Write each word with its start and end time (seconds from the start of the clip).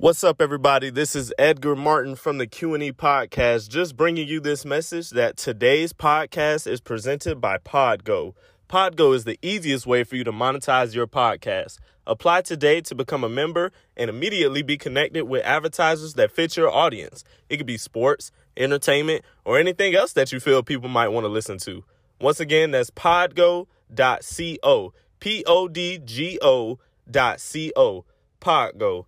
What's 0.00 0.24
up, 0.24 0.40
everybody? 0.40 0.88
This 0.88 1.14
is 1.14 1.30
Edgar 1.38 1.76
Martin 1.76 2.16
from 2.16 2.38
the 2.38 2.46
Q&E 2.46 2.90
podcast, 2.92 3.68
just 3.68 3.98
bringing 3.98 4.26
you 4.26 4.40
this 4.40 4.64
message 4.64 5.10
that 5.10 5.36
today's 5.36 5.92
podcast 5.92 6.66
is 6.66 6.80
presented 6.80 7.38
by 7.38 7.58
Podgo. 7.58 8.32
Podgo 8.66 9.14
is 9.14 9.24
the 9.24 9.38
easiest 9.42 9.86
way 9.86 10.02
for 10.04 10.16
you 10.16 10.24
to 10.24 10.32
monetize 10.32 10.94
your 10.94 11.06
podcast. 11.06 11.76
Apply 12.06 12.40
today 12.40 12.80
to 12.80 12.94
become 12.94 13.22
a 13.22 13.28
member 13.28 13.72
and 13.94 14.08
immediately 14.08 14.62
be 14.62 14.78
connected 14.78 15.24
with 15.24 15.44
advertisers 15.44 16.14
that 16.14 16.32
fit 16.32 16.56
your 16.56 16.70
audience. 16.70 17.22
It 17.50 17.58
could 17.58 17.66
be 17.66 17.76
sports, 17.76 18.32
entertainment, 18.56 19.22
or 19.44 19.58
anything 19.58 19.94
else 19.94 20.14
that 20.14 20.32
you 20.32 20.40
feel 20.40 20.62
people 20.62 20.88
might 20.88 21.08
want 21.08 21.24
to 21.24 21.28
listen 21.28 21.58
to. 21.58 21.84
Once 22.18 22.40
again, 22.40 22.70
that's 22.70 22.88
podgo.co. 22.88 23.66
P 25.20 25.44
O 25.46 25.68
D 25.68 25.98
G 26.02 26.38
O 26.40 26.78
dot 27.10 27.38
C 27.38 27.70
O. 27.76 28.06
Podgo. 28.40 29.04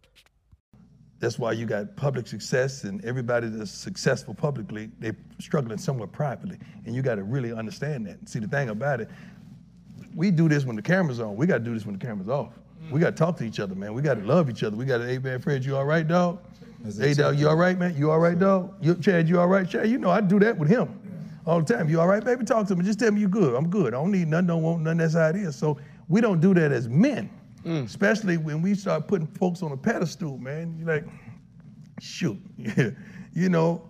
That's 1.23 1.39
why 1.39 1.53
you 1.53 1.67
got 1.67 1.95
public 1.95 2.27
success 2.27 2.83
and 2.83 3.03
everybody 3.05 3.47
that's 3.47 3.71
successful 3.71 4.35
publicly, 4.35 4.91
they're 4.99 5.15
struggling 5.39 5.79
somewhat 5.79 6.11
privately. 6.11 6.59
And 6.85 6.97
you 6.97 7.01
got 7.01 7.15
to 7.15 7.23
really 7.23 7.53
understand 7.53 8.05
that. 8.09 8.29
See, 8.29 8.41
the 8.41 8.49
thing 8.49 8.71
about 8.71 9.01
it, 9.01 9.09
we 10.17 10.33
do 10.33 10.49
this 10.49 10.65
when 10.65 10.75
the 10.75 10.83
camera's 10.83 11.21
on. 11.21 11.37
We 11.37 11.47
got 11.47 11.59
to 11.59 11.65
do 11.65 11.75
this 11.75 11.87
when 11.87 11.97
the 11.97 12.05
camera's 12.05 12.29
off. 12.29 12.55
We 12.91 12.99
got 12.99 13.11
to 13.11 13.17
talk 13.17 13.37
to 13.37 13.45
each 13.45 13.61
other, 13.61 13.77
man. 13.77 13.95
We 13.95 14.03
got 14.03 14.15
to 14.15 14.25
love 14.25 14.51
each 14.51 14.65
other. 14.65 14.77
We 14.77 14.85
got 14.85 14.99
to, 14.99 15.07
hey, 15.07 15.19
man, 15.19 15.39
Fred, 15.39 15.65
you 15.65 15.77
all 15.77 15.85
right, 15.85 16.07
dog? 16.07 16.41
Hey, 16.99 17.15
dog, 17.15 17.39
you 17.39 17.49
all 17.49 17.55
right, 17.55 17.79
man? 17.79 17.97
You 17.97 18.11
all 18.11 18.19
right, 18.19 18.37
dog? 18.37 18.75
You, 18.81 18.97
Chad, 18.97 19.29
you 19.29 19.39
all 19.39 19.47
right? 19.47 19.69
Chad, 19.69 19.89
you 19.89 19.99
know, 19.99 20.11
I 20.11 20.21
do 20.21 20.41
that 20.41 20.59
with 20.59 20.69
him 20.69 20.99
all 21.47 21.61
the 21.61 21.73
time. 21.73 21.89
You 21.89 22.01
all 22.01 22.09
right, 22.09 22.25
baby? 22.25 22.45
Talk 22.45 22.67
to 22.67 22.75
me. 22.75 22.85
Just 22.85 22.99
tell 22.99 23.13
me 23.13 23.21
you 23.21 23.29
good. 23.29 23.55
I'm 23.55 23.71
good. 23.71 23.95
I 23.95 23.99
don't 23.99 24.11
need 24.11 24.27
nothing, 24.27 24.49
don't 24.49 24.63
want 24.63 24.83
nothing. 24.83 24.99
That's 24.99 25.15
how 25.15 25.29
it 25.29 25.37
is. 25.37 25.55
So 25.55 25.79
we 26.09 26.21
don't 26.21 26.41
do 26.41 26.53
that 26.55 26.73
as 26.73 26.89
men, 26.89 27.31
Mm. 27.65 27.85
especially 27.85 28.37
when 28.39 28.61
we 28.61 28.75
start 28.75 29.07
putting 29.07 29.27
folks 29.27 29.63
on 29.63 29.71
a 29.71 29.77
pedestal, 29.77 30.37
man. 30.39 30.75
You're 30.79 30.89
like, 30.89 31.05
shoot, 32.01 32.39
you 33.33 33.49
know, 33.49 33.89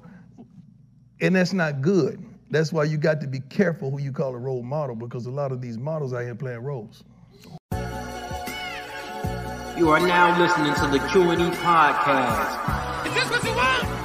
and 1.21 1.35
that's 1.35 1.53
not 1.53 1.81
good. 1.81 2.23
That's 2.51 2.71
why 2.71 2.85
you 2.85 2.99
got 2.99 3.21
to 3.23 3.27
be 3.27 3.41
careful 3.41 3.91
who 3.91 3.99
you 3.99 4.13
call 4.13 4.35
a 4.35 4.39
role 4.39 4.63
model 4.63 4.95
because 4.95 5.25
a 5.25 5.31
lot 5.31 5.53
of 5.53 5.63
these 5.63 5.79
models 5.79 6.13
out 6.13 6.23
here 6.23 6.35
playing 6.35 6.61
roles. 6.61 7.03
You 9.79 9.89
are 9.89 10.01
now 10.01 10.39
listening 10.39 10.75
to 10.75 10.87
the 10.89 10.99
Q&E 11.09 11.51
podcast. 11.57 13.07
Is 13.07 13.15
this 13.15 13.31
what 13.31 13.43
you 13.43 13.55
want? 13.57 14.02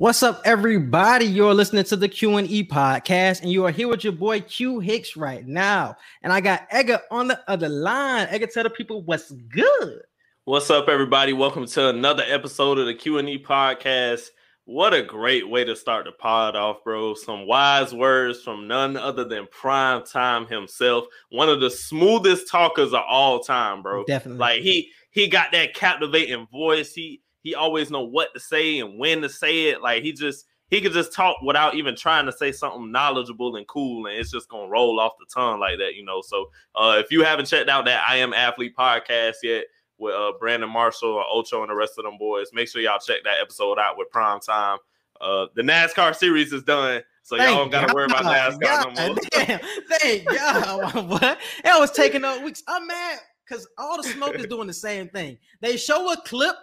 What's 0.00 0.22
up, 0.22 0.40
everybody? 0.46 1.26
You're 1.26 1.52
listening 1.52 1.84
to 1.84 1.94
the 1.94 2.08
Q 2.08 2.38
and 2.38 2.50
E 2.50 2.66
podcast, 2.66 3.42
and 3.42 3.52
you 3.52 3.66
are 3.66 3.70
here 3.70 3.86
with 3.86 4.02
your 4.02 4.14
boy 4.14 4.40
Q 4.40 4.80
Hicks 4.80 5.14
right 5.14 5.46
now. 5.46 5.94
And 6.22 6.32
I 6.32 6.40
got 6.40 6.66
Edgar 6.70 7.00
on 7.10 7.28
the 7.28 7.38
other 7.46 7.68
line. 7.68 8.26
Edgar, 8.30 8.46
tell 8.46 8.62
the 8.62 8.70
people 8.70 9.02
what's 9.02 9.30
good. 9.30 10.00
What's 10.46 10.70
up, 10.70 10.88
everybody? 10.88 11.34
Welcome 11.34 11.66
to 11.66 11.90
another 11.90 12.22
episode 12.26 12.78
of 12.78 12.86
the 12.86 12.94
Q&E 12.94 13.44
podcast. 13.44 14.28
What 14.64 14.94
a 14.94 15.02
great 15.02 15.46
way 15.46 15.64
to 15.64 15.76
start 15.76 16.06
the 16.06 16.12
pod 16.12 16.56
off, 16.56 16.82
bro. 16.82 17.12
Some 17.12 17.46
wise 17.46 17.92
words 17.92 18.40
from 18.40 18.66
none 18.66 18.96
other 18.96 19.24
than 19.24 19.48
Prime 19.48 20.02
Time 20.06 20.46
himself. 20.46 21.04
One 21.28 21.50
of 21.50 21.60
the 21.60 21.68
smoothest 21.68 22.48
talkers 22.48 22.94
of 22.94 23.02
all 23.06 23.40
time, 23.40 23.82
bro. 23.82 24.04
Definitely. 24.04 24.38
Like 24.38 24.62
he 24.62 24.92
he 25.10 25.28
got 25.28 25.52
that 25.52 25.74
captivating 25.74 26.46
voice. 26.50 26.94
He 26.94 27.20
he 27.42 27.54
always 27.54 27.90
know 27.90 28.02
what 28.02 28.32
to 28.34 28.40
say 28.40 28.80
and 28.80 28.98
when 28.98 29.22
to 29.22 29.28
say 29.28 29.68
it. 29.68 29.82
Like 29.82 30.02
he 30.02 30.12
just 30.12 30.46
he 30.68 30.80
could 30.80 30.92
just 30.92 31.12
talk 31.12 31.42
without 31.42 31.74
even 31.74 31.96
trying 31.96 32.26
to 32.26 32.32
say 32.32 32.52
something 32.52 32.92
knowledgeable 32.92 33.56
and 33.56 33.66
cool, 33.66 34.06
and 34.06 34.16
it's 34.16 34.30
just 34.30 34.48
gonna 34.48 34.68
roll 34.68 35.00
off 35.00 35.12
the 35.18 35.26
tongue 35.32 35.60
like 35.60 35.78
that, 35.78 35.94
you 35.94 36.04
know. 36.04 36.22
So 36.22 36.50
uh 36.74 36.96
if 36.98 37.10
you 37.10 37.24
haven't 37.24 37.46
checked 37.46 37.68
out 37.68 37.84
that 37.86 38.04
I 38.08 38.16
Am 38.16 38.32
Athlete 38.32 38.76
podcast 38.76 39.36
yet, 39.42 39.64
with 40.00 40.14
uh, 40.14 40.32
Brandon 40.40 40.70
Marshall 40.70 41.10
or 41.10 41.24
Ocho 41.30 41.60
and 41.60 41.70
the 41.70 41.74
rest 41.74 41.98
of 41.98 42.04
them 42.04 42.18
boys. 42.18 42.48
Make 42.52 42.68
sure 42.68 42.80
y'all 42.80 42.98
check 42.98 43.18
that 43.24 43.36
episode 43.40 43.78
out 43.78 43.96
with 43.96 44.10
Prime 44.10 44.40
Time. 44.40 44.78
Uh, 45.20 45.46
the 45.54 45.62
NASCAR 45.62 46.16
series 46.16 46.52
is 46.52 46.62
done, 46.62 47.02
so 47.22 47.36
y'all 47.36 47.56
don't 47.56 47.70
gotta 47.70 47.92
worry 47.94 48.06
about 48.06 48.24
NASCAR 48.24 48.60
God, 48.60 48.96
no 48.96 49.08
more. 49.08 49.16
Damn, 49.30 49.60
thank 49.90 50.24
God. 50.26 51.08
what? 51.08 51.38
It 51.62 51.78
was 51.80 51.92
taking 51.92 52.24
up 52.24 52.42
weeks. 52.42 52.62
I'm 52.66 52.86
mad 52.86 53.20
because 53.46 53.68
all 53.76 53.98
the 53.98 54.08
smoke 54.08 54.34
is 54.36 54.46
doing 54.46 54.66
the 54.66 54.72
same 54.72 55.08
thing. 55.08 55.36
They 55.60 55.76
show 55.76 56.10
a 56.10 56.16
clip 56.22 56.56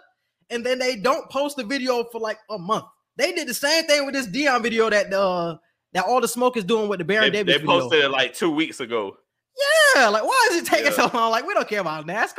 and 0.50 0.64
then 0.64 0.78
they 0.78 0.96
don't 0.96 1.28
post 1.30 1.56
the 1.56 1.64
video 1.64 2.04
for 2.04 2.20
like 2.20 2.38
a 2.50 2.58
month. 2.58 2.84
They 3.16 3.32
did 3.32 3.48
the 3.48 3.54
same 3.54 3.84
thing 3.84 4.06
with 4.06 4.14
this 4.14 4.26
Deion 4.28 4.62
video 4.62 4.88
that 4.90 5.12
uh 5.12 5.56
that 5.92 6.04
all 6.04 6.20
the 6.20 6.28
smoke 6.28 6.56
is 6.56 6.64
doing 6.64 6.88
with 6.88 6.98
the 6.98 7.04
Baron 7.04 7.32
They, 7.32 7.38
Davis 7.38 7.54
they 7.54 7.58
video. 7.60 7.80
posted 7.80 8.04
it 8.04 8.08
like 8.10 8.34
two 8.34 8.50
weeks 8.50 8.80
ago. 8.80 9.16
Yeah, 9.96 10.08
like 10.08 10.22
why 10.22 10.48
is 10.52 10.62
it 10.62 10.66
taking 10.66 10.86
Yeah. 10.86 11.08
so 11.08 11.10
long? 11.12 11.30
Like 11.30 11.46
we 11.46 11.54
don't 11.54 11.68
care 11.68 11.80
about 11.80 12.06
NASCAR. 12.06 12.38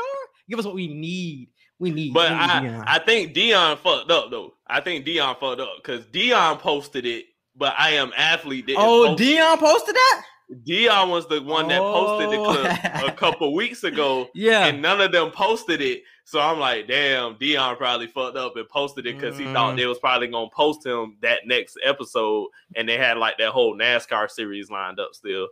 Give 0.50 0.60
us 0.60 0.66
what 0.66 0.76
we 0.76 0.88
need. 0.88 1.50
We 1.80 1.92
need. 1.92 2.14
But 2.14 2.32
we 2.32 2.36
need 2.38 2.44
I, 2.44 2.60
Deion. 2.62 2.84
I 2.88 3.00
think 3.00 3.34
Deion 3.34 3.78
fucked 3.80 4.12
up 4.12 4.32
though. 4.32 4.54
I 4.68 4.82
think 4.82 5.06
Deion 5.06 5.38
fucked 5.40 5.62
up 5.62 5.70
because 5.82 6.06
Deion 6.06 6.60
posted 6.60 7.06
it, 7.06 7.26
but 7.56 7.74
I 7.78 7.92
am 7.92 8.12
athlete. 8.16 8.70
Oh, 8.78 9.08
post. 9.10 9.22
Deion 9.24 9.58
posted 9.58 9.96
that. 9.96 10.24
Deion 10.68 11.10
was 11.12 11.28
the 11.28 11.42
one 11.44 11.68
that 11.68 11.80
posted 11.80 12.32
the 12.32 12.38
Oh. 12.38 12.54
clip 12.54 13.08
a 13.08 13.12
couple 13.16 13.54
weeks 13.54 13.84
ago. 13.84 14.30
Yeah. 14.34 14.66
and 14.66 14.82
none 14.82 15.00
of 15.00 15.12
them 15.12 15.30
posted 15.32 15.80
it. 15.82 16.02
So 16.26 16.40
I'm 16.40 16.60
like, 16.60 16.88
damn, 16.88 17.36
Deion 17.36 17.78
probably 17.78 18.08
fucked 18.08 18.38
up 18.38 18.56
and 18.56 18.68
posted 18.70 19.06
it 19.08 19.16
because 19.16 19.38
he 19.38 19.46
thought 19.46 19.74
Mm. 19.74 19.78
they 19.78 19.86
was 19.86 20.00
probably 20.00 20.28
gonna 20.28 20.50
post 20.56 20.86
him 20.86 21.18
that 21.22 21.42
next 21.46 21.78
episode, 21.84 22.48
and 22.76 22.88
they 22.90 22.98
had 22.98 23.18
like 23.18 23.38
that 23.40 23.50
whole 23.50 23.76
NASCAR 23.78 24.30
series 24.30 24.70
lined 24.72 25.00
up 25.00 25.10
still. 25.14 25.48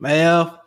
Well, 0.00 0.60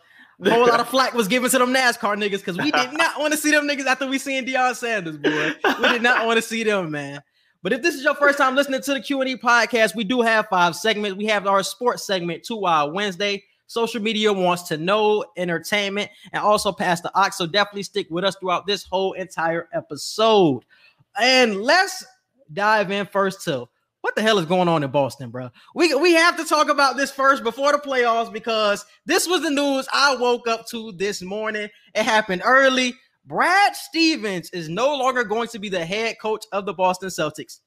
a 0.44 0.50
whole 0.50 0.67
lot 0.67 0.79
of 0.79 0.88
flack 0.89 1.13
was 1.13 1.27
given 1.27 1.50
to 1.51 1.57
them 1.59 1.73
NASCAR 1.73 2.16
niggas 2.17 2.39
because 2.39 2.57
we 2.57 2.72
did 2.72 2.94
not 2.94 3.19
want 3.19 3.33
to 3.33 3.38
see 3.39 3.51
them 3.51 3.67
niggas 3.67 3.85
after 3.85 4.07
we 4.07 4.17
seen 4.19 4.45
Deion 4.45 4.75
Sanders, 4.75 5.17
boy. 5.17 5.53
We 5.81 5.89
did 5.89 6.01
not 6.01 6.25
want 6.25 6.38
to 6.38 6.41
see 6.41 6.63
them, 6.63 6.91
man. 6.91 7.22
But 7.66 7.74
if 7.74 7.81
this 7.81 7.96
is 7.96 8.03
your 8.03 8.14
first 8.14 8.38
time 8.38 8.56
listening 8.56 8.84
to 8.84 8.94
the 8.94 9.02
Q&E 9.02 9.38
podcast, 9.38 9.96
we 9.96 10.03
do 10.03 10.22
have 10.22 10.46
five 10.52 10.76
segments. 10.76 11.18
We 11.18 11.26
have 11.26 11.48
our 11.48 11.64
sports 11.64 12.06
segment, 12.06 12.44
two 12.44 12.64
hour 12.64 12.94
Wednesday. 12.94 13.44
Social 13.66 14.00
media 14.03 14.31
wants 14.31 14.62
to 14.68 14.78
know 14.78 15.26
entertainment 15.36 16.12
and 16.31 16.44
also 16.44 16.72
pass 16.72 17.02
the 17.02 17.12
aux. 17.16 17.31
So 17.31 17.48
definitely 17.48 17.81
stick 17.81 18.06
with 18.12 18.24
us 18.24 18.36
throughout 18.36 18.68
this 18.68 18.84
whole 18.84 19.14
entire 19.14 19.68
episode. 19.74 20.64
And 21.20 21.64
let's 21.64 22.06
dive 22.54 22.92
in 22.92 23.08
first 23.08 23.44
to 23.46 23.68
what 24.02 24.16
the 24.16 24.22
hell 24.22 24.38
is 24.38 24.46
going 24.46 24.68
on 24.68 24.84
in 24.84 24.92
Boston, 24.92 25.31
bro? 25.31 25.50
We 25.74 25.92
we 25.96 26.14
have 26.14 26.38
to 26.38 26.46
talk 26.46 26.70
about 26.70 26.98
this 26.98 27.09
first 27.09 27.44
before 27.44 27.72
the 27.72 27.80
playoffs 27.80 28.31
because 28.31 28.86
this 29.08 29.28
was 29.28 29.42
the 29.42 29.50
news 29.50 29.88
I 29.92 30.16
woke 30.18 30.48
up 30.48 30.68
to 30.68 30.92
this 30.92 31.24
morning. 31.24 31.70
It 31.96 32.04
happened 32.04 32.44
early. 32.46 32.94
Brad 33.25 33.75
Stevens 33.75 34.50
is 34.52 34.69
no 34.69 34.96
longer 34.96 35.24
going 35.24 35.47
to 35.50 35.59
be 35.59 35.69
the 35.69 35.84
head 35.84 36.18
coach 36.22 36.46
of 36.52 36.66
the 36.66 36.74
Boston 36.74 37.09
Celtics. 37.09 37.59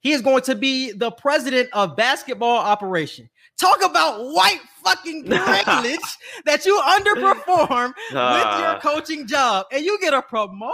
He 0.00 0.12
is 0.12 0.22
going 0.22 0.42
to 0.42 0.54
be 0.54 0.92
the 0.92 1.10
president 1.10 1.68
of 1.72 1.96
basketball 1.96 2.58
operation. 2.58 3.28
Talk 3.58 3.84
about 3.84 4.20
white 4.32 4.60
fucking 4.84 5.24
privilege 5.26 5.98
that 6.44 6.64
you 6.64 6.80
underperform 6.80 7.92
with 8.12 8.60
your 8.60 8.78
coaching 8.80 9.26
job 9.26 9.66
and 9.72 9.84
you 9.84 9.98
get 10.00 10.14
a 10.14 10.22
promotion? 10.22 10.72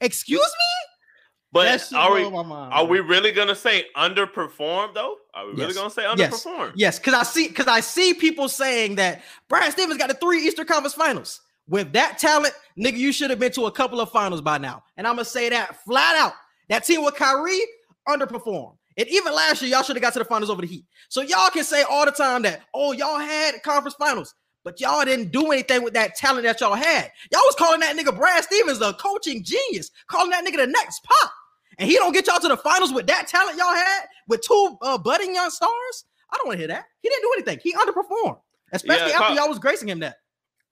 Excuse 0.00 0.40
me? 0.40 0.88
But 1.50 1.92
are 1.94 2.12
we 2.12 2.28
mind, 2.28 2.74
are 2.74 2.84
we 2.84 3.00
really 3.00 3.32
gonna 3.32 3.54
say 3.54 3.86
underperform 3.96 4.92
though? 4.92 5.16
Are 5.32 5.46
we 5.46 5.52
really 5.54 5.72
gonna 5.72 5.88
say 5.88 6.02
Yes. 6.16 6.44
underperformed? 6.44 6.72
Yes, 6.74 6.98
because 6.98 7.14
I 7.14 7.22
see 7.22 7.48
because 7.48 7.68
I 7.68 7.80
see 7.80 8.12
people 8.12 8.50
saying 8.50 8.96
that 8.96 9.22
Brad 9.48 9.72
Stevens 9.72 9.96
got 9.96 10.08
the 10.08 10.14
three 10.14 10.46
Eastern 10.46 10.66
Conference 10.66 10.94
Finals. 10.94 11.40
With 11.68 11.92
that 11.92 12.18
talent, 12.18 12.54
nigga, 12.78 12.96
you 12.96 13.12
should 13.12 13.30
have 13.30 13.38
been 13.38 13.52
to 13.52 13.66
a 13.66 13.72
couple 13.72 14.00
of 14.00 14.10
finals 14.10 14.40
by 14.40 14.58
now. 14.58 14.82
And 14.96 15.06
I'm 15.06 15.14
gonna 15.14 15.24
say 15.24 15.48
that 15.50 15.82
flat 15.84 16.16
out. 16.16 16.32
That 16.68 16.84
team 16.84 17.04
with 17.04 17.14
Kyrie 17.14 17.60
underperformed. 18.08 18.76
And 18.96 19.06
even 19.08 19.32
last 19.32 19.62
year, 19.62 19.70
y'all 19.70 19.82
should 19.82 19.96
have 19.96 20.02
got 20.02 20.12
to 20.14 20.18
the 20.18 20.24
finals 20.24 20.50
over 20.50 20.60
the 20.60 20.66
Heat. 20.66 20.84
So 21.08 21.22
y'all 21.22 21.50
can 21.50 21.62
say 21.62 21.82
all 21.82 22.04
the 22.04 22.10
time 22.10 22.42
that, 22.42 22.62
oh, 22.74 22.92
y'all 22.92 23.18
had 23.18 23.62
conference 23.62 23.94
finals, 23.94 24.34
but 24.64 24.80
y'all 24.80 25.04
didn't 25.04 25.30
do 25.30 25.52
anything 25.52 25.84
with 25.84 25.94
that 25.94 26.16
talent 26.16 26.44
that 26.44 26.60
y'all 26.60 26.74
had. 26.74 27.10
Y'all 27.30 27.42
was 27.44 27.54
calling 27.54 27.80
that 27.80 27.96
nigga 27.96 28.16
Brad 28.16 28.42
Stevens 28.42 28.80
a 28.80 28.92
coaching 28.94 29.44
genius, 29.44 29.92
calling 30.08 30.30
that 30.30 30.44
nigga 30.44 30.56
the 30.56 30.66
next 30.66 31.04
pop. 31.04 31.32
And 31.78 31.88
he 31.88 31.96
don't 31.96 32.12
get 32.12 32.26
y'all 32.26 32.40
to 32.40 32.48
the 32.48 32.56
finals 32.56 32.92
with 32.92 33.06
that 33.06 33.28
talent 33.28 33.56
y'all 33.56 33.74
had 33.74 34.06
with 34.26 34.40
two 34.42 34.76
uh, 34.82 34.98
budding 34.98 35.34
young 35.34 35.50
stars. 35.50 36.04
I 36.32 36.36
don't 36.36 36.48
want 36.48 36.56
to 36.56 36.58
hear 36.58 36.68
that. 36.68 36.86
He 37.00 37.08
didn't 37.08 37.22
do 37.22 37.32
anything. 37.36 37.60
He 37.62 37.72
underperformed, 37.74 38.40
especially 38.72 39.12
Yeah, 39.12 39.20
after 39.20 39.34
y'all 39.34 39.48
was 39.48 39.60
gracing 39.60 39.88
him 39.88 40.00
that. 40.00 40.16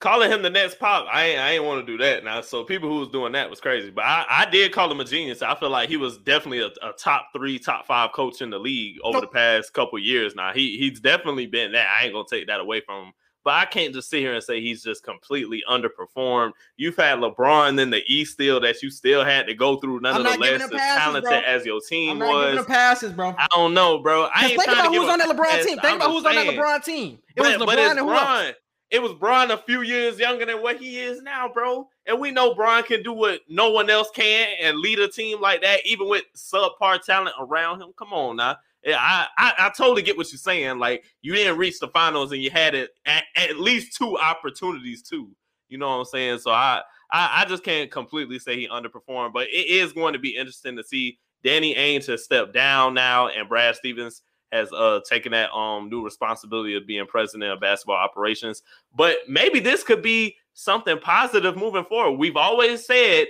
Calling 0.00 0.31
him 0.31 0.43
the 0.43 0.50
next 0.50 0.78
pop, 0.78 1.06
I 1.10 1.25
ain't, 1.26 1.40
I 1.40 1.50
ain't 1.52 1.64
want 1.64 1.87
to 1.87 1.90
do 1.93 2.02
that 2.04 2.22
now. 2.25 2.40
So 2.40 2.64
people 2.64 2.88
who 2.88 3.00
was 3.00 3.08
doing 3.08 3.32
that 3.32 3.48
was 3.48 3.60
crazy, 3.60 3.90
but 3.90 4.04
I, 4.04 4.25
I 4.28 4.50
did 4.50 4.72
call 4.72 4.90
him 4.90 5.00
a 5.00 5.04
genius. 5.04 5.43
I 5.43 5.54
feel 5.54 5.70
like 5.70 5.88
he 5.88 5.96
was 5.96 6.19
definitely 6.19 6.60
a, 6.60 6.66
a 6.87 6.93
top 6.98 7.28
three, 7.34 7.58
top 7.58 7.87
five 7.87 8.12
coach 8.12 8.43
in 8.43 8.50
the 8.50 8.58
league 8.58 8.96
over 9.02 9.20
the 9.20 9.26
past 9.26 9.72
couple 9.72 9.98
years. 9.98 10.34
Now 10.34 10.52
he 10.52 10.76
he's 10.78 11.00
definitely 11.00 11.46
been 11.46 11.72
that. 11.72 11.87
I 11.88 12.04
ain't 12.04 12.12
gonna 12.14 12.26
take 12.31 12.46
that 12.48 12.60
away 12.60 12.81
from 12.81 13.06
him. 13.06 13.12
But 13.44 13.54
I 13.54 13.64
can't 13.64 13.94
just 13.94 14.10
sit 14.10 14.19
here 14.19 14.34
and 14.34 14.43
say 14.43 14.60
he's 14.60 14.82
just 14.82 15.04
completely 15.04 15.62
underperformed. 15.70 16.50
You've 16.76 16.96
had 16.96 17.20
LeBron 17.20 17.81
in 17.81 17.90
the 17.90 18.02
East 18.08 18.32
still 18.32 18.58
that 18.62 18.82
you 18.82 18.90
still 18.90 19.25
had 19.25 19.46
to 19.46 19.54
go 19.54 19.76
through, 19.76 19.99
I'm 19.99 20.02
nonetheless, 20.02 20.37
not 20.38 20.42
giving 20.42 20.62
as 20.62 20.70
passes, 20.70 21.02
talented 21.04 21.31
bro. 21.31 21.38
as 21.38 21.64
your 21.64 21.76
I'm 21.76 21.81
team 21.88 22.19
not 22.19 22.28
was. 22.56 22.66
passes, 22.66 23.12
bro. 23.12 23.37
I 23.38 23.46
don't 23.54 23.72
know, 23.72 23.99
bro. 24.00 24.28
I 24.34 24.46
ain't 24.49 24.60
think 24.60 24.64
about 24.66 24.82
to 24.87 24.88
who 24.92 25.00
was 25.00 25.10
on 25.10 25.19
that 25.20 25.28
LeBron 25.28 25.44
pass. 25.44 25.64
team. 25.64 25.78
Think 25.78 25.84
I'm 25.84 25.94
about 25.96 26.08
who 26.08 26.14
was 26.16 26.25
on 26.25 26.34
that. 26.34 26.46
LeBron 26.49 26.84
team. 26.84 27.19
It 27.37 27.40
was 27.40 27.56
But- 27.58 27.66
but 27.66 27.78
LeBron 27.78 27.90
and 27.90 27.99
who 28.00 28.10
else? 28.12 28.54
It 28.91 29.03
was 29.03 29.12
Bron 29.15 29.50
a 29.50 29.59
few 29.59 29.83
years 29.83 30.19
younger 30.19 30.47
than 30.47 30.62
what 30.62 30.79
he 30.79 31.00
is 31.00 31.21
now, 31.21 31.50
bro. 31.53 31.88
And 32.06 32.21
we 32.21 32.31
know 32.31 32.55
Bron 32.55 32.85
can 32.85 33.03
do 33.03 33.12
what 33.12 33.41
no 33.49 33.71
one 33.71 33.91
else 33.91 34.11
can 34.15 34.49
and 34.61 34.79
lead 34.79 35.00
a 35.00 35.09
team 35.09 35.41
like 35.41 35.62
that, 35.62 35.85
even 35.85 36.09
with 36.09 36.23
subpar 36.37 37.03
talent 37.03 37.35
around 37.41 37.81
him. 37.83 37.93
Come 37.99 38.12
on 38.12 38.37
now. 38.37 38.56
Yeah, 38.85 38.99
I, 39.00 39.27
I, 39.37 39.53
I 39.59 39.73
totally 39.77 40.03
get 40.03 40.17
what 40.17 40.31
you're 40.31 40.38
saying. 40.38 40.79
Like 40.79 41.05
you 41.21 41.35
didn't 41.35 41.59
reach 41.59 41.81
the 41.81 41.88
finals 41.88 42.31
and 42.31 42.41
you 42.41 42.50
had 42.50 42.77
it 42.77 42.91
at, 43.06 43.25
at 43.35 43.59
least 43.59 43.97
two 43.97 44.17
opportunities 44.19 45.03
too. 45.03 45.31
You 45.69 45.79
know 45.79 45.88
what 45.88 45.97
I'm 45.97 46.05
saying? 46.05 46.38
So 46.38 46.53
I, 46.53 46.83
I 47.11 47.43
I 47.43 47.44
just 47.47 47.65
can't 47.65 47.91
completely 47.91 48.38
say 48.38 48.56
he 48.56 48.69
underperformed, 48.69 49.33
but 49.33 49.49
it 49.49 49.67
is 49.69 49.93
going 49.93 50.12
to 50.12 50.21
be 50.21 50.37
interesting 50.37 50.77
to 50.77 50.85
see 50.85 51.19
Danny 51.43 51.75
Ainge 51.75 52.06
has 52.06 52.25
stepped 52.25 52.55
down 52.55 52.94
now, 52.94 53.29
and 53.29 53.49
Brad 53.49 53.75
Stevens 53.75 54.23
has 54.52 54.72
uh 54.72 55.00
taken 55.08 55.32
that 55.32 55.52
um 55.52 55.88
new 55.88 56.04
responsibility 56.04 56.75
of 56.76 56.87
being 56.87 57.06
president 57.06 57.50
of 57.50 57.60
basketball 57.60 57.96
operations. 57.96 58.62
But 58.94 59.16
maybe 59.28 59.60
this 59.60 59.82
could 59.82 60.02
be 60.02 60.37
something 60.54 60.98
positive 60.98 61.56
moving 61.56 61.84
forward. 61.84 62.19
We've 62.19 62.37
always 62.37 62.87
said, 62.87 63.26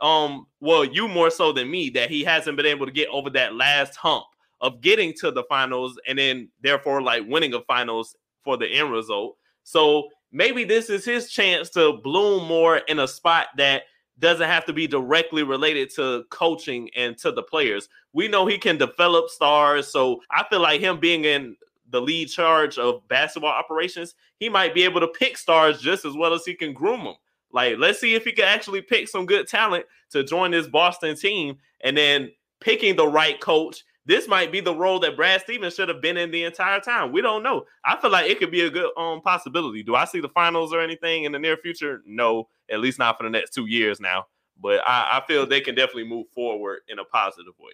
um, 0.00 0.46
well, 0.60 0.84
you 0.84 1.08
more 1.08 1.30
so 1.30 1.52
than 1.52 1.70
me, 1.70 1.90
that 1.90 2.10
he 2.10 2.22
hasn't 2.22 2.56
been 2.56 2.66
able 2.66 2.86
to 2.86 2.92
get 2.92 3.08
over 3.08 3.30
that 3.30 3.54
last 3.54 3.96
hump 3.96 4.24
of 4.60 4.80
getting 4.80 5.12
to 5.14 5.30
the 5.30 5.44
finals 5.44 5.98
and 6.06 6.18
then 6.18 6.48
therefore 6.62 7.02
like 7.02 7.24
winning 7.26 7.54
a 7.54 7.60
finals 7.62 8.16
for 8.44 8.56
the 8.56 8.66
end 8.66 8.90
result. 8.92 9.36
So 9.64 10.08
maybe 10.32 10.64
this 10.64 10.90
is 10.90 11.04
his 11.04 11.30
chance 11.30 11.70
to 11.70 12.00
bloom 12.02 12.46
more 12.46 12.78
in 12.78 13.00
a 13.00 13.08
spot 13.08 13.48
that 13.56 13.82
doesn't 14.18 14.48
have 14.48 14.64
to 14.66 14.72
be 14.72 14.86
directly 14.86 15.42
related 15.42 15.90
to 15.94 16.24
coaching 16.30 16.90
and 16.96 17.16
to 17.18 17.30
the 17.30 17.42
players. 17.42 17.88
We 18.12 18.28
know 18.28 18.46
he 18.46 18.58
can 18.58 18.76
develop 18.76 19.28
stars. 19.28 19.88
So 19.88 20.20
I 20.30 20.44
feel 20.48 20.60
like 20.60 20.80
him 20.80 20.98
being 20.98 21.24
in 21.24 21.56
the 21.90 22.00
lead 22.00 22.28
charge 22.28 22.78
of 22.78 23.06
basketball 23.08 23.50
operations, 23.50 24.14
he 24.38 24.48
might 24.48 24.74
be 24.74 24.84
able 24.84 25.00
to 25.00 25.08
pick 25.08 25.36
stars 25.36 25.80
just 25.80 26.04
as 26.04 26.14
well 26.14 26.34
as 26.34 26.44
he 26.44 26.54
can 26.54 26.72
groom 26.72 27.04
them. 27.04 27.14
Like, 27.52 27.76
let's 27.78 28.00
see 28.00 28.14
if 28.14 28.24
he 28.24 28.32
can 28.32 28.44
actually 28.44 28.82
pick 28.82 29.08
some 29.08 29.24
good 29.24 29.48
talent 29.48 29.86
to 30.10 30.22
join 30.22 30.50
this 30.50 30.66
Boston 30.66 31.16
team 31.16 31.56
and 31.80 31.96
then 31.96 32.30
picking 32.60 32.96
the 32.96 33.06
right 33.06 33.40
coach 33.40 33.84
this 34.08 34.26
might 34.26 34.50
be 34.50 34.60
the 34.60 34.74
role 34.74 34.98
that 35.00 35.16
Brad 35.16 35.42
Stevens 35.42 35.74
should 35.74 35.90
have 35.90 36.00
been 36.00 36.16
in 36.16 36.30
the 36.30 36.44
entire 36.44 36.80
time. 36.80 37.12
We 37.12 37.20
don't 37.20 37.42
know. 37.42 37.66
I 37.84 38.00
feel 38.00 38.10
like 38.10 38.30
it 38.30 38.38
could 38.38 38.50
be 38.50 38.62
a 38.62 38.70
good 38.70 38.90
um 38.96 39.20
possibility. 39.20 39.82
Do 39.82 39.94
I 39.94 40.06
see 40.06 40.20
the 40.20 40.30
finals 40.30 40.72
or 40.72 40.80
anything 40.80 41.24
in 41.24 41.32
the 41.32 41.38
near 41.38 41.58
future? 41.58 42.00
No, 42.06 42.48
at 42.70 42.80
least 42.80 42.98
not 42.98 43.18
for 43.18 43.24
the 43.24 43.30
next 43.30 43.52
two 43.52 43.66
years 43.66 44.00
now. 44.00 44.24
But 44.60 44.80
I, 44.86 45.18
I 45.18 45.26
feel 45.28 45.46
they 45.46 45.60
can 45.60 45.74
definitely 45.74 46.08
move 46.08 46.26
forward 46.34 46.80
in 46.88 46.98
a 46.98 47.04
positive 47.04 47.52
way. 47.60 47.72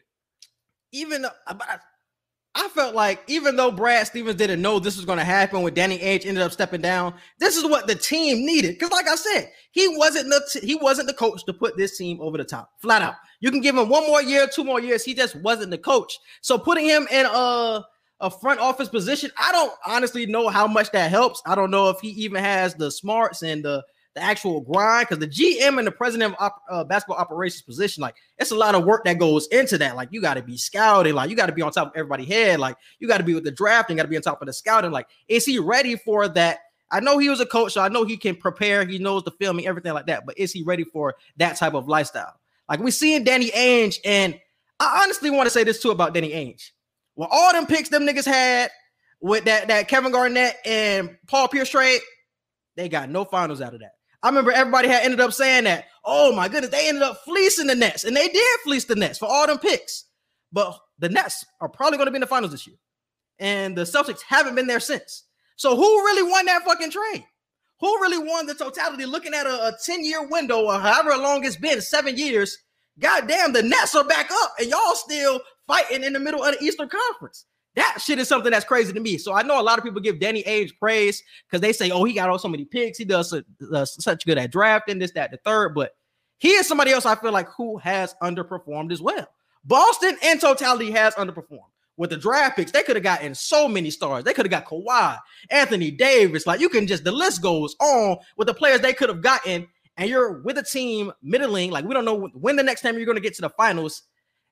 Even 0.91 1.25
I 2.57 2.69
felt 2.69 2.95
like 2.95 3.21
even 3.27 3.57
though 3.57 3.73
Brad 3.73 4.07
Stevens 4.07 4.37
didn't 4.37 4.63
know 4.63 4.79
this 4.79 4.97
was 4.97 5.05
going 5.05 5.19
to 5.19 5.25
happen 5.25 5.63
when 5.63 5.75
Danny 5.75 5.99
Ainge 5.99 6.25
ended 6.25 6.43
up 6.43 6.53
stepping 6.53 6.81
down, 6.81 7.15
this 7.41 7.57
is 7.57 7.65
what 7.65 7.89
the 7.89 7.97
team 7.97 8.47
needed. 8.47 8.75
Because, 8.75 8.93
like 8.93 9.09
I 9.09 9.17
said, 9.17 9.51
he 9.73 9.89
wasn't 9.97 10.29
the 10.29 10.61
he 10.63 10.77
wasn't 10.77 11.09
the 11.09 11.15
coach 11.15 11.45
to 11.45 11.53
put 11.53 11.77
this 11.77 11.99
team 11.99 12.21
over 12.21 12.39
the 12.39 12.45
top, 12.45 12.71
flat 12.81 13.03
out. 13.03 13.15
You 13.41 13.51
can 13.51 13.61
give 13.61 13.77
him 13.77 13.89
one 13.89 14.07
more 14.07 14.23
year, 14.23 14.47
two 14.47 14.63
more 14.63 14.81
years. 14.81 15.05
He 15.05 15.15
just 15.15 15.35
wasn't 15.37 15.71
the 15.71 15.79
coach. 15.79 16.19
So 16.43 16.57
putting 16.57 16.85
him 16.85 17.09
in 17.11 17.27
a 17.27 17.85
a 18.21 18.31
front 18.31 18.61
office 18.61 18.89
position, 18.89 19.31
I 19.37 19.51
don't 19.51 19.73
honestly 19.85 20.25
know 20.25 20.49
how 20.49 20.69
much 20.69 20.93
that 20.93 21.11
helps. 21.11 21.43
I 21.45 21.57
don't 21.57 21.73
know 21.73 21.89
if 21.89 22.01
he 22.01 22.09
even 22.11 22.43
has 22.43 22.75
the 22.75 22.91
smarts 22.91 23.43
and 23.43 23.65
the 23.65 23.85
the 24.15 24.23
actual 24.23 24.61
grind 24.61 25.09
because 25.09 25.19
the 25.19 25.29
GM 25.29 25.79
and 25.79 25.87
the 25.87 25.93
president 25.93 26.35
of 26.35 26.41
op, 26.41 26.63
uh, 26.71 26.85
basketball 26.85 27.17
operations 27.17 27.63
position, 27.63 28.01
like 28.01 28.15
it's 28.39 28.53
a 28.53 28.57
lot 28.57 28.75
of 28.75 28.85
work 28.85 29.05
that 29.05 29.19
goes 29.19 29.49
into 29.49 29.77
that. 29.79 29.97
Like 29.97 30.09
you 30.13 30.21
got 30.21 30.35
to 30.35 30.43
be 30.43 30.57
scouting, 30.57 31.15
like 31.15 31.31
you 31.31 31.37
got 31.37 31.47
to 31.47 31.53
be 31.53 31.63
on 31.63 31.73
top 31.73 31.89
of 31.89 31.93
everybody 31.97 32.25
head, 32.25 32.61
like 32.61 32.77
you 33.01 33.09
got 33.09 33.19
to 33.19 33.25
be 33.25 33.35
with 33.35 33.45
the 33.45 33.51
drafting, 33.51 33.97
got 33.97 34.05
to 34.05 34.09
be 34.09 34.17
on 34.17 34.23
top 34.23 34.41
of 34.41 34.47
the 34.47 34.53
scouting. 34.53 34.93
Like, 34.93 35.09
is 35.29 35.45
he 35.45 35.59
ready 35.59 35.97
for 35.97 36.29
that? 36.29 36.61
I 36.91 37.01
know 37.01 37.19
he 37.19 37.29
was 37.29 37.41
a 37.41 37.47
coach, 37.47 37.73
so 37.73 37.81
I 37.81 37.89
know 37.89 38.05
he 38.05 38.17
can 38.17 38.37
prepare. 38.37 38.85
He 38.85 38.99
knows 38.99 39.25
the 39.25 39.33
filming, 39.33 39.67
everything 39.67 39.95
like 39.95 40.07
that. 40.07 40.25
But 40.25 40.39
is 40.39 40.53
he 40.53 40.63
ready 40.63 40.85
for 40.85 41.15
that 41.39 41.57
type 41.57 41.75
of 41.75 41.89
lifestyle? 41.89 42.35
Like 42.69 42.79
we 42.79 42.93
seeing 42.93 43.25
Danny 43.25 43.51
Ainge, 43.51 43.99
and 44.05 44.39
I 44.79 45.03
honestly 45.03 45.31
want 45.31 45.47
to 45.47 45.51
say 45.51 45.65
this 45.65 45.83
too 45.83 45.91
about 45.91 46.15
Danny 46.15 46.31
Ainge. 46.31 46.71
Well, 47.17 47.29
all 47.31 47.53
them 47.53 47.67
picks 47.67 47.89
them 47.89 48.05
niggas 48.05 48.27
had 48.27 48.71
with 49.21 49.45
that 49.47 49.69
that 49.69 49.89
Kevin 49.89 50.13
Garnett 50.13 50.57
and 50.65 51.17
Paul 51.27 51.49
Pierce 51.49 51.71
trade, 51.71 52.01
they 52.77 52.89
got 52.89 53.11
no 53.11 53.25
finals 53.25 53.61
out 53.61 53.75
of 53.75 53.81
that. 53.81 53.94
I 54.25 54.29
remember 54.29 54.53
everybody 54.53 54.89
had 54.89 55.05
ended 55.05 55.21
up 55.21 55.35
saying 55.35 55.65
that. 55.65 55.85
Oh 56.03 56.35
my 56.35 56.49
goodness, 56.49 56.71
they 56.71 56.89
ended 56.89 57.03
up 57.03 57.19
fleecing 57.27 57.67
the 57.67 57.75
Nets, 57.75 58.05
and 58.05 58.17
they 58.17 58.27
did 58.29 58.61
fleece 58.65 58.87
the 58.87 58.97
Nets 58.97 59.19
for 59.19 59.27
all 59.27 59.47
them 59.47 59.59
picks. 59.59 60.07
But 60.51 60.79
the 60.99 61.11
Nets 61.11 61.45
are 61.61 61.69
probably 61.69 61.99
going 61.99 62.07
to 62.07 62.11
be 62.11 62.17
in 62.17 62.23
the 62.23 62.27
finals 62.27 62.53
this 62.53 62.67
year, 62.67 62.77
and 63.39 63.77
the 63.77 63.83
Celtics 63.83 64.23
haven't 64.27 64.55
been 64.55 64.67
there 64.67 64.81
since. 64.81 65.25
So 65.57 65.77
who 65.77 65.83
really 65.83 66.23
won 66.23 66.47
that 66.47 66.65
fucking 66.65 66.91
trade? 66.91 67.27
Who 67.81 68.01
really 68.01 68.17
won 68.17 68.47
the 68.47 68.55
totality? 68.55 69.05
Looking 69.05 69.35
at 69.35 69.47
a, 69.47 69.67
a 69.67 69.77
10 69.85 70.05
year 70.07 70.27
window 70.27 70.65
or 70.65 70.81
however 70.81 71.21
long 71.21 71.45
it's 71.45 71.57
been, 71.57 71.83
seven 71.83 72.17
years. 72.17 72.57
Goddamn, 72.99 73.53
the 73.53 73.63
Nets 73.63 73.95
are 73.95 74.05
back 74.05 74.31
up, 74.31 74.55
and 74.59 74.71
y'all 74.71 74.95
still 74.95 75.41
fighting 75.67 76.03
in 76.03 76.15
the 76.15 76.21
middle 76.21 76.43
of 76.43 76.57
the 76.59 76.65
Eastern 76.65 76.89
Conference. 76.89 77.45
That 77.77 77.99
shit 78.01 78.19
is 78.19 78.29
something 78.29 78.53
that's 78.53 78.65
crazy 78.65 78.93
to 78.93 79.01
me. 79.01 79.19
So 79.19 79.33
I 79.33 79.43
know 79.43 79.61
a 79.61 79.63
lot 79.63 79.79
of 79.79 79.85
people 79.85 80.01
give 80.01 80.21
Danny 80.21 80.45
Ainge 80.45 80.79
praise 80.79 81.23
because 81.47 81.61
they 81.61 81.73
say, 81.73 81.91
"Oh, 81.91 82.05
he 82.05 82.13
got 82.13 82.29
all 82.29 82.39
so 82.39 82.49
many 82.49 82.65
picks. 82.65 82.99
He 82.99 83.05
does 83.05 83.33
uh, 83.33 83.85
such 83.85 84.25
good 84.25 84.39
at 84.39 84.53
drafting 84.53 84.99
this, 84.99 85.13
that, 85.13 85.31
the 85.31 85.39
third. 85.39 85.75
But 85.75 85.97
he 86.39 86.51
is 86.51 86.69
somebody 86.69 86.93
else 86.93 87.07
I 87.07 87.17
feel 87.17 87.33
like 87.33 87.49
who 87.57 87.79
has 87.79 88.15
underperformed 88.23 88.93
as 88.93 89.01
well. 89.01 89.27
Boston 89.65 90.17
in 90.23 90.39
totality 90.39 90.91
has 90.93 91.15
underperformed 91.15 91.71
with 91.97 92.11
the 92.11 92.17
draft 92.17 92.57
picks. 92.57 92.73
They 92.73 92.83
could 92.83 92.97
have 92.97 93.03
gotten 93.03 93.35
so 93.35 93.69
many 93.69 93.91
stars. 93.91 94.25
They 94.25 94.35
could 94.35 94.47
have 94.47 94.51
got 94.51 94.67
Kawhi, 94.67 95.19
Anthony 95.51 95.91
Davis. 95.91 96.47
Like 96.47 96.61
you 96.61 96.69
can 96.69 96.87
just 96.87 97.05
the 97.05 97.13
list 97.13 97.43
goes 97.43 97.75
on 97.81 98.19
with 98.37 98.47
the 98.47 98.55
players 98.55 98.81
they 98.81 98.93
could 98.93 99.09
have 99.09 99.23
gotten. 99.23 99.67
And 99.97 100.11
you're 100.11 100.43
with 100.43 100.59
a 100.59 100.63
team 100.63 101.13
middling. 101.23 101.71
Like 101.71 101.85
we 101.85 101.95
don't 101.95 102.05
know 102.05 102.29
when 102.35 102.57
the 102.57 102.63
next 102.63 102.81
time 102.83 102.97
you're 102.97 103.07
going 103.07 103.17
to 103.17 103.23
get 103.23 103.35
to 103.35 103.43
the 103.43 103.51
finals 103.51 104.03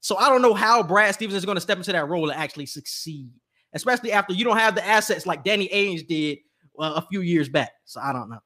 so 0.02 0.16
I 0.16 0.28
don't 0.28 0.43
know 0.43 0.52
how 0.52 0.82
Brad 0.82 1.14
Stevens 1.14 1.37
is 1.37 1.44
going 1.44 1.54
to 1.54 1.60
step 1.60 1.78
into 1.78 1.93
that 1.93 2.08
role 2.08 2.28
and 2.28 2.38
actually 2.38 2.66
succeed, 2.66 3.31
especially 3.72 4.10
after 4.10 4.34
you 4.34 4.44
don't 4.44 4.58
have 4.58 4.75
the 4.75 4.84
assets 4.84 5.26
like 5.26 5.44
Danny 5.44 5.69
Ainge 5.69 6.06
did 6.08 6.38
uh, 6.76 6.94
a 6.96 7.06
few 7.08 7.20
years 7.20 7.49
back. 7.49 7.70
So 7.84 8.00
I 8.00 8.12
don't 8.12 8.28
know. 8.28 8.40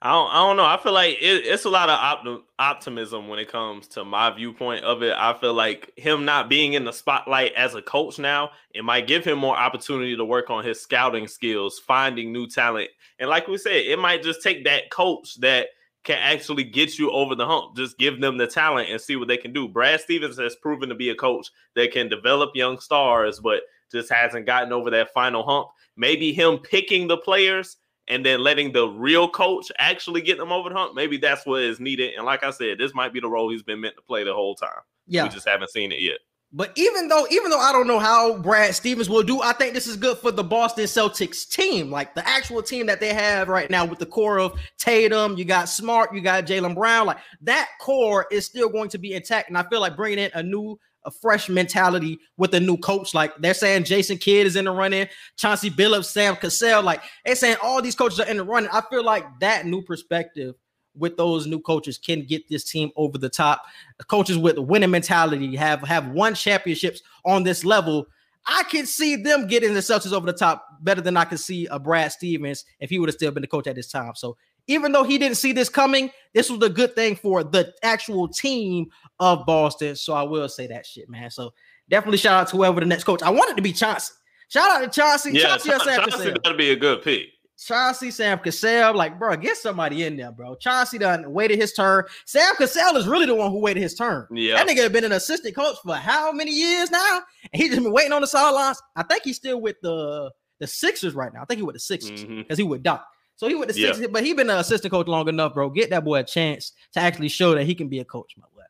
I 0.00 0.12
don't, 0.12 0.30
I 0.30 0.34
don't 0.34 0.56
know. 0.56 0.64
I 0.64 0.76
feel 0.76 0.92
like 0.92 1.16
it, 1.20 1.44
it's 1.44 1.64
a 1.64 1.68
lot 1.68 1.90
of 1.90 1.98
optim- 1.98 2.42
optimism 2.60 3.26
when 3.26 3.40
it 3.40 3.50
comes 3.50 3.88
to 3.88 4.04
my 4.04 4.30
viewpoint 4.30 4.84
of 4.84 5.02
it. 5.02 5.12
I 5.16 5.34
feel 5.34 5.52
like 5.52 5.92
him 5.96 6.24
not 6.24 6.48
being 6.48 6.74
in 6.74 6.84
the 6.84 6.92
spotlight 6.92 7.54
as 7.54 7.74
a 7.74 7.82
coach 7.82 8.20
now, 8.20 8.50
it 8.72 8.84
might 8.84 9.08
give 9.08 9.24
him 9.24 9.40
more 9.40 9.56
opportunity 9.56 10.16
to 10.16 10.24
work 10.24 10.48
on 10.48 10.64
his 10.64 10.80
scouting 10.80 11.26
skills, 11.26 11.80
finding 11.80 12.32
new 12.32 12.46
talent. 12.46 12.90
And 13.18 13.28
like 13.28 13.48
we 13.48 13.58
said, 13.58 13.84
it 13.84 13.98
might 13.98 14.22
just 14.22 14.44
take 14.44 14.62
that 14.66 14.88
coach 14.90 15.34
that 15.40 15.70
can 16.08 16.18
actually 16.22 16.64
get 16.64 16.98
you 16.98 17.10
over 17.10 17.34
the 17.34 17.44
hump. 17.44 17.76
Just 17.76 17.98
give 17.98 18.18
them 18.18 18.38
the 18.38 18.46
talent 18.46 18.88
and 18.88 18.98
see 18.98 19.16
what 19.16 19.28
they 19.28 19.36
can 19.36 19.52
do. 19.52 19.68
Brad 19.68 20.00
Stevens 20.00 20.38
has 20.38 20.56
proven 20.56 20.88
to 20.88 20.94
be 20.94 21.10
a 21.10 21.14
coach 21.14 21.50
that 21.76 21.92
can 21.92 22.08
develop 22.08 22.52
young 22.54 22.80
stars, 22.80 23.40
but 23.40 23.60
just 23.92 24.10
hasn't 24.10 24.46
gotten 24.46 24.72
over 24.72 24.88
that 24.88 25.12
final 25.12 25.44
hump. 25.44 25.68
Maybe 25.98 26.32
him 26.32 26.60
picking 26.60 27.08
the 27.08 27.18
players 27.18 27.76
and 28.08 28.24
then 28.24 28.40
letting 28.40 28.72
the 28.72 28.88
real 28.88 29.28
coach 29.28 29.70
actually 29.76 30.22
get 30.22 30.38
them 30.38 30.50
over 30.50 30.70
the 30.70 30.74
hump. 30.74 30.94
Maybe 30.94 31.18
that's 31.18 31.44
what 31.44 31.60
is 31.60 31.78
needed. 31.78 32.14
And 32.14 32.24
like 32.24 32.42
I 32.42 32.52
said, 32.52 32.78
this 32.78 32.94
might 32.94 33.12
be 33.12 33.20
the 33.20 33.28
role 33.28 33.50
he's 33.50 33.62
been 33.62 33.82
meant 33.82 33.96
to 33.96 34.02
play 34.02 34.24
the 34.24 34.32
whole 34.32 34.54
time. 34.54 34.80
Yeah. 35.06 35.24
We 35.24 35.28
just 35.28 35.46
haven't 35.46 35.70
seen 35.70 35.92
it 35.92 36.00
yet. 36.00 36.20
But 36.50 36.72
even 36.76 37.08
though, 37.08 37.26
even 37.30 37.50
though 37.50 37.60
I 37.60 37.72
don't 37.72 37.86
know 37.86 37.98
how 37.98 38.38
Brad 38.38 38.74
Stevens 38.74 39.10
will 39.10 39.22
do, 39.22 39.42
I 39.42 39.52
think 39.52 39.74
this 39.74 39.86
is 39.86 39.96
good 39.96 40.16
for 40.16 40.30
the 40.30 40.42
Boston 40.42 40.84
Celtics 40.84 41.46
team, 41.46 41.90
like 41.90 42.14
the 42.14 42.26
actual 42.26 42.62
team 42.62 42.86
that 42.86 43.00
they 43.00 43.12
have 43.12 43.48
right 43.48 43.68
now 43.68 43.84
with 43.84 43.98
the 43.98 44.06
core 44.06 44.38
of 44.38 44.58
Tatum. 44.78 45.36
You 45.36 45.44
got 45.44 45.68
Smart, 45.68 46.14
you 46.14 46.22
got 46.22 46.46
Jaylen 46.46 46.74
Brown. 46.74 47.06
Like 47.06 47.18
that 47.42 47.68
core 47.80 48.26
is 48.30 48.46
still 48.46 48.70
going 48.70 48.88
to 48.90 48.98
be 48.98 49.12
intact, 49.12 49.50
and 49.50 49.58
I 49.58 49.62
feel 49.68 49.80
like 49.80 49.94
bringing 49.94 50.20
in 50.20 50.30
a 50.32 50.42
new, 50.42 50.78
a 51.04 51.10
fresh 51.10 51.50
mentality 51.50 52.18
with 52.38 52.54
a 52.54 52.60
new 52.60 52.78
coach. 52.78 53.12
Like 53.12 53.36
they're 53.36 53.52
saying, 53.52 53.84
Jason 53.84 54.16
Kidd 54.16 54.46
is 54.46 54.56
in 54.56 54.64
the 54.64 54.70
running, 54.70 55.06
Chauncey 55.36 55.68
Billups, 55.68 56.06
Sam 56.06 56.34
Cassell. 56.34 56.82
Like 56.82 57.02
they're 57.26 57.34
saying 57.34 57.58
all 57.62 57.82
these 57.82 57.94
coaches 57.94 58.20
are 58.20 58.26
in 58.26 58.38
the 58.38 58.44
running. 58.44 58.70
I 58.72 58.80
feel 58.88 59.04
like 59.04 59.26
that 59.40 59.66
new 59.66 59.82
perspective 59.82 60.54
with 60.98 61.16
those 61.16 61.46
new 61.46 61.60
coaches 61.60 61.98
can 61.98 62.24
get 62.24 62.48
this 62.48 62.64
team 62.64 62.90
over 62.96 63.18
the 63.18 63.28
top. 63.28 63.64
Coaches 64.06 64.38
with 64.38 64.58
a 64.58 64.62
winning 64.62 64.90
mentality 64.90 65.56
have 65.56 65.82
have 65.82 66.08
won 66.08 66.34
championships 66.34 67.02
on 67.24 67.42
this 67.42 67.64
level. 67.64 68.06
I 68.46 68.62
can 68.64 68.86
see 68.86 69.16
them 69.16 69.46
getting 69.46 69.74
the 69.74 69.80
Celtics 69.80 70.12
over 70.12 70.26
the 70.26 70.32
top 70.32 70.66
better 70.80 71.00
than 71.00 71.16
I 71.16 71.24
can 71.24 71.38
see 71.38 71.66
a 71.66 71.78
Brad 71.78 72.12
Stevens 72.12 72.64
if 72.80 72.88
he 72.88 72.98
would 72.98 73.08
have 73.08 73.16
still 73.16 73.30
been 73.30 73.42
the 73.42 73.46
coach 73.46 73.66
at 73.66 73.74
this 73.76 73.90
time. 73.90 74.14
So 74.14 74.36
even 74.68 74.92
though 74.92 75.02
he 75.02 75.18
didn't 75.18 75.36
see 75.36 75.52
this 75.52 75.68
coming, 75.68 76.10
this 76.34 76.50
was 76.50 76.62
a 76.62 76.68
good 76.68 76.94
thing 76.94 77.16
for 77.16 77.42
the 77.42 77.74
actual 77.82 78.28
team 78.28 78.90
of 79.18 79.44
Boston. 79.44 79.96
So 79.96 80.14
I 80.14 80.22
will 80.22 80.48
say 80.48 80.66
that 80.68 80.86
shit, 80.86 81.08
man. 81.10 81.30
So 81.30 81.52
definitely 81.88 82.18
shout 82.18 82.40
out 82.40 82.48
to 82.48 82.56
whoever 82.56 82.80
the 82.80 82.86
next 82.86 83.04
coach. 83.04 83.22
I 83.22 83.30
wanted 83.30 83.56
to 83.56 83.62
be 83.62 83.72
Chauncey. 83.72 84.12
Shout 84.48 84.70
out 84.70 84.80
to 84.92 85.00
Chauncey. 85.00 85.32
Yeah, 85.32 85.56
Chauncey, 85.58 85.70
Chauncey 85.70 86.30
got 86.30 86.50
to 86.50 86.54
be 86.54 86.70
a 86.70 86.76
good 86.76 87.02
pick. 87.02 87.28
Chauncey, 87.58 88.12
Sam 88.12 88.38
Cassell, 88.38 88.94
like, 88.94 89.18
bro, 89.18 89.36
get 89.36 89.56
somebody 89.56 90.04
in 90.04 90.16
there, 90.16 90.30
bro. 90.30 90.54
Chauncey 90.54 90.96
done 90.96 91.32
waited 91.32 91.58
his 91.58 91.72
turn. 91.72 92.04
Sam 92.24 92.54
Cassell 92.56 92.96
is 92.96 93.08
really 93.08 93.26
the 93.26 93.34
one 93.34 93.50
who 93.50 93.58
waited 93.58 93.82
his 93.82 93.94
turn. 93.94 94.28
Yeah. 94.30 94.54
That 94.54 94.68
nigga 94.68 94.84
have 94.84 94.92
been 94.92 95.04
an 95.04 95.12
assistant 95.12 95.56
coach 95.56 95.76
for 95.84 95.94
how 95.94 96.30
many 96.30 96.52
years 96.52 96.90
now? 96.90 97.20
And 97.52 97.60
he 97.60 97.68
just 97.68 97.82
been 97.82 97.92
waiting 97.92 98.12
on 98.12 98.20
the 98.20 98.28
sidelines. 98.28 98.80
I 98.94 99.02
think 99.02 99.24
he's 99.24 99.36
still 99.36 99.60
with 99.60 99.80
the 99.82 100.30
the 100.60 100.66
Sixers 100.66 101.14
right 101.14 101.32
now. 101.32 101.42
I 101.42 101.44
think 101.44 101.58
he 101.58 101.62
with 101.62 101.74
the 101.74 101.80
Sixers 101.80 102.22
because 102.22 102.28
mm-hmm. 102.28 102.54
he 102.54 102.62
would 102.62 102.82
Doc. 102.82 103.06
So 103.36 103.48
he 103.48 103.54
went 103.54 103.70
to 103.72 103.80
Yeah. 103.80 103.92
six, 103.92 104.08
but 104.08 104.24
he 104.24 104.32
been 104.34 104.50
an 104.50 104.58
assistant 104.58 104.92
coach 104.92 105.06
long 105.06 105.28
enough, 105.28 105.54
bro. 105.54 105.70
Get 105.70 105.90
that 105.90 106.04
boy 106.04 106.18
a 106.20 106.24
chance 106.24 106.72
to 106.92 107.00
actually 107.00 107.28
show 107.28 107.54
that 107.54 107.64
he 107.64 107.74
can 107.74 107.88
be 107.88 108.00
a 108.00 108.04
coach, 108.04 108.34
my 108.36 108.46
boy. 108.54 108.62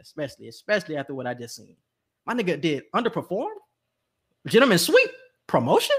Especially, 0.00 0.48
especially 0.48 0.96
after 0.96 1.14
what 1.14 1.26
I 1.26 1.34
just 1.34 1.56
seen. 1.56 1.76
My 2.26 2.34
nigga 2.34 2.60
did 2.60 2.84
underperform. 2.94 3.50
Gentleman 4.46 4.78
sweep 4.78 5.10
promotion. 5.46 5.96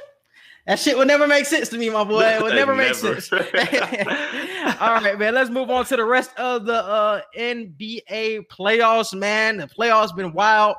That 0.67 0.79
shit 0.79 0.97
would 0.97 1.07
never 1.07 1.27
make 1.27 1.45
sense 1.45 1.69
to 1.69 1.77
me, 1.77 1.89
my 1.89 2.03
boy. 2.03 2.24
It 2.24 2.41
would 2.41 2.53
never, 2.55 2.75
make 2.75 2.93
sense. 2.93 3.31
All 3.31 3.39
right, 3.39 5.17
man. 5.17 5.33
Let's 5.33 5.50
move 5.50 5.69
on 5.69 5.86
to 5.86 5.95
the 5.95 6.03
rest 6.03 6.38
of 6.38 6.65
the 6.65 6.83
uh, 6.83 7.21
NBA 7.38 8.47
playoffs, 8.47 9.17
man. 9.17 9.57
The 9.57 9.67
playoffs 9.67 10.13
been 10.13 10.33
wild. 10.33 10.75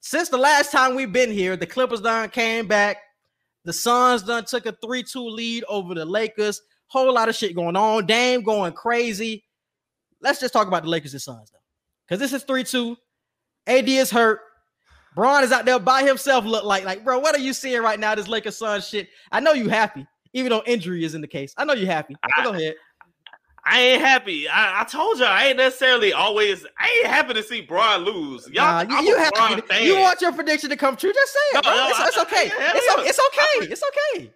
Since 0.00 0.30
the 0.30 0.38
last 0.38 0.72
time 0.72 0.94
we've 0.94 1.12
been 1.12 1.30
here, 1.30 1.54
the 1.54 1.66
Clippers 1.66 2.00
done 2.00 2.30
came 2.30 2.66
back. 2.66 2.96
The 3.66 3.74
Suns 3.74 4.22
done 4.22 4.46
took 4.46 4.64
a 4.64 4.72
3-2 4.72 5.30
lead 5.30 5.64
over 5.68 5.94
the 5.94 6.06
Lakers. 6.06 6.62
Whole 6.86 7.12
lot 7.12 7.28
of 7.28 7.36
shit 7.36 7.54
going 7.54 7.76
on. 7.76 8.06
Dame 8.06 8.42
going 8.42 8.72
crazy. 8.72 9.44
Let's 10.22 10.40
just 10.40 10.54
talk 10.54 10.66
about 10.66 10.84
the 10.84 10.88
Lakers 10.88 11.12
and 11.12 11.20
Suns, 11.20 11.50
though. 11.50 11.58
Because 12.08 12.20
this 12.20 12.32
is 12.32 12.42
3-2. 12.46 12.96
AD 13.66 13.86
is 13.86 14.10
hurt. 14.10 14.40
Bron 15.20 15.44
is 15.44 15.52
out 15.52 15.66
there 15.66 15.78
by 15.78 16.02
himself. 16.02 16.46
Look 16.46 16.64
like, 16.64 16.84
like, 16.84 17.04
bro, 17.04 17.18
what 17.18 17.34
are 17.34 17.40
you 17.40 17.52
seeing 17.52 17.82
right 17.82 18.00
now? 18.00 18.14
This 18.14 18.26
Lakers 18.26 18.56
Suns 18.56 18.88
shit. 18.88 19.10
I 19.30 19.38
know 19.38 19.52
you 19.52 19.68
happy, 19.68 20.06
even 20.32 20.48
though 20.48 20.62
injury 20.64 21.04
is 21.04 21.14
in 21.14 21.20
the 21.20 21.26
case. 21.28 21.52
I 21.58 21.66
know 21.66 21.74
you 21.74 21.84
happy. 21.84 22.16
But 22.22 22.42
go 22.44 22.50
ahead. 22.54 22.76
I 23.66 23.80
ain't 23.82 24.00
happy. 24.00 24.48
I, 24.48 24.80
I 24.80 24.84
told 24.84 25.18
you 25.18 25.26
I 25.26 25.48
ain't 25.48 25.58
necessarily 25.58 26.14
always. 26.14 26.64
I 26.78 26.88
ain't 27.00 27.06
happy 27.08 27.34
to 27.34 27.42
see 27.42 27.60
Bron 27.60 28.02
lose. 28.02 28.48
Y'all, 28.48 28.86
Nah, 28.86 28.98
you, 29.00 29.08
you 29.08 29.16
happy. 29.18 29.60
Fan. 29.60 29.84
You 29.84 29.98
want 29.98 30.22
your 30.22 30.32
prediction 30.32 30.70
to 30.70 30.76
come 30.78 30.96
true? 30.96 31.12
Just 31.12 31.34
say 31.34 31.58
it, 31.58 31.64
No, 31.66 31.76
no, 31.76 31.88
it's, 31.90 31.98
I- 32.00 32.06
it's 32.08 32.18
okay. 32.18 32.46
It's, 32.46 33.10
it's 33.10 33.20
okay. 33.20 33.72
It's 33.72 33.82
okay. 34.16 34.32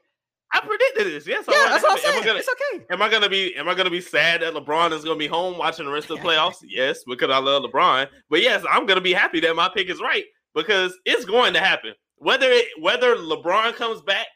I 0.52 0.60
predicted 0.60 1.06
this. 1.06 1.26
Yes, 1.26 1.46
I 1.48 1.52
Yeah, 1.52 1.70
that's 1.70 1.82
what 1.82 1.92
I'm. 1.92 1.96
I 1.98 2.00
saying. 2.12 2.24
gonna- 2.26 2.38
It's 2.40 2.48
okay. 2.74 2.84
Am 2.90 3.00
I 3.00 3.08
gonna 3.08 3.30
be 3.30 3.56
am 3.56 3.70
I 3.70 3.74
gonna 3.74 3.88
be 3.88 4.02
sad 4.02 4.42
that 4.42 4.52
LeBron 4.52 4.92
is 4.92 5.02
gonna 5.02 5.16
be 5.16 5.28
home 5.28 5.56
watching 5.56 5.86
the 5.86 5.92
rest 5.92 6.10
of 6.10 6.18
the 6.18 6.22
playoffs? 6.22 6.56
yes, 6.68 7.04
because 7.06 7.30
I 7.30 7.38
love 7.38 7.62
LeBron. 7.62 8.06
But 8.28 8.42
yes, 8.42 8.62
I'm 8.70 8.84
gonna 8.84 9.00
be 9.00 9.14
happy 9.14 9.40
that 9.40 9.56
my 9.56 9.70
pick 9.74 9.88
is 9.88 10.02
right 10.02 10.24
because 10.54 10.98
it's 11.04 11.24
going 11.24 11.52
to 11.54 11.60
happen. 11.60 11.94
Whether 12.16 12.50
it 12.50 12.66
whether 12.80 13.16
LeBron 13.16 13.74
comes 13.74 14.00
back 14.02 14.26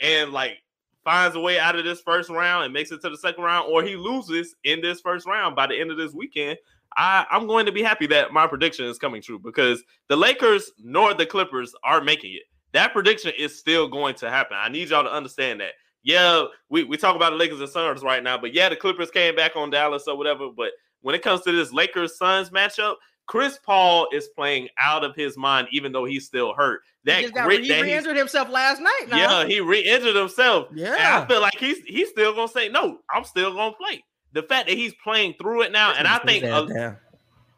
and 0.00 0.32
like 0.32 0.58
finds 1.04 1.36
a 1.36 1.40
way 1.40 1.58
out 1.58 1.76
of 1.76 1.84
this 1.84 2.00
first 2.00 2.30
round 2.30 2.64
and 2.64 2.72
makes 2.72 2.90
it 2.90 3.00
to 3.02 3.10
the 3.10 3.16
second 3.16 3.44
round, 3.44 3.70
or 3.70 3.82
he 3.82 3.96
loses 3.96 4.54
in 4.64 4.80
this 4.80 5.00
first 5.00 5.26
round 5.26 5.54
by 5.54 5.66
the 5.66 5.78
end 5.78 5.90
of 5.90 5.96
this 5.96 6.12
weekend, 6.12 6.58
I, 6.96 7.26
I'm 7.30 7.46
going 7.46 7.66
to 7.66 7.72
be 7.72 7.82
happy 7.82 8.06
that 8.08 8.32
my 8.32 8.46
prediction 8.46 8.86
is 8.86 8.98
coming 8.98 9.22
true 9.22 9.38
because 9.38 9.82
the 10.08 10.16
Lakers 10.16 10.70
nor 10.78 11.14
the 11.14 11.26
Clippers 11.26 11.74
are 11.84 12.00
making 12.00 12.34
it. 12.34 12.42
That 12.72 12.92
prediction 12.92 13.32
is 13.38 13.58
still 13.58 13.88
going 13.88 14.14
to 14.16 14.30
happen. 14.30 14.56
I 14.60 14.68
need 14.68 14.90
y'all 14.90 15.04
to 15.04 15.12
understand 15.12 15.60
that 15.60 15.72
yeah, 16.06 16.44
we, 16.70 16.84
we 16.84 16.96
talk 16.96 17.16
about 17.16 17.30
the 17.30 17.36
Lakers 17.36 17.60
and 17.60 17.68
Suns 17.68 18.02
right 18.04 18.22
now, 18.22 18.38
but 18.38 18.54
yeah, 18.54 18.68
the 18.68 18.76
Clippers 18.76 19.10
came 19.10 19.34
back 19.34 19.56
on 19.56 19.70
Dallas 19.70 20.06
or 20.06 20.16
whatever. 20.16 20.50
But 20.56 20.70
when 21.00 21.16
it 21.16 21.22
comes 21.22 21.42
to 21.42 21.52
this 21.52 21.72
Lakers 21.72 22.16
Suns 22.16 22.50
matchup, 22.50 22.94
Chris 23.26 23.58
Paul 23.58 24.08
is 24.12 24.28
playing 24.28 24.68
out 24.80 25.04
of 25.04 25.14
his 25.16 25.36
mind, 25.36 25.68
even 25.72 25.92
though 25.92 26.04
he's 26.04 26.26
still 26.26 26.54
hurt. 26.54 26.82
That 27.04 27.16
he 27.16 27.22
just 27.22 27.34
got 27.34 27.46
grit 27.46 27.62
he 27.62 27.68
that 27.68 27.82
re-injured 27.82 28.16
himself 28.16 28.48
last 28.48 28.80
night. 28.80 29.06
Now. 29.08 29.16
yeah, 29.16 29.46
he 29.46 29.60
re-injured 29.60 30.16
himself. 30.16 30.70
And 30.70 30.78
Yeah. 30.78 31.22
I 31.22 31.26
feel 31.26 31.40
like 31.40 31.56
he's 31.56 31.78
he's 31.86 32.08
still 32.08 32.34
gonna 32.34 32.48
say 32.48 32.68
no. 32.68 33.00
I'm 33.12 33.24
still 33.24 33.52
gonna 33.54 33.74
play. 33.74 34.04
The 34.32 34.42
fact 34.42 34.68
that 34.68 34.76
he's 34.76 34.94
playing 35.02 35.34
through 35.40 35.62
it 35.62 35.72
now, 35.72 35.94
and 35.96 36.06
I 36.06 36.18
think 36.18 36.44
a, 36.44 36.98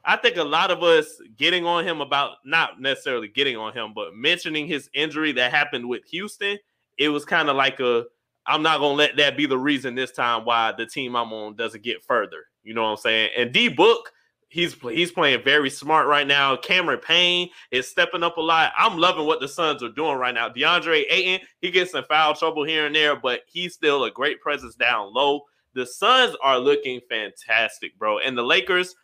I 0.05 0.17
think 0.17 0.37
a 0.37 0.45
lot 0.45 0.71
of 0.71 0.83
us 0.83 1.21
getting 1.37 1.67
on 1.67 1.85
him 1.85 2.01
about 2.01 2.37
not 2.45 2.81
necessarily 2.81 3.29
getting 3.29 3.57
on 3.57 3.73
him, 3.73 3.93
but 3.95 4.15
mentioning 4.15 4.67
his 4.67 4.89
injury 4.95 5.33
that 5.33 5.51
happened 5.51 5.89
with 5.89 6.05
Houston, 6.07 6.59
it 6.97 7.09
was 7.09 7.25
kind 7.25 7.49
of 7.51 7.57
like 7.57 7.81
a 7.81 8.05
I'm 8.47 8.63
not 8.63 8.79
gonna 8.79 8.95
let 8.95 9.17
that 9.19 9.37
be 9.37 9.45
the 9.45 9.59
reason 9.59 9.95
this 9.95 10.13
time 10.13 10.45
why 10.45 10.73
the 10.73 10.87
team 10.87 11.15
I'm 11.15 11.33
on 11.33 11.57
doesn't 11.57 11.83
get 11.83 12.03
further. 12.03 12.45
You 12.63 12.75
know 12.75 12.85
what 12.85 12.91
I'm 12.91 12.97
saying? 12.97 13.31
And 13.37 13.53
D 13.53 13.69
Book, 13.69 14.11
he's 14.49 14.75
he's 14.75 15.13
playing 15.13 15.43
very 15.45 15.71
smart 15.71 16.07
right 16.07 16.27
now. 16.27 16.57
Cameron 16.57 17.01
Payne 17.01 17.49
is 17.71 17.89
stepping 17.89 18.23
up 18.23 18.37
a 18.37 18.41
lot. 18.41 18.73
I'm 18.77 18.99
loving 18.99 19.27
what 19.27 19.41
the 19.41 19.49
Suns 19.49 19.83
are 19.83 19.91
doing 19.91 20.17
right 20.17 20.35
now. 20.35 20.49
DeAndre 20.49 21.05
Ayton, 21.11 21.47
he 21.61 21.71
gets 21.71 21.93
some 21.93 22.05
foul 22.09 22.35
trouble 22.35 22.65
here 22.65 22.87
and 22.87 22.95
there, 22.95 23.17
but 23.17 23.43
he's 23.47 23.75
still 23.75 24.05
a 24.05 24.11
great 24.11 24.41
presence 24.41 24.75
down 24.75 25.13
low. 25.13 25.43
The 25.75 25.87
Suns 25.87 26.35
are 26.43 26.59
looking 26.59 27.01
fantastic, 27.09 27.97
bro. 27.99 28.19
And 28.19 28.37
the 28.37 28.43
Lakers, 28.43 28.95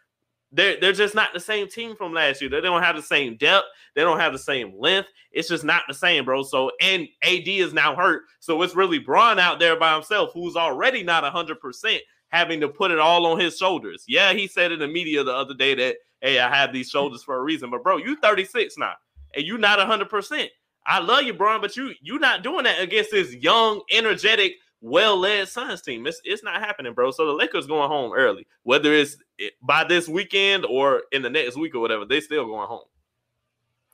they're 0.50 0.80
they're 0.80 0.92
just 0.92 1.14
not 1.14 1.32
the 1.32 1.40
same 1.40 1.68
team 1.68 1.94
from 1.94 2.14
last 2.14 2.40
year. 2.40 2.50
They 2.50 2.60
don't 2.60 2.82
have 2.82 2.96
the 2.96 3.02
same 3.02 3.36
depth. 3.36 3.66
They 3.94 4.02
don't 4.02 4.20
have 4.20 4.32
the 4.32 4.38
same 4.38 4.72
length. 4.78 5.08
It's 5.30 5.48
just 5.48 5.64
not 5.64 5.82
the 5.88 5.94
same, 5.94 6.24
bro. 6.24 6.42
So 6.42 6.70
and 6.80 7.06
AD 7.22 7.48
is 7.48 7.74
now 7.74 7.94
hurt. 7.94 8.22
So 8.40 8.60
it's 8.62 8.76
really 8.76 8.98
Bron 8.98 9.38
out 9.38 9.58
there 9.58 9.78
by 9.78 9.94
himself, 9.94 10.30
who's 10.32 10.56
already 10.56 11.02
not 11.02 11.24
hundred 11.24 11.60
percent, 11.60 12.02
having 12.34 12.60
to 12.60 12.68
put 12.68 12.90
it 12.90 12.98
all 12.98 13.26
on 13.26 13.38
his 13.38 13.56
shoulders. 13.56 14.04
Yeah, 14.08 14.32
he 14.32 14.48
said 14.48 14.72
in 14.72 14.80
the 14.80 14.88
media 14.88 15.22
the 15.22 15.32
other 15.34 15.54
day 15.54 15.74
that 15.76 15.96
hey, 16.20 16.40
I 16.40 16.54
have 16.54 16.72
these 16.72 16.88
shoulders 16.90 17.22
for 17.22 17.36
a 17.36 17.42
reason. 17.42 17.70
But 17.70 17.82
bro, 17.82 17.98
you 17.98 18.16
36 18.16 18.76
now, 18.76 18.94
and 19.34 19.44
you 19.44 19.56
not 19.58 19.78
hundred 19.86 20.10
percent. 20.10 20.50
I 20.86 20.98
love 20.98 21.22
you, 21.22 21.32
Bron, 21.32 21.60
but 21.60 21.76
you 21.76 21.92
you're 22.02 22.18
not 22.18 22.42
doing 22.42 22.64
that 22.64 22.80
against 22.80 23.12
this 23.12 23.32
young, 23.34 23.82
energetic, 23.92 24.54
well-led 24.80 25.48
Suns 25.48 25.80
team. 25.80 26.06
It's 26.06 26.20
it's 26.24 26.42
not 26.42 26.60
happening, 26.60 26.92
bro. 26.92 27.12
So 27.12 27.26
the 27.26 27.32
Lakers 27.32 27.66
going 27.66 27.88
home 27.88 28.12
early, 28.12 28.46
whether 28.64 28.92
it's 28.92 29.16
eh, 29.40 29.50
by 29.62 29.84
this 29.84 30.08
weekend 30.08 30.66
or 30.66 31.02
in 31.12 31.22
the 31.22 31.30
next 31.30 31.56
week 31.56 31.74
or 31.74 31.80
whatever. 31.80 32.04
They 32.04 32.20
still 32.20 32.46
going 32.46 32.66
home. 32.68 32.84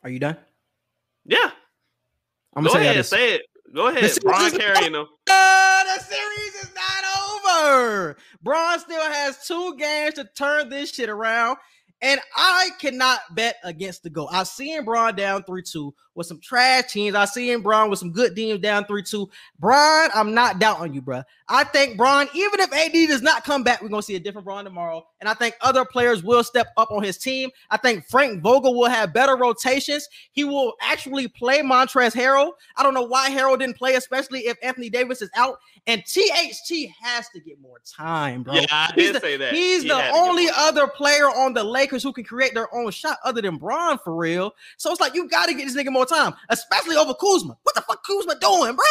Are 0.02 0.10
you 0.10 0.18
done? 0.18 0.36
Yeah, 1.26 1.50
I'm 2.56 2.64
go 2.64 2.70
gonna 2.70 2.80
ahead, 2.80 2.94
say 2.94 2.98
this. 2.98 3.08
say 3.10 3.34
it. 3.34 3.42
Go 3.74 3.86
ahead, 3.88 4.10
Brian 4.22 4.50
carrying 4.50 4.92
them. 4.92 5.06
Uh, 5.30 5.84
the 5.84 6.02
series 6.02 6.39
over. 7.60 8.16
Bron 8.42 8.78
still 8.80 9.02
has 9.02 9.46
two 9.46 9.76
games 9.76 10.14
to 10.14 10.28
turn 10.36 10.68
this 10.68 10.94
shit 10.94 11.08
around. 11.08 11.58
And 12.02 12.18
I 12.34 12.70
cannot 12.80 13.20
bet 13.34 13.56
against 13.62 14.02
the 14.02 14.08
goal. 14.08 14.28
I 14.32 14.44
seen 14.44 14.84
Bron 14.84 15.14
down 15.14 15.42
3-2 15.42 15.92
with 16.14 16.26
some 16.26 16.40
trash 16.40 16.92
teams. 16.92 17.14
I 17.14 17.26
seen 17.26 17.60
Bron 17.60 17.90
with 17.90 17.98
some 17.98 18.10
good 18.12 18.34
teams 18.34 18.60
down 18.60 18.84
3-2. 18.84 19.28
Bron, 19.58 20.08
I'm 20.14 20.32
not 20.32 20.58
doubting 20.58 20.94
you, 20.94 21.02
bro. 21.02 21.22
I 21.52 21.64
think 21.64 21.96
Bron, 21.96 22.28
even 22.32 22.60
if 22.60 22.72
AD 22.72 22.92
does 23.08 23.22
not 23.22 23.42
come 23.44 23.64
back, 23.64 23.82
we're 23.82 23.88
gonna 23.88 24.02
see 24.02 24.14
a 24.14 24.20
different 24.20 24.44
Bron 24.44 24.64
tomorrow. 24.64 25.04
And 25.18 25.28
I 25.28 25.34
think 25.34 25.56
other 25.60 25.84
players 25.84 26.22
will 26.22 26.44
step 26.44 26.68
up 26.76 26.92
on 26.92 27.02
his 27.02 27.18
team. 27.18 27.50
I 27.70 27.76
think 27.76 28.06
Frank 28.08 28.40
Vogel 28.40 28.72
will 28.78 28.88
have 28.88 29.12
better 29.12 29.36
rotations. 29.36 30.08
He 30.30 30.44
will 30.44 30.74
actually 30.80 31.26
play 31.26 31.58
Montrez 31.60 32.14
Harrell. 32.14 32.52
I 32.76 32.84
don't 32.84 32.94
know 32.94 33.02
why 33.02 33.30
Harrell 33.30 33.58
didn't 33.58 33.76
play, 33.76 33.94
especially 33.94 34.46
if 34.46 34.56
Anthony 34.62 34.88
Davis 34.88 35.22
is 35.22 35.30
out. 35.34 35.58
And 35.88 36.02
THT 36.04 36.88
has 37.02 37.28
to 37.30 37.40
get 37.40 37.60
more 37.60 37.80
time, 37.84 38.44
bro. 38.44 38.54
Yeah, 38.54 38.66
I 38.70 38.92
He's 38.94 39.06
did 39.06 39.14
the- 39.16 39.20
say 39.20 39.36
that. 39.38 39.52
He's 39.52 39.82
He 39.82 39.88
the 39.88 39.96
to 39.96 40.10
only 40.12 40.46
other 40.56 40.86
player 40.86 41.26
on 41.26 41.52
the 41.52 41.64
Lakers 41.64 42.02
who 42.04 42.12
can 42.12 42.22
create 42.22 42.54
their 42.54 42.72
own 42.72 42.92
shot 42.92 43.18
other 43.24 43.42
than 43.42 43.56
Bron 43.56 43.98
for 44.04 44.14
real. 44.14 44.54
So 44.76 44.92
it's 44.92 45.00
like 45.00 45.14
you 45.14 45.28
got 45.28 45.46
to 45.46 45.54
get 45.54 45.66
this 45.66 45.76
nigga 45.76 45.90
more 45.90 46.06
time, 46.06 46.34
especially 46.48 46.94
over 46.96 47.12
Kuzma. 47.14 47.56
What 47.64 47.74
the 47.74 47.80
fuck 47.82 48.04
Kuzma 48.06 48.38
doing, 48.38 48.76
bro? 48.76 48.84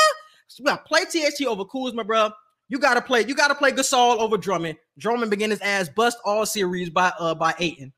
So 0.48 0.64
we 0.64 0.66
gotta 0.66 0.84
play 0.84 1.06
THT 1.06 1.46
over 1.46 1.64
Kuzma, 1.64 2.04
bro. 2.04 2.32
You 2.70 2.80
gotta 2.80 3.02
play. 3.02 3.26
You 3.26 3.36
gotta 3.36 3.56
play 3.56 3.72
Gasol 3.72 4.18
over 4.18 4.38
Drummond. 4.38 4.78
Drummond 4.98 5.32
began 5.32 5.50
his 5.50 5.62
ass 5.62 5.90
bust 5.90 6.18
all 6.24 6.46
series 6.46 6.90
by 6.90 7.12
uh 7.20 7.36
by 7.36 7.54
Ayton, 7.60 7.92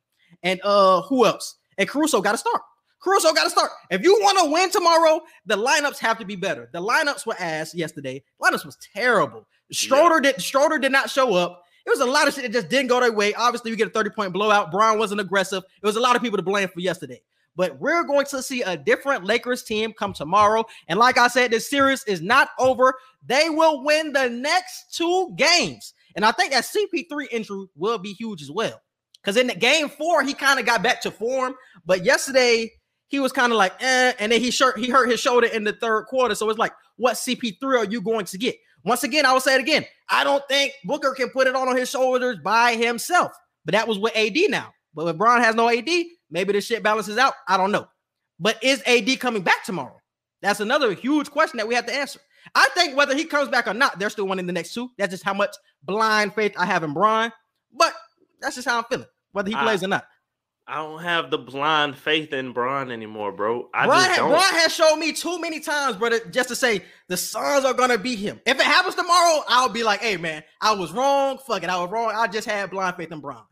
and 0.44 0.60
uh 0.64 1.02
who 1.04 1.26
else? 1.26 1.58
And 1.78 1.88
Caruso 1.88 2.22
got 2.22 2.34
to 2.34 2.38
start. 2.38 2.62
Caruso 3.02 3.34
got 3.34 3.46
to 3.46 3.50
start. 3.50 3.72
If 3.90 4.04
you 4.04 4.20
want 4.22 4.38
to 4.40 4.52
win 4.52 4.70
tomorrow, 4.70 5.22
the 5.46 5.56
lineups 5.56 5.98
have 6.00 6.20
to 6.20 6.26
be 6.26 6.36
better. 6.36 6.70
The 6.72 6.80
lineups 6.80 7.26
were 7.26 7.36
ass 7.40 7.74
yesterday. 7.74 8.24
Lineups 8.42 8.66
was 8.66 8.78
terrible. 8.94 9.48
Schroeder 9.72 10.20
did 10.20 10.42
Schroeder 10.42 10.78
did 10.78 10.92
not 10.92 11.10
show 11.10 11.34
up. 11.34 11.64
It 11.86 11.90
was 11.90 12.00
a 12.00 12.06
lot 12.06 12.28
of 12.28 12.36
shit 12.36 12.44
that 12.44 12.52
just 12.52 12.70
didn't 12.70 12.90
go 12.90 13.00
their 13.00 13.12
way. 13.12 13.34
Obviously, 13.34 13.72
we 13.72 13.78
get 13.78 13.88
a 13.88 13.92
30 13.92 14.12
point 14.12 14.34
blowout. 14.34 14.72
Brown 14.72 15.00
wasn't 15.00 15.22
aggressive. 15.22 15.64
It 15.82 15.86
was 15.86 15.96
a 15.96 16.00
lot 16.00 16.16
of 16.16 16.22
people 16.22 16.38
to 16.38 16.44
blame 16.44 16.68
for 16.68 16.80
yesterday. 16.80 17.22
But 17.56 17.80
we're 17.80 18.04
going 18.04 18.26
to 18.28 18.42
see 18.42 18.62
a 18.62 18.78
different 18.78 19.26
Lakers 19.26 19.64
team 19.64 19.94
come 19.94 20.14
tomorrow. 20.14 20.66
And 20.88 20.98
like 20.98 21.18
I 21.18 21.28
said, 21.28 21.52
this 21.52 21.70
series 21.70 22.04
is 22.06 22.22
not 22.22 22.50
over. 22.58 22.94
They 23.26 23.50
will 23.50 23.84
win 23.84 24.14
the 24.14 24.30
next 24.30 24.96
two 24.96 25.34
games. 25.36 25.94
And 26.16 26.26
I 26.26 26.32
think 26.32 26.52
that 26.52 26.64
CP3 26.64 27.28
injury 27.32 27.66
will 27.76 27.98
be 27.98 28.14
huge 28.14 28.42
as 28.42 28.52
well. 28.52 28.82
Because 29.22 29.38
in 29.38 29.48
the 29.48 29.56
game 29.56 29.90
four, 29.90 30.24
he 30.24 30.34
kind 30.34 30.60
of 30.60 30.66
got 30.66 30.82
back 30.82 31.02
to 31.02 31.12
form. 31.12 31.56
But 31.86 32.04
yesterday, 32.04 32.72
he 33.08 33.20
was 33.20 33.32
kind 33.32 33.52
of 33.52 33.58
like, 33.58 33.74
eh, 33.82 34.14
and 34.20 34.32
then 34.32 34.40
he 34.42 34.52
shirt 34.52 34.80
he 34.80 34.90
hurt 34.90 35.10
his 35.10 35.20
shoulder 35.20 35.48
in 35.48 35.64
the 35.64 35.74
third 35.74 36.06
quarter. 36.06 36.34
So 36.34 36.50
it's 36.50 36.58
like, 36.58 36.74
what 36.96 37.16
CP3 37.16 37.64
are 37.64 37.86
you 37.86 38.02
going 38.02 38.26
to 38.26 38.38
get? 38.38 38.56
Once 38.84 39.04
again, 39.04 39.26
I 39.26 39.34
will 39.34 39.42
say 39.42 39.56
it 39.56 39.62
again. 39.62 39.86
I 40.10 40.24
don't 40.24 40.44
think 40.48 40.74
Booker 40.86 41.14
can 41.14 41.30
put 41.30 41.48
it 41.48 41.56
on 41.56 41.68
on 41.68 41.78
his 41.78 41.90
shoulders 41.90 42.38
by 42.44 42.76
himself. 42.76 43.32
But 43.64 43.74
that 43.74 43.88
was 43.88 44.00
with 44.00 44.16
AD 44.16 44.38
now. 44.50 44.72
But 44.94 45.16
LeBron 45.16 45.44
has 45.44 45.56
no 45.56 45.70
AD, 45.70 45.88
maybe 46.32 46.54
this 46.54 46.66
shit 46.66 46.82
balances 46.82 47.18
out. 47.18 47.34
I 47.48 47.58
don't 47.58 47.72
know. 47.72 47.88
But 48.40 48.64
is 48.64 48.82
AD 48.88 49.20
coming 49.20 49.44
back 49.44 49.64
tomorrow? 49.64 50.00
That's 50.42 50.60
another 50.60 50.94
huge 50.94 51.30
question 51.30 51.58
that 51.58 51.68
we 51.68 51.76
have 51.76 51.86
to 51.86 51.94
answer. 51.94 52.20
I 52.56 52.68
think 52.74 52.98
whether 52.98 53.16
he 53.16 53.26
comes 53.26 53.50
back 53.50 53.68
or 53.68 53.74
not, 53.76 54.00
they're 54.00 54.10
still 54.10 54.28
winning 54.28 54.48
the 54.48 54.54
next 54.54 54.74
two. 54.74 54.90
That's 54.98 55.12
just 55.12 55.24
how 55.24 55.36
much 55.36 55.56
blind 55.84 56.34
faith 56.34 56.54
I 56.58 56.66
have 56.66 56.84
in 56.84 56.94
Bron. 56.94 57.32
But 57.72 57.94
that's 58.40 58.56
just 58.56 58.68
how 58.68 58.80
I'm 58.80 58.86
feeling, 58.86 59.06
whether 59.32 59.50
he 59.50 59.56
I- 59.56 59.64
plays 59.64 59.84
or 59.84 59.88
not. 59.88 60.06
I 60.68 60.76
don't 60.76 61.02
have 61.02 61.32
the 61.32 61.38
blind 61.38 61.98
faith 61.98 62.32
in 62.32 62.54
Bron 62.54 62.92
anymore, 62.92 63.32
bro. 63.34 63.68
I 63.74 63.88
Brian, 63.88 64.06
just 64.06 64.18
don't. 64.20 64.30
Brian 64.30 64.54
has 64.56 64.74
shown 64.74 65.00
me 65.00 65.12
too 65.12 65.38
many 65.42 65.60
times, 65.60 65.98
brother, 65.98 66.20
just 66.30 66.48
to 66.50 66.56
say 66.56 66.84
the 67.10 67.18
Suns 67.18 67.66
are 67.66 67.74
gonna 67.74 67.98
beat 67.98 68.20
him. 68.20 68.40
If 68.46 68.58
it 68.58 68.66
happens 68.66 68.96
tomorrow, 68.96 69.44
I'll 69.50 69.70
be 69.70 69.84
like, 69.84 70.00
hey 70.00 70.16
man, 70.18 70.44
I 70.62 70.74
was 70.74 70.94
wrong. 70.94 71.40
Fuck 71.40 71.64
it, 71.64 71.70
I 71.70 71.78
was 71.82 71.92
wrong. 71.92 72.14
I 72.16 72.28
just 72.28 72.48
had 72.48 72.70
blind 72.70 72.96
faith 72.96 73.12
in 73.12 73.20
Bron. 73.20 73.44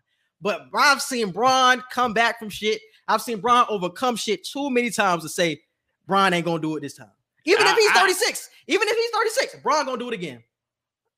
But 0.41 0.67
I've 0.73 1.01
seen 1.01 1.31
Bron 1.31 1.83
come 1.91 2.13
back 2.13 2.39
from 2.39 2.49
shit. 2.49 2.81
I've 3.07 3.21
seen 3.21 3.39
Bron 3.39 3.65
overcome 3.69 4.15
shit 4.15 4.45
too 4.45 4.69
many 4.69 4.89
times 4.89 5.23
to 5.23 5.29
say 5.29 5.61
Bron 6.07 6.33
ain't 6.33 6.45
gonna 6.45 6.61
do 6.61 6.75
it 6.77 6.81
this 6.81 6.95
time. 6.95 7.11
Even 7.45 7.65
if 7.65 7.73
I- 7.73 7.79
he's 7.79 7.91
I- 7.91 7.99
36, 8.01 8.49
even 8.67 8.87
if 8.87 8.95
he's 8.95 9.09
36, 9.11 9.63
Bron 9.63 9.85
gonna 9.85 9.97
do 9.97 10.09
it 10.09 10.13
again. 10.13 10.43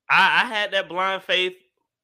I, 0.10 0.44
I 0.44 0.46
had 0.48 0.72
that 0.72 0.90
blind 0.90 1.24
faith 1.24 1.54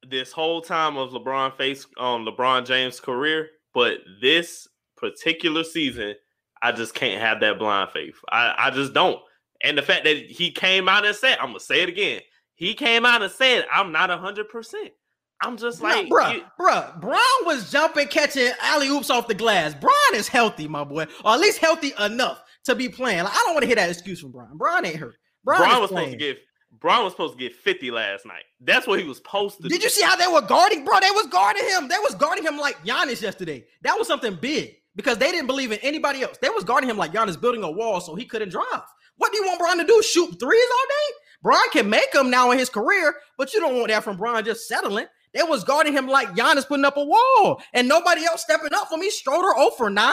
this 0.08 0.32
whole 0.32 0.60
time 0.62 0.96
of 0.96 1.10
LeBron 1.10 1.56
face 1.56 1.86
on 1.98 2.24
LeBron 2.24 2.64
James' 2.66 3.00
career, 3.00 3.50
but 3.74 3.98
this 4.20 4.68
particular 4.96 5.64
season, 5.64 6.14
I 6.62 6.72
just 6.72 6.94
can't 6.94 7.20
have 7.20 7.40
that 7.40 7.58
blind 7.58 7.90
faith. 7.90 8.14
I, 8.30 8.54
I 8.56 8.70
just 8.70 8.92
don't. 8.94 9.20
And 9.62 9.76
the 9.76 9.82
fact 9.82 10.04
that 10.04 10.16
he 10.16 10.50
came 10.50 10.88
out 10.88 11.04
and 11.04 11.14
said, 11.16 11.38
I'm 11.38 11.48
gonna 11.48 11.60
say 11.60 11.82
it 11.82 11.88
again. 11.88 12.20
He 12.54 12.74
came 12.74 13.04
out 13.04 13.22
and 13.22 13.30
said, 13.30 13.66
I'm 13.72 13.92
not 13.92 14.10
hundred 14.10 14.48
percent. 14.48 14.92
I'm 15.40 15.56
just 15.56 15.80
like 15.80 16.08
bruh, 16.08 16.34
you- 16.34 16.44
bruh, 16.58 17.00
Bron 17.00 17.18
was 17.44 17.70
jumping, 17.70 18.08
catching 18.08 18.50
alley 18.60 18.88
oops 18.88 19.10
off 19.10 19.28
the 19.28 19.34
glass. 19.34 19.74
Bron 19.74 19.92
is 20.14 20.26
healthy, 20.28 20.66
my 20.68 20.84
boy, 20.84 21.06
or 21.24 21.32
at 21.32 21.40
least 21.40 21.58
healthy 21.58 21.92
enough 22.00 22.42
to 22.64 22.74
be 22.74 22.88
playing. 22.88 23.22
Like, 23.24 23.32
I 23.32 23.42
don't 23.44 23.54
want 23.54 23.62
to 23.62 23.66
hear 23.66 23.76
that 23.76 23.88
excuse 23.90 24.20
from 24.20 24.32
Bron. 24.32 24.56
Bron 24.56 24.84
ain't 24.84 24.96
hurt. 24.96 25.16
Bron, 25.44 25.58
Bron 25.58 25.80
was 25.80 25.90
playing. 25.90 26.08
supposed 26.10 26.20
to 26.20 26.34
get 26.34 26.38
Bron 26.80 27.02
was 27.04 27.12
supposed 27.12 27.38
to 27.38 27.38
get 27.38 27.54
50 27.54 27.90
last 27.90 28.26
night. 28.26 28.44
That's 28.60 28.86
what 28.86 29.00
he 29.00 29.06
was 29.06 29.16
supposed 29.16 29.56
to 29.62 29.68
Did 29.68 29.78
do. 29.78 29.84
you 29.84 29.88
see 29.90 30.02
how 30.02 30.16
they 30.16 30.26
were 30.26 30.42
guarding, 30.42 30.84
bro? 30.84 31.00
They 31.00 31.10
was 31.10 31.26
guarding 31.28 31.64
him. 31.64 31.88
They 31.88 31.98
was 31.98 32.14
guarding 32.14 32.44
him 32.44 32.58
like 32.58 32.76
Giannis 32.84 33.22
yesterday. 33.22 33.64
That 33.82 33.96
was 33.98 34.06
something 34.06 34.34
big 34.34 34.74
because 34.94 35.16
they 35.18 35.30
didn't 35.30 35.46
believe 35.46 35.72
in 35.72 35.78
anybody 35.78 36.22
else. 36.22 36.36
They 36.42 36.50
was 36.50 36.64
guarding 36.64 36.90
him 36.90 36.96
like 36.98 37.12
Giannis 37.12 37.40
building 37.40 37.62
a 37.62 37.70
wall 37.70 38.00
so 38.00 38.14
he 38.14 38.26
couldn't 38.26 38.50
drive. 38.50 38.82
What 39.16 39.32
do 39.32 39.38
you 39.38 39.46
want 39.46 39.58
Bron 39.58 39.78
to 39.78 39.84
do? 39.84 40.02
Shoot 40.02 40.38
threes 40.38 40.40
all 40.72 40.86
day? 40.88 41.14
Bron 41.42 41.70
can 41.72 41.88
make 41.88 42.12
them 42.12 42.30
now 42.30 42.50
in 42.50 42.58
his 42.58 42.68
career, 42.68 43.14
but 43.38 43.54
you 43.54 43.60
don't 43.60 43.76
want 43.76 43.88
that 43.88 44.04
from 44.04 44.16
Bron 44.16 44.44
just 44.44 44.68
settling. 44.68 45.06
They 45.34 45.42
was 45.42 45.64
guarding 45.64 45.92
him 45.92 46.08
like 46.08 46.28
Giannis 46.30 46.66
putting 46.66 46.84
up 46.84 46.96
a 46.96 47.04
wall, 47.04 47.62
and 47.72 47.88
nobody 47.88 48.24
else 48.24 48.42
stepping 48.42 48.72
up 48.72 48.88
for 48.88 48.96
me. 48.98 49.10
Schroeder 49.10 49.52
0 49.56 49.70
for 49.76 49.90
9. 49.90 50.12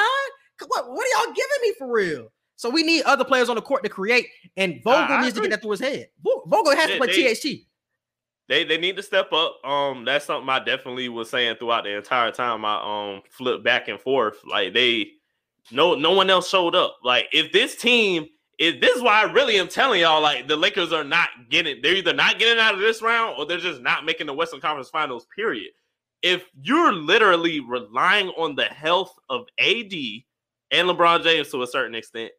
What, 0.68 0.90
what 0.90 1.06
are 1.06 1.26
y'all 1.26 1.34
giving 1.34 1.62
me 1.62 1.74
for 1.78 1.92
real? 1.92 2.32
So 2.58 2.70
we 2.70 2.84
need 2.84 3.04
other 3.04 3.26
players 3.26 3.50
on 3.50 3.56
the 3.56 3.62
court 3.62 3.84
to 3.84 3.90
create, 3.90 4.28
and 4.56 4.82
Vogel 4.84 5.20
needs 5.20 5.34
to 5.36 5.42
get 5.42 5.50
that 5.52 5.62
through 5.62 5.72
his 5.72 5.80
head. 5.82 6.08
Vogel 6.24 6.76
has 6.76 6.90
to 6.90 6.98
play 6.98 7.08
they- 7.08 7.34
THT. 7.34 7.66
they 8.48 8.64
they 8.64 8.78
need 8.78 8.96
to 8.96 9.04
step 9.04 9.34
up. 9.34 9.60
Um, 9.66 10.06
that's 10.06 10.26
something 10.26 10.50
I 10.50 10.60
definitely 10.60 11.10
was 11.10 11.30
saying 11.30 11.58
throughout 11.58 11.84
the 11.84 11.98
entire 11.98 12.32
time 12.32 12.64
I 12.64 13.16
um 13.16 13.22
flipped 13.30 13.64
back 13.64 13.88
and 13.90 14.00
forth. 14.00 14.38
Like 14.46 14.74
they 14.74 15.12
no 15.72 15.96
no 15.96 16.12
one 16.14 16.30
else 16.30 16.48
showed 16.48 16.76
up. 16.76 16.98
Like 17.04 17.28
if 17.34 17.52
this 17.52 17.76
team 17.76 18.28
if 18.58 18.80
this 18.80 18.96
is 18.96 19.02
why 19.02 19.22
I 19.22 19.32
really 19.32 19.58
am 19.58 19.68
telling 19.68 20.02
y'all, 20.02 20.22
like 20.22 20.48
the 20.48 20.56
Lakers 20.56 20.94
are 20.94 21.04
not 21.04 21.30
getting 21.50 21.82
they're 21.82 21.96
either 21.96 22.14
not 22.14 22.40
getting 22.40 22.60
out 22.60 22.74
of 22.74 22.80
this 22.80 23.02
round 23.02 23.36
or 23.38 23.46
they're 23.46 23.58
just 23.58 23.82
not 23.82 24.06
making 24.06 24.28
the 24.28 24.34
Western 24.34 24.62
Conference 24.62 24.90
Finals, 24.90 25.28
period. 25.36 25.72
If 26.22 26.46
you're 26.62 26.94
literally 26.94 27.60
relying 27.60 28.30
on 28.30 28.56
the 28.56 28.66
health 28.66 29.14
of 29.30 29.46
AD 29.60 29.94
and 30.72 30.88
LeBron 30.88 31.24
James 31.24 31.52
to 31.52 31.64
a 31.64 31.68
certain 31.68 31.96
extent, 31.96 32.32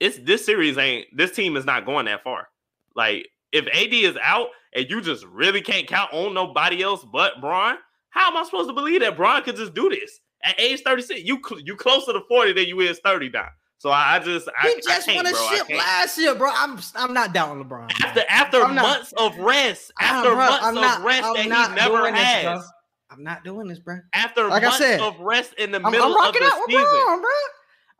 it's 0.00 0.18
this 0.18 0.44
series 0.44 0.76
ain't 0.76 1.06
this 1.16 1.32
team 1.32 1.56
is 1.56 1.64
not 1.64 1.86
going 1.86 2.06
that 2.06 2.22
far. 2.22 2.48
Like 2.94 3.28
if 3.52 3.66
AD 3.66 3.92
is 3.92 4.16
out 4.22 4.48
and 4.74 4.88
you 4.90 5.00
just 5.00 5.24
really 5.26 5.62
can't 5.62 5.86
count 5.86 6.12
on 6.12 6.34
nobody 6.34 6.82
else 6.82 7.04
but 7.04 7.40
Bron, 7.40 7.78
how 8.10 8.30
am 8.30 8.36
I 8.36 8.44
supposed 8.44 8.68
to 8.68 8.74
believe 8.74 9.00
that 9.00 9.16
Bron 9.16 9.42
could 9.42 9.56
just 9.56 9.74
do 9.74 9.88
this 9.88 10.20
at 10.42 10.60
age 10.60 10.82
36? 10.82 11.22
You 11.22 11.40
you 11.64 11.74
closer 11.74 12.12
to 12.12 12.20
40 12.28 12.52
than 12.52 12.66
you 12.66 12.80
is 12.80 13.00
30 13.02 13.30
now. 13.30 13.48
So 13.84 13.90
I, 13.90 14.14
I 14.16 14.18
just 14.18 14.48
I, 14.58 14.68
He 14.68 14.80
just 14.80 15.06
I 15.10 15.14
won 15.14 15.26
a 15.26 15.30
bro. 15.30 15.38
I 15.38 15.56
ship 15.58 15.68
last 15.76 16.16
year, 16.16 16.34
bro. 16.34 16.50
I'm 16.54 16.78
I'm 16.96 17.12
not 17.12 17.34
down 17.34 17.58
with 17.58 17.68
LeBron. 17.68 17.92
After 18.02 18.22
after 18.30 18.62
I'm 18.64 18.74
not- 18.74 18.82
months 18.82 19.12
of 19.18 19.36
rest, 19.36 19.92
after 20.00 20.30
bro, 20.30 20.36
months 20.38 20.64
I'm 20.64 20.76
of 20.78 20.82
not- 20.82 21.02
rest 21.04 21.22
I'm 21.24 21.34
that 21.34 21.48
not 21.48 21.68
he 21.68 21.74
never 21.76 21.96
doing 21.98 22.14
this, 22.14 22.22
has. 22.24 22.70
I'm 23.10 23.22
not 23.22 23.44
doing 23.44 23.68
this, 23.68 23.78
bro. 23.80 23.98
after 24.14 24.48
Like 24.48 24.62
I 24.62 24.66
months 24.68 24.78
said, 24.78 25.00
of 25.00 25.20
rest 25.20 25.52
in 25.58 25.70
the 25.70 25.82
I'm, 25.84 25.92
middle 25.92 26.06
I'm 26.06 26.12
of 26.12 26.16
rocking 26.16 26.40
the 26.40 26.46
out 26.46 26.60
with 26.60 26.70
season. 26.70 26.86
Bron, 27.04 27.20
bro. 27.20 27.30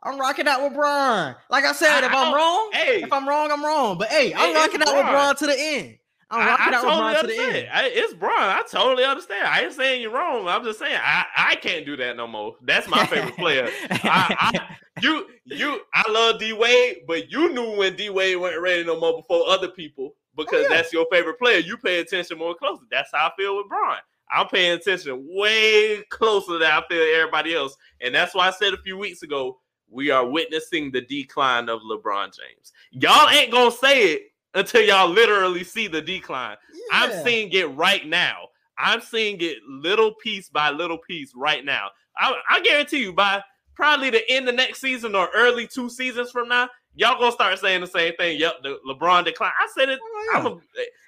I'm 0.01 0.19
rocking 0.19 0.47
out 0.47 0.63
with 0.63 0.73
Bron. 0.73 1.35
Like 1.51 1.65
I 1.65 1.71
said, 1.73 2.03
I- 2.03 2.07
if 2.07 2.11
I 2.11 2.25
I'm 2.29 2.33
wrong, 2.33 2.69
Hey, 2.73 3.03
if 3.03 3.13
I'm 3.13 3.29
wrong, 3.29 3.51
I'm 3.51 3.63
wrong. 3.63 3.99
But 3.99 4.07
hey, 4.07 4.33
I'm 4.33 4.49
It- 4.49 4.55
rocking 4.55 4.81
out 4.81 4.87
with 4.87 5.03
Bron. 5.03 5.11
Bron 5.13 5.35
to 5.35 5.45
the 5.45 5.55
end. 5.55 5.97
I'm 6.31 6.47
rocking 6.47 6.73
I 6.73 6.77
out 6.77 6.83
with 6.83 6.93
totally 6.93 7.13
Bron 7.13 7.21
to 7.21 7.27
the 7.27 7.57
end. 7.59 7.69
I, 7.71 7.89
it's 7.93 8.13
Bron. 8.15 8.33
I 8.39 8.63
totally 8.71 9.03
understand. 9.03 9.47
I 9.47 9.61
ain't 9.61 9.73
saying 9.73 10.01
you're 10.01 10.09
wrong. 10.11 10.47
I'm 10.47 10.63
just 10.63 10.79
saying 10.79 10.97
I, 10.99 11.25
I 11.37 11.55
can't 11.57 11.85
do 11.85 11.95
that 11.97 12.17
no 12.17 12.25
more. 12.25 12.55
That's 12.63 12.87
my 12.87 13.05
favorite 13.05 13.35
player. 13.37 13.69
I, 13.91 14.51
I, 14.55 14.75
you 15.01 15.27
you 15.45 15.81
I 15.93 16.09
love 16.09 16.39
D 16.39 16.53
Wade, 16.53 17.01
but 17.07 17.31
you 17.31 17.53
knew 17.53 17.77
when 17.77 17.95
D 17.95 18.09
Wade 18.09 18.37
wasn't 18.37 18.61
ready 18.61 18.83
no 18.83 18.99
more 18.99 19.17
before 19.17 19.47
other 19.47 19.67
people 19.67 20.15
because 20.35 20.65
oh, 20.65 20.69
yeah. 20.69 20.77
that's 20.77 20.93
your 20.93 21.05
favorite 21.11 21.39
player. 21.39 21.59
You 21.59 21.77
pay 21.77 21.99
attention 21.99 22.37
more 22.37 22.55
closely. 22.55 22.87
That's 22.91 23.09
how 23.13 23.27
I 23.27 23.31
feel 23.37 23.57
with 23.57 23.67
Bron. 23.67 23.97
I'm 24.31 24.47
paying 24.47 24.71
attention 24.71 25.25
way 25.29 26.01
closer 26.09 26.57
than 26.57 26.71
I 26.71 26.81
feel 26.89 27.03
everybody 27.15 27.55
else, 27.55 27.75
and 28.01 28.13
that's 28.13 28.33
why 28.33 28.47
I 28.47 28.51
said 28.51 28.73
a 28.73 28.81
few 28.81 28.97
weeks 28.97 29.21
ago 29.21 29.59
we 29.89 30.11
are 30.11 30.25
witnessing 30.25 30.91
the 30.91 31.01
decline 31.01 31.69
of 31.69 31.81
LeBron 31.81 32.25
James. 32.35 32.73
Y'all 32.91 33.29
ain't 33.29 33.51
gonna 33.51 33.71
say 33.71 34.13
it 34.13 34.21
until 34.55 34.81
y'all 34.81 35.09
literally 35.09 35.63
see 35.63 35.87
the 35.87 36.01
decline. 36.01 36.57
I'm 36.91 37.23
seeing 37.23 37.51
it 37.51 37.65
right 37.75 38.05
now. 38.07 38.47
I'm 38.77 39.01
seeing 39.01 39.37
it 39.41 39.57
little 39.67 40.13
piece 40.15 40.49
by 40.49 40.69
little 40.69 40.97
piece 40.97 41.33
right 41.35 41.63
now. 41.63 41.89
I, 42.17 42.33
I 42.49 42.61
guarantee 42.61 43.01
you, 43.01 43.13
by 43.13 43.43
probably 43.75 44.09
the 44.09 44.29
end 44.29 44.47
of 44.49 44.55
next 44.55 44.79
season 44.81 45.15
or 45.15 45.29
early 45.35 45.67
two 45.67 45.89
seasons 45.89 46.31
from 46.31 46.47
now, 46.49 46.69
y'all 46.95 47.19
gonna 47.19 47.31
start 47.31 47.59
saying 47.59 47.81
the 47.81 47.87
same 47.87 48.13
thing. 48.15 48.39
Yep, 48.39 48.63
the 48.63 48.79
LeBron 48.87 49.25
decline. 49.25 49.51
I 49.59 49.67
said 49.77 49.89
it. 49.89 49.99
Oh, 50.01 50.29
yeah. 50.33 50.39
I'm 50.39 50.45
a, 50.47 50.57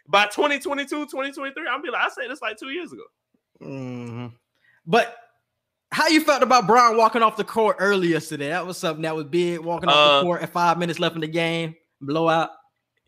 by 0.07 0.25
2022, 0.27 0.87
2023. 1.05 1.67
I'll 1.67 1.81
be 1.81 1.89
like, 1.89 2.05
I 2.05 2.09
said 2.09 2.29
this 2.29 2.41
like 2.41 2.57
two 2.57 2.69
years 2.69 2.91
ago. 2.93 3.03
Mhm. 3.61 4.33
But 4.85 5.15
how 5.91 6.07
you 6.07 6.21
felt 6.21 6.43
about 6.43 6.67
Bron 6.67 6.97
walking 6.97 7.23
off 7.23 7.37
the 7.37 7.43
court 7.43 7.77
earlier 7.79 8.19
today? 8.19 8.49
That 8.49 8.65
was 8.67 8.77
something 8.77 9.03
that 9.03 9.15
was 9.15 9.25
big. 9.25 9.59
Walking 9.59 9.89
off 9.89 9.95
Uh, 9.95 10.17
the 10.19 10.23
court 10.23 10.41
at 10.43 10.49
five 10.51 10.77
minutes 10.77 10.99
left 10.99 11.15
in 11.15 11.21
the 11.21 11.27
game, 11.27 11.75
blowout. 12.01 12.51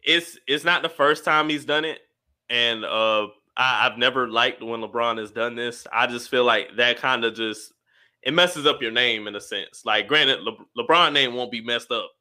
It's 0.04 0.38
it's 0.48 0.63
not 0.63 0.82
the 0.82 0.89
first 0.89 1.26
time 1.26 1.50
he's 1.50 1.65
done 1.65 1.84
it, 1.86 2.00
and 2.50 2.86
uh, 2.86 3.28
I, 3.58 3.86
I've 3.86 3.98
never 3.98 4.30
liked 4.30 4.63
when 4.63 4.80
LeBron 4.82 5.17
has 5.19 5.30
done 5.32 5.56
this. 5.56 5.86
I 5.91 6.08
just 6.08 6.30
feel 6.30 6.45
like 6.45 6.78
that 6.78 6.98
kind 6.98 7.26
of 7.26 7.36
just 7.36 7.74
it 8.24 8.34
messes 8.34 8.66
up 8.66 8.82
your 8.82 8.92
name 8.92 9.28
in 9.28 9.36
a 9.36 9.42
sense. 9.42 9.84
Like, 9.86 10.08
granted, 10.08 10.42
Le- 10.42 10.58
LeBron 10.78 11.14
name 11.14 11.34
won't 11.36 11.52
be 11.52 11.62
messed 11.62 11.92
up 11.92 12.12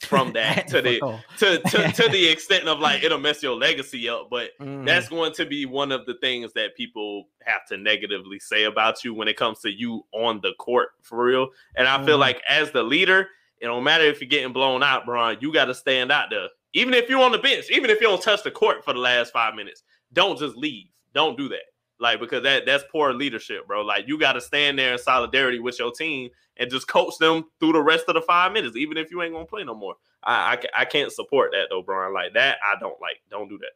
from 0.00 0.32
that 0.34 0.68
to 0.68 0.80
the 0.82 1.00
to, 1.38 1.58
to 1.58 1.92
to 1.92 2.08
the 2.10 2.28
extent 2.30 2.68
of 2.68 2.78
like 2.78 3.02
it'll 3.02 3.18
mess 3.18 3.42
your 3.42 3.56
legacy 3.56 4.08
up, 4.08 4.28
but 4.30 4.50
Mhm. 4.60 4.86
that's 4.86 5.08
going 5.08 5.32
to 5.32 5.46
be 5.46 5.66
one 5.66 5.90
of 5.90 6.04
the 6.06 6.14
things 6.20 6.52
that 6.52 6.76
people 6.76 7.28
have 7.42 7.66
to 7.68 7.76
negatively 7.76 8.38
say 8.38 8.64
about 8.64 9.02
you 9.04 9.14
when 9.14 9.26
it 9.28 9.36
comes 9.36 9.60
to 9.60 9.70
you 9.70 10.04
on 10.12 10.40
the 10.42 10.52
court 10.58 10.90
for 11.02 11.24
real. 11.24 11.48
And 11.74 11.88
I 11.88 12.04
feel 12.04 12.16
Mhm. 12.16 12.20
like 12.20 12.42
as 12.48 12.70
the 12.70 12.82
leader, 12.82 13.28
it 13.60 13.66
don't 13.66 13.82
matter 13.82 14.04
if 14.04 14.20
you're 14.20 14.28
getting 14.28 14.52
blown 14.52 14.82
out, 14.84 15.04
Brian. 15.06 15.38
You 15.40 15.52
got 15.52 15.64
to 15.64 15.74
stand 15.74 16.12
out 16.12 16.30
there, 16.30 16.48
even 16.74 16.94
if 16.94 17.08
you're 17.08 17.22
on 17.24 17.32
the 17.32 17.38
bench, 17.38 17.70
even 17.70 17.90
if 17.90 18.00
you 18.00 18.06
don't 18.06 18.22
touch 18.22 18.44
the 18.44 18.50
court 18.52 18.84
for 18.84 18.92
the 18.92 19.00
last 19.00 19.32
five 19.32 19.54
minutes. 19.56 19.82
Don't 20.12 20.38
just 20.38 20.54
leave. 20.54 20.86
Don't 21.14 21.36
do 21.36 21.48
that. 21.48 21.62
Like 22.00 22.20
because 22.20 22.44
that 22.44 22.64
that's 22.64 22.84
poor 22.90 23.12
leadership, 23.12 23.66
bro. 23.66 23.82
Like 23.82 24.06
you 24.06 24.18
got 24.18 24.34
to 24.34 24.40
stand 24.40 24.78
there 24.78 24.92
in 24.92 24.98
solidarity 24.98 25.58
with 25.58 25.78
your 25.78 25.90
team 25.90 26.30
and 26.56 26.70
just 26.70 26.86
coach 26.88 27.18
them 27.18 27.44
through 27.58 27.72
the 27.72 27.82
rest 27.82 28.04
of 28.08 28.14
the 28.14 28.22
five 28.22 28.52
minutes, 28.52 28.76
even 28.76 28.96
if 28.96 29.10
you 29.10 29.22
ain't 29.22 29.32
gonna 29.32 29.44
play 29.44 29.64
no 29.64 29.74
more. 29.74 29.94
I 30.22 30.58
I, 30.76 30.82
I 30.82 30.84
can't 30.84 31.12
support 31.12 31.52
that 31.52 31.66
though, 31.70 31.82
Brian. 31.82 32.14
Like 32.14 32.34
that, 32.34 32.58
I 32.64 32.78
don't 32.78 33.00
like. 33.00 33.16
Don't 33.30 33.48
do 33.48 33.58
that. 33.58 33.72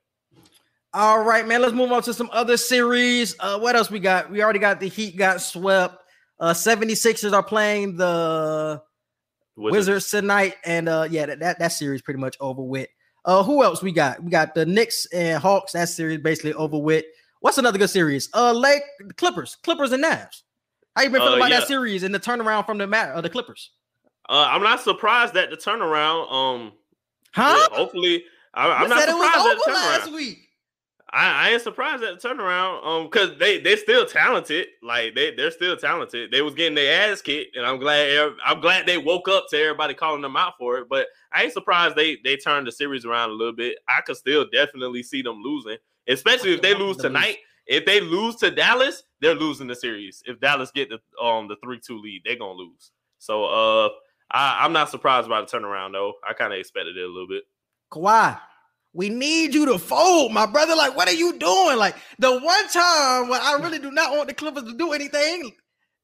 All 0.95 1.23
right, 1.25 1.47
man. 1.47 1.63
Let's 1.63 1.73
move 1.73 1.91
on 1.91 2.03
to 2.03 2.13
some 2.13 2.29
other 2.33 2.57
series. 2.57 3.35
Uh, 3.41 3.59
what 3.59 3.75
else 3.75 3.91
we 3.91 3.99
got? 3.99 4.31
We 4.31 4.43
already 4.43 4.59
got 4.59 4.79
the 4.79 4.89
Heat 4.89 5.17
got 5.17 5.41
swept. 5.41 6.03
Uh, 6.39 6.53
76ers 6.53 7.33
are 7.33 7.43
playing 7.43 7.97
the 7.97 8.83
Wizards 9.57 10.11
tonight, 10.11 10.57
and 10.65 10.89
uh, 10.89 11.07
yeah, 11.11 11.27
that, 11.27 11.41
that 11.41 11.59
that 11.59 11.69
series 11.69 12.03
pretty 12.03 12.21
much 12.21 12.37
over 12.41 12.63
with. 12.63 12.89
Uh, 13.25 13.43
who 13.43 13.63
else 13.63 13.83
we 13.83 13.93
got? 13.93 14.23
We 14.23 14.31
got 14.31 14.55
the 14.55 14.67
Knicks 14.67 15.07
and 15.13 15.41
Hawks. 15.41 15.73
That 15.73 15.89
series 15.89 16.19
basically 16.19 16.53
over 16.55 16.77
with. 16.77 17.05
What's 17.43 17.59
another 17.59 17.77
good 17.79 17.91
series? 17.91 18.29
Uh, 18.35 18.53
Lake 18.53 18.83
Clippers, 19.17 19.57
Clippers 19.65 19.91
and 19.91 20.03
Mavs. 20.03 20.43
How 20.95 21.03
you 21.03 21.11
been 21.11 21.21
feeling 21.21 21.35
Uh, 21.35 21.37
about 21.39 21.51
yeah. 21.51 21.59
that 21.61 21.69
series 21.69 22.05
and 22.05 22.15
the 22.15 22.21
turnaround 22.21 22.67
from 22.67 22.79
the 22.79 22.87
mat 22.87 23.11
uh, 23.15 23.21
the 23.21 23.29
Clippers? 23.29 23.71
Uh, 24.29 24.47
I'm 24.49 24.63
not 24.63 24.81
surprised 24.81 25.35
that 25.35 25.51
the 25.51 25.57
turnaround. 25.57 26.33
Um, 26.33 26.73
Huh? 27.35 27.67
yeah, 27.71 27.77
hopefully, 27.77 28.25
I, 28.55 28.71
I'm 28.71 28.89
not 28.89 29.01
said 29.01 29.09
it 29.09 29.15
was 29.15 29.25
surprised 29.27 29.47
at 29.47 29.53
over 29.53 29.61
the 29.67 29.73
last 29.73 30.09
turnaround. 30.11 30.15
week. 30.15 30.39
I, 31.15 31.49
I 31.49 31.51
ain't 31.51 31.63
surprised 31.63 32.03
at 32.05 32.21
the 32.21 32.29
turnaround. 32.29 32.87
Um, 32.87 33.05
because 33.11 33.37
they 33.39 33.59
they 33.59 33.75
still 33.75 34.07
talented. 34.07 34.67
Like 34.83 35.15
they 35.17 35.35
they're 35.35 35.51
still 35.51 35.77
talented. 35.77 36.31
They 36.31 36.43
was 36.43 36.55
getting 36.55 36.75
their 36.77 37.11
ass 37.11 37.23
kicked, 37.23 37.57
and 37.57 37.67
I'm 37.67 37.79
glad 37.81 38.35
I'm 38.47 38.61
glad 38.61 38.87
they 38.87 38.99
woke 38.99 39.29
up 39.29 39.47
to 39.51 39.59
everybody 39.59 39.95
calling 39.95 40.23
them 40.23 40.37
out 40.37 40.55
for 40.59 40.79
it. 40.79 40.89
But 40.89 41.09
I 41.33 41.43
ain't 41.43 41.53
surprised 41.53 41.97
they 41.97 42.19
they 42.23 42.37
turned 42.37 42.67
the 42.69 42.73
series 42.73 43.05
around 43.05 43.31
a 43.31 43.35
little 43.35 43.53
bit. 43.55 43.79
I 43.89 44.01
could 44.03 44.17
still 44.17 44.47
definitely 44.53 45.03
see 45.03 45.23
them 45.23 45.43
losing, 45.43 45.79
especially 46.09 46.55
if 46.55 46.63
they 46.63 46.75
lose 46.75 46.97
tonight 46.97 47.39
If 47.67 47.87
they 47.87 48.01
lose 48.01 48.37
to 48.37 48.51
Dallas, 48.51 49.05
they're 49.21 49.35
losing 49.35 49.69
the 49.69 49.75
series. 49.77 50.23
If 50.27 50.41
Dallas 50.41 50.71
get 50.73 50.89
the 50.91 50.99
um 51.25 51.49
the 51.49 51.57
three 51.63 51.81
two 51.85 51.99
lead, 51.99 52.23
they're 52.25 52.37
gonna 52.37 52.55
lose. 52.55 52.91
So 53.19 53.45
uh, 53.45 53.89
I, 54.31 54.65
I'm 54.65 54.73
not 54.73 54.91
surprised 54.91 55.29
by 55.29 55.41
the 55.41 55.47
turnaround 55.47 55.93
though. 55.93 56.15
I 56.29 56.33
kind 56.33 56.53
of 56.53 56.59
expected 56.59 56.97
it 56.97 57.05
a 57.05 57.07
little 57.07 57.29
bit. 57.29 57.45
Kawhi, 57.93 58.39
we 58.93 59.09
need 59.11 59.55
you 59.55 59.67
to 59.67 59.79
fold, 59.79 60.33
my 60.33 60.47
brother. 60.47 60.75
Like, 60.75 60.97
what 60.97 61.09
are 61.09 61.15
you 61.15 61.39
doing? 61.39 61.77
Like, 61.79 61.97
the 62.19 62.33
one 62.41 62.69
time 62.69 63.29
when 63.29 63.41
I 63.41 63.59
really 63.61 63.79
do 63.79 63.93
not 63.93 64.11
want 64.17 64.29
the 64.29 64.35
Clippers 64.35 64.65
to 64.65 64.77
do 64.77 64.93
anything, 64.93 65.53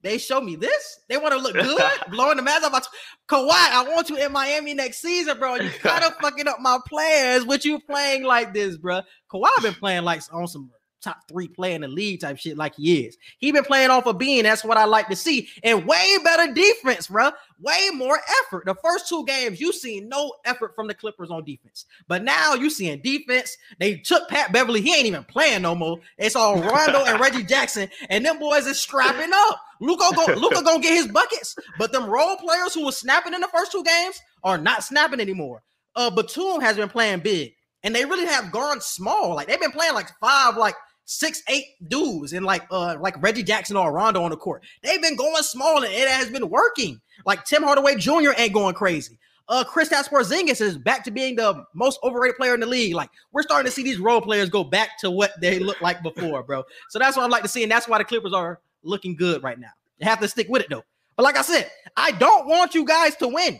they 0.03 0.19
show 0.19 0.41
me 0.41 0.57
this. 0.57 1.01
They 1.09 1.17
want 1.17 1.35
to 1.35 1.41
look 1.41 1.55
good, 1.55 1.93
blowing 2.11 2.37
the 2.37 2.43
mask 2.43 2.65
off. 2.65 2.73
my 2.73 2.81
t- 2.81 2.87
Kawhi, 3.29 3.51
I 3.51 3.85
want 3.89 4.09
you 4.11 4.17
in 4.17 4.33
Miami 4.33 4.75
next 4.75 5.01
season, 5.01 5.39
bro. 5.39 5.57
You 5.57 5.71
kind 5.81 6.05
of 6.05 6.15
fucking 6.21 6.47
up 6.47 6.59
my 6.61 6.79
plans 6.87 7.45
with 7.45 7.65
you 7.65 7.81
playing 7.81 8.25
like 8.25 8.55
this, 8.55 8.77
bro. 8.77 9.01
Kawhi 9.33 9.49
been 9.63 9.75
playing 9.75 10.05
like 10.05 10.23
on 10.33 10.47
some 10.47 10.71
top 11.03 11.29
three 11.29 11.49
player 11.49 11.75
in 11.75 11.83
the 11.83 11.89
league 11.89 12.21
type 12.21 12.39
shit 12.39 12.57
like 12.57 12.75
he 12.75 13.05
is. 13.05 13.17
He 13.39 13.53
been 13.53 13.65
playing 13.65 13.91
off 13.91 14.07
of 14.07 14.19
being. 14.19 14.43
That's 14.43 14.65
what 14.65 14.77
I 14.77 14.85
like 14.85 15.09
to 15.09 15.17
see. 15.17 15.49
And 15.63 15.87
way 15.87 16.17
better 16.25 16.53
defense, 16.53 17.09
bro. 17.09 17.31
Way 17.61 17.91
more 17.95 18.19
effort. 18.43 18.65
The 18.67 18.75
first 18.77 19.09
two 19.09 19.25
games, 19.27 19.61
you 19.61 19.73
seen 19.73 20.09
no 20.09 20.33
effort 20.45 20.75
from 20.75 20.87
the 20.87 20.95
Clippers 20.95 21.31
on 21.31 21.45
defense. 21.45 21.87
But 22.07 22.23
now 22.23 22.55
you 22.55 22.71
seeing 22.71 23.01
defense. 23.01 23.57
They 23.79 23.97
took 23.97 24.29
Pat 24.29 24.53
Beverley. 24.53 24.81
He 24.81 24.95
ain't 24.95 25.07
even 25.07 25.25
playing 25.25 25.63
no 25.63 25.75
more. 25.75 25.99
It's 26.19 26.37
all 26.37 26.61
Rondo 26.61 27.05
and 27.05 27.21
Reggie 27.21 27.45
Jackson. 27.45 27.89
And 28.11 28.25
them 28.25 28.39
boys 28.39 28.67
is 28.67 28.81
strapping 28.81 29.33
up. 29.33 29.61
Luka 29.81 30.11
go, 30.15 30.63
gonna 30.63 30.81
get 30.81 30.95
his 30.95 31.09
buckets. 31.09 31.57
But 31.79 31.93
them 31.93 32.09
role 32.09 32.37
players 32.37 32.75
who 32.75 32.85
was 32.85 32.99
snapping 32.99 33.35
in 33.35 33.41
the 33.41 33.49
first 33.49 33.73
two 33.73 33.85
games 33.85 34.21
are 34.43 34.59
not 34.59 34.85
snapping 34.85 35.21
anymore. 35.21 35.63
Uh 35.95 36.11
Batum 36.11 36.61
has 36.61 36.77
been 36.77 36.89
playing 36.89 37.21
big. 37.21 37.53
And 37.85 37.95
they 37.95 38.05
really 38.05 38.27
have 38.27 38.51
gone 38.51 38.81
small. 38.81 39.35
Like 39.35 39.47
they've 39.47 39.61
been 39.61 39.73
playing 39.73 39.95
like 39.95 40.11
five, 40.21 40.57
like 40.57 40.75
six, 41.09 41.43
eight 41.49 41.65
dudes 41.89 42.35
and 42.35 42.45
like 42.45 42.67
uh 42.71 42.97
like 43.01 43.21
Reggie 43.23 43.43
Jackson 43.43 43.77
or 43.77 43.91
Rondo 43.91 44.23
on 44.23 44.31
the 44.31 44.37
court. 44.37 44.63
They've 44.83 45.01
been 45.01 45.17
going 45.17 45.43
small 45.43 45.83
and 45.83 45.93
it 45.93 46.07
has 46.07 46.31
been 46.31 46.51
working. 46.51 47.01
Like 47.25 47.45
Tim 47.47 47.63
Hardaway 47.63 47.97
Jr. 47.97 48.33
ain't 48.37 48.53
going 48.53 48.75
crazy. 48.75 49.19
Uh 49.49 49.65
Kristaps 49.65 50.11
Porzingis 50.11 50.61
is 50.61 50.77
back 50.77 51.05
to 51.05 51.11
being 51.11 51.37
the 51.37 51.65
most 51.75 51.99
overrated 52.03 52.37
player 52.37 52.53
in 52.53 52.61
the 52.61 52.67
league. 52.67 52.95
Like 52.95 53.09
we're 53.33 53.43
starting 53.43 53.65
to 53.65 53.75
see 53.75 53.83
these 53.83 53.99
role 53.99 54.21
players 54.21 54.51
go 54.51 54.63
back 54.63 54.99
to 54.99 55.11
what 55.11 55.33
they 55.41 55.59
looked 55.59 55.81
like 55.81 56.03
before, 56.03 56.43
bro. 56.43 56.63
So 56.91 56.99
that's 56.99 57.17
what 57.17 57.25
I'd 57.25 57.31
like 57.31 57.43
to 57.43 57.49
see, 57.49 57.63
and 57.63 57.73
that's 57.73 57.89
why 57.89 57.97
the 57.97 58.05
Clippers 58.05 58.35
are 58.35 58.61
looking 58.83 59.17
good 59.17 59.43
right 59.43 59.59
now. 59.59 59.71
They 59.99 60.05
have 60.05 60.21
to 60.21 60.29
stick 60.29 60.49
with 60.51 60.63
it 60.63 60.69
though. 60.69 60.85
But 61.17 61.23
like 61.23 61.39
I 61.39 61.43
said, 61.43 61.71
I 61.97 62.13
don't 62.13 62.47
want 62.47 62.75
you 62.75 62.85
guys 62.85 63.17
to 63.17 63.29
win. 63.29 63.59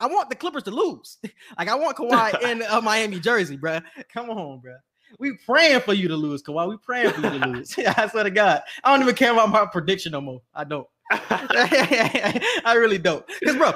I 0.00 0.06
want 0.06 0.30
the 0.30 0.36
Clippers 0.36 0.62
to 0.64 0.70
lose. 0.70 1.18
like 1.58 1.68
I 1.68 1.74
want 1.74 1.98
Kawhi 1.98 2.42
in 2.50 2.62
a 2.62 2.80
Miami 2.80 3.20
jersey, 3.20 3.58
bro. 3.58 3.80
Come 4.12 4.30
on, 4.30 4.60
bro. 4.60 4.76
We 5.18 5.36
praying 5.46 5.80
for 5.80 5.94
you 5.94 6.08
to 6.08 6.16
lose, 6.16 6.42
Kawhi. 6.42 6.68
We 6.68 6.76
praying 6.76 7.10
for 7.12 7.20
you 7.20 7.38
to 7.38 7.46
lose. 7.48 7.74
I 7.78 8.08
swear 8.08 8.24
to 8.24 8.30
God, 8.30 8.62
I 8.84 8.92
don't 8.92 9.02
even 9.02 9.14
care 9.14 9.32
about 9.32 9.50
my 9.50 9.66
prediction 9.66 10.12
no 10.12 10.20
more. 10.20 10.42
I 10.54 10.64
don't. 10.64 10.86
I 11.10 12.74
really 12.76 12.98
don't. 12.98 13.24
Because, 13.40 13.56
bro, 13.56 13.72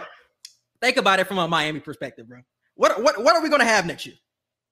think 0.81 0.97
about 0.97 1.21
it 1.21 1.27
from 1.27 1.39
a 1.39 1.49
Miami 1.49 1.81
perspective, 1.81 2.29
bro. 2.29 2.41
What 2.75 3.03
what 3.03 3.23
what 3.23 3.37
are 3.37 3.43
we 3.43 3.49
gonna 3.49 3.65
have 3.65 3.87
next 3.87 4.07
year? 4.07 4.17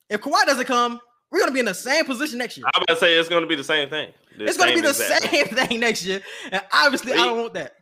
If 0.08 0.20
Kawhi 0.20 0.44
doesn't 0.46 0.66
come, 0.66 1.00
we're 1.30 1.40
gonna 1.40 1.52
be 1.52 1.60
in 1.60 1.66
the 1.66 1.74
same 1.74 2.04
position 2.04 2.38
next 2.38 2.56
year. 2.56 2.66
I'm 2.74 2.82
gonna 2.86 2.98
say 2.98 3.14
it's 3.14 3.28
gonna 3.28 3.46
be 3.46 3.54
the 3.54 3.64
same 3.64 3.88
thing. 3.88 4.12
The 4.36 4.46
It's 4.46 4.56
gonna 4.56 4.74
be 4.74 4.80
the 4.80 4.94
same 4.94 5.46
thing 5.48 5.80
next 5.80 6.04
year, 6.04 6.20
and 6.50 6.62
obviously, 6.72 7.12
I 7.12 7.16
don't 7.16 7.38
want 7.38 7.54
that. 7.54 7.74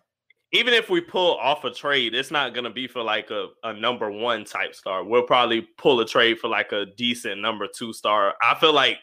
Even 0.57 0.73
if 0.75 0.89
we 0.89 1.01
pull 1.01 1.37
off 1.37 1.65
a 1.65 1.71
trade, 1.71 2.15
it's 2.15 2.31
not 2.31 2.55
gonna 2.55 2.71
be 2.71 2.87
for 2.87 3.03
like 3.03 3.31
a, 3.31 3.49
a 3.63 3.73
number 3.73 4.11
one 4.11 4.45
type 4.45 4.75
star. 4.75 5.05
We'll 5.05 5.23
probably 5.23 5.63
pull 5.79 6.01
a 6.01 6.07
trade 6.07 6.39
for 6.39 6.49
like 6.49 6.73
a 6.73 6.87
decent 6.97 7.41
number 7.41 7.67
two 7.67 7.93
star. 7.93 8.35
I 8.43 8.55
feel 8.55 8.73
like 8.73 8.99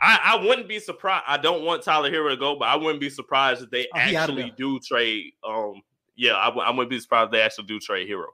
I, 0.00 0.18
I 0.36 0.44
wouldn't 0.44 0.68
be 0.68 0.80
surprised. 0.80 1.24
I 1.28 1.36
don't 1.38 1.64
want 1.64 1.82
Tyler 1.82 2.10
Herro 2.10 2.30
to 2.30 2.36
go, 2.36 2.56
but 2.58 2.66
I 2.68 2.76
wouldn't 2.76 3.00
be 3.00 3.08
surprised 3.10 3.62
if 3.62 3.70
they 3.70 3.86
Oh, 3.94 3.98
actually 3.98 4.52
do 4.56 4.80
trade. 4.80 5.32
Um, 5.48 5.80
yeah, 6.16 6.32
I, 6.32 6.48
I 6.48 6.70
wouldn't 6.70 6.90
be 6.90 6.98
surprised 7.00 7.26
if 7.26 7.32
they 7.32 7.40
actually 7.40 7.66
do 7.66 7.78
trade 7.78 8.08
Herro. 8.08 8.26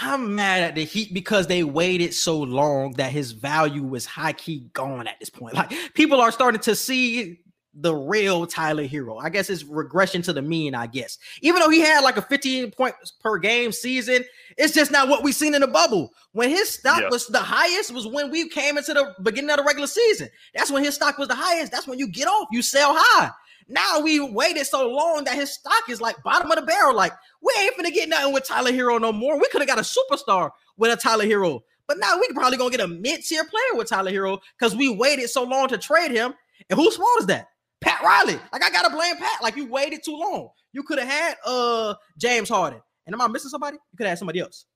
I'm 0.00 0.36
mad 0.36 0.62
at 0.62 0.74
the 0.76 0.84
Heat 0.84 1.12
because 1.12 1.48
they 1.48 1.64
waited 1.64 2.14
so 2.14 2.38
long 2.38 2.92
that 2.92 3.10
his 3.10 3.32
value 3.32 3.82
was 3.82 4.06
high 4.06 4.34
key 4.34 4.68
gone 4.72 5.08
at 5.08 5.18
this 5.18 5.30
point. 5.30 5.54
Like 5.54 5.72
people 5.94 6.20
are 6.20 6.30
starting 6.30 6.60
to 6.60 6.76
see 6.76 7.40
the 7.74 7.94
real 7.94 8.46
Tyler 8.46 8.86
Herro. 8.86 9.22
I 9.22 9.28
guess 9.28 9.48
it's 9.48 9.62
regression 9.64 10.22
to 10.22 10.32
the 10.32 10.42
mean, 10.42 10.74
I 10.74 10.86
guess. 10.88 11.18
Even 11.40 11.60
though 11.60 11.68
he 11.68 11.80
had 11.80 12.00
like 12.00 12.16
a 12.16 12.22
15 12.22 12.72
points 12.72 13.12
per 13.12 13.38
game 13.38 13.70
season, 13.70 14.24
it's 14.58 14.74
just 14.74 14.90
not 14.90 15.08
what 15.08 15.22
we 15.22 15.30
seen 15.30 15.54
in 15.54 15.60
the 15.60 15.68
bubble. 15.68 16.12
When 16.32 16.50
his 16.50 16.68
stock 16.68 17.00
Yeah. 17.02 17.08
was 17.10 17.28
the 17.28 17.38
highest 17.38 17.92
was 17.92 18.06
when 18.08 18.30
we 18.30 18.48
came 18.48 18.76
into 18.76 18.92
the 18.92 19.14
beginning 19.22 19.50
of 19.50 19.58
the 19.58 19.62
regular 19.62 19.86
season. 19.86 20.28
That's 20.54 20.70
when 20.70 20.82
his 20.82 20.94
stock 20.96 21.16
was 21.16 21.28
the 21.28 21.36
highest. 21.36 21.70
That's 21.70 21.86
when 21.86 21.98
you 22.00 22.08
get 22.08 22.26
off, 22.26 22.48
you 22.50 22.60
sell 22.62 22.92
high. 22.96 23.30
Now 23.68 24.00
we 24.00 24.18
waited 24.18 24.66
so 24.66 24.88
long 24.88 25.22
that 25.24 25.36
his 25.36 25.52
stock 25.54 25.88
is 25.88 26.00
like 26.00 26.20
bottom 26.24 26.50
of 26.50 26.56
the 26.56 26.62
barrel. 26.66 26.94
Like 26.96 27.12
we 27.40 27.52
ain't 27.60 27.76
finna 27.76 27.94
get 27.94 28.08
nothing 28.08 28.32
with 28.32 28.48
Tyler 28.48 28.72
Herro 28.72 29.00
no 29.00 29.12
more. 29.12 29.38
We 29.38 29.46
could 29.48 29.60
have 29.60 29.68
got 29.68 29.78
a 29.78 29.82
superstar 29.82 30.50
with 30.76 30.92
a 30.92 30.96
Tyler 31.00 31.24
Herro, 31.24 31.60
but 31.86 31.98
now 32.00 32.18
we 32.18 32.26
probably 32.34 32.58
gonna 32.58 32.70
get 32.70 32.80
a 32.80 32.88
mid-tier 32.88 33.44
player 33.44 33.74
with 33.78 33.88
Tyler 33.88 34.10
Herro 34.10 34.40
because 34.58 34.74
we 34.74 34.88
waited 34.88 35.30
so 35.30 35.44
long 35.44 35.68
to 35.68 35.78
trade 35.78 36.10
him. 36.10 36.34
And 36.68 36.78
whose 36.78 36.96
fault 36.96 37.20
is 37.20 37.26
that? 37.26 37.49
Pat 37.80 38.02
Riley. 38.02 38.38
Like 38.52 38.62
I 38.64 38.70
gotta 38.70 38.90
blame 38.90 39.16
Pat. 39.16 39.42
Like 39.42 39.56
you 39.56 39.66
waited 39.66 40.02
too 40.04 40.16
long. 40.16 40.48
You 40.72 40.82
could 40.82 40.98
have 40.98 41.08
had 41.08 41.36
uh 41.46 41.94
James 42.18 42.48
Harden. 42.48 42.80
And 43.06 43.14
am 43.14 43.20
I 43.20 43.28
missing 43.28 43.50
somebody? 43.50 43.76
You 43.76 43.96
could 43.96 44.04
have 44.04 44.12
had 44.12 44.18
somebody 44.18 44.40
else. 44.40 44.66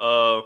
Uh, 0.00 0.40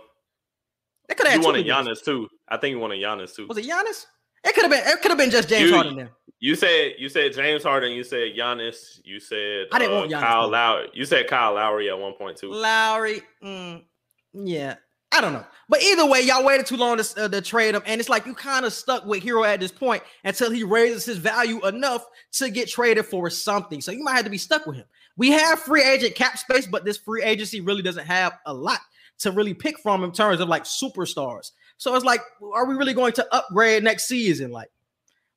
They 1.08 1.14
could 1.14 1.26
have 1.26 1.40
you 1.40 1.44
wanted. 1.46 1.66
Giannis 1.66 2.04
too. 2.04 2.28
I 2.48 2.56
think 2.58 2.72
you 2.72 2.78
wanted 2.78 3.00
Giannis 3.02 3.34
too. 3.34 3.46
Was 3.46 3.58
it 3.58 3.66
Giannis? 3.66 4.06
It 4.44 4.54
could 4.54 4.62
have 4.64 4.70
been. 4.70 4.82
It 4.86 5.00
could 5.02 5.10
have 5.10 5.18
been 5.18 5.30
just 5.30 5.48
James 5.48 5.70
You- 5.70 5.76
Harden 5.76 5.96
then. 5.96 6.10
You 6.40 6.56
said 6.56 6.94
you 6.98 7.08
said 7.08 7.32
James 7.32 7.62
Harden. 7.62 7.92
You 7.92 8.02
said 8.02 8.32
Giannis. 8.36 8.98
You 9.04 9.20
said 9.20 9.66
I 9.72 9.78
didn't 9.78 9.94
uh, 9.94 9.98
want 10.00 10.10
Giannis, 10.10 10.20
Kyle. 10.20 10.48
Lowry. 10.48 10.88
You 10.92 11.04
said 11.04 11.28
Kyle 11.28 11.54
Lowry 11.54 11.88
at 11.88 11.98
one 11.98 12.14
point 12.14 12.36
too. 12.36 12.50
Lowry, 12.50 13.22
mm, 13.44 13.82
yeah, 14.32 14.74
I 15.12 15.20
don't 15.20 15.34
know. 15.34 15.44
But 15.68 15.82
either 15.82 16.06
way, 16.06 16.22
y'all 16.22 16.44
waited 16.44 16.66
too 16.66 16.76
long 16.76 16.98
to, 16.98 17.24
uh, 17.24 17.28
to 17.28 17.40
trade 17.40 17.74
him, 17.74 17.82
and 17.86 18.00
it's 18.00 18.08
like 18.08 18.26
you 18.26 18.34
kind 18.34 18.64
of 18.66 18.72
stuck 18.72 19.06
with 19.06 19.22
Herro 19.22 19.46
at 19.46 19.60
this 19.60 19.72
point 19.72 20.02
until 20.24 20.50
he 20.50 20.64
raises 20.64 21.04
his 21.04 21.18
value 21.18 21.64
enough 21.66 22.04
to 22.32 22.50
get 22.50 22.68
traded 22.68 23.06
for 23.06 23.30
something. 23.30 23.80
So 23.80 23.92
you 23.92 24.02
might 24.02 24.16
have 24.16 24.24
to 24.24 24.30
be 24.30 24.38
stuck 24.38 24.66
with 24.66 24.76
him. 24.76 24.86
We 25.16 25.30
have 25.30 25.60
free 25.60 25.82
agent 25.82 26.14
cap 26.14 26.38
space, 26.38 26.66
but 26.66 26.84
this 26.84 26.96
free 26.96 27.22
agency 27.22 27.60
really 27.60 27.82
doesn't 27.82 28.06
have 28.06 28.38
a 28.46 28.52
lot 28.52 28.80
to 29.20 29.30
really 29.30 29.54
pick 29.54 29.78
from 29.78 30.02
in 30.04 30.12
terms 30.12 30.40
of 30.40 30.48
like 30.48 30.64
superstars. 30.64 31.52
So 31.76 31.94
it's 31.94 32.04
like, 32.04 32.20
are 32.54 32.66
we 32.66 32.74
really 32.74 32.94
going 32.94 33.12
to 33.14 33.34
upgrade 33.34 33.84
next 33.84 34.08
season? 34.08 34.50
Like 34.50 34.70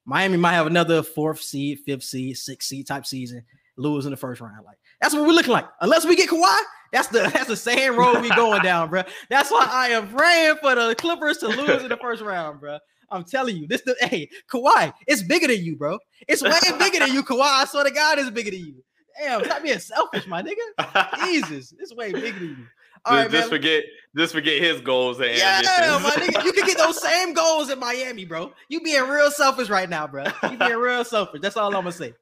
Miami 0.06 0.38
might 0.38 0.54
have 0.54 0.68
another 0.68 1.04
fourth 1.04 1.42
seed, 1.42 1.80
fifth 1.86 2.04
seed, 2.04 2.38
sixth 2.38 2.70
seed 2.70 2.88
type 2.88 3.06
season, 3.06 3.44
lose 3.78 4.06
in 4.06 4.12
the 4.12 4.18
first 4.18 4.42
round. 4.42 4.66
Like 4.66 4.80
that's 5.02 5.14
what 5.14 5.24
we're 5.24 5.34
looking 5.34 5.54
like. 5.54 5.68
Unless 5.82 6.06
we 6.06 6.16
get 6.16 6.30
Kawhi, 6.30 6.58
that's 6.92 7.08
the 7.10 7.20
that's 7.34 7.48
the 7.48 7.58
same 7.58 7.96
road 7.96 8.22
we 8.22 8.30
going 8.32 8.62
down, 8.62 8.90
bro. 8.90 9.04
That's 9.30 9.52
why 9.52 9.68
I 9.70 9.90
am 9.90 10.08
praying 10.10 10.58
for 10.62 10.76
the 10.76 10.96
Clippers 10.96 11.38
to 11.40 11.48
lose 11.48 11.84
in 11.84 11.90
the 11.90 11.98
first 11.98 12.22
round, 12.22 12.60
bro. 12.60 12.80
I'm 13.10 13.24
telling 13.24 13.58
you, 13.58 13.68
this 13.68 13.82
the 13.82 13.96
hey 14.00 14.30
Kawhi, 14.52 14.94
it's 15.08 15.24
bigger 15.24 15.48
than 15.48 15.64
you, 15.64 15.76
bro. 15.76 16.00
It's 16.28 16.42
way 16.42 16.60
bigger 16.80 17.00
than 17.00 17.14
you, 17.14 17.24
Kawhi. 17.24 17.42
I 17.42 17.66
swear 17.66 17.84
to 17.84 17.92
God, 17.92 18.20
it's 18.20 18.30
bigger 18.30 18.52
than 18.52 18.60
you. 18.60 18.84
Damn, 19.20 19.44
stop 19.46 19.64
being 19.64 19.80
selfish, 19.80 20.28
my 20.28 20.42
nigga. 20.42 21.16
Jesus, 21.18 21.74
it's 21.80 21.96
way 21.96 22.12
bigger 22.14 22.40
than 22.40 22.50
you. 22.50 22.68
All 23.06 23.14
just, 23.14 23.24
right, 23.24 23.32
just 23.32 23.50
forget, 23.50 23.84
just 24.18 24.34
forget 24.34 24.62
his 24.62 24.82
goals 24.82 25.20
and 25.20 25.30
Yeah, 25.30 25.60
ambitions. 25.60 26.04
my 26.04 26.16
nigga, 26.16 26.44
you 26.44 26.52
can 26.52 26.66
get 26.66 26.78
those 26.78 27.02
same 27.02 27.34
goals 27.34 27.70
in 27.70 27.80
Miami, 27.80 28.26
bro. 28.26 28.52
You 28.68 28.82
being 28.82 29.04
real 29.04 29.30
selfish 29.32 29.70
right 29.70 29.90
now, 29.90 30.08
bro. 30.08 30.26
You 30.50 30.58
being 30.58 30.76
real 30.76 31.06
selfish. 31.06 31.42
That's 31.42 31.56
all 31.56 31.68
I'm 31.68 31.84
gonna 31.84 31.92
say. 31.92 32.14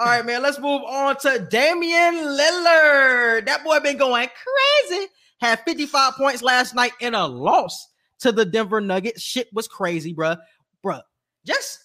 All 0.00 0.06
right, 0.06 0.24
man. 0.24 0.40
Let's 0.40 0.58
move 0.58 0.80
on 0.84 1.14
to 1.18 1.46
Damian 1.50 2.14
Lillard. 2.14 3.44
That 3.44 3.62
boy 3.62 3.80
been 3.80 3.98
going 3.98 4.30
crazy. 4.88 5.08
Had 5.42 5.60
55 5.66 6.14
points 6.14 6.42
last 6.42 6.74
night 6.74 6.92
in 7.00 7.14
a 7.14 7.26
loss 7.26 7.86
to 8.20 8.32
the 8.32 8.46
Denver 8.46 8.80
Nuggets. 8.80 9.20
Shit 9.20 9.52
was 9.52 9.68
crazy, 9.68 10.14
bro. 10.14 10.36
Bro, 10.82 11.00
just 11.44 11.80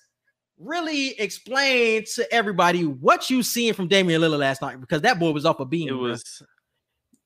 really 0.57 1.09
explain 1.19 2.05
to 2.15 2.33
everybody 2.33 2.85
what 2.85 3.29
you 3.29 3.43
seen 3.43 3.73
from 3.73 3.89
Damian 3.89 4.21
Lillard 4.21 4.39
last 4.39 4.61
night 4.61 4.79
because 4.79 5.01
that 5.01 5.19
boy 5.19 5.31
was 5.31 5.45
off 5.45 5.59
a 5.59 5.65
beam. 5.65 5.89
it 5.89 5.91
bruh. 5.91 6.11
was 6.11 6.41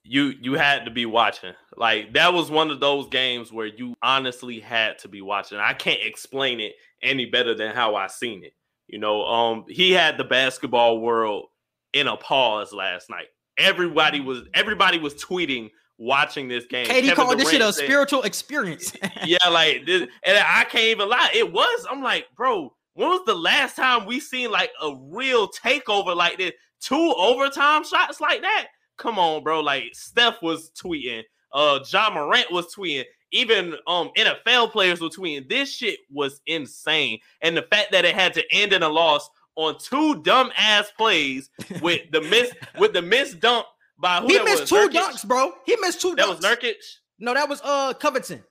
you 0.03 0.33
you 0.41 0.53
had 0.53 0.85
to 0.85 0.91
be 0.91 1.05
watching 1.05 1.53
like 1.77 2.13
that 2.13 2.33
was 2.33 2.49
one 2.49 2.71
of 2.71 2.79
those 2.79 3.07
games 3.09 3.53
where 3.53 3.67
you 3.67 3.93
honestly 4.01 4.59
had 4.59 4.97
to 4.97 5.07
be 5.07 5.21
watching 5.21 5.59
i 5.59 5.73
can't 5.73 5.99
explain 6.01 6.59
it 6.59 6.73
any 7.03 7.25
better 7.25 7.53
than 7.53 7.75
how 7.75 7.95
i 7.95 8.07
seen 8.07 8.43
it 8.43 8.53
you 8.89 8.99
know 8.99 9.23
um 9.25 9.65
he 9.67 9.91
had 9.91 10.17
the 10.17 10.23
basketball 10.23 10.99
world 10.99 11.47
in 11.93 12.07
a 12.07 12.17
pause 12.17 12.73
last 12.73 13.09
night 13.09 13.27
everybody 13.57 14.19
was 14.19 14.43
everybody 14.53 14.97
was 14.97 15.13
tweeting 15.15 15.69
watching 15.99 16.47
this 16.47 16.65
game 16.65 16.87
KD 16.87 17.01
Kevin 17.01 17.15
called 17.15 17.39
this 17.39 17.51
shit 17.51 17.61
a 17.61 17.71
said- 17.71 17.83
spiritual 17.85 18.23
experience. 18.23 18.93
yeah, 19.25 19.37
like 19.49 19.85
this, 19.85 20.07
and 20.23 20.37
I 20.37 20.63
can't 20.63 20.85
even 20.85 21.09
lie. 21.09 21.29
It 21.35 21.51
was. 21.51 21.85
I'm 21.91 22.01
like, 22.01 22.25
bro, 22.35 22.73
when 22.93 23.09
was 23.09 23.21
the 23.25 23.35
last 23.35 23.75
time 23.75 24.05
we 24.05 24.19
seen 24.19 24.49
like 24.49 24.71
a 24.81 24.95
real 25.11 25.49
takeover 25.49 26.15
like 26.15 26.37
this? 26.37 26.53
Two 26.81 27.13
overtime 27.17 27.83
shots 27.83 28.21
like 28.21 28.41
that? 28.41 28.67
Come 28.97 29.19
on, 29.19 29.43
bro. 29.43 29.59
Like 29.59 29.83
Steph 29.93 30.41
was 30.41 30.71
tweeting, 30.71 31.23
uh, 31.53 31.79
Ja 31.91 32.09
Morant 32.09 32.51
was 32.51 32.73
tweeting. 32.73 33.03
Even 33.31 33.75
um 33.87 34.11
NFL 34.17 34.71
players 34.71 35.01
were 35.01 35.09
tweeting 35.09 35.47
this 35.49 35.71
shit 35.73 35.99
was 36.11 36.41
insane. 36.45 37.19
And 37.41 37.55
the 37.55 37.63
fact 37.63 37.91
that 37.91 38.05
it 38.05 38.15
had 38.15 38.33
to 38.33 38.43
end 38.51 38.73
in 38.73 38.83
a 38.83 38.89
loss 38.89 39.29
on 39.55 39.77
two 39.79 40.21
dumb 40.21 40.51
ass 40.57 40.91
plays 40.97 41.49
with 41.81 42.09
the 42.11 42.21
miss 42.21 42.51
with 42.77 42.93
the 42.93 43.01
miss 43.01 43.33
dump 43.33 43.65
by 43.97 44.21
who 44.21 44.27
he 44.27 44.39
missed 44.39 44.61
was? 44.61 44.69
two 44.69 44.75
Nurkic? 44.75 44.93
dunks, 44.93 45.27
bro. 45.27 45.51
He 45.65 45.75
missed 45.77 46.01
two 46.01 46.15
dunks. 46.15 46.17
That 46.17 46.29
was 46.29 46.39
Nurkic. 46.39 46.75
No, 47.19 47.33
that 47.33 47.47
was 47.49 47.61
uh 47.63 47.93
Covington. 47.93 48.43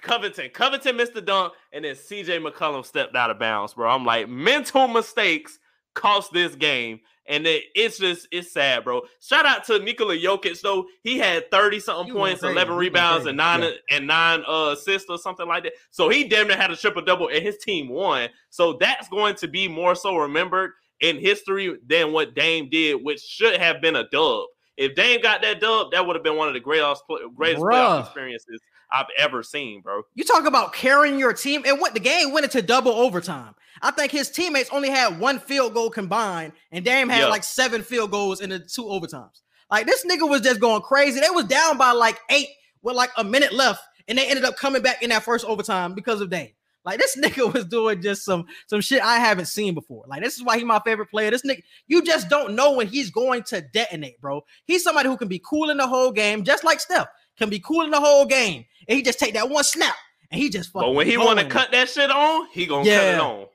Covington. 0.00 0.50
Covington 0.50 0.96
missed 0.96 1.14
the 1.14 1.20
dunk, 1.20 1.52
and 1.72 1.84
then 1.84 1.94
CJ 1.94 2.44
McCollum 2.44 2.84
stepped 2.84 3.14
out 3.14 3.30
of 3.30 3.38
bounds, 3.38 3.74
bro. 3.74 3.90
I'm 3.90 4.04
like, 4.04 4.28
mental 4.28 4.88
mistakes 4.88 5.58
cost 5.94 6.32
this 6.32 6.54
game. 6.54 7.00
And 7.28 7.46
it, 7.46 7.64
it's 7.74 7.98
just 7.98 8.26
it's 8.32 8.52
sad, 8.52 8.84
bro. 8.84 9.02
Shout 9.20 9.46
out 9.46 9.64
to 9.64 9.78
Nikola 9.78 10.16
Jokic, 10.16 10.60
though. 10.60 10.86
He 11.02 11.18
had 11.18 11.50
30 11.50 11.78
something 11.80 12.12
points, 12.14 12.42
11 12.42 12.74
rebounds, 12.74 13.26
and 13.26 13.36
nine 13.36 13.62
Yeah. 13.62 13.70
and 13.90 14.06
nine 14.06 14.42
uh, 14.48 14.74
assists 14.76 15.08
or 15.08 15.18
something 15.18 15.46
like 15.46 15.62
that. 15.62 15.74
So 15.90 16.08
he 16.08 16.24
damn 16.24 16.48
near 16.48 16.56
had 16.56 16.70
a 16.72 16.76
triple 16.76 17.02
double, 17.02 17.28
and 17.28 17.42
his 17.42 17.58
team 17.58 17.88
won. 17.88 18.28
So 18.50 18.72
that's 18.74 19.08
going 19.08 19.36
to 19.36 19.48
be 19.48 19.68
more 19.68 19.94
so 19.94 20.16
remembered 20.16 20.72
in 21.00 21.18
history 21.18 21.76
than 21.86 22.12
what 22.12 22.34
Dame 22.34 22.68
did, 22.70 23.02
which 23.04 23.20
should 23.20 23.56
have 23.60 23.80
been 23.80 23.96
a 23.96 24.08
dub. 24.10 24.44
If 24.76 24.94
Dame 24.94 25.20
got 25.20 25.42
that 25.42 25.60
dub, 25.60 25.92
that 25.92 26.04
would 26.06 26.16
have 26.16 26.22
been 26.24 26.36
one 26.36 26.48
of 26.48 26.54
the 26.54 26.60
greatest 26.60 27.02
greatest 27.36 27.62
playoff 27.62 28.00
experiences 28.06 28.60
I've 28.92 29.06
ever 29.16 29.42
seen, 29.42 29.80
bro. 29.80 30.02
You 30.14 30.24
talk 30.24 30.46
about 30.46 30.72
carrying 30.74 31.18
your 31.18 31.32
team, 31.32 31.62
and 31.66 31.80
what 31.80 31.94
the 31.94 32.00
game 32.00 32.32
went 32.32 32.44
into 32.44 32.60
double 32.62 32.92
overtime. 32.92 33.54
I 33.80 33.90
think 33.90 34.12
his 34.12 34.30
teammates 34.30 34.70
only 34.70 34.90
had 34.90 35.18
one 35.18 35.38
field 35.40 35.74
goal 35.74 35.90
combined, 35.90 36.52
and 36.70 36.84
Dame 36.84 37.08
had 37.08 37.20
Yeah. 37.20 37.26
like 37.28 37.42
seven 37.44 37.82
field 37.82 38.10
goals 38.10 38.40
in 38.40 38.50
the 38.50 38.58
two 38.60 38.84
overtimes. 38.84 39.40
Like 39.70 39.86
this 39.86 40.04
nigga 40.04 40.28
was 40.28 40.42
just 40.42 40.60
going 40.60 40.82
crazy. 40.82 41.20
They 41.20 41.30
was 41.30 41.46
down 41.46 41.78
by 41.78 41.92
like 41.92 42.20
eight 42.30 42.48
with 42.82 42.94
like 42.94 43.10
a 43.16 43.24
minute 43.24 43.52
left, 43.52 43.82
and 44.06 44.18
they 44.18 44.28
ended 44.28 44.44
up 44.44 44.56
coming 44.56 44.82
back 44.82 45.02
in 45.02 45.10
that 45.10 45.22
first 45.24 45.44
overtime 45.46 45.94
because 45.94 46.20
of 46.20 46.30
Dame. 46.30 46.50
Like 46.84 46.98
this 47.00 47.16
nigga 47.20 47.52
was 47.52 47.64
doing 47.64 48.02
just 48.02 48.24
some 48.24 48.44
some 48.66 48.80
shit 48.80 49.02
I 49.02 49.18
haven't 49.18 49.46
seen 49.46 49.72
before. 49.74 50.04
Like 50.06 50.22
this 50.22 50.34
is 50.36 50.42
why 50.44 50.56
he's 50.58 50.66
my 50.66 50.80
favorite 50.84 51.10
player. 51.10 51.30
This 51.30 51.42
nigga, 51.42 51.62
you 51.86 52.02
just 52.04 52.28
don't 52.28 52.54
know 52.54 52.72
when 52.72 52.86
he's 52.88 53.10
going 53.10 53.42
to 53.44 53.62
detonate, 53.72 54.20
bro. 54.20 54.44
He's 54.66 54.84
somebody 54.84 55.08
who 55.08 55.16
can 55.16 55.28
be 55.28 55.40
cool 55.44 55.70
in 55.70 55.76
the 55.78 55.86
whole 55.86 56.12
game, 56.12 56.44
just 56.44 56.62
like 56.64 56.78
Steph 56.80 57.06
can 57.42 57.50
be 57.50 57.60
cool 57.60 57.82
in 57.84 57.90
the 57.90 58.00
whole 58.00 58.24
game, 58.26 58.64
and 58.88 58.96
he 58.96 59.02
just 59.02 59.18
take 59.18 59.34
that 59.34 59.48
one 59.50 59.64
snap 59.64 59.94
and 60.30 60.40
he 60.40 60.48
just. 60.48 60.72
But 60.72 60.92
when 60.94 61.06
he 61.06 61.16
want 61.16 61.38
to 61.38 61.44
cut 61.46 61.72
that 61.72 61.88
shit 61.88 62.10
on, 62.10 62.48
he 62.52 62.66
gonna 62.66 62.84
cut 62.88 63.04
it 63.14 63.20
on. 63.20 63.46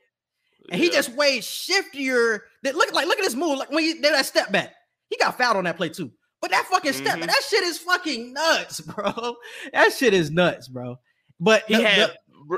and 0.71 0.82
he 0.82 0.89
just 0.89 1.10
way 1.15 1.39
shiftier. 1.39 2.39
That 2.63 2.76
look 2.76 2.93
like 2.93 3.08
look 3.08 3.17
at 3.19 3.23
this 3.23 3.36
move. 3.36 3.58
Like 3.58 3.71
when 3.71 3.84
he 3.84 3.93
did 3.93 4.04
that 4.13 4.26
step 4.26 4.52
back, 4.52 4.73
he 5.10 5.17
got 5.17 5.38
fouled 5.38 5.58
on 5.58 5.63
that 5.65 5.78
play 5.78 5.89
too. 5.89 6.12
But 6.41 6.52
that 6.52 6.65
fucking 6.69 6.93
step, 6.93 7.17
Mhm. 7.17 7.26
that 7.28 7.41
shit 7.50 7.63
is 7.63 7.80
fucking 7.80 8.34
nuts, 8.34 8.80
bro. 8.82 9.36
That 9.73 9.91
shit 9.93 10.13
is 10.13 10.30
nuts, 10.30 10.67
bro. 10.67 11.00
But 11.39 11.63
he 11.67 11.76
the- 11.76 11.82
the- 11.82 11.88
had 11.88 12.12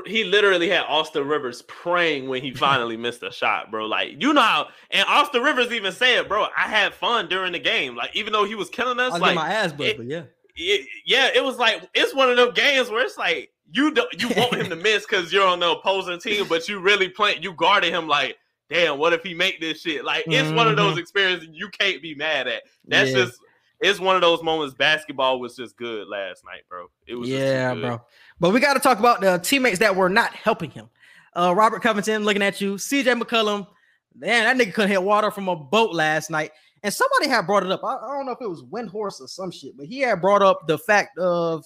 he 0.06 0.22
literally 0.22 0.68
had 0.68 0.82
Austin 0.82 1.26
Rivers 1.26 1.62
praying 1.62 2.28
when 2.28 2.42
he 2.42 2.52
finally 2.54 2.96
missed 2.96 3.22
a 3.24 3.32
shot, 3.32 3.70
bro. 3.70 3.86
Like 3.86 4.20
you 4.22 4.32
know 4.32 4.40
how, 4.40 4.68
and 4.90 5.04
Austin 5.08 5.42
Rivers 5.42 5.72
even 5.72 5.92
said, 5.92 6.28
"Bro, 6.28 6.46
I 6.56 6.68
had 6.68 6.94
fun 6.94 7.28
during 7.28 7.52
the 7.52 7.58
game. 7.58 7.96
Like 7.96 8.14
even 8.14 8.32
though 8.32 8.44
he 8.44 8.54
was 8.54 8.68
killing 8.70 9.00
us, 9.00 9.18
like 9.18 9.34
my 9.34 9.52
ass 9.52 9.72
bust, 9.72 9.82
it- 9.90 9.96
but 9.96 10.06
yeah. 10.06 10.22
It- 10.60 10.86
yeah, 11.06 11.30
it 11.34 11.42
was 11.42 11.56
like 11.58 11.88
it's 11.94 12.14
one 12.14 12.30
of 12.30 12.36
those 12.36 12.54
games 12.54 12.90
where 12.90 13.04
it's 13.04 13.18
like 13.18 13.50
you 13.72 13.92
don't 13.92 14.20
you 14.20 14.28
want 14.36 14.54
him 14.54 14.68
to 14.70 14.76
miss 14.88 15.06
because 15.06 15.32
you're 15.32 15.46
on 15.46 15.60
the 15.60 15.70
opposing 15.70 16.18
team, 16.20 16.46
but 16.48 16.68
you 16.68 16.78
really 16.80 17.08
playing 17.08 17.42
you 17.42 17.52
guarded 17.54 17.92
him 17.92 18.06
like, 18.08 18.36
damn, 18.68 18.98
what 18.98 19.12
if 19.12 19.22
he 19.22 19.32
make 19.34 19.60
this 19.60 19.80
shit? 19.82 20.04
Like 20.04 20.24
it's 20.26 20.50
one 20.52 20.68
of 20.68 20.76
those 20.76 20.98
experiences 20.98 21.48
you 21.52 21.68
can't 21.70 22.02
be 22.02 22.14
mad 22.14 22.46
at. 22.48 22.62
That's 22.86 23.10
Mm-hmm. 23.10 23.18
Yeah. 23.18 23.24
just 23.26 23.38
it's 23.82 23.98
one 23.98 24.14
of 24.14 24.20
those 24.20 24.42
moments. 24.42 24.74
Basketball 24.74 25.40
was 25.40 25.56
just 25.56 25.74
good 25.76 26.06
last 26.06 26.44
night, 26.44 26.62
bro. 26.68 26.88
It 27.06 27.14
was 27.14 27.28
Yeah, 27.30 27.72
bro. 27.74 28.02
But 28.38 28.50
we 28.50 28.60
got 28.60 28.74
to 28.74 28.80
talk 28.80 28.98
about 28.98 29.22
the 29.22 29.38
teammates 29.38 29.78
that 29.78 29.96
were 29.96 30.10
not 30.10 30.34
helping 30.34 30.70
him. 30.70 30.90
Uh, 31.34 31.54
Robert 31.56 31.80
Covington 31.82 32.24
looking 32.24 32.42
at 32.42 32.60
you. 32.60 32.74
CJ 32.74 33.18
McCollum. 33.22 33.66
Man, 34.14 34.58
that 34.58 34.62
nigga 34.66 34.74
couldn't 34.74 34.90
hit 34.90 35.02
water 35.02 35.30
from 35.30 35.48
a 35.48 35.56
boat 35.56 35.94
last 35.94 36.28
night. 36.30 36.50
And 36.82 36.92
somebody 36.92 37.28
had 37.28 37.46
brought 37.46 37.64
it 37.64 37.70
up. 37.72 37.82
I, 37.84 37.96
I 37.96 38.16
don't 38.16 38.26
know 38.26 38.32
if 38.32 38.40
it 38.40 38.48
was 38.48 38.62
Windhorst 38.64 39.20
or 39.20 39.28
some 39.28 39.50
shit, 39.50 39.76
but 39.76 39.86
he 39.86 40.00
had 40.00 40.20
brought 40.20 40.42
up 40.42 40.66
the 40.66 40.78
fact 40.78 41.18
of 41.18 41.64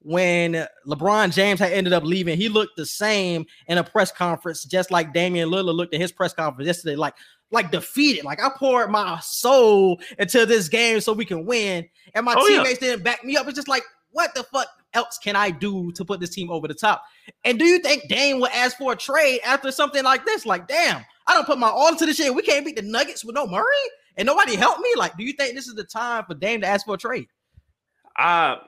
when 0.00 0.66
LeBron 0.86 1.32
James 1.32 1.58
had 1.58 1.72
ended 1.72 1.92
up 1.92 2.04
leaving, 2.04 2.36
he 2.36 2.48
looked 2.48 2.76
the 2.76 2.86
same 2.86 3.44
in 3.68 3.78
a 3.78 3.84
press 3.84 4.12
conference, 4.12 4.64
just 4.64 4.90
like 4.90 5.12
Damian 5.12 5.48
Lillard 5.50 5.74
looked 5.74 5.94
at 5.94 6.00
his 6.00 6.12
press 6.12 6.32
conference 6.32 6.66
yesterday, 6.66 6.96
like 6.96 7.14
like 7.52 7.70
defeated. 7.70 8.24
Like 8.24 8.42
I 8.42 8.50
poured 8.56 8.90
my 8.90 9.18
soul 9.20 10.00
into 10.18 10.46
this 10.46 10.68
game 10.68 11.00
so 11.00 11.12
we 11.12 11.24
can 11.24 11.44
win, 11.46 11.88
and 12.14 12.24
my 12.24 12.34
Oh, 12.36 12.46
yeah. 12.46 12.58
teammates 12.58 12.78
didn't 12.80 13.04
back 13.04 13.24
me 13.24 13.36
up. 13.36 13.46
It's 13.46 13.56
just 13.56 13.68
like, 13.68 13.82
what 14.10 14.34
the 14.34 14.42
fuck 14.44 14.68
else 14.94 15.18
can 15.18 15.36
I 15.36 15.50
do 15.50 15.90
to 15.92 16.04
put 16.04 16.20
this 16.20 16.30
team 16.30 16.50
over 16.50 16.66
the 16.68 16.74
top? 16.74 17.02
And 17.44 17.58
do 17.58 17.64
you 17.64 17.78
think 17.80 18.08
Dame 18.08 18.40
would 18.40 18.50
ask 18.52 18.76
for 18.78 18.92
a 18.92 18.96
trade 18.96 19.40
after 19.44 19.70
something 19.72 20.02
like 20.04 20.24
this? 20.24 20.46
Like, 20.46 20.68
damn, 20.68 21.04
I 21.26 21.34
don't 21.34 21.46
put 21.46 21.58
my 21.58 21.68
all 21.68 21.88
into 21.88 22.06
this 22.06 22.16
shit. 22.16 22.34
We 22.34 22.42
can't 22.42 22.64
beat 22.64 22.76
the 22.76 22.82
Nuggets 22.82 23.24
with 23.24 23.34
no 23.34 23.46
Murray, 23.46 23.64
and 24.16 24.26
nobody 24.26 24.56
helped 24.56 24.80
me. 24.80 24.90
Like, 24.96 25.16
do 25.16 25.24
you 25.24 25.32
think 25.32 25.54
this 25.54 25.68
is 25.68 25.74
the 25.74 25.84
time 25.84 26.24
for 26.26 26.34
Dame 26.34 26.60
to 26.62 26.66
ask 26.66 26.86
for 26.86 26.94
a 26.94 26.98
trade? 26.98 27.28
I 28.16 28.58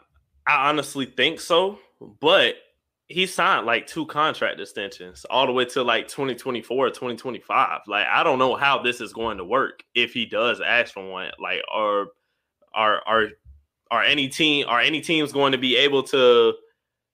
I 0.46 0.68
honestly 0.68 1.06
think 1.06 1.40
so, 1.40 1.78
but 2.20 2.56
he 3.08 3.26
signed 3.26 3.66
like 3.66 3.86
two 3.86 4.06
contract 4.06 4.60
extensions 4.60 5.24
all 5.30 5.46
the 5.46 5.52
way 5.52 5.64
to 5.64 5.82
like 5.82 6.06
2024 6.08 6.90
2025 6.90 7.80
like 7.86 8.06
i 8.06 8.22
don't 8.22 8.38
know 8.38 8.54
how 8.54 8.80
this 8.82 9.00
is 9.00 9.14
going 9.14 9.38
to 9.38 9.44
work 9.44 9.82
if 9.94 10.12
he 10.12 10.26
does 10.26 10.60
ask 10.60 10.92
for 10.92 11.10
one 11.10 11.30
like 11.40 11.62
are 11.72 12.08
are 12.74 13.00
are 13.06 13.28
are 13.90 14.02
any 14.02 14.28
team 14.28 14.66
are 14.68 14.80
any 14.80 15.00
teams 15.00 15.32
going 15.32 15.52
to 15.52 15.58
be 15.58 15.74
able 15.74 16.02
to 16.02 16.52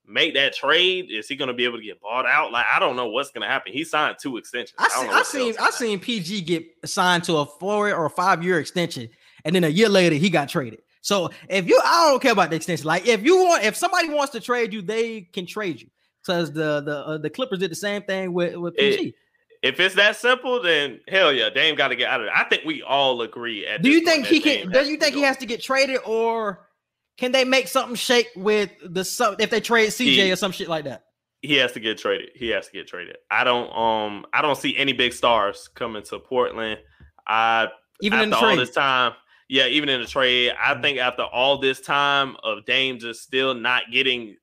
make 0.06 0.34
that 0.34 0.54
trade 0.54 1.10
is 1.10 1.26
he 1.26 1.36
going 1.36 1.48
to 1.48 1.54
be 1.54 1.64
able 1.64 1.78
to 1.78 1.84
get 1.84 2.00
bought 2.00 2.26
out 2.26 2.52
like 2.52 2.66
i 2.74 2.78
don't 2.78 2.94
know 2.94 3.08
what's 3.08 3.30
going 3.30 3.42
to 3.42 3.48
happen 3.48 3.72
he 3.72 3.84
signed 3.84 4.16
two 4.20 4.36
extensions 4.36 4.74
I 4.78 4.88
don't 4.88 5.06
seen, 5.06 5.14
I 5.14 5.22
seen, 5.22 5.54
I 5.60 5.70
seen 5.70 6.00
PG 6.00 6.42
get 6.42 6.66
signed 6.84 7.24
to 7.24 7.36
a 7.36 7.46
four 7.46 7.92
or 7.94 8.08
five 8.10 8.42
year 8.44 8.58
extension, 8.58 9.08
and 9.44 9.54
then 9.54 9.64
a 9.64 9.68
year 9.68 9.88
later 9.88 10.16
he 10.16 10.28
got 10.30 10.48
traded. 10.48 10.80
So 11.00 11.30
if 11.48 11.68
you, 11.68 11.80
I 11.84 12.08
don't 12.10 12.22
care 12.22 12.32
about 12.32 12.50
the 12.50 12.56
extension. 12.56 12.86
Like 12.86 13.06
if 13.06 13.22
you 13.22 13.36
want, 13.44 13.62
if 13.64 13.76
somebody 13.76 14.08
wants 14.08 14.32
to 14.32 14.40
trade 14.40 14.72
you, 14.72 14.80
they 14.80 15.22
can 15.22 15.46
trade 15.46 15.80
you. 15.80 15.88
Because 16.22 16.52
the 16.52 16.80
the 16.80 16.98
uh, 17.06 17.18
the 17.18 17.28
Clippers 17.28 17.58
did 17.58 17.70
the 17.70 17.74
same 17.76 18.02
thing 18.02 18.32
with 18.32 18.56
with 18.56 18.74
It- 18.78 18.98
PG. 18.98 19.14
if 19.62 19.80
it's 19.80 19.94
that 19.96 20.16
simple, 20.16 20.62
then 20.62 21.00
hell 21.08 21.30
yeah, 21.32 21.50
Dame 21.50 21.74
got 21.74 21.88
to 21.88 21.96
get 21.96 22.08
out 22.08 22.20
of 22.20 22.26
there. 22.26 22.34
I 22.36 22.44
think 22.44 22.64
we 22.64 22.82
all 22.82 23.20
agree. 23.20 23.66
At 23.66 23.82
do 23.82 23.90
you 23.90 24.00
think 24.00 24.26
he 24.26 24.40
can? 24.40 24.70
Do 24.70 24.84
you 24.84 24.96
think 24.96 25.14
he 25.14 25.20
has 25.22 25.36
to 25.38 25.46
get 25.46 25.60
traded, 25.60 26.00
or 26.06 26.66
can 27.16 27.32
they 27.32 27.44
make 27.44 27.68
something 27.68 27.94
shake 27.94 28.28
with 28.36 28.70
the 28.84 29.04
sub 29.04 29.40
if 29.40 29.50
they 29.50 29.60
trade 29.60 29.90
CJ 29.90 30.06
He- 30.26 30.32
or 30.32 30.36
some 30.36 30.52
shit 30.52 30.68
like 30.68 30.84
that? 30.84 31.04
he 31.42 31.56
has 31.56 31.72
to 31.72 31.80
get 31.80 31.98
traded. 31.98 32.30
He 32.34 32.48
has 32.48 32.66
to 32.68 32.72
get 32.72 32.86
traded. 32.88 33.16
I 33.30 33.44
don't 33.44 33.70
um 33.76 34.24
I 34.32 34.40
don't 34.42 34.56
see 34.56 34.76
any 34.76 34.92
big 34.94 35.12
stars 35.12 35.68
coming 35.74 36.02
to 36.04 36.18
Portland. 36.18 36.80
I 37.26 37.68
Even 38.00 38.20
in 38.20 38.30
the 38.30 38.36
all 38.36 38.42
trade, 38.42 38.58
this 38.60 38.70
time, 38.70 39.12
yeah, 39.48 39.66
even 39.66 39.88
in 39.90 40.00
the 40.00 40.06
trade, 40.06 40.52
I 40.58 40.74
Mhm. 40.74 40.82
think 40.82 40.98
after 40.98 41.22
all 41.22 41.58
this 41.58 41.80
time 41.82 42.36
of 42.42 42.64
Dame 42.64 42.98
just 42.98 43.22
still 43.22 43.52
not 43.54 43.90
getting 43.92 44.36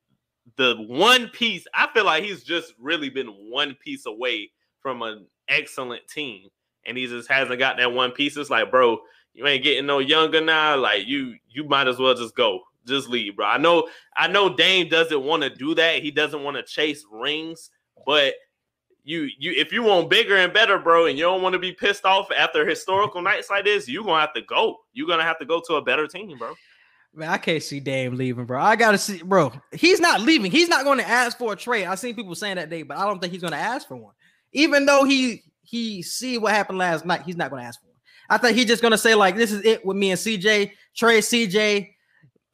the 0.56 0.76
one 0.86 1.28
piece, 1.28 1.66
I 1.74 1.88
feel 1.92 2.04
like 2.04 2.22
he's 2.24 2.44
just 2.44 2.72
really 2.78 3.10
been 3.10 3.28
one 3.50 3.74
piece 3.74 4.06
away 4.06 4.52
from 4.80 5.02
an 5.02 5.26
excellent 5.48 6.06
team, 6.08 6.48
and 6.86 6.96
he 6.96 7.06
just 7.08 7.28
hasn't 7.30 7.58
got 7.58 7.76
that 7.78 7.92
one 7.92 8.12
piece. 8.12 8.36
It's 8.36 8.50
like, 8.50 8.70
bro, 8.70 9.00
you 9.34 9.46
ain't 9.46 9.64
getting 9.64 9.86
no 9.86 9.98
younger 9.98 10.40
now. 10.40 10.76
Like 10.76 11.06
you, 11.06 11.36
you 11.48 11.64
might 11.64 11.88
as 11.88 11.98
well 11.98 12.14
just 12.14 12.36
go, 12.36 12.60
just 12.86 13.08
leave, 13.08 13.36
bro. 13.36 13.46
I 13.46 13.58
know, 13.58 13.88
I 14.16 14.28
know, 14.28 14.54
Dame 14.54 14.88
doesn't 14.88 15.22
want 15.22 15.42
to 15.42 15.50
do 15.50 15.74
that. 15.74 16.02
He 16.02 16.10
doesn't 16.10 16.42
want 16.42 16.56
to 16.56 16.62
chase 16.62 17.04
rings, 17.10 17.70
but 18.06 18.34
you 19.04 19.28
you 19.38 19.52
if 19.52 19.72
you 19.72 19.82
want 19.82 20.10
bigger 20.10 20.36
and 20.36 20.52
better, 20.52 20.78
bro, 20.78 21.06
and 21.06 21.18
you 21.18 21.24
don't 21.24 21.42
want 21.42 21.54
to 21.54 21.58
be 21.58 21.72
pissed 21.72 22.04
off 22.04 22.28
after 22.36 22.66
historical 22.66 23.20
nights 23.20 23.50
like 23.50 23.64
this, 23.64 23.88
you're 23.88 24.04
gonna 24.04 24.20
have 24.20 24.34
to 24.34 24.42
go. 24.42 24.76
You're 24.92 25.08
gonna 25.08 25.24
have 25.24 25.38
to 25.40 25.44
go 25.44 25.60
to 25.66 25.74
a 25.74 25.82
better 25.82 26.06
team, 26.06 26.38
bro. 26.38 26.54
Man, 27.14 27.28
I 27.28 27.36
can't 27.36 27.62
see 27.62 27.78
Dame 27.78 28.16
leaving, 28.16 28.46
bro. 28.46 28.60
I 28.60 28.76
gotta 28.76 28.96
see, 28.96 29.22
bro. 29.22 29.52
He's 29.72 30.00
not 30.00 30.20
leaving. 30.20 30.50
He's 30.50 30.68
not 30.68 30.84
going 30.84 30.98
to 30.98 31.06
ask 31.06 31.36
for 31.36 31.52
a 31.52 31.56
trade. 31.56 31.84
I 31.84 31.94
seen 31.94 32.14
people 32.14 32.34
saying 32.34 32.56
that 32.56 32.70
day, 32.70 32.84
but 32.84 32.96
I 32.96 33.04
don't 33.04 33.20
think 33.20 33.32
he's 33.32 33.42
going 33.42 33.52
to 33.52 33.58
ask 33.58 33.86
for 33.86 33.96
one. 33.96 34.14
Even 34.52 34.86
though 34.86 35.04
he 35.04 35.42
he 35.62 36.02
see 36.02 36.38
what 36.38 36.52
happened 36.52 36.78
last 36.78 37.04
night, 37.04 37.22
he's 37.22 37.36
not 37.36 37.50
going 37.50 37.62
to 37.62 37.68
ask 37.68 37.80
for 37.80 37.88
one. 37.88 37.91
I 38.32 38.38
think 38.38 38.56
he's 38.56 38.66
just 38.66 38.82
to 38.92 38.98
say 38.98 39.14
like, 39.14 39.36
"This 39.36 39.52
is 39.52 39.62
it 39.62 39.84
with 39.84 39.98
me 39.98 40.10
and 40.10 40.18
CJ. 40.18 40.72
Trade 40.96 41.22
CJ. 41.22 41.88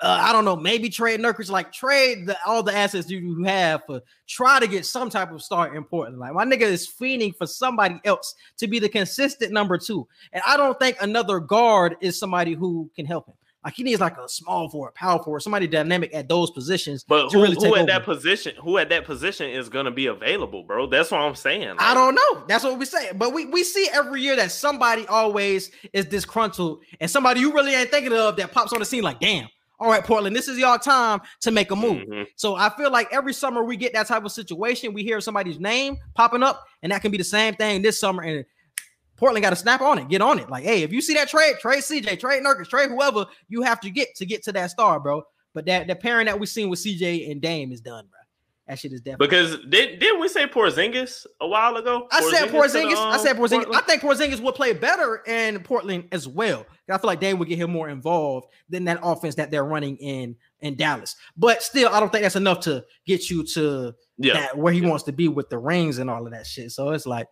Uh, 0.01 0.19
I 0.21 0.33
don't 0.33 0.45
know. 0.45 0.57
Maybe 0.57 0.88
trade 0.88 1.21
Nurkic. 1.21 1.49
Like 1.51 1.73
trade 1.73 2.27
the, 2.27 2.37
all 2.45 2.64
the 2.64 2.75
assets 2.75 3.09
you, 3.09 3.45
have 3.45 3.83
for 3.87 4.01
try 4.27 4.59
to 4.59 4.67
get 4.67 4.87
some 4.87 5.09
type 5.09 5.31
of 5.31 5.41
start 5.41 5.77
in 5.77 5.85
Portland. 5.85 6.19
Like 6.19 6.33
my 6.33 6.45
nigga 6.45 6.62
is 6.62 6.88
fiending 6.88 7.33
for 7.37 7.47
somebody 7.47 8.01
else 8.05 8.35
to 8.57 8.67
be 8.67 8.81
the 8.81 8.88
consistent 8.88 9.53
number 9.53 9.79
two, 9.79 10.09
and 10.33 10.43
I 10.45 10.57
don't 10.57 10.77
think 10.81 10.97
another 11.01 11.38
guard 11.38 11.97
is 12.01 12.19
somebody 12.19 12.55
who 12.55 12.91
can 12.97 13.07
help 13.07 13.29
him. 13.29 13.35
Like 13.64 13.75
he 13.75 13.83
needs 13.83 14.01
like 14.01 14.16
a 14.16 14.29
small 14.29 14.68
forward, 14.68 14.94
power 14.94 15.23
forward, 15.23 15.40
somebody 15.40 15.66
dynamic 15.66 16.14
at 16.14 16.29
those 16.29 16.51
positions. 16.51 17.05
But 17.05 17.31
to 17.31 17.37
who, 17.38 17.42
really 17.42 17.57
take 17.57 17.66
who 17.66 17.75
at 17.75 17.79
over. 17.83 17.87
that 17.87 18.05
position? 18.05 18.55
Who 18.62 18.79
at 18.79 18.88
that 18.90 19.05
position 19.05 19.51
is 19.51 19.68
gonna 19.68 19.90
be 19.90 20.07
available, 20.07 20.62
bro? 20.62 20.87
That's 20.87 21.11
what 21.11 21.21
I'm 21.21 21.35
saying. 21.35 21.75
I 21.79 21.92
don't 21.92 22.14
know. 22.14 22.44
That's 22.47 22.62
what 22.62 22.79
we 22.79 22.85
say. 22.85 23.11
But 23.14 23.35
we, 23.35 23.47
we 23.47 23.64
see 23.64 23.88
every 23.92 24.23
year 24.23 24.37
that 24.37 24.53
somebody 24.53 25.07
always 25.09 25.73
is 25.92 26.05
disgruntled 26.07 26.83
and 27.01 27.11
somebody 27.11 27.40
you 27.40 27.53
really 27.53 27.75
ain't 27.75 27.90
thinking 27.90 28.12
of 28.12 28.37
that 28.37 28.53
pops 28.53 28.73
on 28.73 28.79
the 28.79 28.85
scene 28.85 29.03
like, 29.03 29.18
damn, 29.18 29.49
all 29.81 29.88
right, 29.90 30.05
Portland, 30.05 30.35
this 30.35 30.49
is 30.49 30.59
your 30.59 30.79
time 30.79 31.21
to 31.40 31.51
make 31.51 31.71
a 31.71 31.77
move. 31.77 32.07
Mhm. 32.09 32.27
So 32.37 32.55
I 32.57 32.68
feel 32.71 32.90
like 32.90 33.09
every 33.12 33.33
summer 33.33 33.62
we 33.64 33.77
get 33.77 33.92
that 33.92 34.07
type 34.07 34.25
of 34.25 34.33
situation. 34.33 34.92
We 34.92 35.03
hear 35.03 35.21
somebody's 35.21 35.61
name 35.61 35.99
popping 36.14 36.42
up, 36.42 36.64
and 36.83 36.90
that 36.92 37.03
can 37.03 37.11
be 37.11 37.18
the 37.18 37.25
same 37.25 37.55
thing 37.55 37.83
this 37.83 37.99
summer. 37.99 38.23
And 38.23 38.44
Portland 39.18 39.42
got 39.42 39.50
to 39.50 39.57
snap 39.57 39.81
on 39.81 39.98
it, 39.98 40.09
get 40.09 40.22
on 40.22 40.38
it. 40.38 40.48
Like, 40.48 40.64
hey, 40.64 40.83
if 40.83 40.92
you 40.92 41.02
see 41.02 41.14
that 41.14 41.28
trade, 41.28 41.57
trade 41.61 41.81
CJ, 41.81 42.20
trade 42.20 42.42
Nurkic, 42.42 42.68
trade 42.68 42.88
whoever 42.88 43.26
you 43.48 43.62
have 43.62 43.81
to 43.81 43.90
get 43.90 44.14
to 44.16 44.24
get 44.24 44.42
to 44.44 44.52
that 44.52 44.70
star, 44.70 45.00
bro. 45.00 45.22
But 45.54 45.66
that 45.66 45.87
the 45.88 45.96
pairing 45.96 46.26
that 46.26 46.38
we 46.38 46.46
seen 46.46 46.70
with 46.70 46.78
CJ 46.78 47.31
and 47.31 47.40
Dame 47.40 47.72
is 47.72 47.81
done, 47.81 48.07
bro. 48.11 48.18
That 48.68 48.78
shit 48.78 48.92
is 48.92 49.00
definitely. 49.00 49.26
Because 49.26 49.59
did 49.70 49.98
didn't 49.98 50.20
we 50.20 50.28
say 50.28 50.46
Porzingis 50.46 51.26
a 51.40 51.48
while 51.48 51.76
ago? 51.76 52.07
I 52.12 52.20
said 52.31 52.46
to 52.46 52.52
the, 52.52 52.59
Porzingis. 52.59 52.96
I 52.96 53.14
um, 53.14 53.20
said 53.20 53.37
Porzingis. 53.37 53.74
I 53.74 53.81
think 53.81 54.02
Porzingis 54.02 54.40
would 54.40 54.54
play 54.54 54.74
better 54.74 55.22
in 55.26 55.59
Portland 55.61 56.04
as 56.12 56.28
well. 56.28 56.66
I 56.90 56.98
feel 56.98 57.09
like 57.09 57.18
Dame 57.18 57.38
would 57.38 57.48
get 57.48 57.59
him 57.59 57.70
more 57.70 57.88
involved 57.88 58.48
than 58.68 58.85
that 58.85 59.00
offense 59.02 59.35
that 59.37 59.50
they're 59.50 59.64
running 59.64 59.96
in 59.96 60.37
in 60.61 60.76
Dallas. 60.76 61.16
But 61.35 61.62
still, 61.62 61.88
I 61.88 61.98
don't 61.98 62.12
think 62.12 62.22
that's 62.22 62.37
enough 62.37 62.61
to 62.61 62.85
get 63.07 63.31
you 63.31 63.42
to 63.54 63.94
yeah. 64.18 64.35
that 64.35 64.59
where 64.59 64.72
he 64.72 64.83
wants 64.83 65.04
to 65.04 65.12
be 65.12 65.28
with 65.28 65.48
the 65.48 65.59
rings 65.59 65.96
and 65.96 66.11
all 66.11 66.26
of 66.26 66.33
that 66.33 66.46
shit. 66.46 66.70
So 66.70 66.90
it's 66.90 67.07
like, 67.07 67.26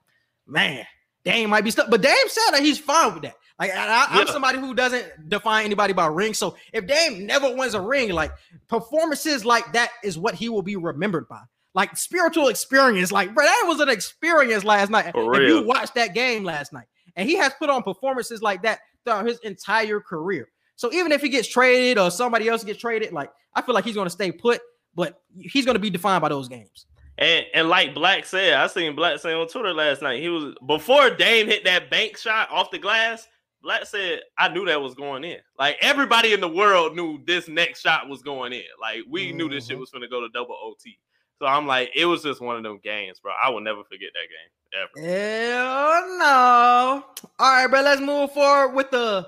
man, 0.47 0.87
Dame 1.27 1.51
might 1.51 1.65
be 1.65 1.71
stuck. 1.73 1.91
But 1.91 2.01
Dame 2.01 2.15
said 2.29 2.53
that 2.53 2.63
he's 2.63 2.79
fine 2.79 3.13
with 3.13 3.25
that. 3.25 3.35
Like 3.59 3.73
I, 3.73 4.07
I'm 4.11 4.27
Yeah. 4.27 4.33
somebody 4.33 4.59
who 4.59 4.75
doesn't 4.75 5.29
define 5.29 5.65
anybody 5.65 5.93
by 5.93 6.07
rings. 6.07 6.39
So 6.39 6.57
if 6.73 6.87
Dame 6.87 7.27
never 7.27 7.55
wins 7.55 7.75
a 7.75 7.81
ring, 7.81 8.11
like 8.13 8.33
performances 8.69 9.45
like 9.45 9.73
that 9.73 9.91
is 10.05 10.17
what 10.19 10.35
he 10.35 10.49
will 10.49 10.63
be 10.63 10.77
remembered 10.77 11.29
by. 11.29 11.41
Like 11.75 11.97
spiritual 11.97 12.49
experience, 12.49 13.13
like 13.13 13.35
bro, 13.35 13.45
that 13.45 13.65
was 13.67 13.81
an 13.81 13.89
experience 13.89 14.65
last 14.65 14.89
night. 14.91 15.13
If 15.15 15.15
you 15.49 15.63
watched 15.67 15.95
that 15.97 16.15
game 16.15 16.45
last 16.45 16.73
night, 16.73 16.87
and 17.17 17.29
he 17.29 17.37
has 17.37 17.53
put 17.59 17.69
on 17.71 17.83
performances 17.83 18.41
like 18.41 18.63
that 18.63 18.81
throughout 19.05 19.27
his 19.27 19.39
entire 19.41 20.01
career. 20.01 20.49
So 20.77 20.93
even 20.93 21.13
if 21.13 21.21
he 21.23 21.29
gets 21.29 21.49
traded 21.49 21.99
or 21.99 22.11
somebody 22.11 22.49
else 22.49 22.63
gets 22.65 22.79
traded, 22.81 23.13
like 23.13 23.31
I 23.55 23.63
feel 23.63 23.75
like 23.75 23.85
he's 23.85 23.95
going 23.95 24.07
to 24.07 24.11
stay 24.11 24.31
put, 24.33 24.61
but 24.95 25.21
he's 25.39 25.65
going 25.65 25.75
to 25.75 25.81
be 25.81 25.91
defined 25.91 26.23
by 26.23 26.29
those 26.29 26.49
games. 26.49 26.87
And 27.19 27.47
and 27.55 27.69
like 27.69 27.95
Black 27.95 28.25
said, 28.27 28.55
I 28.55 28.67
seen 28.67 28.95
Black 28.95 29.19
say 29.21 29.33
on 29.33 29.49
Twitter 29.49 29.73
last 29.73 30.03
night. 30.03 30.21
He 30.21 30.29
was 30.29 30.55
before 30.67 31.11
Dame 31.11 31.47
hit 31.47 31.65
that 31.65 31.91
bank 31.91 32.19
shot 32.19 32.51
off 32.51 32.71
the 32.71 32.79
glass. 32.79 33.27
Black 33.63 33.87
said, 33.87 34.21
"I 34.39 34.49
knew 34.49 34.67
that 34.67 34.81
was 34.83 34.95
going 34.95 35.25
in. 35.25 35.39
Like 35.59 35.77
everybody 35.81 36.33
in 36.35 36.41
the 36.41 36.49
world 36.49 36.95
knew 36.95 37.21
this 37.27 37.49
next 37.49 37.81
shot 37.81 38.09
was 38.09 38.23
going 38.23 38.53
in. 38.53 38.63
Like 38.81 39.01
we 39.09 39.33
knew 39.33 39.49
this 39.49 39.67
shit 39.67 39.77
Mhm. 39.77 39.81
was 39.81 39.91
going 39.91 40.03
to 40.03 40.09
go 40.09 40.21
to 40.21 40.29
double 40.29 40.57
OT. 40.63 40.99
So 41.39 41.47
I'm 41.47 41.67
like, 41.67 41.91
it 41.95 42.05
was 42.07 42.23
just 42.23 42.41
one 42.41 42.57
of 42.57 42.63
them 42.63 42.79
games, 42.83 43.19
bro. 43.21 43.33
I 43.43 43.51
will 43.51 43.61
never 43.61 43.83
forget 43.85 44.11
that 44.15 45.03
game 45.03 45.03
ever. 45.05 45.07
Hell 45.07 46.19
no. 46.19 47.05
All 47.39 47.51
right, 47.53 47.67
bro. 47.67 47.81
Let's 47.83 48.01
move 48.01 48.33
forward 48.33 48.75
with 48.75 48.91
the 48.91 49.27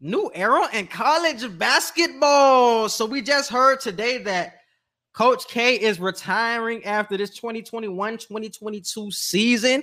new 0.00 0.30
era 0.34 0.68
in 0.74 0.86
college 0.86 1.44
basketball. 1.58 2.88
So 2.88 3.06
we 3.06 3.22
just 3.22 3.50
heard 3.50 3.80
today 3.80 4.18
that 4.18 4.55
Coach 5.16 5.48
K 5.48 5.76
is 5.76 5.98
retiring 5.98 6.84
after 6.84 7.16
this 7.16 7.38
2021-2022 7.40 9.12
season. 9.14 9.82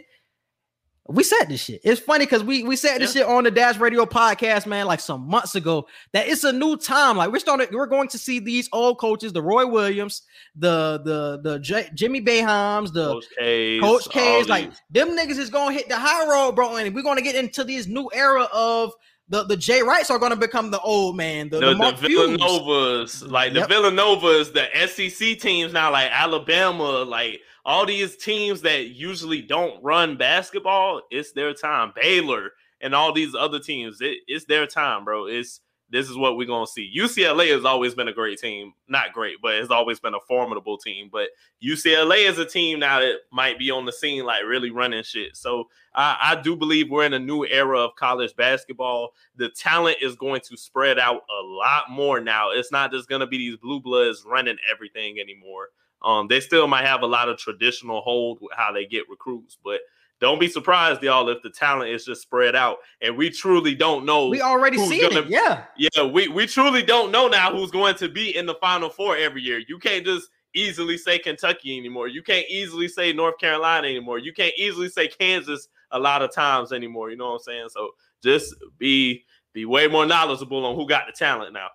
We 1.08 1.24
said 1.24 1.46
this 1.46 1.62
shit. 1.63 1.82
It's 1.84 2.00
funny 2.00 2.26
because 2.26 2.43
we 2.43 2.63
we 2.63 2.78
said 2.78 3.00
this 3.00 3.12
shit 3.12 3.26
on 3.26 3.43
the 3.43 3.52
Dash 3.52 3.78
Radio 3.78 4.06
podcast, 4.06 4.67
man, 4.67 4.86
like 4.86 5.02
some 5.02 5.28
months 5.28 5.56
ago. 5.56 5.86
That 6.13 6.28
it's 6.30 6.46
a 6.46 6.54
new 6.54 6.78
time. 6.78 7.17
Like 7.17 7.32
we're 7.32 7.39
starting, 7.39 7.67
we're 7.74 7.88
going 7.88 8.08
to 8.10 8.17
see 8.17 8.39
these 8.39 8.69
old 8.72 9.00
coaches, 9.00 9.34
the 9.34 9.41
Roy 9.41 9.67
Williams, 9.67 10.22
the 10.56 11.02
the 11.04 11.41
the 11.41 11.60
J- 11.60 11.89
Jimmy 11.93 12.22
Boeheims, 12.22 12.93
the 12.93 13.08
Coach 13.08 13.26
K, 13.38 13.80
Coach 13.82 14.10
K 14.12 14.39
is 14.39 14.48
like 14.48 14.72
them 14.91 15.10
niggas 15.10 15.39
is 15.39 15.50
gonna 15.50 15.74
hit 15.74 15.89
the 15.89 15.98
high 15.98 16.26
road, 16.26 16.56
bro, 16.56 16.78
and 16.78 16.96
we're 16.96 17.04
gonna 17.04 17.22
get 17.22 17.36
into 17.36 17.65
this 17.65 17.86
new 17.86 18.10
era 18.13 18.48
of 18.54 18.93
the 19.34 19.43
the 19.43 19.58
Jay 19.58 19.82
Wrights 19.82 20.12
are 20.12 20.19
gonna 20.19 20.36
become 20.36 20.69
the 20.69 20.80
old 20.82 21.17
man, 21.17 21.50
the, 21.50 21.60
the, 21.60 21.65
the, 21.65 21.72
the 21.72 21.78
Mark. 21.78 21.96
Villanovas, 21.96 23.30
like 23.30 23.52
Yep. 23.54 23.67
the 23.67 23.74
Villanovas, 23.74 24.54
the 24.54 24.67
SEC 24.88 25.39
teams 25.39 25.74
now, 25.74 25.91
like 25.91 26.12
Alabama, 26.12 27.04
like 27.04 27.41
all 27.65 27.84
these 27.86 28.15
teams 28.15 28.62
that 28.62 28.89
usually 28.89 29.41
don't 29.41 29.84
run 29.84 30.17
basketball, 30.17 31.02
it's 31.10 31.32
their 31.32 31.54
time. 31.54 31.93
Baylor 32.00 32.52
and 32.80 32.93
all 32.93 33.12
these 33.12 33.34
other 33.34 33.60
teams, 33.60 34.02
it, 34.02 34.17
it's 34.28 34.46
their 34.46 34.67
time, 34.67 35.04
bro. 35.04 35.26
It's 35.26 35.62
this 35.93 36.10
is 36.10 36.17
what 36.17 36.36
we're 36.36 36.47
gonna 36.47 36.67
see. 36.67 36.91
UCLA 36.93 37.53
has 37.53 37.63
always 37.63 37.95
been 37.95 38.10
a 38.10 38.13
great 38.13 38.39
team, 38.39 38.73
not 38.89 39.13
great, 39.13 39.38
but 39.41 39.53
it's 39.56 39.71
always 39.71 39.99
been 39.99 40.15
a 40.15 40.19
formidable 40.27 40.77
team. 40.77 41.10
But 41.12 41.29
UCLA 41.63 42.29
is 42.29 42.39
a 42.39 42.45
team 42.45 42.79
now 42.79 42.99
that 42.99 43.19
might 43.32 43.58
be 43.58 43.71
on 43.71 43.86
the 43.86 43.93
scene, 43.93 44.25
like 44.25 44.43
really 44.43 44.71
running 44.71 45.03
shit. 45.03 45.38
So 45.38 45.69
I, 45.95 46.17
I 46.21 46.41
do 46.41 46.56
believe 46.56 46.89
we're 46.89 47.06
in 47.06 47.13
a 47.13 47.19
new 47.19 47.45
era 47.45 47.79
of 47.79 47.95
college 47.95 48.36
basketball 48.36 49.13
the 49.36 49.49
talent 49.49 49.97
is 50.01 50.15
going 50.15 50.41
to 50.41 50.58
spread 50.58 50.99
out 50.99 51.21
a 51.29 51.43
lot 51.43 51.89
more 51.89 52.19
now. 52.19 52.51
It's 52.51 52.71
not 52.71 52.91
just 52.91 53.10
going 53.10 53.21
to 53.21 53.27
be 53.27 53.38
these 53.38 53.58
blue 53.58 53.79
bloods 53.79 54.23
running 54.25 54.58
everything 54.71 55.19
anymore. 55.19 55.69
Um, 56.03 56.27
they 56.27 56.39
still 56.39 56.67
might 56.67 56.86
have 56.86 57.01
a 57.01 57.08
lot 57.08 57.29
of 57.29 57.38
traditional 57.38 58.01
hold 58.01 58.39
with 58.41 58.51
how 58.56 58.71
they 58.71 58.86
get 58.86 59.10
recruits, 59.10 59.58
but 59.63 59.79
don't 60.23 60.39
be 60.39 60.47
surprised, 60.47 61.03
y'all, 61.03 61.27
if 61.27 61.41
the 61.41 61.49
talent 61.49 61.91
is 61.91 62.05
just 62.05 62.21
spread 62.21 62.55
out 62.55 62.77
and 63.01 63.17
we 63.17 63.29
truly 63.29 63.75
don't 63.75 64.05
know. 64.05 64.29
We 64.29 64.41
already 64.41 64.77
see 64.77 65.01
it, 65.01 65.27
yeah. 65.27 65.65
yeah, 65.75 66.05
we, 66.05 66.29
we 66.29 66.47
truly 66.47 66.81
don't 66.81 67.12
know 67.12 67.27
now 67.27 67.51
who's 67.51 67.71
going 67.71 67.95
to 67.95 68.07
be 68.07 68.38
in 68.38 68.45
the 68.45 68.55
final 68.55 68.89
four 68.89 69.17
every 69.17 69.41
year. 69.41 69.62
You 69.67 69.77
can't 69.77 70.05
just 70.05 70.29
easily 70.55 70.97
say 70.97 71.19
Kentucky 71.19 71.77
anymore. 71.77 72.07
You 72.07 72.23
can't 72.23 72.45
easily 72.49 72.88
say 72.88 73.12
North 73.12 73.38
Carolina 73.38 73.86
anymore. 73.86 74.17
You 74.17 74.31
can't 74.31 74.53
easily 74.57 74.88
say 74.88 75.09
Kansas 75.09 75.67
a 75.91 75.99
lot 75.99 76.21
of 76.21 76.33
times 76.33 76.71
anymore. 76.71 77.12
You 77.12 77.17
know 77.17 77.31
what 77.31 77.33
I'm 77.33 77.39
saying? 77.39 77.67
So 77.71 77.89
just 78.23 78.55
be 78.77 79.25
be 79.51 79.65
way 79.65 79.88
more 79.88 80.05
knowledgeable 80.05 80.65
on 80.65 80.77
who 80.77 80.88
got 80.88 81.05
the 81.05 81.12
talent 81.12 81.51
now. 81.51 81.67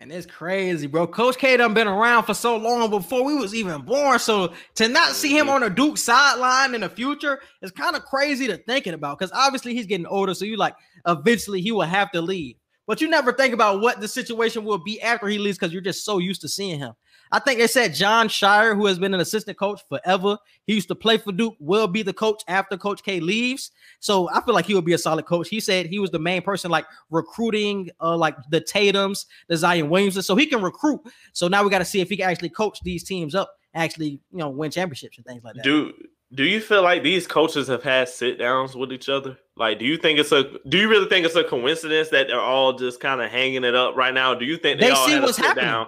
And 0.00 0.12
it's 0.12 0.26
crazy, 0.26 0.86
bro. 0.86 1.08
Coach 1.08 1.38
K 1.38 1.56
done 1.56 1.74
been 1.74 1.88
around 1.88 2.22
for 2.22 2.34
so 2.34 2.56
long 2.56 2.88
before 2.88 3.24
we 3.24 3.34
was 3.34 3.52
even 3.52 3.82
born. 3.82 4.20
So 4.20 4.52
to 4.76 4.86
not 4.86 5.12
see 5.12 5.36
him 5.36 5.48
on 5.48 5.64
a 5.64 5.70
Duke 5.70 5.98
sideline 5.98 6.76
in 6.76 6.82
the 6.82 6.88
future 6.88 7.40
is 7.62 7.72
kind 7.72 7.96
of 7.96 8.04
crazy 8.04 8.46
to 8.46 8.58
thinking 8.58 8.94
about 8.94 9.18
because 9.18 9.32
obviously 9.32 9.74
he's 9.74 9.86
getting 9.86 10.06
older. 10.06 10.34
So 10.34 10.44
you 10.44 10.56
like 10.56 10.76
eventually 11.04 11.60
he 11.60 11.72
will 11.72 11.82
have 11.82 12.12
to 12.12 12.20
leave. 12.20 12.54
But 12.86 13.00
you 13.00 13.08
never 13.08 13.32
think 13.32 13.52
about 13.52 13.80
what 13.80 14.00
the 14.00 14.06
situation 14.06 14.64
will 14.64 14.78
be 14.78 15.02
after 15.02 15.26
he 15.26 15.36
leaves 15.36 15.58
because 15.58 15.72
you're 15.72 15.82
just 15.82 16.04
so 16.04 16.18
used 16.18 16.42
to 16.42 16.48
seeing 16.48 16.78
him. 16.78 16.92
I 17.30 17.38
think 17.38 17.58
they 17.58 17.66
said 17.66 17.94
Jon 17.94 18.28
Scheyer, 18.28 18.74
who 18.74 18.86
has 18.86 18.98
been 18.98 19.14
an 19.14 19.20
assistant 19.20 19.58
coach 19.58 19.80
forever, 19.88 20.38
he 20.66 20.74
used 20.74 20.88
to 20.88 20.94
play 20.94 21.18
for 21.18 21.32
Duke, 21.32 21.56
will 21.58 21.86
be 21.86 22.02
the 22.02 22.12
coach 22.12 22.42
after 22.48 22.76
Coach 22.76 23.02
K 23.02 23.20
leaves. 23.20 23.70
So 24.00 24.28
I 24.30 24.40
feel 24.42 24.54
like 24.54 24.66
he 24.66 24.74
will 24.74 24.82
be 24.82 24.92
a 24.94 24.98
solid 24.98 25.26
coach. 25.26 25.48
He 25.48 25.60
said 25.60 25.86
he 25.86 25.98
was 25.98 26.10
the 26.10 26.18
main 26.18 26.42
person 26.42 26.70
like 26.70 26.86
recruiting 27.10 27.90
uh 28.00 28.16
like 28.16 28.36
the 28.50 28.60
Tatums, 28.60 29.26
the 29.48 29.56
Zion 29.56 29.88
Williamson. 29.88 30.22
So 30.22 30.36
he 30.36 30.46
can 30.46 30.62
recruit. 30.62 31.00
So 31.32 31.48
now 31.48 31.62
we 31.64 31.70
got 31.70 31.78
to 31.78 31.84
see 31.84 32.00
if 32.00 32.08
he 32.08 32.16
can 32.16 32.28
actually 32.30 32.50
coach 32.50 32.80
these 32.82 33.04
teams 33.04 33.34
up, 33.34 33.52
actually, 33.74 34.20
you 34.30 34.38
know, 34.38 34.48
win 34.48 34.70
championships 34.70 35.16
and 35.16 35.26
things 35.26 35.42
like 35.44 35.54
that. 35.54 35.64
Do 35.64 35.92
do 36.34 36.44
you 36.44 36.60
feel 36.60 36.82
like 36.82 37.02
these 37.02 37.26
coaches 37.26 37.68
have 37.68 37.82
had 37.82 38.08
sit 38.08 38.38
downs 38.38 38.76
with 38.76 38.92
each 38.92 39.08
other? 39.08 39.38
Like, 39.56 39.78
do 39.78 39.86
you 39.86 39.96
think 39.96 40.18
it's 40.18 40.32
a 40.32 40.44
do 40.68 40.78
you 40.78 40.88
really 40.88 41.08
think 41.08 41.24
it's 41.24 41.34
a 41.36 41.44
coincidence 41.44 42.10
that 42.10 42.28
they're 42.28 42.40
all 42.40 42.74
just 42.74 43.00
kind 43.00 43.20
of 43.20 43.30
hanging 43.30 43.64
it 43.64 43.74
up 43.74 43.96
right 43.96 44.12
now? 44.12 44.34
Do 44.34 44.44
you 44.44 44.56
think 44.58 44.78
they, 44.80 44.88
They 44.88 44.92
all 44.92 45.06
see 45.06 45.18
what's 45.20 45.36
sit 45.36 45.46
happening. 45.46 45.64
down? 45.64 45.86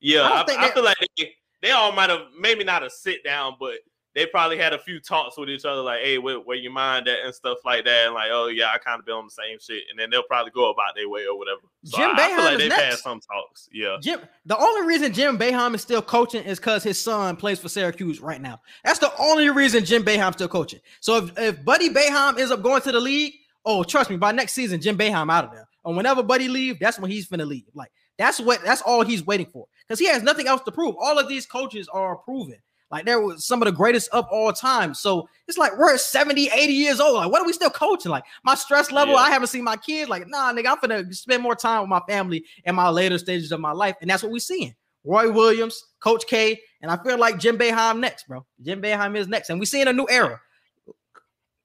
Yeah, 0.00 0.22
I 0.22 0.42
I, 0.42 0.44
think 0.44 0.60
I 0.60 0.70
feel 0.70 0.84
like 0.84 0.96
they, 1.16 1.34
they 1.62 1.70
all 1.70 1.92
might 1.92 2.10
have 2.10 2.22
maybe 2.38 2.64
not 2.64 2.82
a 2.82 2.90
sit 2.90 3.24
down, 3.24 3.56
but 3.58 3.74
they 4.14 4.26
probably 4.26 4.58
had 4.58 4.72
a 4.72 4.78
few 4.78 5.00
talks 5.00 5.38
with 5.38 5.48
each 5.48 5.64
other, 5.64 5.80
like, 5.80 6.00
"Hey, 6.00 6.18
where, 6.18 6.40
where 6.40 6.56
you 6.56 6.70
mind 6.70 7.06
at?" 7.08 7.24
and 7.24 7.34
stuff 7.34 7.58
like 7.64 7.84
that, 7.84 8.06
and 8.06 8.14
like, 8.14 8.30
"Oh 8.32 8.48
yeah, 8.48 8.70
I 8.72 8.78
kind 8.78 8.98
of 8.98 9.06
been 9.06 9.14
on 9.14 9.26
the 9.26 9.30
same 9.30 9.58
shit," 9.60 9.84
and 9.90 9.98
then 9.98 10.10
they'll 10.10 10.24
probably 10.24 10.50
go 10.50 10.70
about 10.70 10.94
their 10.96 11.08
way 11.08 11.26
or 11.26 11.38
whatever. 11.38 11.60
So 11.84 11.98
Jim 11.98 12.10
I, 12.10 12.22
I 12.22 12.28
feel 12.28 12.44
like 12.44 12.58
they've 12.58 12.72
had 12.72 12.94
some 12.94 13.20
talks. 13.20 13.68
Yeah, 13.72 13.96
Jim, 14.00 14.20
the 14.46 14.58
only 14.58 14.86
reason 14.86 15.12
Jim 15.12 15.38
Boeheim 15.38 15.74
is 15.74 15.82
still 15.82 16.02
coaching 16.02 16.42
is 16.44 16.58
because 16.58 16.82
his 16.82 17.00
son 17.00 17.36
plays 17.36 17.60
for 17.60 17.68
Syracuse 17.68 18.20
right 18.20 18.40
now. 18.40 18.60
That's 18.82 18.98
the 18.98 19.12
only 19.18 19.50
reason 19.50 19.84
Jim 19.84 20.04
Boeheim's 20.04 20.34
still 20.34 20.48
coaching. 20.48 20.80
So 21.00 21.18
if, 21.18 21.38
if 21.38 21.64
Buddy 21.64 21.90
Boeheim 21.90 22.38
ends 22.38 22.50
up 22.50 22.62
going 22.62 22.82
to 22.82 22.92
the 22.92 23.00
league, 23.00 23.34
oh, 23.64 23.84
trust 23.84 24.10
me, 24.10 24.16
by 24.16 24.32
next 24.32 24.52
season, 24.52 24.80
Jim 24.80 24.96
Boeheim 24.98 25.30
out 25.30 25.44
of 25.44 25.52
there. 25.52 25.68
And 25.84 25.96
whenever 25.96 26.22
Buddy 26.22 26.48
leave, 26.48 26.80
that's 26.80 26.98
when 26.98 27.10
he's 27.10 27.28
finna 27.28 27.46
leave. 27.46 27.64
Like 27.74 27.92
that's 28.18 28.40
what 28.40 28.62
that's 28.64 28.82
all 28.82 29.02
he's 29.02 29.24
waiting 29.24 29.46
for 29.46 29.66
because 29.86 29.98
he 29.98 30.06
has 30.08 30.22
nothing 30.22 30.48
else 30.48 30.62
to 30.62 30.72
prove. 30.72 30.94
All 30.98 31.18
of 31.18 31.28
these 31.28 31.46
coaches 31.46 31.88
are 31.88 32.16
proven. 32.16 32.56
Like 32.90 33.04
they're 33.04 33.36
some 33.36 33.60
of 33.60 33.66
the 33.66 33.72
greatest 33.72 34.08
of 34.14 34.26
all 34.30 34.52
time. 34.52 34.94
So 34.94 35.28
it's 35.46 35.58
like 35.58 35.76
we're 35.78 35.98
70, 35.98 36.48
80 36.48 36.72
years 36.72 37.00
old. 37.00 37.16
Like, 37.16 37.30
what 37.30 37.42
are 37.42 37.46
we 37.46 37.52
still 37.52 37.70
coaching? 37.70 38.10
Like 38.10 38.24
my 38.44 38.54
stress 38.54 38.90
level, 38.90 39.14
Yeah. 39.14 39.20
I 39.20 39.30
haven't 39.30 39.48
seen 39.48 39.64
my 39.64 39.76
kids. 39.76 40.08
Like, 40.08 40.26
nah, 40.26 40.52
nigga, 40.52 40.68
I'm 40.68 40.78
gonna 40.80 41.12
spend 41.12 41.42
more 41.42 41.54
time 41.54 41.82
with 41.82 41.90
my 41.90 42.00
family 42.08 42.44
in 42.64 42.74
my 42.74 42.88
later 42.88 43.18
stages 43.18 43.52
of 43.52 43.60
my 43.60 43.72
life. 43.72 43.96
And 44.00 44.08
that's 44.08 44.22
what 44.22 44.32
we're 44.32 44.38
seeing. 44.38 44.74
Roy 45.04 45.30
Williams, 45.30 45.84
Coach 46.00 46.26
K, 46.26 46.60
and 46.82 46.90
I 46.90 46.96
feel 47.02 47.18
like 47.18 47.38
Jim 47.38 47.56
Boeheim 47.58 47.98
next, 47.98 48.26
bro. 48.26 48.44
Jim 48.62 48.80
Boeheim 48.82 49.16
is 49.16 49.28
next. 49.28 49.50
And 49.50 49.58
we're 49.60 49.66
seeing 49.66 49.86
a 49.86 49.92
new 49.92 50.06
era. 50.10 50.40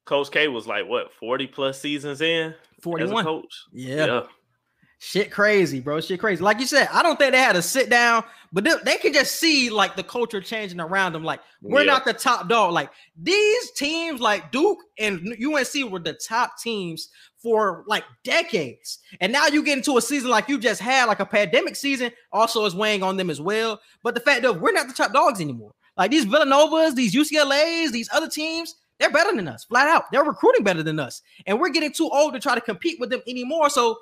Coach 0.05 0.29
K 0.31 0.49
was 0.49 0.67
like 0.67 0.85
what 0.87 1.11
forty 1.13 1.47
plus 1.47 1.79
seasons 1.79 2.19
in 2.21 2.47
as 2.49 2.53
a 2.79 2.81
41. 2.81 3.23
coach. 3.23 3.63
Yeah. 3.71 4.23
Shit 5.05 5.31
crazy, 5.31 5.81
bro. 5.81 5.99
Shit 5.99 6.21
crazy. 6.21 6.41
Like 6.41 6.61
you 6.61 6.65
said, 6.65 6.87
I 6.89 7.03
don't 7.03 7.19
think 7.19 7.33
they 7.33 7.37
had 7.37 7.55
to 7.55 7.61
sit 7.61 7.89
down, 7.89 8.23
but 8.53 8.63
they, 8.63 8.71
they 8.85 8.97
could 8.97 9.13
just 9.13 9.35
see 9.35 9.69
like 9.69 9.97
the 9.97 10.03
culture 10.03 10.39
changing 10.39 10.79
around 10.79 11.11
them. 11.11 11.25
Like, 11.25 11.41
we're 11.61 11.81
Yeah. 11.81 11.91
not 11.91 12.05
the 12.05 12.13
top 12.13 12.47
dog. 12.47 12.71
Like 12.71 12.89
these 13.21 13.71
teams, 13.71 14.21
like 14.21 14.53
Duke 14.53 14.77
and 14.97 15.19
UNC, 15.43 15.91
were 15.91 15.99
the 15.99 16.13
top 16.13 16.57
teams 16.57 17.09
for 17.37 17.83
like 17.85 18.05
decades. 18.23 18.99
And 19.19 19.33
now 19.33 19.47
you 19.47 19.61
get 19.61 19.77
into 19.77 19.97
a 19.97 20.01
season 20.01 20.29
like 20.29 20.47
you 20.47 20.57
just 20.57 20.79
had, 20.79 21.05
like 21.05 21.19
a 21.19 21.25
pandemic 21.25 21.75
season, 21.75 22.09
also 22.31 22.63
is 22.63 22.73
weighing 22.73 23.03
on 23.03 23.17
them 23.17 23.29
as 23.29 23.41
well. 23.41 23.81
But 24.03 24.13
the 24.15 24.21
fact 24.21 24.43
that 24.43 24.61
we're 24.61 24.71
not 24.71 24.87
the 24.87 24.93
top 24.93 25.11
dogs 25.11 25.41
anymore. 25.41 25.73
Like 25.97 26.11
these 26.11 26.25
Villanovas, 26.25 26.95
these 26.95 27.13
UCLA's, 27.13 27.91
these 27.91 28.09
other 28.13 28.29
teams, 28.29 28.75
they're 28.99 29.11
better 29.11 29.35
than 29.35 29.49
us, 29.49 29.65
flat 29.65 29.89
out. 29.89 30.05
They're 30.13 30.23
recruiting 30.23 30.63
better 30.63 30.81
than 30.81 30.97
us. 30.97 31.21
And 31.45 31.59
we're 31.59 31.69
getting 31.69 31.91
too 31.91 32.09
old 32.09 32.33
to 32.35 32.39
try 32.39 32.55
to 32.55 32.61
compete 32.61 33.01
with 33.01 33.09
them 33.09 33.21
anymore. 33.27 33.69
So 33.69 33.97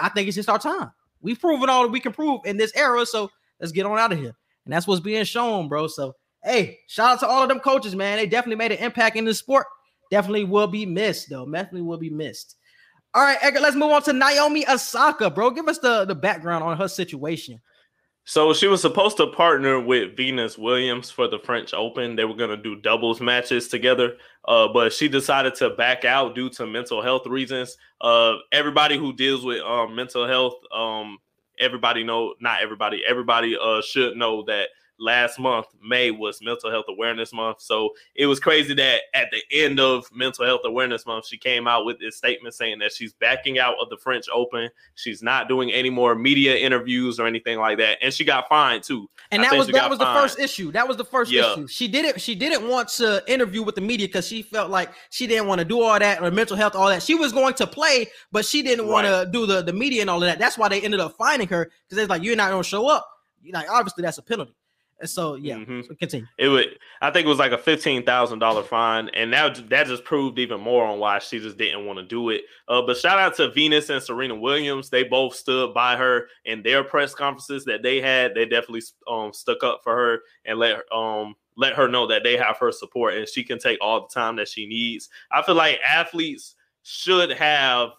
I 0.00 0.08
think 0.10 0.28
it's 0.28 0.36
just 0.36 0.48
our 0.48 0.58
time. 0.58 0.90
We've 1.20 1.40
proven 1.40 1.68
all 1.68 1.82
that 1.82 1.92
we 1.92 2.00
can 2.00 2.12
prove 2.12 2.40
in 2.44 2.56
this 2.56 2.72
era. 2.74 3.04
So 3.06 3.30
let's 3.60 3.72
get 3.72 3.86
on 3.86 3.98
out 3.98 4.12
of 4.12 4.18
here. 4.18 4.34
And 4.64 4.72
that's 4.72 4.86
what's 4.86 5.00
being 5.00 5.24
shown, 5.24 5.68
bro. 5.68 5.86
So, 5.86 6.14
hey, 6.44 6.78
shout 6.86 7.12
out 7.12 7.20
to 7.20 7.26
all 7.26 7.42
of 7.42 7.48
them 7.48 7.60
coaches, 7.60 7.96
man. 7.96 8.18
They 8.18 8.26
definitely 8.26 8.56
made 8.56 8.72
an 8.72 8.78
impact 8.78 9.16
in 9.16 9.24
the 9.24 9.34
sport. 9.34 9.66
Definitely 10.10 10.44
will 10.44 10.66
be 10.66 10.86
missed, 10.86 11.30
though. 11.30 11.46
Definitely 11.46 11.82
will 11.82 11.98
be 11.98 12.10
missed. 12.10 12.56
All 13.14 13.22
right, 13.22 13.38
Edgar, 13.42 13.60
let's 13.60 13.76
move 13.76 13.90
on 13.90 14.02
to 14.04 14.12
Naomi 14.12 14.64
Osaka, 14.68 15.30
bro. 15.30 15.50
Give 15.50 15.66
us 15.66 15.78
the, 15.78 16.04
the 16.04 16.14
background 16.14 16.62
on 16.62 16.76
her 16.76 16.88
situation. 16.88 17.60
So 18.24 18.52
she 18.52 18.68
was 18.68 18.80
supposed 18.80 19.16
to 19.16 19.26
partner 19.28 19.80
with 19.80 20.16
Venus 20.16 20.56
Williams 20.56 21.10
for 21.10 21.26
the 21.26 21.38
French 21.40 21.74
Open. 21.74 22.14
They 22.14 22.24
were 22.24 22.36
going 22.36 22.50
to 22.50 22.56
do 22.56 22.76
doubles 22.76 23.20
matches 23.20 23.66
together, 23.66 24.16
uh, 24.50 24.66
but 24.66 24.92
she 24.92 25.06
decided 25.06 25.54
to 25.54 25.70
back 25.70 26.04
out 26.04 26.34
due 26.34 26.50
to 26.50 26.66
mental 26.66 27.00
health 27.00 27.24
reasons. 27.24 27.76
Uh, 28.00 28.34
everybody 28.50 28.98
who 28.98 29.12
deals 29.12 29.44
with 29.44 29.60
um, 29.62 29.94
mental 29.94 30.26
health, 30.26 30.54
um, 30.72 31.18
everybody 31.60 32.02
know, 32.02 32.34
not 32.40 32.60
everybody, 32.60 33.00
everybody 33.06 33.56
uh, 33.56 33.80
should 33.80 34.16
know 34.16 34.42
that 34.42 34.70
last 35.00 35.38
month, 35.38 35.66
May 35.82 36.10
was 36.10 36.40
Mental 36.42 36.70
Health 36.70 36.84
Awareness 36.88 37.32
Month. 37.32 37.60
So 37.62 37.90
it 38.14 38.26
was 38.26 38.38
crazy 38.38 38.74
that 38.74 39.00
at 39.14 39.30
the 39.30 39.42
end 39.50 39.80
of 39.80 40.06
Mental 40.12 40.44
Health 40.44 40.60
Awareness 40.64 41.06
Month, 41.06 41.26
she 41.26 41.38
came 41.38 41.66
out 41.66 41.84
with 41.84 41.98
this 41.98 42.16
statement 42.16 42.54
saying 42.54 42.78
that 42.80 42.92
she's 42.92 43.12
backing 43.14 43.58
out 43.58 43.74
of 43.80 43.88
the 43.88 43.96
French 43.96 44.26
Open. 44.32 44.68
She's 44.94 45.22
not 45.22 45.48
doing 45.48 45.72
any 45.72 45.90
more 45.90 46.14
media 46.14 46.56
interviews 46.56 47.18
or 47.18 47.26
anything 47.26 47.58
like 47.58 47.78
that. 47.78 47.98
And 48.02 48.12
she 48.12 48.24
got 48.24 48.48
fined 48.48 48.84
too. 48.84 49.08
And 49.30 49.42
I 49.42 49.50
that 49.50 49.58
was 49.58 49.68
that 49.68 49.90
was 49.90 49.98
the 49.98 50.06
first 50.06 50.38
issue. 50.38 50.70
That 50.72 50.86
was 50.86 50.96
the 50.96 51.04
first 51.04 51.32
Yeah. 51.32 51.52
issue. 51.52 51.66
She 51.66 51.88
didn't 51.88 52.20
she 52.20 52.34
didn't 52.34 52.68
want 52.68 52.88
to 52.90 53.22
interview 53.26 53.62
with 53.62 53.74
the 53.74 53.80
media 53.80 54.06
because 54.06 54.26
she 54.26 54.42
felt 54.42 54.70
like 54.70 54.90
she 55.10 55.26
didn't 55.26 55.46
want 55.46 55.60
to 55.60 55.64
do 55.64 55.80
all 55.80 55.98
that 55.98 56.22
or 56.22 56.30
mental 56.30 56.56
health, 56.56 56.74
all 56.74 56.88
that. 56.88 57.02
She 57.02 57.14
was 57.14 57.32
going 57.32 57.54
to 57.54 57.66
play, 57.66 58.06
but 58.30 58.44
she 58.44 58.62
didn't 58.62 58.86
want 58.86 59.06
to 59.06 59.28
do 59.32 59.46
the, 59.46 59.62
the 59.62 59.72
media 59.72 60.02
and 60.02 60.10
all 60.10 60.22
of 60.22 60.28
that. 60.28 60.38
That's 60.38 60.58
why 60.58 60.68
they 60.68 60.80
ended 60.82 61.00
up 61.00 61.16
finding 61.16 61.48
her 61.48 61.64
because 61.64 61.96
they're 61.96 62.06
like, 62.06 62.22
you're 62.22 62.36
not 62.36 62.50
gonna 62.50 62.62
show 62.62 62.88
up. 62.88 63.08
You're 63.42 63.54
like, 63.54 63.70
obviously 63.70 64.02
that's 64.02 64.18
a 64.18 64.22
penalty. 64.22 64.52
And 65.00 65.08
so 65.08 65.34
yeah, 65.34 65.56
Mhm. 65.56 65.86
so 65.86 65.94
continue. 65.94 66.26
It 66.38 66.48
would, 66.48 66.78
I 67.00 67.10
think 67.10 67.24
it 67.24 67.28
was 67.28 67.38
like 67.38 67.52
a 67.52 67.58
fifteen 67.58 68.04
thousand 68.04 68.38
dollar 68.38 68.62
fine, 68.62 69.08
and 69.14 69.30
now 69.30 69.48
that 69.48 69.86
just 69.86 70.04
proved 70.04 70.38
even 70.38 70.60
more 70.60 70.84
on 70.84 70.98
why 70.98 71.18
she 71.20 71.38
just 71.38 71.56
didn't 71.56 71.86
want 71.86 71.98
to 71.98 72.04
do 72.04 72.28
it. 72.30 72.42
Uh, 72.68 72.82
but 72.82 72.98
shout 72.98 73.18
out 73.18 73.34
to 73.36 73.50
Venus 73.50 73.88
and 73.88 74.02
Serena 74.02 74.34
Williams; 74.34 74.90
they 74.90 75.02
both 75.04 75.34
stood 75.34 75.72
by 75.72 75.96
her 75.96 76.28
in 76.44 76.62
their 76.62 76.84
press 76.84 77.14
conferences 77.14 77.64
that 77.64 77.82
they 77.82 78.00
had. 78.00 78.34
They 78.34 78.44
definitely 78.44 78.82
um 79.08 79.32
stuck 79.32 79.64
up 79.64 79.80
for 79.82 79.94
her 79.96 80.20
and 80.44 80.58
let 80.58 80.80
um 80.92 81.34
let 81.56 81.72
her 81.74 81.88
know 81.88 82.06
that 82.06 82.22
they 82.22 82.36
have 82.36 82.58
her 82.58 82.70
support 82.72 83.14
and 83.14 83.28
she 83.28 83.42
can 83.42 83.58
take 83.58 83.78
all 83.80 84.02
the 84.02 84.08
time 84.14 84.36
that 84.36 84.48
she 84.48 84.66
needs. 84.66 85.08
I 85.30 85.42
feel 85.42 85.54
like 85.54 85.78
athletes 85.86 86.56
should 86.82 87.30
have 87.32 87.90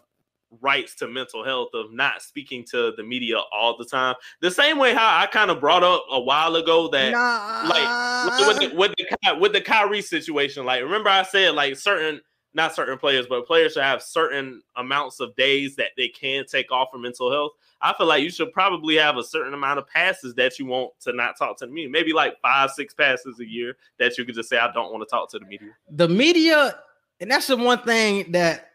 rights 0.59 0.95
to 0.95 1.07
mental 1.07 1.43
health 1.43 1.69
of 1.73 1.93
not 1.93 2.21
speaking 2.21 2.65
to 2.71 2.93
the 2.97 3.03
media 3.03 3.37
all 3.51 3.77
the 3.77 3.85
time. 3.85 4.15
The 4.41 4.51
same 4.51 4.77
way 4.77 4.93
how 4.93 5.17
I 5.17 5.27
kind 5.27 5.49
of 5.49 5.59
brought 5.59 5.83
up 5.83 6.05
a 6.11 6.19
while 6.19 6.55
ago 6.55 6.89
that 6.89 7.13
like 7.13 8.47
with 8.47 8.71
the, 8.71 8.75
with 8.75 8.93
the 8.97 9.35
with 9.39 9.53
the 9.53 9.61
Kyrie 9.61 10.01
situation, 10.01 10.65
like 10.65 10.81
remember 10.83 11.09
I 11.09 11.23
said 11.23 11.55
like 11.55 11.77
certain 11.77 12.21
not 12.53 12.75
certain 12.75 12.97
players, 12.97 13.27
but 13.27 13.47
players 13.47 13.73
should 13.73 13.83
have 13.83 14.01
certain 14.01 14.61
amounts 14.75 15.19
of 15.21 15.35
days 15.35 15.75
that 15.77 15.91
they 15.95 16.09
can 16.09 16.45
take 16.45 16.71
off 16.71 16.89
for 16.91 16.97
mental 16.97 17.31
health. 17.31 17.53
I 17.81 17.93
feel 17.93 18.07
like 18.07 18.23
you 18.23 18.29
should 18.29 18.51
probably 18.51 18.95
have 18.97 19.17
a 19.17 19.23
certain 19.23 19.53
amount 19.53 19.79
of 19.79 19.87
passes 19.87 20.35
that 20.35 20.59
you 20.59 20.65
want 20.65 20.91
to 21.01 21.13
not 21.13 21.37
talk 21.37 21.57
to 21.59 21.65
the 21.65 21.71
media. 21.71 21.89
Maybe 21.89 22.13
like 22.13 22.39
five, 22.41 22.71
six 22.71 22.93
passes 22.93 23.39
a 23.39 23.47
year 23.47 23.77
that 23.99 24.17
you 24.17 24.25
could 24.25 24.35
just 24.35 24.49
say 24.49 24.57
I 24.57 24.71
don't 24.71 24.91
want 24.91 25.01
to 25.07 25.09
talk 25.09 25.31
to 25.31 25.39
the 25.39 25.45
media. 25.45 25.69
the 25.89 26.09
media, 26.09 26.75
and 27.19 27.31
that's 27.31 27.47
the 27.47 27.57
one 27.57 27.79
thing 27.79 28.31
that 28.33 28.70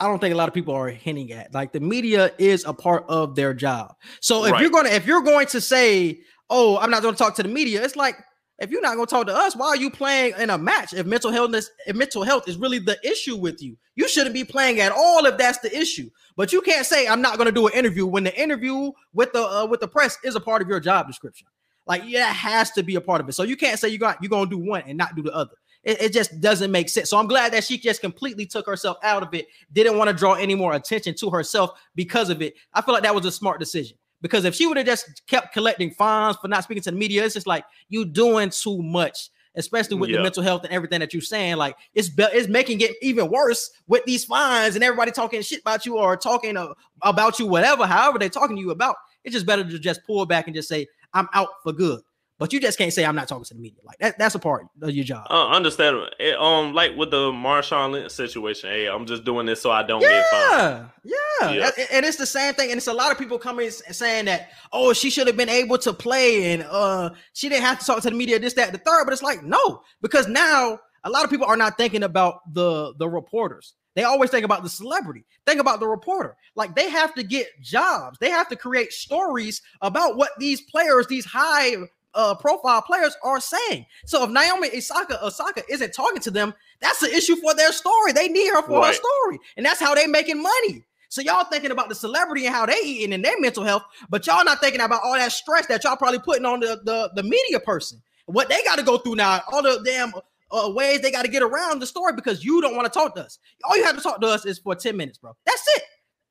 I 0.00 0.06
don't 0.06 0.18
think 0.18 0.32
a 0.34 0.36
lot 0.36 0.48
of 0.48 0.54
people 0.54 0.74
are 0.74 0.88
hinting 0.88 1.30
at. 1.32 1.52
Like 1.52 1.72
the 1.72 1.80
media 1.80 2.32
is 2.38 2.64
a 2.64 2.72
part 2.72 3.04
of 3.08 3.36
their 3.36 3.52
job. 3.52 3.94
So 4.20 4.44
if 4.46 4.52
Right. 4.52 4.62
you're 4.62 4.70
gonna 4.70 4.88
if 4.88 5.06
you're 5.06 5.20
going 5.20 5.46
to 5.48 5.60
say, 5.60 6.20
"Oh, 6.48 6.78
I'm 6.78 6.90
not 6.90 7.02
going 7.02 7.14
to 7.14 7.18
talk 7.18 7.34
to 7.36 7.42
the 7.42 7.48
media," 7.50 7.84
it's 7.84 7.96
like 7.96 8.16
if 8.58 8.70
you're 8.70 8.82
not 8.82 8.94
going 8.94 9.06
to 9.06 9.10
talk 9.10 9.26
to 9.26 9.34
us, 9.34 9.54
why 9.56 9.68
are 9.68 9.76
you 9.76 9.90
playing 9.90 10.34
in 10.38 10.50
a 10.50 10.58
match? 10.58 10.92
If 10.94 11.06
mental 11.06 11.30
health 11.30 11.54
if 11.86 11.96
mental 11.96 12.22
health 12.22 12.48
is 12.48 12.56
really 12.56 12.78
the 12.78 12.98
issue 13.04 13.36
with 13.36 13.62
you, 13.62 13.76
you 13.94 14.08
shouldn't 14.08 14.34
be 14.34 14.44
playing 14.44 14.80
at 14.80 14.92
all 14.92 15.26
if 15.26 15.36
that's 15.36 15.58
the 15.58 15.76
issue. 15.76 16.08
But 16.36 16.52
you 16.52 16.62
can't 16.62 16.86
say 16.86 17.06
I'm 17.06 17.20
not 17.20 17.36
going 17.36 17.46
to 17.46 17.52
do 17.52 17.66
an 17.66 17.74
interview 17.74 18.06
when 18.06 18.24
the 18.24 18.40
interview 18.40 18.92
with 19.12 19.32
the 19.32 19.42
uh, 19.42 19.66
with 19.66 19.80
the 19.80 19.88
press 19.88 20.16
is 20.24 20.34
a 20.34 20.40
part 20.40 20.62
of 20.62 20.68
your 20.68 20.80
job 20.80 21.06
description. 21.06 21.46
Like 21.86 22.02
yeah, 22.06 22.30
it 22.30 22.36
has 22.36 22.70
to 22.72 22.82
be 22.82 22.94
a 22.94 23.00
part 23.00 23.20
of 23.20 23.28
it. 23.28 23.32
So 23.32 23.42
you 23.42 23.56
can't 23.56 23.78
say 23.78 23.88
you 23.88 23.98
got 23.98 24.22
you're 24.22 24.30
gonna 24.30 24.48
do 24.48 24.58
one 24.58 24.82
and 24.86 24.96
not 24.96 25.14
do 25.14 25.22
the 25.22 25.34
other. 25.34 25.52
It, 25.82 26.02
it 26.02 26.12
just 26.12 26.40
doesn't 26.40 26.70
make 26.70 26.88
sense. 26.88 27.08
So 27.08 27.18
I'm 27.18 27.26
glad 27.26 27.52
that 27.52 27.64
she 27.64 27.78
just 27.78 28.00
completely 28.00 28.46
took 28.46 28.66
herself 28.66 28.98
out 29.02 29.22
of 29.22 29.32
it. 29.34 29.46
Didn't 29.72 29.96
want 29.96 30.08
to 30.08 30.16
draw 30.16 30.34
any 30.34 30.54
more 30.54 30.74
attention 30.74 31.14
to 31.16 31.30
herself 31.30 31.70
because 31.94 32.30
of 32.30 32.42
it. 32.42 32.54
I 32.74 32.82
feel 32.82 32.94
like 32.94 33.02
that 33.04 33.14
was 33.14 33.24
a 33.24 33.32
smart 33.32 33.60
decision. 33.60 33.96
Because 34.22 34.44
if 34.44 34.54
she 34.54 34.66
would 34.66 34.76
have 34.76 34.86
just 34.86 35.22
kept 35.26 35.54
collecting 35.54 35.92
fines 35.92 36.36
for 36.36 36.48
not 36.48 36.64
speaking 36.64 36.82
to 36.82 36.90
the 36.90 36.96
media, 36.96 37.24
it's 37.24 37.34
just 37.34 37.46
like 37.46 37.64
you 37.88 38.04
doing 38.04 38.50
too 38.50 38.82
much, 38.82 39.30
especially 39.54 39.96
with 39.96 40.10
the 40.10 40.22
mental 40.22 40.42
health 40.42 40.64
and 40.64 40.72
everything 40.72 41.00
that 41.00 41.14
you're 41.14 41.22
saying. 41.22 41.56
Like 41.56 41.76
it's 41.94 42.10
be- 42.10 42.24
it's 42.24 42.48
making 42.48 42.82
it 42.82 42.92
even 43.00 43.30
worse 43.30 43.70
with 43.86 44.04
these 44.04 44.26
fines 44.26 44.74
and 44.74 44.84
everybody 44.84 45.10
talking 45.10 45.40
shit 45.40 45.62
about 45.62 45.86
you 45.86 45.96
or 45.96 46.18
talking 46.18 46.58
uh, 46.58 46.74
about 47.00 47.38
you, 47.38 47.46
whatever, 47.46 47.86
however 47.86 48.18
they're 48.18 48.28
talking 48.28 48.56
to 48.56 48.62
you 48.62 48.72
about. 48.72 48.96
It's 49.24 49.32
just 49.32 49.46
better 49.46 49.64
to 49.64 49.78
just 49.78 50.04
pull 50.06 50.26
back 50.26 50.46
and 50.46 50.54
just 50.54 50.68
say, 50.68 50.86
I'm 51.14 51.28
out 51.32 51.48
for 51.62 51.72
good. 51.72 52.00
But 52.40 52.54
you 52.54 52.58
just 52.58 52.78
can't 52.78 52.90
say 52.90 53.04
I'm 53.04 53.14
not 53.14 53.28
talking 53.28 53.44
to 53.44 53.54
the 53.54 53.60
media. 53.60 53.80
Like 53.84 53.98
that, 53.98 54.18
that's 54.18 54.34
a 54.34 54.38
part 54.38 54.66
of 54.80 54.90
your 54.90 55.04
job. 55.04 55.26
Uh, 55.28 55.48
understandable. 55.50 56.08
It, 56.18 56.36
um, 56.36 56.72
like 56.72 56.96
with 56.96 57.10
the 57.10 57.30
Marshawn 57.30 57.92
Lynch 57.92 58.10
situation, 58.10 58.70
hey, 58.70 58.86
I'm 58.88 59.04
just 59.04 59.24
doing 59.24 59.44
this 59.44 59.60
so 59.60 59.70
I 59.70 59.82
don't 59.82 60.00
get 60.00 60.24
fined. 60.30 60.88
Yeah, 61.04 61.12
yeah, 61.42 61.50
Yeah. 61.52 61.70
That- 61.70 61.92
and 61.92 62.06
it's 62.06 62.16
the 62.16 62.24
same 62.24 62.54
thing. 62.54 62.70
And 62.70 62.78
it's 62.78 62.86
a 62.86 62.94
lot 62.94 63.12
of 63.12 63.18
people 63.18 63.38
coming 63.38 63.70
saying 63.70 64.24
that, 64.24 64.48
oh, 64.72 64.94
she 64.94 65.10
should 65.10 65.26
have 65.26 65.36
been 65.36 65.50
able 65.50 65.76
to 65.78 65.92
play, 65.92 66.54
and 66.54 66.62
uh, 66.62 67.10
she 67.34 67.50
didn't 67.50 67.64
have 67.64 67.78
to 67.78 67.84
talk 67.84 68.02
to 68.02 68.10
the 68.10 68.16
media, 68.16 68.38
this, 68.38 68.54
that, 68.54 68.72
the 68.72 68.78
third. 68.78 69.04
But 69.04 69.12
it's 69.12 69.22
like, 69.22 69.42
no, 69.42 69.82
because 70.00 70.26
now 70.26 70.80
a 71.04 71.10
lot 71.10 71.24
of 71.24 71.30
people 71.30 71.46
are 71.46 71.58
not 71.58 71.76
thinking 71.76 72.02
about 72.02 72.40
the 72.54 72.94
the 72.98 73.08
reporters. 73.08 73.74
They 73.96 74.04
always 74.04 74.30
think 74.30 74.44
about 74.44 74.62
the 74.62 74.68
celebrity. 74.70 75.24
Think 75.46 75.60
about 75.60 75.80
the 75.80 75.88
reporter. 75.88 76.36
Like 76.54 76.74
they 76.74 76.88
have 76.88 77.12
to 77.16 77.22
get 77.22 77.48
jobs. 77.60 78.18
They 78.18 78.30
have 78.30 78.48
to 78.48 78.56
create 78.56 78.92
stories 78.92 79.60
about 79.82 80.16
what 80.16 80.30
these 80.38 80.62
players, 80.62 81.06
these 81.08 81.24
high 81.26 81.74
uh, 82.14 82.34
profile 82.34 82.82
players, 82.82 83.16
are 83.22 83.40
saying. 83.40 83.86
So 84.06 84.24
if 84.24 84.30
Naomi 84.30 84.70
Osaka 84.76 85.24
Osaka 85.24 85.62
isn't 85.68 85.92
talking 85.92 86.20
to 86.22 86.30
them, 86.30 86.54
that's 86.80 87.02
an 87.02 87.10
issue 87.10 87.36
for 87.36 87.54
their 87.54 87.72
story. 87.72 88.12
They 88.12 88.28
need 88.28 88.48
her 88.48 88.62
for 88.62 88.84
her 88.84 88.92
story, 88.92 89.38
and 89.56 89.64
that's 89.64 89.80
how 89.80 89.94
they 89.94 90.06
making 90.06 90.42
money. 90.42 90.84
So 91.08 91.22
y'all 91.22 91.44
thinking 91.44 91.72
about 91.72 91.88
the 91.88 91.94
celebrity 91.94 92.46
and 92.46 92.54
how 92.54 92.66
they 92.66 92.78
eating 92.84 93.12
and 93.12 93.24
their 93.24 93.38
mental 93.40 93.64
health, 93.64 93.82
but 94.08 94.26
y'all 94.26 94.44
not 94.44 94.60
thinking 94.60 94.80
about 94.80 95.02
all 95.04 95.14
that 95.14 95.32
stress 95.32 95.66
that 95.66 95.82
y'all 95.82 95.96
probably 95.96 96.20
putting 96.20 96.44
on 96.46 96.60
the 96.60 96.80
the, 96.84 97.10
the 97.14 97.22
media 97.22 97.60
person. 97.60 98.00
What 98.26 98.48
they 98.48 98.62
got 98.62 98.78
to 98.78 98.84
go 98.84 98.96
through 98.98 99.16
now, 99.16 99.42
all 99.50 99.62
the 99.62 99.82
damn 99.84 100.12
uh, 100.52 100.70
ways 100.72 101.00
they 101.00 101.10
got 101.10 101.24
to 101.24 101.30
get 101.30 101.42
around 101.42 101.80
the 101.80 101.86
story 101.86 102.12
because 102.12 102.44
you 102.44 102.60
don't 102.60 102.76
want 102.76 102.90
to 102.90 102.96
talk 102.96 103.14
to 103.16 103.22
us. 103.22 103.38
All 103.64 103.76
you 103.76 103.84
have 103.84 103.96
to 103.96 104.02
talk 104.02 104.20
to 104.20 104.26
us 104.28 104.46
is 104.46 104.58
for 104.58 104.74
10 104.74 104.96
minutes, 104.96 105.18
bro. 105.18 105.36
That's 105.44 105.64
it. 105.76 105.82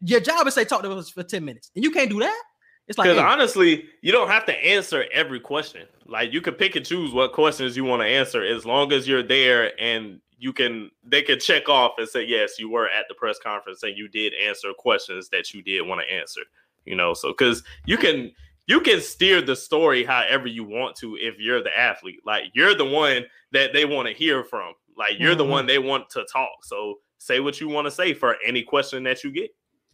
Your 0.01 0.19
job 0.21 0.47
is 0.47 0.53
say 0.53 0.63
talk 0.63 0.81
to 0.83 0.91
us 0.91 1.09
for 1.09 1.23
10 1.23 1.43
minutes. 1.43 1.71
And 1.75 1.83
you 1.83 1.91
can't 1.91 2.09
do 2.09 2.19
that. 2.19 2.41
It's 2.89 2.97
like 2.97 3.05
Because 3.05 3.19
hey, 3.19 3.23
honestly, 3.25 3.85
you 4.01 4.11
don't 4.11 4.27
have 4.27 4.45
to 4.47 4.53
answer 4.65 5.05
every 5.13 5.39
question. 5.39 5.87
Like 6.05 6.33
you 6.33 6.41
can 6.41 6.55
pick 6.55 6.75
and 6.75 6.85
choose 6.85 7.13
what 7.13 7.31
questions 7.33 7.77
you 7.77 7.85
want 7.85 8.01
to 8.01 8.07
answer 8.07 8.43
as 8.43 8.65
long 8.65 8.91
as 8.91 9.07
you're 9.07 9.23
there 9.23 9.71
and 9.79 10.19
you 10.39 10.51
can 10.53 10.89
they 11.03 11.21
can 11.21 11.39
check 11.39 11.69
off 11.69 11.93
and 11.99 12.07
say, 12.09 12.25
yes, 12.25 12.57
you 12.59 12.69
were 12.69 12.89
at 12.89 13.05
the 13.07 13.13
press 13.13 13.37
conference 13.43 13.83
and 13.83 13.95
you 13.97 14.07
did 14.07 14.33
answer 14.33 14.69
questions 14.77 15.29
that 15.29 15.53
you 15.53 15.61
did 15.61 15.81
want 15.87 16.01
to 16.01 16.11
answer. 16.13 16.41
You 16.85 16.95
know, 16.95 17.13
so 17.13 17.29
because 17.29 17.61
you 17.85 17.95
can 17.97 18.31
you 18.65 18.81
can 18.81 19.01
steer 19.01 19.41
the 19.41 19.55
story 19.55 20.03
however 20.03 20.47
you 20.47 20.63
want 20.63 20.95
to 20.97 21.15
if 21.17 21.37
you're 21.39 21.61
the 21.61 21.77
athlete. 21.77 22.21
Like 22.25 22.45
you're 22.53 22.73
the 22.75 22.85
one 22.85 23.25
that 23.51 23.71
they 23.73 23.85
want 23.85 24.07
to 24.07 24.13
hear 24.13 24.43
from. 24.43 24.73
Like 24.97 25.13
you're 25.19 25.35
the 25.35 25.43
Mhm. 25.45 25.49
one 25.49 25.65
they 25.67 25.79
want 25.79 26.09
to 26.11 26.25
talk. 26.31 26.63
So 26.63 26.99
say 27.19 27.39
what 27.39 27.59
you 27.61 27.67
want 27.69 27.85
to 27.85 27.91
say 27.91 28.13
for 28.13 28.35
any 28.45 28.63
question 28.63 29.03
that 29.03 29.23
you 29.23 29.31
get. 29.31 29.51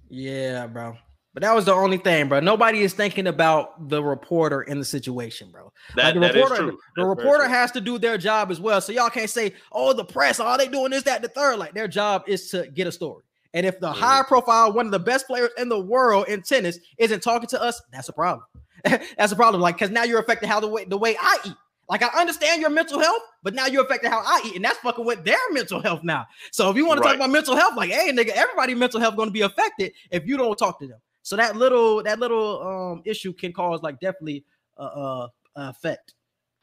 yeah, 0.10 0.68
bro. 0.68 0.96
But 1.36 1.42
that 1.42 1.54
was 1.54 1.66
the 1.66 1.74
only 1.74 1.98
thing, 1.98 2.30
bro. 2.30 2.40
Nobody 2.40 2.80
is 2.80 2.94
thinking 2.94 3.28
about 3.28 3.90
the 3.90 4.02
reporter 4.02 4.62
in 4.62 4.80
the 4.80 4.86
situation, 4.86 5.52
bro. 5.52 5.74
That, 5.96 6.04
Like, 6.06 6.14
the 6.14 6.20
that 6.22 6.30
is 6.30 6.36
reporter, 6.38 6.56
true. 6.56 6.80
the 6.96 7.04
That's 7.04 7.10
reporter 7.10 7.48
has 7.50 7.72
to 7.74 7.82
do 7.82 8.00
their 8.00 8.18
job 8.18 8.52
as 8.52 8.62
well. 8.62 8.80
So 8.80 8.94
y'all 8.94 9.10
can't 9.10 9.30
say, 9.30 9.54
"Oh, 9.74 9.92
the 9.92 10.06
press, 10.06 10.40
all 10.40 10.58
they 10.58 10.70
doing 10.70 10.94
is 10.94 11.04
that 11.04 11.22
the 11.22 11.28
third. 11.28 11.60
Like 11.60 11.74
their 11.74 11.90
job 11.90 12.24
is 12.26 12.50
to 12.52 12.68
get 12.68 12.88
a 12.88 12.92
story, 12.92 13.24
And 13.54 13.66
if 13.66 13.82
the 13.82 13.90
Mhm. 13.90 13.96
high 13.96 14.24
profile, 14.24 14.72
one 14.72 14.86
of 14.86 14.94
the 14.94 15.00
best 15.00 15.28
players 15.28 15.50
in 15.58 15.68
the 15.68 15.80
world 15.80 16.30
in 16.30 16.42
tennis 16.42 16.80
isn't 16.98 17.22
talking 17.22 17.48
to 17.50 17.62
us, 17.62 17.82
that's 17.92 18.08
a 18.08 18.14
problem. 18.14 18.46
that's 19.18 19.34
a 19.34 19.36
problem. 19.36 19.62
Like, 19.62 19.76
because 19.76 19.90
now 19.92 20.04
you're 20.04 20.20
affecting 20.20 20.48
how 20.48 20.62
the 20.62 20.68
way 20.70 20.86
the 20.86 20.98
way 20.98 21.18
I 21.20 21.38
eat. 21.46 21.56
Like, 21.90 22.02
I 22.02 22.20
understand 22.20 22.62
your 22.62 22.70
mental 22.70 23.00
health, 23.00 23.22
but 23.44 23.54
now 23.54 23.66
you're 23.68 23.84
affecting 23.84 24.10
how 24.10 24.20
I 24.20 24.42
eat, 24.46 24.56
and 24.56 24.64
that's 24.64 24.78
fucking 24.80 25.06
with 25.06 25.24
their 25.26 25.38
mental 25.52 25.82
health 25.82 26.00
now. 26.04 26.26
So 26.52 26.70
if 26.72 26.78
you 26.78 26.88
want 26.88 26.98
to 27.00 27.04
talk 27.08 27.16
about 27.18 27.30
mental 27.30 27.56
health, 27.58 27.76
like, 27.76 27.92
hey, 27.92 28.12
nigga, 28.12 28.30
everybody 28.30 28.74
mental 28.74 29.00
health 29.02 29.16
going 29.18 29.28
to 29.28 29.34
be 29.34 29.42
affected 29.42 29.92
if 30.12 30.26
you 30.26 30.38
don't 30.38 30.58
talk 30.58 30.80
to 30.80 30.88
them. 30.88 31.00
So 31.26 31.36
that 31.38 31.56
little 31.56 32.04
that 32.04 32.20
little 32.20 32.62
um 32.62 33.02
issue 33.04 33.34
can 33.34 33.52
cause 33.52 33.82
like 33.82 34.00
definitely 34.00 34.46
uh, 34.78 34.84
uh 34.84 35.28
effect. 35.56 36.14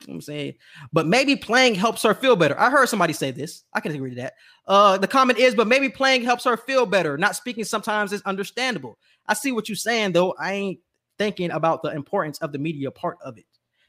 You 0.02 0.12
know 0.12 0.14
I'm 0.14 0.20
saying, 0.20 0.54
but 0.92 1.04
maybe 1.04 1.34
playing 1.34 1.74
helps 1.74 2.04
her 2.04 2.14
feel 2.14 2.36
better. 2.36 2.58
I 2.58 2.70
heard 2.70 2.88
somebody 2.88 3.12
say 3.12 3.32
this. 3.32 3.64
I 3.72 3.80
can 3.80 3.92
agree 3.92 4.10
to 4.10 4.16
that. 4.22 4.34
Uh, 4.68 4.98
the 4.98 5.08
comment 5.08 5.40
is, 5.40 5.56
but 5.56 5.66
maybe 5.66 5.88
playing 5.88 6.22
helps 6.22 6.44
her 6.44 6.56
feel 6.56 6.86
better. 6.86 7.18
Not 7.18 7.34
speaking 7.34 7.64
sometimes 7.64 8.12
is 8.12 8.22
understandable. 8.22 8.98
I 9.26 9.34
see 9.34 9.50
what 9.50 9.68
you're 9.68 9.74
saying, 9.74 10.12
though. 10.12 10.32
I 10.38 10.52
ain't 10.52 10.80
thinking 11.18 11.50
about 11.50 11.82
the 11.82 11.90
importance 11.90 12.38
of 12.38 12.52
the 12.52 12.58
media 12.58 12.92
part 12.92 13.18
of 13.24 13.38
it. 13.38 13.46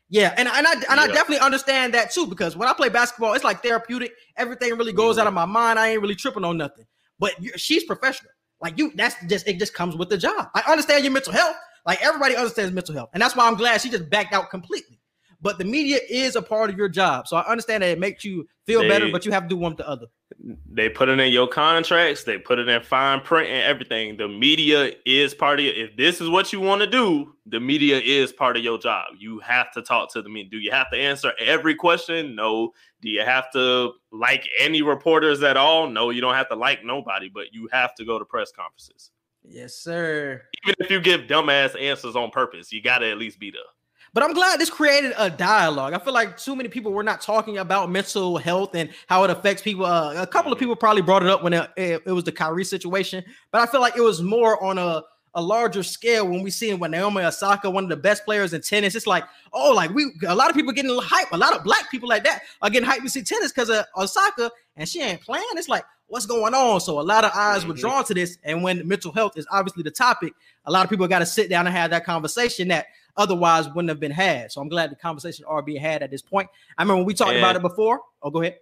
Yeah, 0.09 0.33
and, 0.37 0.47
and 0.47 0.65
I 0.67 0.73
and 0.73 0.99
I 0.99 1.05
definitely 1.05 1.45
understand 1.45 1.93
that 1.93 2.11
too 2.11 2.25
because 2.25 2.57
when 2.57 2.67
I 2.67 2.73
play 2.73 2.89
basketball, 2.89 3.33
it's 3.33 3.43
like 3.43 3.61
therapeutic. 3.61 4.13
Everything 4.37 4.75
really 4.75 4.93
goes 4.93 5.19
out 5.19 5.27
of 5.27 5.33
my 5.35 5.45
mind. 5.45 5.77
I 5.77 5.89
ain't 5.89 6.01
really 6.01 6.15
tripping 6.15 6.43
on 6.43 6.57
nothing. 6.57 6.85
But 7.19 7.33
she's 7.57 7.83
professional. 7.83 8.31
Like 8.63 8.79
you, 8.79 8.93
that's 8.95 9.15
just 9.27 9.47
it. 9.47 9.59
Just 9.59 9.73
comes 9.73 9.95
with 9.95 10.09
the 10.09 10.17
job. 10.17 10.49
I 10.55 10.63
understand 10.71 11.03
your 11.03 11.13
mental 11.13 11.33
health. 11.33 11.57
Like 11.85 12.01
everybody 12.01 12.35
understands 12.35 12.71
mental 12.73 12.95
health, 12.95 13.09
and 13.13 13.21
that's 13.21 13.35
why 13.35 13.45
I'm 13.45 13.55
glad 13.55 13.81
she 13.81 13.89
just 13.89 14.09
backed 14.09 14.33
out 14.33 14.49
completely. 14.49 14.92
But 15.43 15.57
the 15.57 15.65
media 15.65 15.99
is 16.09 16.37
a 16.37 16.41
part 16.41 16.69
of 16.69 16.77
your 16.77 16.87
job, 16.87 17.27
so 17.27 17.35
I 17.35 17.45
understand 17.45 17.83
that 17.83 17.89
it 17.89 17.99
makes 17.99 18.23
you 18.23 18.47
feel 18.65 18.81
better, 18.87 19.11
but 19.11 19.25
you 19.25 19.31
have 19.33 19.43
to 19.43 19.49
do 19.49 19.57
one 19.57 19.73
with 19.73 19.79
the 19.79 19.89
other. 19.89 20.07
They 20.71 20.87
put 20.87 21.09
it 21.09 21.19
in 21.19 21.33
your 21.33 21.47
contracts. 21.47 22.23
They 22.23 22.37
put 22.37 22.59
it 22.59 22.69
in 22.69 22.81
fine 22.81 23.19
print 23.19 23.49
and 23.49 23.61
everything. 23.61 24.15
The 24.15 24.29
media 24.29 24.93
is 25.05 25.33
part 25.33 25.59
of 25.59 25.65
it. 25.65 25.77
If 25.77 25.97
this 25.97 26.21
is 26.21 26.29
what 26.29 26.53
you 26.53 26.61
want 26.61 26.81
to 26.81 26.87
do, 26.87 27.35
the 27.45 27.59
media 27.59 27.99
is 27.99 28.31
part 28.31 28.55
of 28.55 28.63
your 28.63 28.77
job. 28.77 29.07
You 29.19 29.39
have 29.39 29.69
to 29.73 29.81
talk 29.81 30.13
to 30.13 30.21
the 30.21 30.29
media. 30.29 30.49
Do 30.49 30.57
you 30.59 30.71
have 30.71 30.89
to 30.91 30.97
answer 30.97 31.33
every 31.37 31.75
question? 31.75 32.35
No. 32.35 32.71
Do 33.01 33.09
you 33.09 33.21
have 33.21 33.51
to 33.51 33.91
like 34.13 34.47
any 34.57 34.81
reporters 34.81 35.43
at 35.43 35.57
all? 35.57 35.89
No, 35.89 36.09
you 36.09 36.21
don't 36.21 36.35
have 36.35 36.47
to 36.49 36.55
like 36.55 36.85
nobody, 36.85 37.29
but 37.29 37.47
you 37.51 37.67
have 37.73 37.93
to 37.95 38.05
go 38.05 38.17
to 38.17 38.23
press 38.23 38.49
conferences. 38.53 39.11
Yes, 39.43 39.75
sir. 39.75 40.41
Even 40.63 40.75
if 40.79 40.89
you 40.89 41.01
give 41.01 41.21
dumbass 41.21 41.79
answers 41.79 42.15
on 42.15 42.31
purpose, 42.31 42.71
you 42.71 42.81
got 42.81 42.99
to 42.99 43.11
at 43.11 43.17
least 43.17 43.41
be 43.41 43.51
there. 43.51 43.61
But 44.13 44.21
I'm 44.23 44.33
glad 44.33 44.59
this 44.59 44.69
created 44.69 45.13
a 45.17 45.29
dialogue. 45.29 45.93
I 45.93 45.97
feel 45.99 46.13
like 46.13 46.37
too 46.37 46.55
many 46.55 46.69
people 46.69 46.91
were 46.91 47.03
not 47.03 47.19
talking 47.19 47.57
about 47.57 47.89
mental 47.89 48.37
health 48.37 48.75
and 48.75 48.89
how 49.07 49.23
it 49.23 49.31
affects 49.31 49.63
people. 49.63 49.85
Uh, 49.85 50.13
a 50.21 50.27
couple 50.27 50.53
of 50.53 50.59
people 50.59 50.75
probably 50.75 51.01
brought 51.01 51.23
it 51.23 51.29
up 51.29 51.41
when 51.41 51.53
it, 51.53 51.69
it, 51.75 52.03
it 52.05 52.11
was 52.11 52.23
the 52.23 52.31
Kyrie 52.31 52.63
situation, 52.63 53.23
but 53.51 53.61
I 53.61 53.65
feel 53.65 53.81
like 53.81 53.97
it 53.97 54.01
was 54.01 54.21
more 54.21 54.63
on 54.63 54.77
a, 54.77 55.01
a 55.33 55.41
larger 55.41 55.81
scale 55.81 56.27
when 56.27 56.43
we 56.43 56.51
see 56.51 56.71
when 56.75 56.91
Naomi 56.91 57.23
Osaka, 57.23 57.67
one 57.67 57.83
of 57.85 57.89
the 57.89 57.97
best 57.97 58.23
players 58.23 58.53
in 58.53 58.61
tennis. 58.61 58.93
It's 58.93 59.07
like, 59.07 59.23
oh, 59.51 59.71
like 59.73 59.89
we 59.91 60.11
a 60.27 60.35
lot 60.35 60.51
of 60.51 60.55
people 60.55 60.73
getting 60.73 60.95
hype. 61.01 61.31
A 61.31 61.37
lot 61.37 61.55
of 61.55 61.63
black 61.63 61.89
people 61.89 62.07
like 62.07 62.23
that 62.25 62.43
are 62.61 62.69
getting 62.69 62.87
hype 62.87 63.01
to 63.01 63.09
see 63.09 63.23
tennis 63.23 63.51
because 63.51 63.71
of 63.71 63.83
Osaka, 63.97 64.51
and 64.77 64.87
she 64.87 65.01
ain't 65.01 65.21
playing. 65.21 65.43
It's 65.53 65.67
like, 65.69 65.85
what's 66.05 66.27
going 66.27 66.53
on? 66.53 66.81
So 66.81 66.99
a 66.99 67.01
lot 67.01 67.25
of 67.25 67.31
eyes 67.33 67.65
were 67.65 67.73
Mhm. 67.73 67.79
drawn 67.79 68.03
to 68.05 68.13
this, 68.13 68.37
and 68.43 68.61
when 68.61 68.87
mental 68.87 69.11
health 69.11 69.35
is 69.39 69.47
obviously 69.49 69.81
the 69.81 69.89
topic, 69.89 70.33
a 70.65 70.71
lot 70.71 70.83
of 70.83 70.91
people 70.91 71.07
got 71.07 71.19
to 71.19 71.25
sit 71.25 71.49
down 71.49 71.65
and 71.65 71.75
have 71.75 71.89
that 71.89 72.05
conversation 72.05 72.67
that 72.67 72.85
otherwise 73.17 73.67
wouldn't 73.69 73.89
have 73.89 73.99
been 73.99 74.11
had. 74.11 74.51
So 74.51 74.61
I'm 74.61 74.69
glad 74.69 74.91
the 74.91 74.95
conversation 74.95 75.45
are 75.45 75.61
being 75.61 75.81
had 75.81 76.03
at 76.03 76.11
this 76.11 76.21
point. 76.21 76.49
I 76.77 76.83
remember 76.83 76.97
when 76.97 77.05
we 77.05 77.13
talked 77.13 77.37
about 77.37 77.55
it 77.55 77.61
before. 77.61 78.01
Oh, 78.21 78.29
go 78.29 78.41
ahead. 78.41 78.57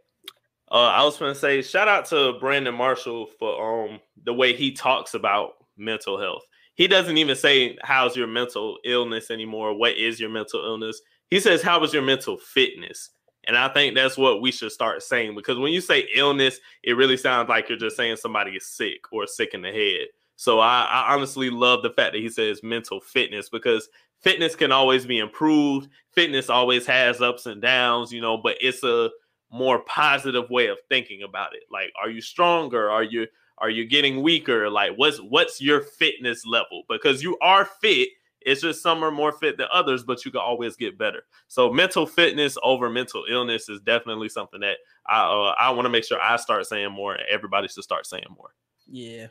Uh, 0.71 0.87
I 0.87 1.03
was 1.03 1.17
going 1.17 1.33
to 1.33 1.39
say 1.39 1.61
shout 1.61 1.89
out 1.89 2.05
to 2.07 2.37
Brandon 2.39 2.73
Marshall 2.73 3.27
for 3.37 3.89
um 3.89 3.99
the 4.23 4.33
way 4.33 4.53
he 4.53 4.71
talks 4.71 5.13
about 5.13 5.53
mental 5.77 6.19
health. 6.19 6.43
He 6.75 6.87
doesn't 6.87 7.17
even 7.17 7.35
say 7.35 7.77
how's 7.83 8.15
your 8.15 8.27
mental 8.27 8.77
illness 8.85 9.31
anymore. 9.31 9.73
What 9.73 9.97
is 9.97 10.19
your 10.19 10.29
mental 10.29 10.63
illness? 10.63 11.01
He 11.29 11.39
says 11.39 11.61
how 11.61 11.79
was 11.79 11.93
your 11.93 12.03
mental 12.03 12.37
fitness. 12.37 13.09
And 13.45 13.57
I 13.57 13.69
think 13.69 13.95
that's 13.95 14.17
what 14.17 14.41
we 14.41 14.51
should 14.51 14.71
start 14.71 15.01
saying 15.01 15.35
because 15.35 15.57
when 15.57 15.73
you 15.73 15.81
say 15.81 16.07
illness, 16.15 16.59
it 16.83 16.93
really 16.93 17.17
sounds 17.17 17.49
like 17.49 17.67
you're 17.67 17.77
just 17.77 17.97
saying 17.97 18.17
somebody 18.17 18.51
is 18.51 18.67
sick 18.67 19.11
or 19.11 19.25
sick 19.27 19.53
in 19.53 19.61
the 19.61 19.71
head. 19.71 20.07
So 20.35 20.59
I, 20.59 20.83
I 20.83 21.13
honestly 21.13 21.49
love 21.49 21.83
the 21.83 21.89
fact 21.89 22.13
that 22.13 22.21
he 22.21 22.29
says 22.29 22.63
mental 22.63 22.99
fitness 22.99 23.49
because 23.49 23.89
fitness 24.21 24.55
can 24.55 24.71
always 24.71 25.05
be 25.05 25.19
improved. 25.19 25.89
Fitness 26.13 26.49
always 26.49 26.85
has 26.85 27.21
ups 27.21 27.45
and 27.45 27.61
downs, 27.61 28.11
you 28.11 28.21
know, 28.21 28.37
but 28.37 28.57
it's 28.61 28.83
a 28.83 29.09
more 29.51 29.79
positive 29.79 30.49
way 30.49 30.67
of 30.67 30.77
thinking 30.89 31.23
about 31.23 31.53
it. 31.55 31.63
Like, 31.71 31.91
are 32.01 32.09
you 32.09 32.21
stronger? 32.21 32.89
Are 32.89 33.03
you 33.03 33.27
are 33.57 33.69
you 33.69 33.85
getting 33.85 34.23
weaker? 34.23 34.69
Like, 34.69 34.93
what's 34.95 35.19
what's 35.19 35.61
your 35.61 35.81
fitness 35.81 36.45
level? 36.45 36.83
Because 36.89 37.21
you 37.21 37.37
are 37.41 37.65
fit. 37.65 38.09
It's 38.43 38.61
just 38.61 38.81
some 38.81 39.03
are 39.03 39.11
more 39.11 39.31
fit 39.31 39.57
than 39.57 39.67
others, 39.71 40.03
but 40.03 40.25
you 40.25 40.31
can 40.31 40.41
always 40.41 40.75
get 40.75 40.97
better. 40.97 41.23
So 41.47 41.71
mental 41.71 42.07
fitness 42.07 42.57
over 42.63 42.89
mental 42.89 43.25
illness 43.29 43.69
is 43.69 43.79
definitely 43.81 44.29
something 44.29 44.61
that 44.61 44.77
I 45.07 45.21
uh, 45.21 45.55
I 45.59 45.69
want 45.71 45.85
to 45.85 45.89
make 45.89 46.05
sure 46.05 46.19
I 46.19 46.37
start 46.37 46.65
saying 46.65 46.91
more, 46.91 47.13
and 47.13 47.23
everybody 47.29 47.67
should 47.67 47.83
start 47.83 48.07
saying 48.07 48.25
more. 48.35 48.53
Yeah. 48.87 49.27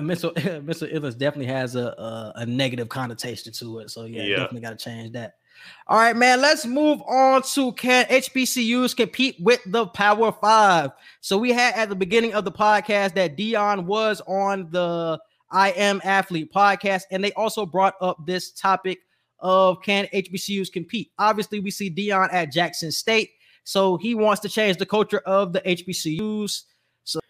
Mental 0.00 0.32
mental 0.62 0.88
illness 0.90 1.14
definitely 1.14 1.52
has 1.52 1.76
a, 1.76 1.86
a 1.88 2.32
a 2.36 2.46
negative 2.46 2.88
connotation 2.88 3.52
to 3.52 3.78
it. 3.80 3.90
So 3.90 4.04
yeah, 4.04 4.22
Yeah. 4.22 4.36
definitely 4.36 4.60
got 4.62 4.78
to 4.78 4.84
change 4.84 5.12
that. 5.12 5.36
All 5.86 5.96
right, 5.98 6.16
man. 6.16 6.40
Let's 6.40 6.66
move 6.66 7.00
on 7.02 7.42
to 7.54 7.72
can 7.72 8.06
HBCUs 8.06 8.96
compete 8.96 9.36
with 9.40 9.60
the 9.66 9.86
Power 9.86 10.32
Five? 10.32 10.90
So 11.20 11.38
we 11.38 11.52
had 11.52 11.74
at 11.74 11.88
the 11.88 11.94
beginning 11.94 12.34
of 12.34 12.44
the 12.44 12.52
podcast 12.52 13.14
that 13.14 13.36
Deion 13.36 13.84
was 13.84 14.20
on 14.26 14.68
the 14.70 15.20
I 15.50 15.70
Am 15.72 16.00
Athlete 16.02 16.52
podcast, 16.52 17.02
and 17.10 17.22
they 17.22 17.32
also 17.32 17.64
brought 17.66 17.94
up 18.00 18.26
this 18.26 18.50
topic 18.52 18.98
of 19.38 19.80
can 19.82 20.06
HBCUs 20.12 20.72
compete? 20.72 21.10
Obviously, 21.18 21.60
we 21.60 21.70
see 21.70 21.90
Deion 21.90 22.32
at 22.32 22.50
Jackson 22.50 22.90
State, 22.90 23.30
so 23.62 23.96
he 23.96 24.14
wants 24.14 24.40
to 24.42 24.48
change 24.48 24.78
the 24.78 24.86
culture 24.86 25.20
of 25.20 25.52
the 25.52 25.60
HBCUs. 25.60 26.62
So 27.04 27.20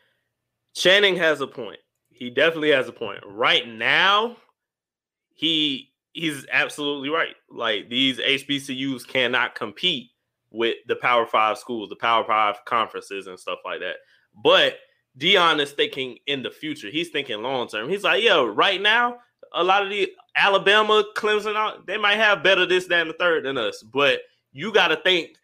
Channing 0.75 1.17
has 1.17 1.41
a 1.41 1.47
point. 1.47 1.79
He 2.15 2.31
definitely 2.31 2.71
has 2.71 2.89
a 2.89 2.93
point. 2.93 3.21
Right 3.27 3.69
now, 3.69 4.37
he 5.35 5.91
he's 6.13 6.47
absolutely 6.51 7.11
right. 7.11 7.35
Like 7.51 7.89
these 7.89 8.19
HBCUs 8.19 9.07
cannot 9.07 9.55
compete 9.55 10.11
with 10.51 10.77
the 10.87 10.97
Power 10.97 11.27
Five 11.27 11.59
schools, 11.59 11.89
the 11.89 11.97
Power 11.97 12.25
Five 12.25 12.65
conferences, 12.65 13.27
and 13.27 13.39
stuff 13.39 13.59
like 13.65 13.81
that. 13.81 13.97
But 14.43 14.79
Deion 15.19 15.61
is 15.61 15.73
thinking 15.73 16.19
in 16.27 16.43
the 16.43 16.51
future. 16.51 16.89
He's 16.89 17.11
thinking 17.11 17.43
long 17.43 17.69
term. 17.69 17.89
He's 17.89 18.05
like, 18.05 18.23
yo, 18.23 18.47
right 18.47 18.81
now, 18.81 19.19
a 19.53 19.63
lot 19.63 19.83
of 19.83 19.91
the 19.91 20.13
Alabama, 20.37 21.05
Clemson, 21.17 21.87
they 21.87 21.97
might 21.97 22.17
have 22.17 22.43
better 22.43 22.67
this, 22.67 22.87
that, 22.87 23.03
and 23.03 23.11
the 23.11 23.15
third 23.15 23.45
than 23.45 23.59
us. 23.59 23.83
But 23.83 24.21
you 24.53 24.73
got 24.73 24.89
to 24.89 24.97
think 24.97 25.37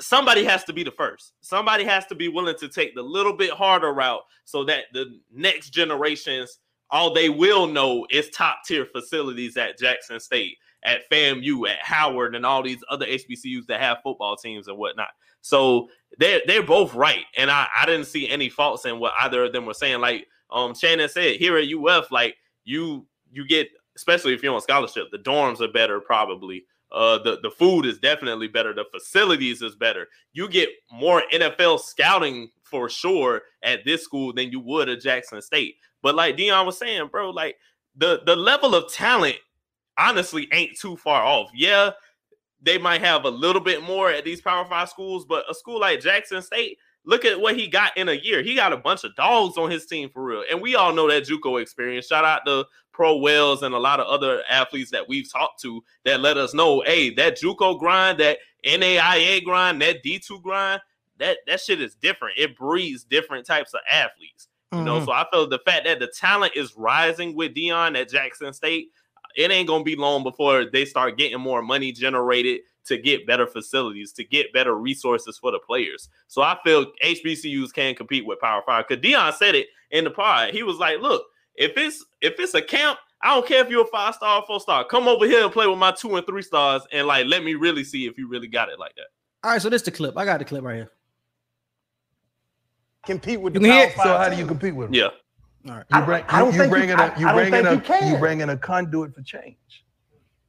somebody 0.00 0.44
has 0.44 0.64
to 0.64 0.72
be 0.72 0.82
the 0.82 0.90
first. 0.90 1.32
Somebody 1.40 1.84
has 1.84 2.06
to 2.06 2.14
be 2.14 2.28
willing 2.28 2.56
to 2.58 2.68
take 2.68 2.94
the 2.94 3.02
little 3.02 3.36
bit 3.36 3.50
harder 3.50 3.92
route 3.92 4.22
so 4.44 4.64
that 4.64 4.84
the 4.92 5.18
next 5.32 5.70
generations, 5.70 6.58
all 6.90 7.12
they 7.12 7.28
will 7.28 7.66
know 7.66 8.06
is 8.10 8.30
top 8.30 8.58
tier 8.66 8.86
facilities 8.86 9.56
at 9.56 9.78
Jackson 9.78 10.20
State, 10.20 10.56
at 10.84 11.08
FAMU, 11.10 11.68
at 11.68 11.82
Howard, 11.82 12.34
and 12.34 12.46
all 12.46 12.62
these 12.62 12.82
other 12.90 13.06
HBCUs 13.06 13.66
that 13.66 13.80
have 13.80 13.98
football 14.02 14.36
teams 14.36 14.68
and 14.68 14.78
whatnot. 14.78 15.10
So 15.40 15.88
they're 16.18 16.40
they're 16.46 16.62
both 16.62 16.94
right, 16.94 17.24
and 17.36 17.50
I 17.50 17.66
I 17.76 17.86
didn't 17.86 18.06
see 18.06 18.28
any 18.28 18.48
faults 18.48 18.84
in 18.84 19.00
what 19.00 19.12
either 19.20 19.44
of 19.44 19.52
them 19.52 19.66
were 19.66 19.74
saying. 19.74 20.00
Like 20.00 20.26
um 20.50 20.74
Channing 20.74 21.08
said, 21.08 21.36
here 21.36 21.56
at 21.56 21.68
UF, 21.68 22.12
like 22.12 22.36
you 22.64 23.06
you 23.32 23.46
get 23.46 23.68
especially 23.96 24.34
if 24.34 24.42
you're 24.42 24.54
on 24.54 24.60
scholarship, 24.60 25.08
the 25.10 25.18
dorms 25.18 25.60
are 25.60 25.72
better 25.72 26.00
probably. 26.00 26.64
Uh, 26.92 27.18
the 27.18 27.38
the 27.42 27.50
food 27.50 27.86
is 27.86 27.98
definitely 27.98 28.48
better. 28.48 28.74
The 28.74 28.84
facilities 28.92 29.62
is 29.62 29.74
better. 29.74 30.08
You 30.32 30.48
get 30.48 30.68
more 30.92 31.22
NFL 31.32 31.80
scouting 31.80 32.50
for 32.62 32.88
sure 32.88 33.42
at 33.62 33.84
this 33.84 34.02
school 34.02 34.32
than 34.32 34.50
you 34.50 34.60
would 34.60 34.88
at 34.88 35.00
Jackson 35.00 35.40
State. 35.40 35.76
But 36.02 36.14
like 36.14 36.36
Deion 36.36 36.66
was 36.66 36.78
saying, 36.78 37.08
bro, 37.10 37.30
like 37.30 37.56
the 37.96 38.22
the 38.26 38.36
level 38.36 38.74
of 38.74 38.92
talent 38.92 39.36
honestly 39.98 40.48
ain't 40.52 40.78
too 40.78 40.96
far 40.96 41.22
off. 41.22 41.50
Yeah, 41.54 41.90
they 42.60 42.78
might 42.78 43.00
have 43.00 43.24
a 43.24 43.30
little 43.30 43.62
bit 43.62 43.82
more 43.82 44.10
at 44.10 44.24
these 44.24 44.40
Power 44.40 44.64
Five 44.64 44.88
schools, 44.88 45.24
but 45.24 45.50
a 45.50 45.54
school 45.54 45.80
like 45.80 46.00
Jackson 46.00 46.42
State, 46.42 46.78
look 47.04 47.24
at 47.24 47.40
what 47.40 47.56
he 47.56 47.66
got 47.66 47.96
in 47.96 48.08
a 48.08 48.14
year. 48.14 48.42
He 48.42 48.54
got 48.54 48.72
a 48.72 48.76
bunch 48.76 49.04
of 49.04 49.14
dogs 49.16 49.58
on 49.58 49.70
his 49.70 49.86
team 49.86 50.08
for 50.08 50.22
real, 50.22 50.44
and 50.50 50.60
we 50.60 50.74
all 50.74 50.92
know 50.92 51.08
that 51.08 51.24
JUCO 51.24 51.60
experience. 51.60 52.06
Shout 52.06 52.24
out 52.24 52.46
to 52.46 52.66
Pro 52.92 53.16
Wells 53.16 53.62
and 53.62 53.74
a 53.74 53.78
lot 53.78 54.00
of 54.00 54.06
other 54.06 54.42
athletes 54.48 54.90
that 54.90 55.08
we've 55.08 55.30
talked 55.30 55.60
to 55.62 55.82
that 56.04 56.20
let 56.20 56.36
us 56.36 56.54
know, 56.54 56.82
hey, 56.82 57.10
that 57.14 57.40
JUCO 57.40 57.78
grind, 57.78 58.18
that 58.20 58.38
NAIA 58.64 59.42
grind, 59.42 59.80
that 59.82 60.04
D2 60.04 60.42
grind, 60.42 60.80
that 61.18 61.38
that 61.46 61.60
shit 61.60 61.80
is 61.80 61.94
different. 61.94 62.38
It 62.38 62.56
breeds 62.56 63.04
different 63.04 63.46
types 63.46 63.74
of 63.74 63.80
athletes. 63.90 64.48
You 64.72 64.82
know, 64.82 65.00
Mhm. 65.00 65.04
so 65.04 65.12
I 65.12 65.26
feel 65.30 65.46
the 65.46 65.58
fact 65.58 65.84
that 65.84 66.00
the 66.00 66.06
talent 66.06 66.52
is 66.56 66.74
rising 66.76 67.34
with 67.34 67.54
Deion 67.54 67.98
at 67.98 68.08
Jackson 68.10 68.52
State, 68.54 68.88
it 69.36 69.50
ain't 69.50 69.68
gonna 69.68 69.84
be 69.84 69.96
long 69.96 70.22
before 70.22 70.64
they 70.64 70.84
start 70.84 71.18
getting 71.18 71.40
more 71.40 71.62
money 71.62 71.92
generated. 71.92 72.62
To 72.86 72.98
get 72.98 73.26
better 73.28 73.46
facilities, 73.46 74.12
to 74.14 74.24
get 74.24 74.52
better 74.52 74.74
resources 74.74 75.38
for 75.38 75.52
the 75.52 75.60
players. 75.60 76.08
So 76.26 76.42
I 76.42 76.58
feel 76.64 76.86
HBCUs 77.04 77.72
can 77.72 77.94
compete 77.94 78.26
with 78.26 78.40
Power 78.40 78.60
Five. 78.66 78.86
Because 78.88 79.02
Deion 79.04 79.32
said 79.34 79.54
it 79.54 79.68
in 79.92 80.02
the 80.02 80.10
pod. 80.10 80.50
He 80.50 80.64
was 80.64 80.78
like, 80.78 81.00
"Look, 81.00 81.22
if 81.54 81.76
it's 81.76 82.04
if 82.20 82.34
it's 82.40 82.54
a 82.54 82.62
camp, 82.62 82.98
I 83.22 83.34
don't 83.34 83.46
care 83.46 83.62
if 83.64 83.70
you're 83.70 83.84
a 83.84 83.86
five 83.86 84.16
star 84.16 84.40
or 84.40 84.46
four 84.46 84.58
star. 84.58 84.84
Come 84.84 85.06
over 85.06 85.26
here 85.26 85.44
and 85.44 85.52
play 85.52 85.68
with 85.68 85.78
my 85.78 85.92
two 85.92 86.16
and 86.16 86.26
three 86.26 86.42
stars, 86.42 86.82
and 86.90 87.06
like 87.06 87.26
let 87.26 87.44
me 87.44 87.54
really 87.54 87.84
see 87.84 88.06
if 88.06 88.18
you 88.18 88.26
really 88.28 88.48
got 88.48 88.68
it 88.68 88.80
like 88.80 88.96
that." 88.96 89.06
All 89.44 89.52
right, 89.52 89.62
so 89.62 89.68
this 89.68 89.82
is 89.82 89.84
the 89.86 89.92
clip. 89.92 90.18
I 90.18 90.24
got 90.24 90.38
the 90.40 90.44
clip 90.44 90.64
right 90.64 90.76
here. 90.76 90.90
compete 93.06 93.40
with 93.40 93.54
You 93.54 93.60
the 93.60 93.68
Power. 93.68 93.90
Five 93.90 94.04
So 94.06 94.16
how 94.18 94.24
do 94.28 94.30
you 94.32 94.36
teams. 94.38 94.48
compete 94.48 94.74
with 94.74 94.88
them? 94.88 94.94
Yeah, 94.94 95.08
All 95.70 95.76
right. 95.76 95.84
You 95.92 96.00
bring, 96.04 96.24
I 96.28 96.38
don't 96.40 96.52
you, 96.52 96.58
think 96.58 96.70
bringing 96.70 96.88
you- 96.90 96.94
a, 96.94 96.98
I- 96.98 97.18
you 97.18 97.26
I 97.28 97.32
don't 97.32 97.50
bringing 97.50 97.52
think 97.52 97.66
a, 97.66 97.74
you 97.74 97.80
can. 98.00 98.12
you 98.12 98.18
bringing 98.18 98.48
a 98.48 98.56
conduit 98.56 99.14
for 99.14 99.22
change. 99.22 99.56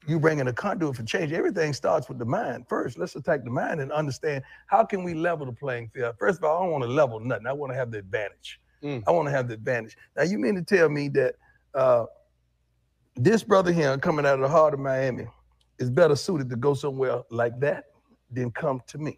You 0.05 0.19
bringing 0.19 0.47
a 0.47 0.53
conduit 0.53 0.95
for 0.97 1.03
change. 1.03 1.31
Everything 1.31 1.71
starts 1.73 2.09
with 2.09 2.19
the 2.19 2.25
mind 2.25 2.65
first. 2.67 2.97
Let's 2.97 3.15
attack 3.15 3.43
the 3.43 3.49
mind 3.49 3.79
and 3.79 3.91
understand 3.91 4.43
how 4.67 4.83
can 4.83 5.03
we 5.03 5.13
level 5.13 5.45
the 5.45 5.53
playing 5.53 5.89
field. 5.93 6.15
First 6.19 6.39
of 6.39 6.43
all, 6.43 6.57
I 6.57 6.63
don't 6.63 6.71
want 6.71 6.83
to 6.83 6.89
level 6.89 7.19
nothing. 7.21 7.47
I 7.47 7.53
want 7.53 7.71
to 7.71 7.77
have 7.77 7.89
the 7.91 7.99
advantage. 7.99 8.59
Mm. 8.83 9.03
I 9.07 9.11
want 9.11 9.27
to 9.27 9.31
have 9.31 9.47
the 9.47 9.53
advantage. 9.53 9.95
Now, 10.17 10.23
you 10.23 10.37
mean 10.37 10.55
to 10.55 10.61
tell 10.61 10.89
me 10.89 11.07
that 11.09 11.35
uh, 11.73 12.05
this 13.15 13.43
brother 13.43 13.71
here 13.71 13.97
coming 13.97 14.25
out 14.25 14.35
of 14.35 14.41
the 14.41 14.49
heart 14.49 14.73
of 14.73 14.79
Miami 14.81 15.27
is 15.79 15.89
better 15.89 16.15
suited 16.17 16.49
to 16.49 16.55
go 16.57 16.73
somewhere 16.73 17.21
like 17.31 17.57
that 17.61 17.85
than 18.29 18.51
come 18.51 18.81
to 18.87 18.97
me 18.97 19.17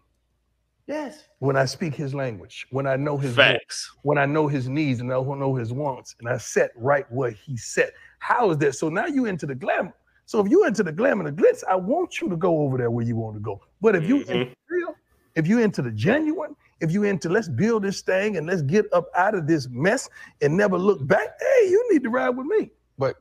Yes. 0.86 1.24
when 1.40 1.56
I 1.56 1.64
speak 1.64 1.94
his 1.94 2.14
language, 2.14 2.66
when 2.70 2.86
I 2.86 2.94
know 2.96 3.16
his 3.18 3.32
voice 3.34 3.58
facts. 3.58 3.90
when 4.02 4.18
I 4.18 4.26
know 4.26 4.46
his 4.46 4.68
needs 4.68 5.00
and 5.00 5.12
I 5.12 5.16
know 5.20 5.54
his 5.56 5.72
wants, 5.72 6.14
and 6.20 6.28
I 6.28 6.36
set 6.38 6.70
right 6.76 7.10
what 7.10 7.32
he 7.32 7.56
set. 7.56 7.92
How 8.20 8.50
is 8.50 8.58
that? 8.58 8.74
So 8.76 8.88
now 8.88 9.06
you 9.06 9.26
into 9.26 9.46
the 9.46 9.54
glamour. 9.54 9.94
So 10.26 10.40
if 10.40 10.50
you 10.50 10.66
into 10.66 10.82
the 10.82 10.92
glam 10.92 11.20
and 11.20 11.28
the 11.28 11.42
glitz, 11.42 11.62
I 11.68 11.76
want 11.76 12.20
you 12.20 12.28
to 12.28 12.36
go 12.36 12.58
over 12.62 12.76
there 12.76 12.90
where 12.90 13.04
you 13.04 13.16
want 13.16 13.36
to 13.36 13.40
go. 13.40 13.60
But 13.80 13.94
if 13.94 14.08
you 14.08 14.22
into 14.22 14.54
real, 14.68 14.94
if 15.36 15.46
you 15.46 15.60
into 15.60 15.82
the 15.82 15.92
genuine, 15.92 16.56
if 16.80 16.90
you 16.92 17.04
into 17.04 17.28
let's 17.28 17.48
build 17.48 17.84
this 17.84 18.02
thing 18.02 18.36
and 18.36 18.46
let's 18.46 18.62
get 18.62 18.86
up 18.92 19.06
out 19.16 19.34
of 19.34 19.46
this 19.46 19.68
mess 19.70 20.08
and 20.42 20.56
never 20.56 20.76
look 20.76 21.06
back, 21.06 21.28
hey, 21.40 21.68
you 21.70 21.88
need 21.92 22.02
to 22.02 22.10
ride 22.10 22.30
with 22.30 22.46
me. 22.46 22.70
But 22.98 23.16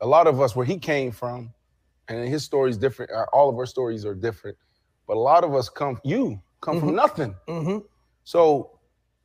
a 0.00 0.06
lot 0.06 0.26
of 0.26 0.40
us, 0.40 0.54
where 0.54 0.64
he 0.64 0.78
came 0.78 1.10
from, 1.10 1.52
and 2.08 2.28
his 2.28 2.44
story 2.44 2.70
is 2.70 2.78
different. 2.78 3.10
uh, 3.10 3.26
All 3.32 3.48
of 3.48 3.56
our 3.56 3.66
stories 3.66 4.04
are 4.06 4.14
different. 4.14 4.56
But 5.06 5.16
a 5.16 5.20
lot 5.20 5.42
of 5.42 5.54
us 5.54 5.68
come, 5.68 5.98
you 6.04 6.40
come 6.60 6.78
from 6.78 6.94
nothing. 6.94 7.34
Mm-hmm. 7.48 7.78
So 8.22 8.78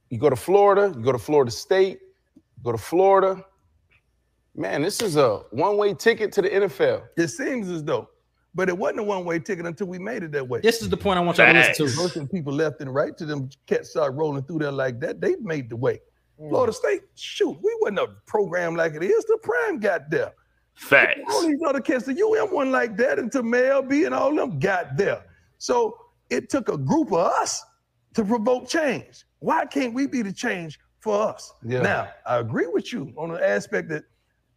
you 0.10 0.18
go 0.18 0.30
to 0.30 0.36
Florida, 0.36 0.94
you 0.96 1.04
go 1.04 1.12
to 1.12 1.20
Florida 1.20 1.52
State, 1.52 2.00
go 2.64 2.72
to 2.72 2.78
Florida. 2.78 3.46
Man, 4.60 4.82
this 4.82 5.02
is 5.02 5.16
a 5.16 5.38
one-way 5.52 5.94
ticket 5.94 6.34
to 6.34 6.42
the 6.42 6.50
NFL. 6.50 7.04
It 7.16 7.30
seems 7.30 7.70
as 7.70 7.82
though, 7.82 8.10
but 8.54 8.68
it 8.68 8.78
wasn't 8.78 9.00
a 9.00 9.04
one-way 9.04 9.40
ticket 9.40 9.66
until 9.66 9.88
we 9.88 10.00
made 10.00 10.22
it 10.22 10.34
that 10.34 10.46
way. 10.46 10.60
This 10.60 10.82
is 10.82 10.90
the 10.90 10.98
point 10.98 11.18
I 11.18 11.22
want 11.22 11.38
y'all 11.38 11.54
to 11.54 11.58
listen 11.58 11.88
to. 11.88 11.96
Motion 11.96 12.28
people 12.28 12.52
left 12.52 12.82
and 12.82 12.94
right 12.94 13.18
to 13.18 13.26
them 13.26 13.50
cats 13.68 13.92
start 13.92 14.16
rolling 14.16 14.44
through 14.44 14.60
there 14.60 14.72
like 14.74 15.00
that. 15.00 15.22
They 15.22 15.38
made 15.38 15.70
the 15.70 15.78
way. 15.78 16.02
Mm. 16.38 16.50
Florida 16.50 16.74
State, 16.74 17.04
shoot, 17.16 17.58
we 17.64 17.74
wasn't 17.80 18.00
a 18.00 18.08
program 18.28 18.76
like 18.76 18.96
it 18.96 19.02
is. 19.02 19.24
The 19.24 19.40
prime 19.42 19.80
got 19.80 20.10
there. 20.10 20.34
Facts. 20.76 21.22
All 21.32 21.48
these 21.48 21.62
other 21.66 21.80
cats, 21.80 22.04
the 22.04 22.22
UM 22.22 22.54
one 22.54 22.70
like 22.70 22.98
that 22.98 23.18
until 23.18 23.44
Mel 23.44 23.82
B 23.82 24.04
and 24.04 24.14
all 24.14 24.36
them 24.36 24.60
got 24.60 24.98
there. 24.98 25.24
So 25.58 25.96
it 26.30 26.50
took 26.50 26.68
a 26.68 26.78
group 26.78 27.14
of 27.14 27.20
us 27.20 27.64
to 28.14 28.26
provoke 28.26 28.68
change. 28.68 29.24
Why 29.40 29.66
can't 29.66 29.94
we 29.94 30.06
be 30.06 30.22
the 30.22 30.34
change 30.34 30.78
for 31.00 31.30
us? 31.30 31.54
Yeah. 31.66 31.80
Now, 31.82 32.10
I 32.26 32.40
agree 32.40 32.68
with 32.68 32.92
you 32.92 33.14
on 33.16 33.32
the 33.32 33.42
aspect 33.42 33.88
that 33.88 34.04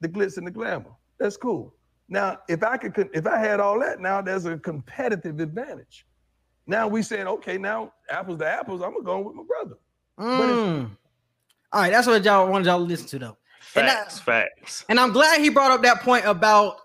the 0.02 0.08
glitz 0.08 0.36
and 0.36 0.46
the 0.46 0.50
glamour. 0.50 0.90
That's 1.18 1.36
cool. 1.36 1.74
Now, 2.08 2.40
if 2.48 2.62
I 2.62 2.76
could, 2.76 3.08
if 3.14 3.26
I 3.26 3.38
had 3.38 3.60
all 3.60 3.80
that, 3.80 4.00
now 4.00 4.20
there's 4.20 4.44
a 4.44 4.58
competitive 4.58 5.40
advantage. 5.40 6.04
Now 6.66 6.86
we 6.88 7.02
saying, 7.02 7.26
okay, 7.26 7.56
now 7.56 7.92
apples 8.10 8.38
to 8.40 8.46
apples, 8.46 8.82
I'm 8.82 8.92
gonna 8.92 9.04
go 9.04 9.20
with 9.20 9.34
my 9.34 9.44
brother. 9.44 9.76
Mm. 10.18 10.90
All 11.72 11.80
right, 11.80 11.90
that's 11.90 12.06
what 12.06 12.22
y'all 12.24 12.48
wanted 12.50 12.66
y'all 12.66 12.78
to 12.78 12.84
listen 12.84 13.06
to 13.08 13.18
though. 13.18 13.36
And 13.74 13.88
that- 13.88 14.12
Facts. 14.12 14.18
Facts. 14.18 14.84
And 14.88 15.00
I'm 15.00 15.12
glad 15.12 15.40
he 15.40 15.48
brought 15.48 15.70
up 15.70 15.82
that 15.82 16.02
point 16.02 16.26
about 16.26 16.80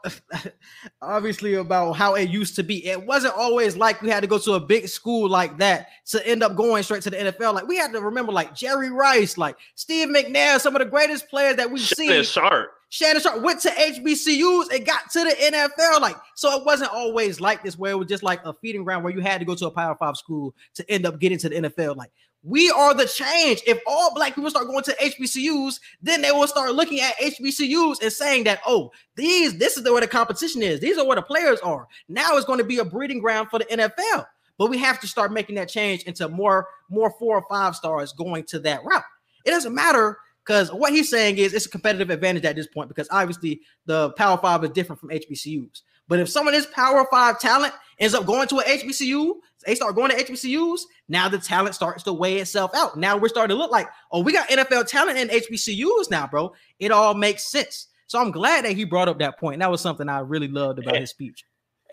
obviously 1.02 1.56
about 1.56 1.94
how 1.94 2.14
it 2.16 2.30
used 2.30 2.56
to 2.56 2.64
be. 2.64 2.86
It 2.88 3.06
wasn't 3.06 3.34
always 3.36 3.76
like 3.76 4.02
we 4.02 4.10
had 4.10 4.22
to 4.22 4.28
go 4.28 4.38
to 4.38 4.54
a 4.54 4.60
big 4.60 4.88
school 4.88 5.28
like 5.28 5.58
that 5.58 5.88
to 6.08 6.26
end 6.26 6.44
up 6.44 6.56
going 6.56 6.84
straight 6.84 7.02
to 7.04 7.10
the 7.10 7.18
NFL. 7.18 7.54
Like 7.56 7.68
we 7.68 7.76
had 7.78 7.92
to 7.94 8.00
remember 8.00 8.32
like 8.32 8.56
Jerry 8.56 8.92
Rice, 8.92 9.38
like 9.38 9.58
Steve 9.76 10.08
McNair, 10.10 10.60
some 10.60 10.76
of 10.76 10.80
the 10.80 10.86
greatest 10.86 11.28
players 11.30 11.58
that 11.58 11.70
we've 11.70 11.82
seen. 11.82 12.24
Sharpe. 12.24 12.72
Shannon 12.90 13.22
Sharpe 13.22 13.42
went 13.42 13.62
to 13.62 13.70
HBCUs 13.70 14.74
and 14.74 14.86
got 14.86 15.12
to 15.12 15.20
the 15.20 15.36
NFL. 15.40 16.00
Like, 16.00 16.16
so 16.36 16.58
it 16.58 16.66
wasn't 16.66 16.94
always 16.94 17.42
like 17.42 17.64
this, 17.64 17.78
where 17.78 17.92
it 17.92 17.98
was 17.98 18.08
just 18.08 18.24
like 18.24 18.44
a 18.46 18.54
feeding 18.62 18.84
ground 18.84 19.04
where 19.04 19.14
you 19.14 19.22
had 19.22 19.40
to 19.40 19.46
go 19.46 19.56
to 19.56 19.68
a 19.68 19.72
Power 19.72 19.96
Five 20.00 20.16
school 20.16 20.56
to 20.76 20.90
end 20.90 21.06
up 21.06 21.20
getting 21.20 21.38
to 21.40 21.50
the 21.50 21.56
NFL. 21.56 21.98
Like, 21.98 22.12
we 22.44 22.70
are 22.70 22.94
the 22.94 23.06
change. 23.06 23.62
If 23.68 23.80
all 23.86 24.14
black 24.14 24.36
people 24.36 24.50
start 24.50 24.68
going 24.68 24.84
to 24.84 24.96
HBCUs, 25.02 25.80
then 26.02 26.22
they 26.22 26.32
will 26.32 26.48
start 26.48 26.76
looking 26.76 27.02
at 27.02 27.18
HBCUs 27.18 28.02
and 28.02 28.12
saying 28.12 28.46
that, 28.46 28.62
oh, 28.66 28.92
these, 29.16 29.58
this 29.58 29.76
is 29.76 29.84
the 29.84 29.92
where 29.92 30.02
the 30.02 30.08
competition 30.08 30.62
is. 30.62 30.80
These 30.80 30.98
are 30.98 31.06
where 31.06 31.18
the 31.18 31.22
players 31.22 31.60
are. 31.60 31.88
Now 32.08 32.38
it's 32.38 32.46
going 32.46 32.60
to 32.60 32.66
be 32.66 32.78
a 32.78 32.86
breeding 32.86 33.20
ground 33.20 33.50
for 33.50 33.60
the 33.60 33.66
NFL. 33.66 34.26
But 34.58 34.70
we 34.70 34.78
have 34.78 35.00
to 35.02 35.08
start 35.08 35.34
making 35.34 35.56
that 35.56 35.70
change 35.70 36.04
into 36.04 36.28
more, 36.30 36.68
more 36.90 37.14
four 37.20 37.38
or 37.38 37.46
five 37.50 37.76
stars 37.76 38.14
going 38.14 38.46
to 38.46 38.60
that 38.60 38.84
route. 38.86 39.04
It 39.46 39.52
doesn't 39.52 39.76
matter 39.76 40.18
because 40.48 40.72
what 40.72 40.94
he's 40.94 41.10
saying 41.10 41.38
is 41.38 41.54
it's 41.54 41.66
a 41.66 41.70
competitive 41.70 42.10
advantage 42.10 42.46
at 42.46 42.56
this 42.56 42.68
point 42.68 42.88
because 42.88 43.08
obviously 43.12 43.60
the 43.86 44.12
Power 44.12 44.38
Five 44.38 44.64
is 44.64 44.70
different 44.70 45.00
from 45.00 45.10
HBCUs. 45.10 45.82
But 46.08 46.20
if 46.20 46.30
some 46.30 46.48
of 46.48 46.54
this 46.54 46.66
Power 46.68 47.06
Five 47.12 47.38
talent 47.40 47.74
ends 48.00 48.16
up 48.16 48.26
going 48.26 48.48
to 48.48 48.60
an 48.60 48.66
HBCU, 48.66 49.34
they 49.66 49.76
start 49.76 49.96
going 49.96 50.10
to 50.12 50.24
HBCUs. 50.24 50.80
Now 51.10 51.28
the 51.28 51.38
talent 51.38 51.76
starts 51.76 52.04
to 52.04 52.14
weigh 52.14 52.38
itself 52.38 52.72
out. 52.74 52.98
Now 52.98 53.18
we're 53.18 53.28
starting 53.28 53.56
to 53.56 53.62
look 53.62 53.72
like, 53.72 53.90
oh, 54.12 54.22
we 54.22 54.32
got 54.32 54.48
NFL 54.48 54.88
talent 54.88 55.18
in 55.18 55.28
HBCUs 55.28 56.10
now, 56.10 56.28
bro. 56.28 56.54
It 56.80 56.92
all 56.92 57.14
makes 57.14 57.52
sense. 57.52 57.88
So 58.08 58.22
I'm 58.22 58.32
glad 58.32 58.64
that 58.64 58.72
he 58.72 58.86
brought 58.86 59.10
up 59.10 59.20
that 59.20 59.38
point. 59.38 59.60
That 59.60 59.70
was 59.70 59.82
something 59.82 60.08
I 60.08 60.20
really 60.20 60.48
loved 60.48 60.80
about 60.80 60.96
his 60.96 61.10
speech. 61.10 61.44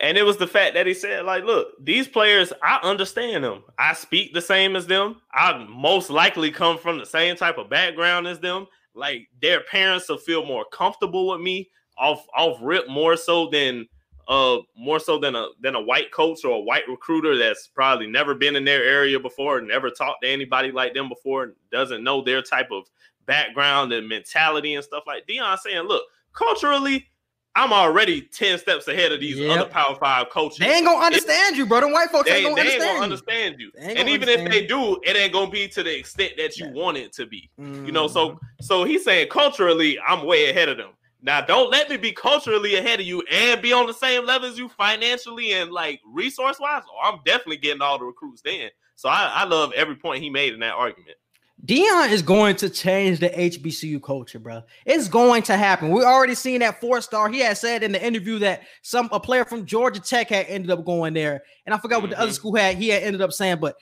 And 0.01 0.17
it 0.17 0.23
was 0.23 0.37
the 0.37 0.47
fact 0.47 0.73
that 0.73 0.87
he 0.87 0.93
said, 0.93 1.25
like, 1.25 1.45
look, 1.45 1.69
these 1.81 2.07
players, 2.07 2.51
I 2.61 2.79
understand 2.83 3.43
them. 3.43 3.63
I 3.79 3.93
speak 3.93 4.33
the 4.33 4.41
same 4.41 4.75
as 4.75 4.85
them. 4.85 5.21
I 5.33 5.65
most 5.69 6.09
likely 6.09 6.51
come 6.51 6.77
from 6.77 6.97
the 6.97 7.05
same 7.05 7.37
type 7.37 7.57
of 7.57 7.69
background 7.69 8.27
as 8.27 8.39
them. 8.39 8.67
Like 8.93 9.29
their 9.41 9.61
parents 9.61 10.09
will 10.09 10.17
feel 10.17 10.45
more 10.45 10.65
comfortable 10.71 11.27
with 11.27 11.41
me 11.41 11.69
off 11.97 12.25
off 12.35 12.57
rip 12.61 12.89
more 12.89 13.15
so 13.15 13.47
than 13.49 13.87
uh 14.27 14.57
more 14.75 14.99
so 14.99 15.17
than 15.17 15.35
a 15.35 15.47
than 15.61 15.75
a 15.75 15.81
white 15.81 16.11
coach 16.11 16.43
or 16.43 16.57
a 16.57 16.59
white 16.59 16.87
recruiter 16.89 17.37
that's 17.37 17.67
probably 17.67 18.07
never 18.07 18.33
been 18.33 18.55
in 18.55 18.65
their 18.65 18.83
area 18.83 19.19
before, 19.19 19.61
never 19.61 19.89
talked 19.89 20.23
to 20.23 20.29
anybody 20.29 20.71
like 20.71 20.93
them 20.93 21.07
before, 21.07 21.53
doesn't 21.71 22.03
know 22.03 22.21
their 22.21 22.41
type 22.41 22.69
of 22.71 22.85
background 23.25 23.93
and 23.93 24.07
mentality 24.07 24.75
and 24.75 24.83
stuff 24.83 25.03
like 25.07 25.27
Deion 25.27 25.57
saying, 25.59 25.83
look, 25.83 26.03
culturally, 26.33 27.07
I'm 27.55 27.71
already 27.71 28.21
10 28.21 28.59
steps 28.59 28.87
ahead 28.87 29.11
of 29.11 29.21
these 29.21 29.39
Yep. 29.39 29.49
other 29.49 29.69
Power 29.69 29.95
Five 29.95 30.29
coaches. 30.29 30.59
They 30.59 30.67
ain't 30.73 30.85
gonna 30.85 31.03
understand 31.03 31.55
you, 31.55 31.65
bro. 31.65 31.81
Them 31.81 31.91
white 31.93 32.09
folks 32.09 32.29
They, 32.29 32.37
ain't 32.37 32.45
gonna 32.45 32.55
they 32.55 32.73
ain't 32.73 32.81
understand. 32.83 32.89
gonna 32.89 32.97
you. 32.97 33.03
understand 33.03 33.55
you. 33.59 33.71
Ain't 33.79 33.99
And 33.99 34.09
even 34.09 34.29
if 34.29 34.49
they 34.49 34.65
do, 34.65 34.99
it 35.03 35.15
ain't 35.15 35.31
gonna 35.33 35.49
be 35.49 35.67
to 35.69 35.81
the 35.83 35.97
extent 35.97 36.33
that 36.37 36.57
you 36.57 36.65
Yeah. 36.65 36.71
want 36.73 36.97
it 36.97 37.13
to 37.13 37.25
be. 37.25 37.49
You 37.57 37.63
Mm. 37.63 37.93
know, 37.93 38.07
so 38.07 38.39
so 38.59 38.83
he's 38.83 39.03
saying 39.03 39.29
culturally, 39.29 39.97
I'm 39.99 40.25
way 40.25 40.49
ahead 40.49 40.69
of 40.69 40.77
them. 40.77 40.91
Now, 41.21 41.41
don't 41.41 41.71
let 41.71 41.89
me 41.89 41.97
be 41.97 42.11
culturally 42.11 42.75
ahead 42.75 42.99
of 42.99 43.05
you 43.05 43.21
and 43.31 43.61
be 43.61 43.73
on 43.73 43.87
the 43.87 43.93
same 43.93 44.25
level 44.25 44.47
as 44.49 44.57
you 44.57 44.69
financially 44.69 45.53
and 45.53 45.71
like 45.71 45.99
resource 46.05 46.59
wise. 46.59 46.83
Or 46.83 47.03
I'm 47.03 47.19
definitely 47.25 47.57
getting 47.57 47.81
all 47.81 47.97
the 47.97 48.05
recruits 48.05 48.41
then. 48.43 48.69
So 48.95 49.09
I, 49.09 49.31
I 49.33 49.43
love 49.45 49.71
every 49.73 49.95
point 49.95 50.21
he 50.21 50.29
made 50.29 50.53
in 50.53 50.59
that 50.59 50.73
argument. 50.75 51.17
Deion 51.65 52.11
is 52.11 52.21
going 52.21 52.55
to 52.57 52.69
change 52.69 53.19
the 53.19 53.29
HBCU 53.29 54.03
culture, 54.03 54.37
bro. 54.37 54.61
It's 54.85 55.07
going 55.07 55.41
to 55.43 55.57
happen. 55.57 55.89
We 55.89 56.03
already 56.03 56.35
seen 56.35 56.59
that 56.59 56.79
four 56.79 57.01
star. 57.01 57.29
He 57.29 57.39
had 57.39 57.57
said 57.57 57.81
in 57.81 57.91
the 57.91 58.05
interview 58.05 58.37
that 58.39 58.63
some 58.83 59.09
a 59.11 59.19
player 59.19 59.45
from 59.45 59.65
Georgia 59.65 59.99
Tech 59.99 60.29
had 60.29 60.45
ended 60.47 60.69
up 60.69 60.85
going 60.85 61.13
there, 61.13 61.41
and 61.65 61.73
I 61.73 61.79
forgot 61.79 62.01
what 62.01 62.11
the 62.11 62.19
other 62.19 62.31
Mhm. 62.31 62.35
school 62.35 62.55
had. 62.55 62.75
He 62.75 62.89
had 62.89 63.03
ended 63.03 63.21
up 63.21 63.31
saying, 63.31 63.57
but 63.59 63.77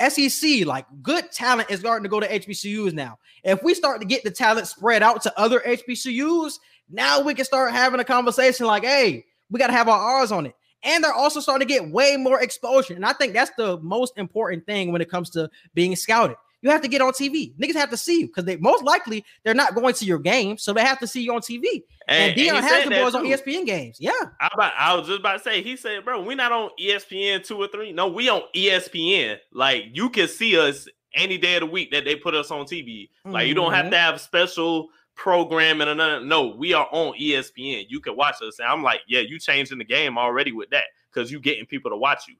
SEC, 0.00 0.64
like 0.64 0.86
good 1.02 1.30
talent, 1.30 1.70
is 1.70 1.80
starting 1.80 2.02
to 2.02 2.08
go 2.08 2.18
to 2.18 2.26
HBCUs 2.32 2.92
now. 2.92 3.18
If 3.44 3.62
we 3.62 3.74
start 3.74 4.00
to 4.00 4.06
get 4.06 4.24
the 4.24 4.30
talent 4.30 4.66
spread 4.66 5.02
out 5.02 5.22
to 5.22 5.38
other 5.38 5.60
HBCUs, 5.64 6.58
now 6.90 7.20
we 7.20 7.34
can 7.34 7.44
start 7.44 7.72
having 7.72 8.00
a 8.00 8.04
conversation 8.04 8.66
like, 8.66 8.84
hey, 8.84 9.24
we 9.48 9.60
got 9.60 9.68
to 9.68 9.74
have 9.74 9.88
our 9.88 10.20
R's 10.20 10.32
on 10.32 10.46
it. 10.46 10.54
And 10.82 11.04
they're 11.04 11.12
also 11.12 11.38
starting 11.38 11.68
to 11.68 11.72
get 11.72 11.88
way 11.88 12.16
more 12.16 12.40
exposure. 12.40 12.94
And 12.94 13.06
I 13.06 13.12
think 13.12 13.32
that's 13.32 13.52
the 13.56 13.78
most 13.78 14.14
important 14.16 14.66
thing 14.66 14.90
when 14.90 15.00
it 15.00 15.08
comes 15.08 15.30
to 15.30 15.48
being 15.74 15.94
scouted. 15.94 16.36
You 16.62 16.70
have 16.70 16.80
to 16.82 16.88
get 16.88 17.00
on 17.00 17.12
TV. 17.12 17.54
Niggas 17.56 17.74
have 17.74 17.90
to 17.90 17.96
see 17.96 18.20
you 18.20 18.26
because 18.28 18.44
they 18.44 18.56
most 18.56 18.84
likely 18.84 19.24
they're 19.44 19.52
not 19.52 19.74
going 19.74 19.94
to 19.94 20.04
your 20.04 20.18
game, 20.18 20.56
so 20.56 20.72
they 20.72 20.82
have 20.82 21.00
to 21.00 21.06
see 21.06 21.22
you 21.22 21.34
on 21.34 21.40
TV. 21.40 21.82
And, 22.08 22.32
And, 22.32 22.36
Deion 22.36 22.54
and 22.54 22.64
has 22.64 22.84
the 22.84 22.90
boys 22.90 23.14
on 23.14 23.26
E. 23.26 23.30
ESPN 23.30 23.66
games. 23.66 23.98
Yeah. 24.00 24.12
I, 24.40 24.48
about, 24.54 24.72
I 24.78 24.94
was 24.94 25.08
just 25.08 25.20
about 25.20 25.38
to 25.38 25.42
say, 25.42 25.62
he 25.62 25.76
said, 25.76 26.04
bro, 26.04 26.22
we 26.22 26.34
not 26.34 26.52
on 26.52 26.70
ESPN 26.80 27.44
two 27.44 27.56
or 27.56 27.68
three. 27.68 27.92
No, 27.92 28.08
we 28.08 28.28
on 28.28 28.42
ESPN. 28.54 29.38
Like 29.52 29.84
you 29.92 30.08
can 30.08 30.28
see 30.28 30.58
us 30.58 30.88
any 31.14 31.36
day 31.36 31.56
of 31.56 31.60
the 31.60 31.66
week 31.66 31.90
that 31.92 32.04
they 32.04 32.16
put 32.16 32.34
us 32.34 32.50
on 32.50 32.64
TV. 32.64 33.10
Like 33.24 33.48
you 33.48 33.54
don't 33.54 33.72
have 33.72 33.86
to 33.86 33.90
mm-hmm. 33.90 34.12
have 34.12 34.20
special 34.20 34.88
programming 35.14 35.88
and 35.88 35.98
none. 35.98 36.28
No, 36.28 36.54
we 36.56 36.72
are 36.72 36.88
on 36.90 37.18
ESPN. 37.18 37.86
You 37.88 38.00
can 38.00 38.16
watch 38.16 38.36
us. 38.42 38.58
And 38.58 38.68
I'm 38.68 38.82
like, 38.82 39.00
yeah, 39.08 39.20
you 39.20 39.38
changing 39.38 39.78
the 39.78 39.84
game 39.84 40.16
already 40.16 40.52
with 40.52 40.70
that. 40.70 40.84
because 41.12 41.30
you 41.30 41.40
getting 41.40 41.66
people 41.66 41.90
to 41.90 41.96
watch 41.96 42.28
you. 42.28 42.36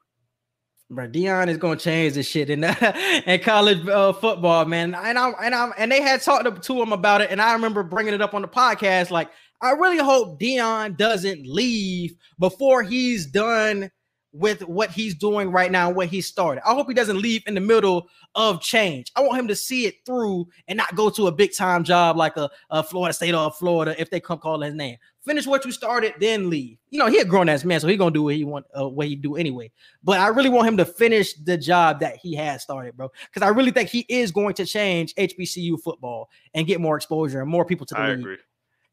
Bro, 0.89 1.07
Deion 1.09 1.47
is 1.47 1.57
gonna 1.57 1.79
change 1.79 2.13
this 2.13 2.27
shit 2.27 2.49
in 2.49 2.63
in 3.25 3.39
college 3.41 3.87
uh, 3.87 4.13
football, 4.13 4.65
man. 4.65 4.93
And 4.95 5.17
I 5.17 5.29
and 5.41 5.55
I 5.55 5.71
and 5.77 5.91
they 5.91 6.01
had 6.01 6.21
talked 6.21 6.63
to, 6.63 6.81
him 6.81 6.91
about 6.93 7.21
it, 7.21 7.31
and 7.31 7.41
I 7.41 7.53
remember 7.53 7.83
bringing 7.83 8.13
it 8.13 8.21
up 8.21 8.33
on 8.33 8.41
the 8.41 8.47
podcast. 8.47 9.09
Like, 9.09 9.29
I 9.61 9.71
really 9.71 9.97
hope 9.97 10.39
Deion 10.39 10.97
doesn't 10.97 11.47
leave 11.47 12.13
before 12.37 12.83
he's 12.83 13.25
done 13.25 13.89
with 14.33 14.67
what 14.67 14.89
he's 14.89 15.13
doing 15.13 15.51
right 15.51 15.71
now, 15.71 15.87
and 15.87 15.95
what 15.95 16.07
he 16.07 16.19
started. 16.19 16.67
I 16.67 16.73
hope 16.73 16.87
he 16.87 16.95
doesn't 16.95 17.21
leave 17.21 17.43
in 17.45 17.53
the 17.53 17.61
middle 17.61 18.09
of 18.33 18.61
change. 18.61 19.11
I 19.15 19.21
want 19.21 19.37
him 19.37 19.47
to 19.47 19.55
see 19.55 19.85
it 19.85 20.03
through 20.05 20.47
and 20.67 20.75
not 20.75 20.95
go 20.95 21.09
to 21.11 21.27
a 21.27 21.31
big 21.31 21.55
time 21.55 21.83
job 21.83 22.17
like 22.17 22.35
a, 22.35 22.49
a 22.71 22.83
Florida 22.83 23.13
State 23.13 23.35
or 23.35 23.51
Florida 23.51 23.95
if 24.01 24.09
they 24.09 24.19
come 24.19 24.39
call 24.39 24.59
his 24.61 24.73
name. 24.73 24.97
Finish 25.23 25.45
what 25.45 25.63
you 25.63 25.71
started, 25.71 26.15
then 26.19 26.49
leave. 26.49 26.77
You 26.89 26.99
know, 26.99 27.07
he 27.07 27.19
a 27.19 27.25
grown 27.25 27.47
ass 27.47 27.63
man, 27.63 27.79
so 27.79 27.87
he 27.87 27.95
gonna 27.95 28.11
do 28.11 28.23
what 28.23 28.35
he 28.35 28.43
want, 28.43 28.65
uh, 28.77 28.89
what 28.89 29.07
he 29.07 29.15
do 29.15 29.35
anyway. 29.35 29.71
But 30.03 30.19
I 30.19 30.27
really 30.27 30.49
want 30.49 30.67
him 30.67 30.77
to 30.77 30.85
finish 30.85 31.33
the 31.35 31.57
job 31.57 31.99
that 32.01 32.17
he 32.17 32.35
has 32.35 32.63
started, 32.63 32.97
bro, 32.97 33.09
because 33.31 33.47
I 33.47 33.49
really 33.49 33.71
think 33.71 33.89
he 33.89 34.05
is 34.09 34.31
going 34.31 34.55
to 34.55 34.65
change 34.65 35.13
HBCU 35.15 35.79
football 35.79 36.29
and 36.53 36.67
get 36.67 36.81
more 36.81 36.97
exposure 36.97 37.39
and 37.39 37.49
more 37.49 37.65
people 37.65 37.85
to 37.85 37.93
the 37.93 37.99
I 38.01 38.09
league. 38.09 38.19
agree. 38.19 38.37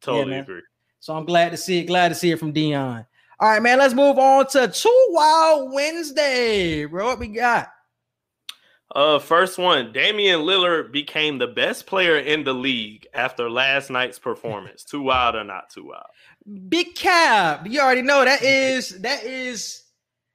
Totally 0.01 0.31
man. 0.31 0.43
agree. 0.43 0.61
So 0.99 1.15
I'm 1.15 1.25
glad 1.25 1.49
to 1.49 1.57
see 1.57 1.79
it. 1.79 1.85
Glad 1.85 2.09
to 2.09 2.15
see 2.15 2.31
it 2.31 2.37
from 2.39 2.53
Deion. 2.53 3.07
All 3.41 3.49
right, 3.49 3.59
man. 3.59 3.79
Let's 3.79 3.95
move 3.95 4.19
on 4.19 4.45
to 4.49 4.67
Two 4.67 5.07
Wild 5.09 5.73
Wednesday, 5.73 6.85
bro. 6.85 7.07
What 7.07 7.17
we 7.17 7.27
got? 7.27 7.69
Uh, 8.93 9.17
first 9.17 9.57
one, 9.57 9.91
Damian 9.91 10.41
Lillard 10.41 10.91
became 10.91 11.39
the 11.39 11.47
best 11.47 11.87
player 11.87 12.17
in 12.17 12.43
the 12.43 12.53
league 12.53 13.07
after 13.15 13.49
last 13.49 13.89
night's 13.89 14.19
performance. 14.19 14.83
too 14.83 15.01
wild 15.01 15.35
or 15.35 15.43
not 15.43 15.71
too 15.71 15.87
wild? 15.87 16.05
Big 16.69 16.93
Cap. 16.93 17.65
You 17.67 17.79
already 17.79 18.03
know 18.03 18.23
that 18.23 18.43
is 18.43 19.01
that 19.01 19.23
is 19.23 19.85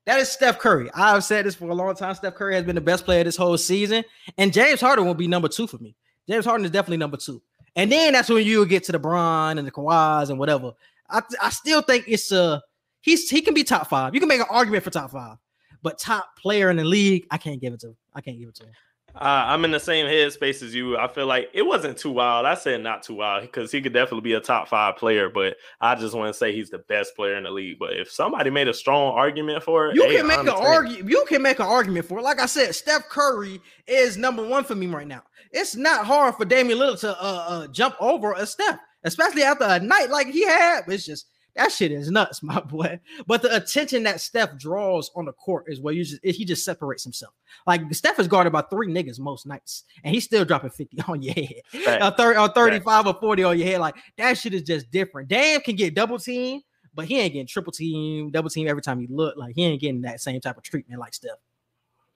that 0.07 0.19
is 0.19 0.29
Steph 0.29 0.59
Curry. 0.59 0.91
I've 0.93 1.23
said 1.23 1.47
this 1.47 1.55
for 1.55 1.69
a 1.69 1.75
long 1.75 1.95
time. 1.95 2.17
Steph 2.17 2.35
Curry 2.35 2.57
has 2.57 2.65
been 2.65 2.75
the 2.75 2.81
best 2.81 3.05
player 3.05 3.23
this 3.23 3.37
whole 3.37 3.57
season, 3.57 4.03
and 4.37 4.53
James 4.53 4.81
Harden 4.81 5.05
will 5.07 5.15
be 5.15 5.29
number 5.29 5.47
two 5.47 5.69
for 5.69 5.79
me. 5.79 5.95
James 6.29 6.45
Harden 6.45 6.65
is 6.65 6.73
definitely 6.73 6.97
number 6.97 7.19
two, 7.19 7.41
and 7.77 7.93
then 7.93 8.15
that's 8.15 8.29
when 8.29 8.45
you 8.45 8.67
get 8.67 8.83
to 8.85 8.93
the 8.93 8.99
Bron 8.99 9.59
and 9.59 9.69
the 9.69 9.71
Kawhis 9.71 10.29
and 10.29 10.41
whatever. 10.41 10.73
I, 11.09 11.23
I 11.41 11.51
still 11.51 11.83
think 11.83 12.07
it's 12.09 12.33
a 12.33 12.65
he's 13.07 13.31
he 13.31 13.41
can 13.41 13.55
be 13.55 13.65
top 13.65 13.89
five. 13.89 14.13
You 14.13 14.21
can 14.21 14.29
make 14.29 14.41
an 14.41 14.47
argument 14.51 14.85
for 14.85 14.91
top 14.91 15.11
five, 15.13 15.39
but 15.83 15.99
top 15.99 16.37
player 16.37 16.69
in 16.69 16.77
the 16.77 16.85
league, 16.85 17.27
I 17.31 17.39
can't 17.39 17.61
give 17.61 17.73
it 17.73 17.81
to. 17.81 17.89
Him. 17.89 17.97
I 18.15 18.21
can't 18.21 18.39
give 18.39 18.51
it 18.51 18.55
to 18.57 18.65
him. 18.65 18.73
Uh, 19.15 19.45
I'm 19.47 19.65
in 19.65 19.71
the 19.71 19.81
same 19.81 20.05
headspace 20.05 20.63
as 20.63 20.75
you. 20.75 20.99
I 20.99 21.09
feel 21.09 21.27
like 21.27 21.49
it 21.55 21.63
wasn't 21.63 21.97
too 21.97 22.11
wild. 22.11 22.45
I 22.45 22.55
said 22.55 22.83
not 22.83 23.03
too 23.03 23.15
wild 23.15 23.43
because 23.43 23.73
he 23.73 23.81
could 23.81 23.95
definitely 23.95 24.21
be 24.21 24.35
a 24.35 24.41
top 24.41 24.69
five 24.69 24.97
player, 24.97 25.31
but 25.31 25.57
I 25.81 25.95
just 25.95 26.15
want 26.15 26.35
to 26.35 26.39
say 26.39 26.53
he's 26.53 26.69
the 26.69 26.81
best 26.81 27.17
player 27.17 27.35
in 27.37 27.45
the 27.45 27.51
league. 27.51 27.79
But 27.79 27.95
if 27.95 28.11
somebody 28.11 28.51
made 28.51 28.69
a 28.69 28.75
strong 28.75 29.15
argument 29.15 29.63
for 29.63 29.89
it, 29.89 29.97
You 29.97 30.03
hey, 30.03 30.17
can 30.17 30.27
make 30.27 30.39
I 30.41 30.43
an 30.43 30.49
argument. 30.51 31.09
You 31.09 31.25
can 31.27 31.41
make 31.41 31.61
an 31.61 31.67
argument 31.67 32.05
for 32.05 32.19
it. 32.19 32.23
Like 32.23 32.41
I 32.41 32.47
said, 32.47 32.75
Steph 32.75 33.09
Curry 33.09 33.59
is 33.87 34.19
number 34.19 34.47
one 34.47 34.65
for 34.65 34.75
me 34.75 34.87
right 34.87 35.07
now. 35.07 35.23
It's 35.51 35.77
not 35.77 36.05
hard 36.05 36.35
for 36.35 36.45
Damian 36.45 36.79
Lillard 36.79 37.01
to 37.01 37.11
uh, 37.11 37.47
uh, 37.49 37.67
jump 37.69 37.95
over 38.01 38.33
a 38.35 38.45
Steph, 38.45 38.81
especially 39.05 39.45
after 39.45 39.65
a 39.65 39.81
night 39.81 40.11
like 40.11 40.27
he 40.27 40.45
had. 40.45 40.83
It's 40.89 41.07
just 41.07 41.27
that 41.57 41.73
shit 41.73 41.91
is 41.91 42.11
nuts, 42.11 42.43
my 42.43 42.61
boy. 42.61 43.01
But 43.27 43.43
the 43.43 43.55
attention 43.57 44.05
that 44.05 44.21
Steph 44.21 44.57
draws 44.59 45.11
on 45.17 45.25
the 45.25 45.33
court 45.33 45.65
is 45.67 45.81
where 45.81 45.95
you 45.95 46.05
just 46.05 46.25
he 46.25 46.45
just 46.45 46.65
separates 46.65 47.03
himself. 47.03 47.35
Like 47.67 47.83
Steph 47.93 48.19
is 48.19 48.29
guarded 48.29 48.53
by 48.53 48.63
three 48.63 48.89
niggas 48.89 49.19
most 49.19 49.47
nights, 49.47 49.85
and 50.05 50.15
he's 50.15 50.25
still 50.25 50.45
dropping 50.45 50.71
50 50.71 50.99
on 51.09 51.23
your 51.23 51.35
head. 51.35 51.63
Fact. 51.69 52.03
A 52.03 52.11
30 52.17 52.39
or 52.39 52.49
35 52.49 53.07
or 53.07 53.15
40 53.15 53.45
on 53.45 53.59
your 53.59 53.67
head. 53.67 53.81
Like 53.81 53.97
that 54.19 54.39
shit 54.39 54.55
is 54.55 54.63
just 54.63 54.91
different. 54.91 55.29
Dame 55.29 55.61
can 55.61 55.77
get 55.77 55.95
double 55.95 56.19
team, 56.19 56.61
but 56.95 57.07
he 57.07 57.19
ain't 57.19 57.33
getting 57.33 57.47
triple 57.47 57.73
team, 57.73 58.31
double 58.31 58.51
team 58.51 58.69
every 58.69 58.83
time 58.83 59.01
he 59.01 59.07
look. 59.09 59.37
Like 59.37 59.55
he 59.55 59.65
ain't 59.65 59.81
getting 59.81 60.03
that 60.03 60.21
same 60.21 60.41
type 60.41 60.57
of 60.57 60.63
treatment 60.63 61.01
like 61.01 61.15
Steph. 61.15 61.39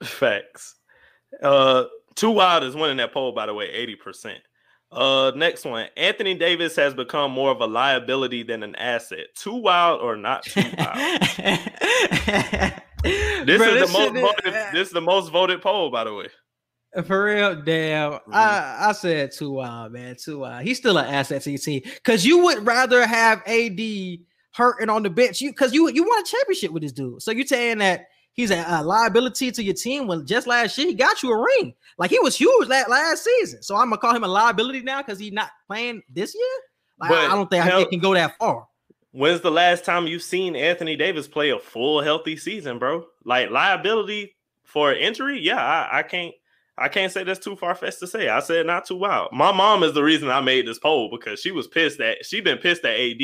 Facts. 0.03 0.75
Uh, 1.41 1.85
Too 2.15 2.31
Wild 2.31 2.63
is 2.63 2.75
winning 2.75 2.97
that 2.97 3.13
poll, 3.13 3.31
by 3.31 3.45
the 3.45 3.53
way, 3.53 3.67
80%. 4.05 4.35
Uh, 4.91 5.31
next 5.35 5.63
one. 5.63 5.87
Anthony 5.95 6.33
Davis 6.33 6.75
has 6.75 6.93
become 6.93 7.31
more 7.31 7.51
of 7.51 7.61
a 7.61 7.65
liability 7.65 8.43
than 8.43 8.61
an 8.63 8.75
asset. 8.75 9.27
Too 9.35 9.55
wild 9.55 10.01
or 10.01 10.17
not 10.17 10.43
too 10.43 10.61
wild? 10.77 11.21
This 13.03 13.57
Bro, 13.57 13.67
is 13.67 13.91
the 13.91 13.97
most 13.97 14.15
is- 14.15 14.21
voted. 14.21 14.53
This 14.73 14.87
is 14.87 14.93
the 14.93 15.01
most 15.01 15.31
voted 15.31 15.61
poll, 15.61 15.89
by 15.89 16.03
the 16.03 16.13
way. 16.13 16.27
For 17.05 17.23
real, 17.23 17.55
damn. 17.61 18.11
Mm-hmm. 18.11 18.33
I, 18.33 18.89
I 18.89 18.91
said 18.91 19.31
too 19.31 19.51
wild, 19.51 19.93
man. 19.93 20.17
Too 20.21 20.39
wild. 20.39 20.63
He's 20.63 20.77
still 20.77 20.97
an 20.97 21.05
asset 21.05 21.41
to 21.43 21.51
your 21.51 21.57
team. 21.59 21.83
Cause 22.03 22.25
you 22.25 22.43
would 22.43 22.65
rather 22.67 23.07
have 23.07 23.41
AD 23.47 23.79
hurting 24.53 24.89
on 24.89 25.03
the 25.03 25.09
bench. 25.09 25.39
You 25.39 25.53
cause 25.53 25.73
you 25.73 25.89
you 25.89 26.03
want 26.03 26.27
a 26.27 26.31
championship 26.31 26.71
with 26.71 26.83
this 26.83 26.91
dude. 26.91 27.21
So 27.21 27.31
you're 27.31 27.47
saying 27.47 27.77
that 27.77 28.07
he's 28.33 28.51
a, 28.51 28.63
a 28.67 28.83
liability 28.83 29.51
to 29.51 29.63
your 29.63 29.73
team 29.73 30.07
when 30.07 30.25
just 30.25 30.47
last 30.47 30.77
year 30.77 30.87
he 30.87 30.93
got 30.93 31.21
you 31.23 31.31
a 31.31 31.37
ring. 31.41 31.73
Like 31.97 32.09
he 32.11 32.19
was 32.19 32.35
huge 32.37 32.67
that 32.69 32.89
last 32.89 33.23
season. 33.23 33.61
So 33.63 33.75
I'm 33.75 33.85
gonna 33.89 33.97
call 33.97 34.15
him 34.15 34.23
a 34.23 34.27
liability 34.27 34.81
now 34.81 35.01
because 35.01 35.19
he's 35.19 35.33
not 35.33 35.49
playing 35.67 36.01
this 36.09 36.33
year. 36.35 36.43
Like, 36.99 37.11
I- 37.11 37.25
I 37.25 37.35
don't 37.35 37.49
think 37.49 37.63
hell- 37.63 37.81
it 37.81 37.89
can 37.89 37.99
go 37.99 38.13
that 38.13 38.37
far. 38.37 38.67
When's 39.13 39.41
the 39.41 39.51
last 39.51 39.83
time 39.83 40.07
you've 40.07 40.21
seen 40.23 40.55
Anthony 40.55 40.95
Davis 40.95 41.27
play 41.27 41.49
a 41.49 41.59
full 41.59 42.01
healthy 42.01 42.37
season, 42.37 42.79
bro? 42.79 43.05
Like 43.25 43.49
liability 43.49 44.35
for 44.63 44.93
injury? 44.93 45.39
Yeah, 45.41 45.57
I, 45.61 45.99
I 45.99 46.03
can't. 46.03 46.33
I 46.77 46.87
can't 46.87 47.11
say 47.11 47.23
that's 47.25 47.43
too 47.43 47.55
far 47.57 47.75
fetched 47.75 47.99
to 47.99 48.07
say. 48.07 48.29
I 48.29 48.39
said 48.39 48.65
not 48.65 48.85
too 48.87 48.95
wild. 48.95 49.33
My 49.33 49.51
mom 49.51 49.83
is 49.83 49.93
the 49.93 50.01
reason 50.01 50.29
I 50.29 50.39
made 50.39 50.65
this 50.65 50.79
poll 50.79 51.09
because 51.11 51.39
she 51.41 51.51
was 51.51 51.67
pissed 51.67 51.97
that 51.99 52.25
she 52.25 52.39
been 52.41 52.57
pissed 52.57 52.85
at 52.85 52.97
AD 52.97 53.21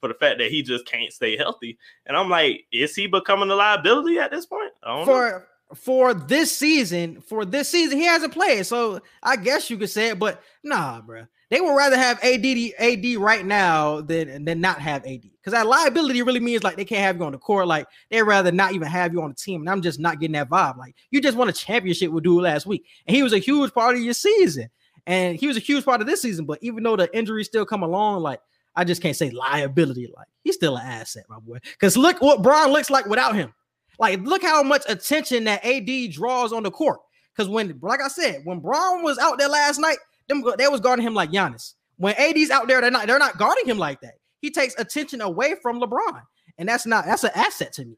for 0.00 0.08
the 0.08 0.14
fact 0.14 0.38
that 0.38 0.50
he 0.50 0.62
just 0.62 0.86
can't 0.86 1.12
stay 1.12 1.36
healthy. 1.36 1.78
And 2.06 2.16
I'm 2.16 2.28
like, 2.28 2.66
is 2.72 2.94
he 2.94 3.06
becoming 3.06 3.50
a 3.50 3.54
liability 3.54 4.18
at 4.18 4.30
this 4.30 4.46
point? 4.46 4.72
I 4.82 4.88
don't 4.88 5.06
know. 5.06 5.12
for 5.12 5.48
for 5.74 6.14
this 6.14 6.56
season, 6.56 7.20
for 7.20 7.44
this 7.44 7.68
season, 7.68 7.98
he 7.98 8.04
hasn't 8.04 8.32
played. 8.32 8.66
So 8.66 9.00
I 9.22 9.36
guess 9.36 9.68
you 9.70 9.76
could 9.76 9.90
say 9.90 10.08
it, 10.08 10.18
but 10.18 10.42
nah, 10.62 11.00
bro. 11.00 11.26
They 11.50 11.62
would 11.62 11.74
rather 11.74 11.96
have 11.96 12.22
AD 12.22 12.44
AD 12.78 13.16
right 13.16 13.44
now 13.44 14.02
than 14.02 14.44
than 14.44 14.60
not 14.60 14.80
have 14.80 15.04
AD. 15.06 15.22
Because 15.22 15.52
that 15.52 15.66
liability 15.66 16.20
really 16.20 16.40
means 16.40 16.62
like 16.62 16.76
they 16.76 16.84
can't 16.84 17.00
have 17.00 17.16
you 17.16 17.24
on 17.24 17.32
the 17.32 17.38
court. 17.38 17.66
Like 17.66 17.86
they'd 18.10 18.22
rather 18.22 18.52
not 18.52 18.74
even 18.74 18.86
have 18.88 19.14
you 19.14 19.22
on 19.22 19.30
the 19.30 19.34
team. 19.34 19.62
And 19.62 19.70
I'm 19.70 19.80
just 19.80 19.98
not 19.98 20.20
getting 20.20 20.34
that 20.34 20.50
vibe. 20.50 20.76
Like 20.76 20.94
you 21.10 21.22
just 21.22 21.38
won 21.38 21.48
a 21.48 21.52
championship 21.52 22.12
with 22.12 22.24
dude 22.24 22.42
last 22.42 22.66
week, 22.66 22.84
and 23.06 23.16
he 23.16 23.22
was 23.22 23.32
a 23.32 23.38
huge 23.38 23.72
part 23.72 23.96
of 23.96 24.02
your 24.02 24.12
season, 24.12 24.68
and 25.06 25.38
he 25.38 25.46
was 25.46 25.56
a 25.56 25.60
huge 25.60 25.86
part 25.86 26.02
of 26.02 26.06
this 26.06 26.20
season. 26.20 26.44
But 26.44 26.58
even 26.60 26.82
though 26.82 26.96
the 26.96 27.14
injuries 27.16 27.46
still 27.46 27.64
come 27.64 27.82
along, 27.82 28.22
like 28.22 28.40
I 28.76 28.84
just 28.84 29.02
can't 29.02 29.16
say 29.16 29.30
liability. 29.30 30.12
Like 30.16 30.28
he's 30.44 30.54
still 30.54 30.76
an 30.76 30.86
asset, 30.86 31.24
my 31.28 31.38
boy. 31.38 31.58
Because 31.62 31.96
look 31.96 32.20
what 32.20 32.42
Bron 32.42 32.72
looks 32.72 32.90
like 32.90 33.06
without 33.06 33.34
him. 33.34 33.52
Like, 33.98 34.20
look 34.20 34.42
how 34.42 34.62
much 34.62 34.84
attention 34.88 35.44
that 35.44 35.64
AD 35.64 36.12
draws 36.12 36.52
on 36.52 36.62
the 36.62 36.70
court. 36.70 37.00
Because 37.34 37.48
when, 37.48 37.78
like 37.82 38.00
I 38.00 38.08
said, 38.08 38.42
when 38.44 38.60
Bron 38.60 39.02
was 39.02 39.18
out 39.18 39.38
there 39.38 39.48
last 39.48 39.78
night, 39.78 39.98
them 40.28 40.44
they 40.56 40.68
was 40.68 40.80
guarding 40.80 41.06
him 41.06 41.14
like 41.14 41.30
Giannis. 41.30 41.74
When 41.96 42.14
AD's 42.14 42.50
out 42.50 42.68
there, 42.68 42.80
they're 42.80 42.90
not 42.90 43.06
they're 43.06 43.18
not 43.18 43.38
guarding 43.38 43.66
him 43.66 43.78
like 43.78 44.00
that. 44.02 44.14
He 44.40 44.50
takes 44.50 44.78
attention 44.78 45.20
away 45.20 45.56
from 45.60 45.80
LeBron, 45.80 46.22
and 46.58 46.68
that's 46.68 46.86
not 46.86 47.06
that's 47.06 47.24
an 47.24 47.30
asset 47.34 47.72
to 47.74 47.84
me. 47.84 47.96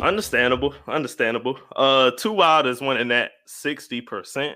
Understandable, 0.00 0.74
understandable. 0.86 1.58
Uh, 1.74 2.12
Too 2.12 2.32
Wild 2.32 2.66
is 2.66 2.80
winning 2.80 3.08
that 3.08 3.32
60%. 3.48 4.54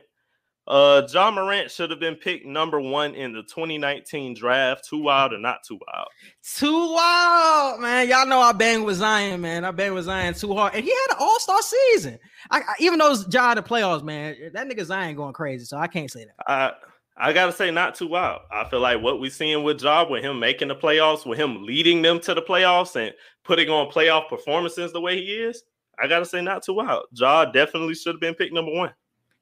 Uh, 0.66 1.02
Ja 1.12 1.30
Morant 1.30 1.70
should 1.70 1.90
have 1.90 1.98
been 1.98 2.14
picked 2.14 2.46
number 2.46 2.80
one 2.80 3.14
in 3.14 3.32
the 3.32 3.42
2019 3.42 4.34
draft. 4.34 4.86
Too 4.88 5.02
wild 5.02 5.32
or 5.32 5.38
not 5.38 5.64
too 5.66 5.78
wild? 5.86 6.08
Too 6.42 6.92
wild, 6.92 7.80
man. 7.80 8.08
Y'all 8.08 8.26
know 8.26 8.38
I 8.38 8.52
bang 8.52 8.84
with 8.84 8.96
Zion, 8.96 9.40
man. 9.40 9.64
I 9.64 9.72
bang 9.72 9.92
with 9.92 10.04
Zion 10.04 10.34
too 10.34 10.54
hard, 10.54 10.74
and 10.74 10.84
he 10.84 10.90
had 10.90 11.16
an 11.16 11.16
All 11.18 11.40
Star 11.40 11.60
season. 11.62 12.18
I, 12.50 12.60
I 12.60 12.74
even 12.78 12.98
though 13.00 13.10
it's 13.10 13.24
John 13.26 13.56
the 13.56 13.62
playoffs, 13.62 14.04
man, 14.04 14.36
that 14.52 14.68
nigga 14.68 14.84
Zion 14.84 15.16
going 15.16 15.32
crazy, 15.32 15.64
so 15.64 15.78
I 15.78 15.88
can't 15.88 16.10
say 16.10 16.26
that. 16.26 16.34
I 16.46 16.72
I 17.16 17.32
gotta 17.32 17.52
say, 17.52 17.70
not 17.70 17.94
too 17.94 18.06
wild. 18.06 18.42
I 18.50 18.64
feel 18.68 18.80
like 18.80 19.02
what 19.02 19.20
we 19.20 19.30
seeing 19.30 19.64
with 19.64 19.82
Ja, 19.82 20.08
with 20.08 20.24
him 20.24 20.38
making 20.38 20.68
the 20.68 20.76
playoffs, 20.76 21.26
with 21.26 21.38
him 21.38 21.64
leading 21.64 22.02
them 22.02 22.20
to 22.20 22.34
the 22.34 22.42
playoffs 22.42 22.96
and 22.96 23.12
putting 23.44 23.68
on 23.68 23.90
playoff 23.90 24.28
performances 24.28 24.92
the 24.92 25.00
way 25.00 25.16
he 25.16 25.32
is, 25.32 25.62
I 26.02 26.06
gotta 26.06 26.24
say, 26.24 26.40
not 26.40 26.62
too 26.62 26.74
wild. 26.74 27.04
Ja 27.12 27.44
definitely 27.46 27.94
should 27.94 28.14
have 28.14 28.20
been 28.20 28.34
picked 28.34 28.54
number 28.54 28.72
one. 28.72 28.92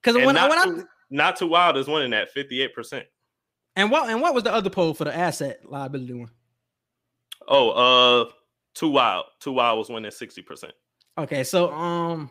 Because 0.03 0.17
And 0.17 0.27
when 0.27 0.37
I 0.37 0.49
when 0.49 0.59
I 0.59 0.83
not 1.11 1.37
too 1.37 1.47
wild 1.49 1.77
is 1.77 1.89
winning 1.89 2.13
at 2.15 2.35
58%. 2.35 3.05
and 3.77 3.91
what 3.91 4.09
and 4.09 4.21
what 4.21 4.35
was 4.35 4.45
the 4.45 4.53
other 4.53 4.71
poll 4.71 4.95
for 4.95 5.05
the 5.05 5.15
asset 5.15 5.61
liability 5.65 6.15
one? 6.15 6.31
Oh, 7.49 7.71
uh, 7.71 8.31
too 8.75 8.89
wild. 8.89 9.27
Too 9.41 9.53
wild 9.53 9.79
was 9.79 9.89
winning 9.89 10.11
60%. 10.11 10.71
Okay, 11.19 11.43
so 11.45 11.73
um, 11.73 12.31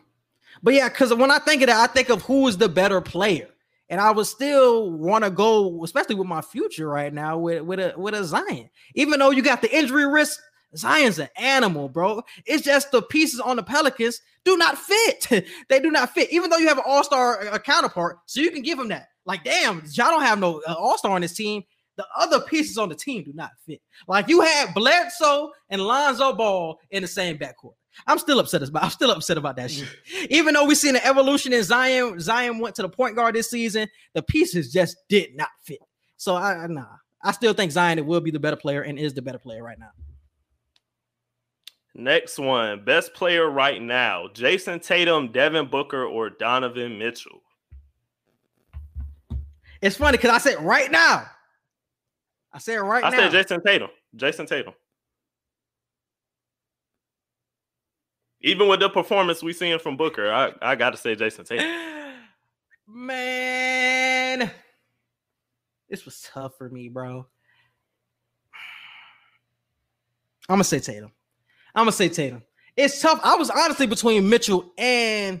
but 0.62 0.74
yeah, 0.74 0.88
because 0.88 1.12
when 1.14 1.30
I 1.30 1.38
think 1.38 1.62
of 1.62 1.68
that, 1.68 1.90
I 1.90 1.92
think 1.92 2.08
of 2.08 2.22
who 2.22 2.48
is 2.48 2.56
the 2.56 2.68
better 2.68 3.00
player, 3.00 3.48
and 3.88 4.00
I 4.00 4.10
would 4.10 4.26
still 4.26 4.90
want 4.90 5.24
to 5.24 5.30
go, 5.30 5.84
especially 5.84 6.14
with 6.14 6.26
my 6.26 6.40
future 6.40 6.88
right 6.88 7.12
now, 7.12 7.38
with 7.38 7.62
with 7.62 7.78
a 7.78 7.94
with 7.96 8.14
a 8.14 8.24
Zion. 8.24 8.70
Even 8.94 9.18
though 9.18 9.30
you 9.30 9.42
got 9.42 9.62
the 9.62 9.76
injury 9.76 10.06
risk, 10.06 10.40
Zion's 10.76 11.18
an 11.18 11.28
animal, 11.36 11.88
bro. 11.88 12.22
It's 12.46 12.64
just 12.64 12.92
the 12.92 13.02
pieces 13.02 13.40
on 13.40 13.56
the 13.56 13.62
Pelicans 13.62 14.20
do 14.44 14.56
not 14.56 14.78
fit. 14.78 15.46
they 15.68 15.80
do 15.80 15.90
not 15.90 16.14
fit, 16.14 16.32
even 16.32 16.50
though 16.50 16.58
you 16.58 16.68
have 16.68 16.78
an 16.78 16.84
All 16.86 17.04
Star 17.04 17.58
counterpart, 17.60 18.18
so 18.26 18.40
you 18.40 18.50
can 18.50 18.62
give 18.62 18.78
him 18.78 18.88
that. 18.88 19.08
Like, 19.24 19.44
damn, 19.44 19.82
y'all 19.92 20.10
don't 20.10 20.22
have 20.22 20.38
no 20.38 20.62
uh, 20.66 20.74
All 20.74 20.98
Star 20.98 21.12
on 21.12 21.20
this 21.20 21.34
team. 21.34 21.62
the 21.96 22.06
other 22.18 22.40
pieces 22.40 22.78
on 22.78 22.88
the 22.88 22.94
team 22.94 23.24
do 23.24 23.32
not 23.34 23.50
fit. 23.66 23.80
Like 24.08 24.28
you 24.28 24.40
had 24.40 24.74
Bledsoe 24.74 25.50
and 25.68 25.82
Lonzo 25.82 26.32
Ball 26.32 26.78
in 26.90 27.02
the 27.02 27.08
same 27.08 27.36
backcourt. 27.38 27.74
I'm 28.06 28.18
still 28.18 28.38
upset 28.38 28.62
about. 28.62 28.84
I'm 28.84 28.90
still 28.90 29.10
upset 29.10 29.38
about 29.38 29.56
that 29.56 29.70
shit. 29.70 29.88
Even 30.30 30.54
though 30.54 30.64
we've 30.64 30.78
seen 30.78 30.96
an 30.96 31.02
evolution 31.04 31.52
in 31.52 31.62
Zion, 31.62 32.20
Zion 32.20 32.58
went 32.58 32.76
to 32.76 32.82
the 32.82 32.88
point 32.88 33.16
guard 33.16 33.34
this 33.34 33.50
season. 33.50 33.88
The 34.14 34.22
pieces 34.22 34.72
just 34.72 34.96
did 35.08 35.36
not 35.36 35.48
fit. 35.62 35.80
So 36.16 36.36
I 36.36 36.66
nah. 36.68 36.86
I 37.22 37.32
still 37.32 37.52
think 37.52 37.70
Zion 37.70 38.06
will 38.06 38.20
be 38.20 38.30
the 38.30 38.40
better 38.40 38.56
player 38.56 38.80
and 38.80 38.98
is 38.98 39.12
the 39.12 39.20
better 39.20 39.38
player 39.38 39.62
right 39.62 39.78
now. 39.78 39.90
Next 42.00 42.38
one, 42.38 42.82
best 42.82 43.12
player 43.12 43.50
right 43.50 43.80
now: 43.80 44.28
Jayson 44.32 44.80
Tatum, 44.80 45.32
Devin 45.32 45.68
Booker, 45.68 46.02
or 46.02 46.30
Donovan 46.30 46.98
Mitchell. 46.98 47.42
It's 49.82 49.96
funny 49.96 50.16
because 50.16 50.30
I 50.30 50.38
said 50.38 50.62
right 50.64 50.90
now. 50.90 51.26
I 52.54 52.58
said 52.58 52.76
right 52.76 53.04
I 53.04 53.10
now. 53.10 53.16
I 53.18 53.30
said 53.30 53.32
Jayson 53.32 53.60
Tatum. 53.62 53.90
Jayson 54.16 54.46
Tatum. 54.46 54.72
Even 58.40 58.66
with 58.68 58.80
the 58.80 58.88
performance 58.88 59.42
we 59.42 59.52
seeing 59.52 59.78
from 59.78 59.98
Booker, 59.98 60.32
I, 60.32 60.54
I 60.62 60.76
got 60.76 60.90
to 60.90 60.96
say 60.96 61.14
Jayson 61.14 61.44
Tatum. 61.44 61.66
Man, 62.88 64.50
this 65.90 66.06
was 66.06 66.26
tough 66.32 66.56
for 66.56 66.70
me, 66.70 66.88
bro. 66.88 67.26
I'm 70.48 70.54
gonna 70.54 70.64
say 70.64 70.80
Tatum. 70.80 71.12
I'm 71.80 71.86
gonna 71.86 71.92
say 71.92 72.08
Tatum. 72.08 72.42
It's 72.76 73.00
tough. 73.00 73.20
I 73.24 73.36
was 73.36 73.50
honestly 73.50 73.86
between 73.86 74.28
Mitchell 74.28 74.72
and 74.78 75.40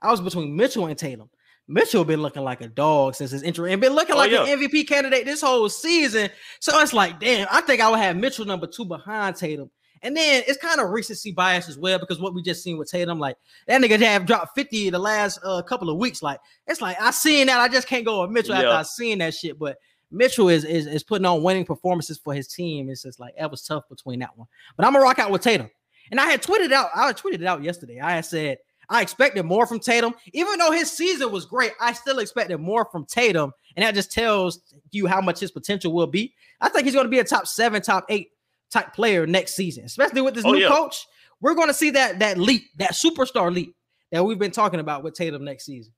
I 0.00 0.10
was 0.10 0.20
between 0.20 0.56
Mitchell 0.56 0.86
and 0.86 0.96
Tatum. 0.96 1.28
Mitchell 1.66 2.04
been 2.04 2.22
looking 2.22 2.42
like 2.44 2.60
a 2.62 2.68
dog 2.68 3.14
since 3.14 3.30
his 3.30 3.42
intro 3.42 3.66
and 3.66 3.80
been 3.80 3.92
looking 3.92 4.14
Oh, 4.14 4.18
like 4.18 4.30
yeah. 4.30 4.44
an 4.46 4.58
MVP 4.60 4.88
candidate 4.88 5.26
this 5.26 5.42
whole 5.42 5.68
season. 5.68 6.30
So 6.60 6.78
it's 6.80 6.94
like, 6.94 7.20
damn, 7.20 7.46
I 7.50 7.60
think 7.60 7.82
I 7.82 7.90
would 7.90 7.98
have 7.98 8.16
Mitchell 8.16 8.46
number 8.46 8.66
two 8.66 8.86
behind 8.86 9.36
Tatum. 9.36 9.70
And 10.00 10.16
then 10.16 10.44
it's 10.46 10.56
kind 10.58 10.80
of 10.80 10.90
recency 10.90 11.32
bias 11.32 11.68
as 11.68 11.76
well 11.76 11.98
because 11.98 12.20
what 12.20 12.32
we 12.32 12.40
just 12.40 12.62
seen 12.62 12.78
with 12.78 12.88
Tatum, 12.90 13.18
like 13.18 13.36
that 13.66 13.82
nigga 13.82 14.00
have 14.00 14.24
dropped 14.26 14.54
50 14.54 14.90
the 14.90 14.98
last 14.98 15.40
uh, 15.44 15.60
couple 15.62 15.90
of 15.90 15.98
weeks. 15.98 16.22
Like 16.22 16.38
it's 16.66 16.80
like 16.80 16.96
I 17.00 17.10
seen 17.10 17.48
that. 17.48 17.60
I 17.60 17.68
just 17.68 17.88
can't 17.88 18.04
go 18.06 18.22
with 18.22 18.30
Mitchell 18.30 18.54
after 18.54 18.68
I 18.68 18.82
seen 18.82 19.18
that 19.18 19.34
shit. 19.34 19.58
But 19.58 19.76
Mitchell 20.10 20.48
is, 20.48 20.64
is 20.64 20.86
is 20.86 21.02
putting 21.02 21.26
on 21.26 21.42
winning 21.42 21.64
performances 21.64 22.18
for 22.18 22.32
his 22.34 22.48
team. 22.48 22.88
It's 22.88 23.02
just 23.02 23.20
like 23.20 23.34
that 23.38 23.50
was 23.50 23.62
tough 23.62 23.88
between 23.88 24.20
that 24.20 24.36
one. 24.36 24.48
But 24.76 24.86
I'm 24.86 24.92
gonna 24.92 25.04
rock 25.04 25.18
out 25.18 25.30
with 25.30 25.42
Tatum. 25.42 25.70
And 26.10 26.18
I 26.18 26.30
had 26.30 26.42
tweeted 26.42 26.72
out, 26.72 26.88
I 26.94 27.08
had 27.08 27.16
tweeted 27.18 27.34
it 27.42 27.44
out 27.44 27.62
yesterday. 27.62 28.00
I 28.00 28.12
had 28.12 28.24
said 28.24 28.58
I 28.88 29.02
expected 29.02 29.42
more 29.44 29.66
from 29.66 29.78
Tatum, 29.80 30.14
even 30.32 30.58
though 30.58 30.70
his 30.72 30.90
season 30.90 31.30
was 31.30 31.44
great. 31.44 31.72
I 31.80 31.92
still 31.92 32.18
expected 32.20 32.56
more 32.58 32.86
from 32.90 33.04
Tatum, 33.04 33.52
and 33.76 33.84
that 33.84 33.94
just 33.94 34.10
tells 34.10 34.60
you 34.90 35.06
how 35.06 35.20
much 35.20 35.40
his 35.40 35.50
potential 35.50 35.92
will 35.92 36.06
be. 36.06 36.32
I 36.62 36.70
think 36.70 36.84
he's 36.86 36.94
going 36.94 37.04
to 37.04 37.10
be 37.10 37.18
a 37.18 37.24
top 37.24 37.46
seven, 37.46 37.82
top 37.82 38.06
eight 38.08 38.30
type 38.70 38.94
player 38.94 39.26
next 39.26 39.54
season, 39.56 39.84
especially 39.84 40.22
with 40.22 40.34
this 40.34 40.44
Oh, 40.46 40.52
new 40.52 40.60
yeah. 40.60 40.68
coach. 40.68 41.06
We're 41.42 41.54
going 41.54 41.68
to 41.68 41.74
see 41.74 41.90
that 41.90 42.18
that 42.20 42.38
leap, 42.38 42.62
that 42.78 42.92
superstar 42.92 43.52
leap 43.52 43.74
that 44.10 44.24
we've 44.24 44.38
been 44.38 44.50
talking 44.50 44.80
about 44.80 45.02
with 45.04 45.12
Tatum 45.14 45.44
next 45.44 45.66
season. 45.66 45.92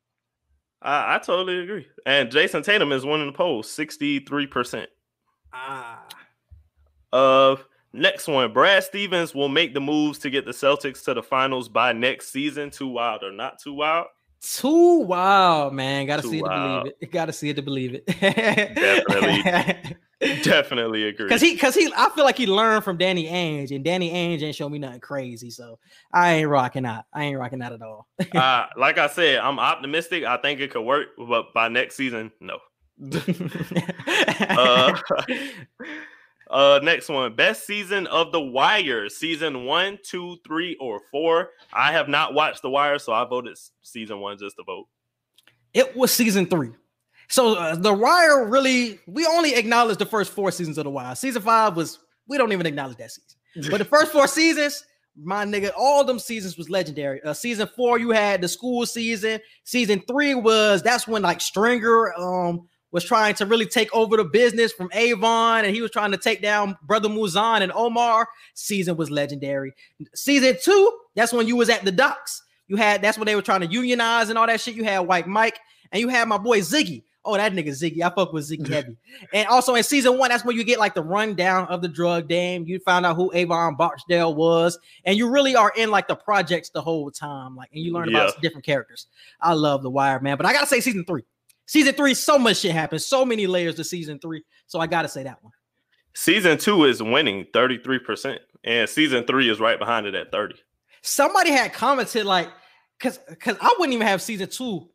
I, 0.82 1.16
I 1.16 1.18
totally 1.18 1.58
agree. 1.60 1.86
And 2.06 2.30
Jayson 2.30 2.62
Tatum 2.62 2.92
is 2.92 3.04
winning 3.04 3.26
the 3.26 3.32
poll, 3.32 3.62
63%. 3.62 4.86
Ah, 5.52 6.06
Uh, 7.12 7.56
next 7.92 8.28
one, 8.28 8.52
Brad 8.52 8.84
Stevens 8.84 9.34
will 9.34 9.48
make 9.48 9.74
the 9.74 9.80
moves 9.80 10.18
to 10.20 10.30
get 10.30 10.44
the 10.44 10.52
Celtics 10.52 11.04
to 11.04 11.14
the 11.14 11.22
finals 11.22 11.68
by 11.68 11.92
next 11.92 12.30
season. 12.30 12.70
Too 12.70 12.86
wild 12.88 13.22
or 13.24 13.32
not 13.32 13.58
too 13.58 13.74
wild? 13.74 14.06
too 14.42 15.00
wild, 15.00 15.74
man. 15.74 16.06
Got 16.06 16.16
to 16.16 16.22
Too 16.22 16.30
see 16.30 16.38
it 16.38 16.44
to 16.44 16.48
believe 16.48 16.94
it. 17.00 17.10
Got 17.12 17.26
to 17.26 17.32
see 17.32 17.48
it 17.50 17.56
to 17.56 17.62
believe 17.62 17.94
it. 17.94 18.06
Definitely. 18.06 19.96
Definitely 20.42 21.08
agree. 21.08 21.28
Cause 21.28 21.40
he, 21.40 21.56
cause 21.56 21.74
he, 21.74 21.92
I 21.96 22.10
feel 22.10 22.24
like 22.24 22.36
he 22.36 22.46
learned 22.46 22.84
from 22.84 22.96
Danny 22.96 23.26
Ainge, 23.26 23.74
and 23.74 23.84
Danny 23.84 24.10
Ainge 24.10 24.42
ain't 24.42 24.54
show 24.54 24.68
me 24.68 24.78
nothing 24.78 25.00
crazy. 25.00 25.50
So 25.50 25.78
I 26.12 26.34
ain't 26.34 26.48
rocking 26.48 26.86
out. 26.86 27.04
I 27.12 27.24
ain't 27.24 27.38
rocking 27.38 27.62
out 27.62 27.72
at 27.72 27.82
all. 27.82 28.06
uh, 28.34 28.66
like 28.76 28.98
I 28.98 29.08
said, 29.08 29.38
I'm 29.38 29.58
optimistic. 29.58 30.24
I 30.24 30.36
think 30.36 30.60
it 30.60 30.70
could 30.70 30.82
work, 30.82 31.08
but 31.18 31.52
by 31.54 31.68
next 31.68 31.96
season, 31.96 32.32
no. 32.40 32.58
Uh, 34.40 34.98
uh, 36.50 36.80
next 36.82 37.08
one, 37.08 37.34
best 37.34 37.66
season 37.66 38.06
of 38.06 38.32
The 38.32 38.40
Wire, 38.40 39.08
season 39.08 39.64
one, 39.64 39.98
two, 40.02 40.38
three, 40.46 40.76
or 40.80 41.00
four. 41.10 41.50
I 41.72 41.92
have 41.92 42.08
not 42.08 42.34
watched 42.34 42.62
The 42.62 42.70
Wire, 42.70 42.98
so 42.98 43.12
I 43.12 43.24
voted 43.24 43.58
season 43.82 44.20
one 44.20 44.38
just 44.38 44.56
to 44.56 44.64
vote. 44.64 44.88
it 45.74 45.96
was 45.96 46.12
season 46.12 46.46
three. 46.46 46.72
So 47.30 47.54
uh, 47.54 47.76
the 47.76 47.94
Wire 47.94 48.46
really, 48.48 48.98
we 49.06 49.24
only 49.24 49.54
acknowledge 49.54 49.98
the 49.98 50.06
first 50.06 50.32
four 50.32 50.50
seasons 50.50 50.78
of 50.78 50.84
the 50.84 50.90
Wire. 50.90 51.14
Season 51.14 51.40
five 51.40 51.76
was, 51.76 52.00
we 52.26 52.36
don't 52.36 52.52
even 52.52 52.66
acknowledge 52.66 52.98
that 52.98 53.10
season. 53.12 53.68
But 53.70 53.78
the 53.78 53.84
first 53.84 54.12
four 54.12 54.28
seasons, 54.28 54.84
my 55.16 55.44
nigga, 55.44 55.72
all 55.76 56.04
them 56.04 56.18
seasons 56.18 56.56
was 56.56 56.70
legendary. 56.70 57.22
Uh, 57.22 57.32
season 57.32 57.68
four, 57.74 57.98
you 57.98 58.10
had 58.10 58.40
the 58.40 58.48
school 58.48 58.86
season. 58.86 59.40
Season 59.64 60.02
three 60.08 60.34
was 60.34 60.82
that's 60.82 61.08
when 61.08 61.22
like 61.22 61.40
Stringer 61.40 62.12
um 62.16 62.68
was 62.92 63.04
trying 63.04 63.34
to 63.34 63.46
really 63.46 63.66
take 63.66 63.92
over 63.94 64.16
the 64.16 64.24
business 64.24 64.72
from 64.72 64.88
Avon, 64.92 65.64
and 65.64 65.74
he 65.74 65.82
was 65.82 65.90
trying 65.90 66.10
to 66.10 66.16
take 66.16 66.42
down 66.42 66.76
Brother 66.84 67.08
Mouzone 67.08 67.60
and 67.60 67.72
Omar. 67.72 68.28
Season 68.54 68.96
was 68.96 69.10
legendary. 69.10 69.72
Season 70.14 70.56
two, 70.60 70.92
that's 71.14 71.32
when 71.32 71.46
you 71.46 71.56
was 71.56 71.68
at 71.68 71.84
the 71.84 71.92
docks. 71.92 72.42
You 72.68 72.76
had 72.76 73.02
that's 73.02 73.18
when 73.18 73.26
they 73.26 73.36
were 73.36 73.42
trying 73.42 73.60
to 73.60 73.66
unionize 73.66 74.28
and 74.28 74.38
all 74.38 74.46
that 74.46 74.60
shit. 74.60 74.74
You 74.74 74.84
had 74.84 75.00
White 75.00 75.26
Mike, 75.26 75.58
and 75.92 76.00
you 76.00 76.08
had 76.08 76.28
my 76.28 76.38
boy 76.38 76.60
Ziggy. 76.60 77.02
Oh, 77.24 77.36
that 77.36 77.52
nigga 77.52 77.68
Ziggy. 77.68 78.00
I 78.02 78.08
fuck 78.14 78.32
with 78.32 78.48
Ziggy 78.48 78.66
heavy. 78.72 78.96
And 79.34 79.46
also 79.48 79.74
in 79.74 79.82
season 79.82 80.16
one, 80.16 80.30
that's 80.30 80.44
when 80.44 80.56
you 80.56 80.64
get 80.64 80.78
like 80.78 80.94
the 80.94 81.02
rundown 81.02 81.66
of 81.68 81.82
the 81.82 81.88
drug 81.88 82.28
dame. 82.28 82.64
You 82.66 82.78
found 82.80 83.04
out 83.04 83.16
who 83.16 83.30
Avon 83.34 83.76
Barksdale 83.76 84.34
was, 84.34 84.78
and 85.04 85.16
you 85.18 85.28
really 85.28 85.54
are 85.54 85.72
in 85.76 85.90
like 85.90 86.08
the 86.08 86.16
projects 86.16 86.70
the 86.70 86.80
whole 86.80 87.10
time. 87.10 87.56
Like, 87.56 87.70
and 87.74 87.82
you 87.82 87.92
learn 87.92 88.08
Yeah. 88.10 88.22
about 88.24 88.40
different 88.40 88.64
characters. 88.64 89.06
I 89.40 89.52
love 89.52 89.82
The 89.82 89.90
Wire, 89.90 90.20
man. 90.20 90.36
But 90.38 90.46
I 90.46 90.52
gotta 90.52 90.66
say, 90.66 90.80
season 90.80 91.04
three. 91.04 91.22
Season 91.66 91.94
three, 91.94 92.14
so 92.14 92.36
much 92.38 92.56
shit 92.58 92.72
happens, 92.72 93.06
so 93.06 93.24
many 93.24 93.46
layers 93.46 93.76
to 93.76 93.84
season 93.84 94.18
three. 94.18 94.42
So 94.66 94.80
I 94.80 94.86
gotta 94.86 95.08
say 95.08 95.22
that 95.24 95.42
one. 95.44 95.52
Season 96.14 96.58
two 96.58 96.84
is 96.84 97.00
winning 97.02 97.44
33%, 97.54 98.38
and 98.64 98.88
season 98.88 99.24
three 99.24 99.48
is 99.48 99.60
right 99.60 99.78
behind 99.78 100.06
it 100.06 100.14
at 100.16 100.32
30. 100.32 100.56
Somebody 101.02 101.50
had 101.50 101.72
commented 101.72 102.26
like, 102.26 102.48
cause 102.98 103.20
cause 103.40 103.56
I 103.60 103.74
wouldn't 103.78 103.94
even 103.94 104.06
have 104.06 104.20
season 104.20 104.48
two 104.48 104.88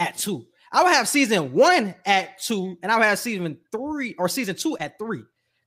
at 0.00 0.18
two. 0.18 0.46
I 0.76 0.82
would 0.82 0.92
have 0.92 1.08
season 1.08 1.52
one 1.52 1.94
at 2.04 2.38
two, 2.38 2.76
and 2.82 2.92
I 2.92 2.98
would 2.98 3.06
have 3.06 3.18
season 3.18 3.56
three 3.72 4.14
or 4.18 4.28
season 4.28 4.56
two 4.56 4.76
at 4.78 4.98
three. 4.98 5.22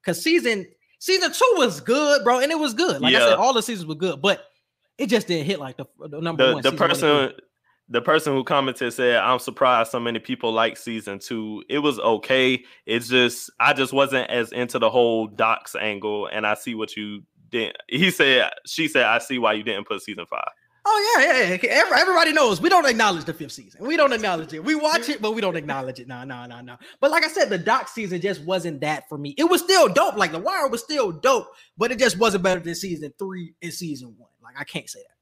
Cause 0.05 0.21
season 0.21 0.67
season 0.99 1.31
two 1.33 1.53
was 1.57 1.81
good, 1.81 2.23
bro, 2.23 2.41
and 2.41 2.51
it 2.51 2.59
was 2.59 2.75
good. 2.75 3.01
Like 3.01 3.15
I 3.15 3.19
said, 3.19 3.33
all 3.33 3.53
the 3.53 3.63
seasons 3.63 3.87
were 3.87 3.95
good, 3.95 4.21
but 4.21 4.45
it 4.99 5.07
just 5.07 5.25
didn't 5.25 5.47
hit 5.47 5.59
like 5.59 5.77
the, 5.77 5.85
the 5.97 6.21
number 6.21 6.45
The 6.45 6.53
one. 6.53 6.61
the 6.61 6.69
season 6.69 6.79
one 6.79 6.89
person 6.89 7.31
the 7.89 8.01
person 8.01 8.33
who 8.33 8.43
commented 8.43 8.93
said, 8.93 9.15
"I'm 9.15 9.39
surprised 9.39 9.89
so 9.89 9.99
many 9.99 10.19
people 10.19 10.51
like 10.51 10.77
season 10.77 11.17
two. 11.17 11.63
It 11.67 11.79
was 11.79 11.97
okay. 11.99 12.63
It's 12.85 13.07
just 13.07 13.49
I 13.59 13.73
just 13.73 13.91
wasn't 13.91 14.29
as 14.29 14.51
into 14.51 14.77
the 14.77 14.91
whole 14.91 15.25
docks 15.25 15.75
angle, 15.75 16.27
and 16.27 16.45
I 16.45 16.53
see 16.53 16.75
what 16.75 16.95
you 16.95 17.23
didn't." 17.49 17.77
He 17.87 18.11
said, 18.11 18.51
"She 18.67 18.87
said 18.87 19.05
I 19.05 19.17
see 19.17 19.39
why 19.39 19.53
you 19.53 19.63
didn't 19.63 19.87
put 19.87 20.03
season 20.03 20.27
five. 20.27 20.51
Oh 20.91 21.17
yeah, 21.19 21.43
yeah, 21.49 21.57
yeah. 21.61 21.99
Everybody 21.99 22.33
knows 22.33 22.59
we 22.59 22.67
don't 22.67 22.87
acknowledge 22.87 23.25
the 23.25 23.33
fifth 23.33 23.51
season. 23.51 23.85
We 23.85 23.95
don't 23.95 24.11
acknowledge 24.11 24.53
it. 24.53 24.63
We 24.63 24.73
watch 24.73 25.07
it, 25.07 25.21
but 25.21 25.35
we 25.35 25.41
don't 25.41 25.55
acknowledge 25.55 25.99
it. 25.99 26.07
No, 26.07 26.23
no, 26.23 26.47
no, 26.47 26.61
no. 26.61 26.77
But 26.99 27.11
like 27.11 27.23
I 27.23 27.27
said, 27.27 27.49
the 27.49 27.59
dock 27.59 27.89
season 27.89 28.19
just 28.21 28.41
wasn't 28.41 28.81
that 28.81 29.07
for 29.07 29.15
me. 29.15 29.35
It 29.37 29.43
was 29.43 29.61
still 29.61 29.87
dope. 29.87 30.15
Like 30.15 30.31
the 30.31 30.39
Wire 30.39 30.67
was 30.67 30.81
still 30.81 31.11
dope, 31.11 31.47
but 31.77 31.91
it 31.91 31.99
just 31.99 32.17
wasn't 32.17 32.43
better 32.43 32.59
than 32.59 32.73
season 32.73 33.13
three 33.19 33.53
and 33.61 33.71
season 33.71 34.15
one. 34.17 34.31
Like 34.41 34.55
I 34.59 34.63
can't 34.63 34.89
say 34.89 34.99
that. 34.99 35.18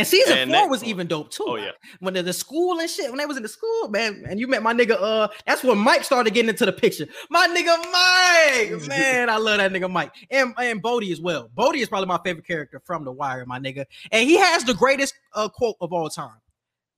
And 0.00 0.08
season 0.08 0.38
And 0.38 0.50
four 0.50 0.60
next 0.60 0.70
was 0.70 0.84
even 0.84 1.06
dope 1.06 1.30
too. 1.30 1.44
Oh, 1.46 1.56
yeah. 1.56 1.70
when 2.00 2.14
the, 2.14 2.22
the 2.22 2.32
school 2.32 2.78
and 2.78 2.88
shit, 2.88 3.10
when 3.10 3.18
they 3.18 3.26
was 3.26 3.36
in 3.36 3.42
the 3.42 3.48
school, 3.48 3.88
man, 3.88 4.24
and 4.28 4.40
you 4.40 4.46
met 4.46 4.62
my 4.62 4.72
nigga. 4.72 4.96
Uh, 5.00 5.28
that's 5.46 5.62
when 5.62 5.78
Mike 5.78 6.04
started 6.04 6.32
getting 6.34 6.48
into 6.48 6.66
the 6.66 6.72
picture. 6.72 7.06
My 7.28 7.46
nigga 7.46 7.76
Mike, 7.92 8.88
man, 8.88 9.30
I 9.30 9.36
love 9.36 9.58
that 9.58 9.72
nigga 9.72 9.90
Mike, 9.90 10.12
and 10.30 10.54
and 10.58 10.82
Bodie 10.82 11.12
as 11.12 11.20
well. 11.20 11.50
Bodie 11.54 11.80
is 11.80 11.88
probably 11.88 12.08
my 12.08 12.20
favorite 12.24 12.46
character 12.46 12.80
from 12.84 13.04
The 13.04 13.12
Wire, 13.12 13.44
my 13.46 13.58
nigga, 13.58 13.84
and 14.10 14.28
he 14.28 14.36
has 14.36 14.64
the 14.64 14.74
greatest 14.74 15.14
uh, 15.34 15.48
quote 15.48 15.76
of 15.80 15.92
all 15.92 16.08
time: 16.08 16.36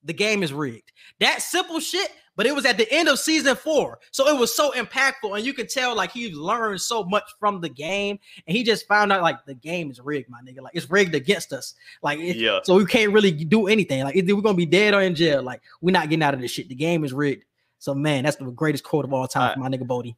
"The 0.04 0.12
game 0.12 0.42
is 0.42 0.52
rigged." 0.52 0.92
That 1.20 1.42
simple 1.42 1.80
shit, 1.80 2.10
but 2.36 2.46
it 2.46 2.54
was 2.54 2.64
at 2.64 2.76
the 2.78 2.90
end 2.92 3.08
of 3.08 3.18
season 3.18 3.54
four, 3.56 3.98
so 4.10 4.28
it 4.28 4.38
was 4.38 4.54
so 4.54 4.70
impactful, 4.72 5.36
and 5.36 5.44
you 5.44 5.52
could 5.52 5.68
tell 5.68 5.94
like 5.94 6.12
he 6.12 6.32
learned 6.34 6.80
so 6.80 7.04
much 7.04 7.24
from 7.38 7.60
the 7.60 7.68
game, 7.68 8.18
and 8.46 8.56
he 8.56 8.62
just 8.62 8.86
found 8.88 9.12
out 9.12 9.22
like 9.22 9.44
the 9.44 9.54
game 9.54 9.90
is 9.90 10.00
rigged, 10.00 10.28
my 10.30 10.40
nigga. 10.46 10.62
Like 10.62 10.74
it's 10.74 10.90
rigged 10.90 11.14
against 11.14 11.52
us. 11.52 11.74
Like 12.02 12.18
it- 12.18 12.36
Yeah. 12.36 12.60
so 12.64 12.76
we 12.76 12.86
can't 12.86 13.12
really 13.12 13.30
do 13.32 13.66
anything. 13.68 14.02
Like 14.04 14.16
either 14.16 14.34
we're 14.34 14.42
gonna 14.42 14.56
be 14.56 14.66
dead 14.66 14.94
or 14.94 15.02
in 15.02 15.14
jail. 15.14 15.42
Like 15.42 15.62
we're 15.80 15.92
not 15.92 16.08
getting 16.08 16.22
out 16.22 16.34
of 16.34 16.40
this 16.40 16.50
shit. 16.50 16.68
The 16.68 16.74
game 16.74 17.04
is 17.04 17.12
rigged. 17.12 17.44
So 17.78 17.94
man, 17.94 18.24
that's 18.24 18.36
the 18.36 18.44
greatest 18.50 18.84
quote 18.84 19.04
of 19.04 19.12
all 19.12 19.26
time 19.26 19.42
Alright. 19.42 19.54
for 19.56 19.60
my 19.60 19.68
nigga 19.68 19.86
Bodie. 19.86 20.16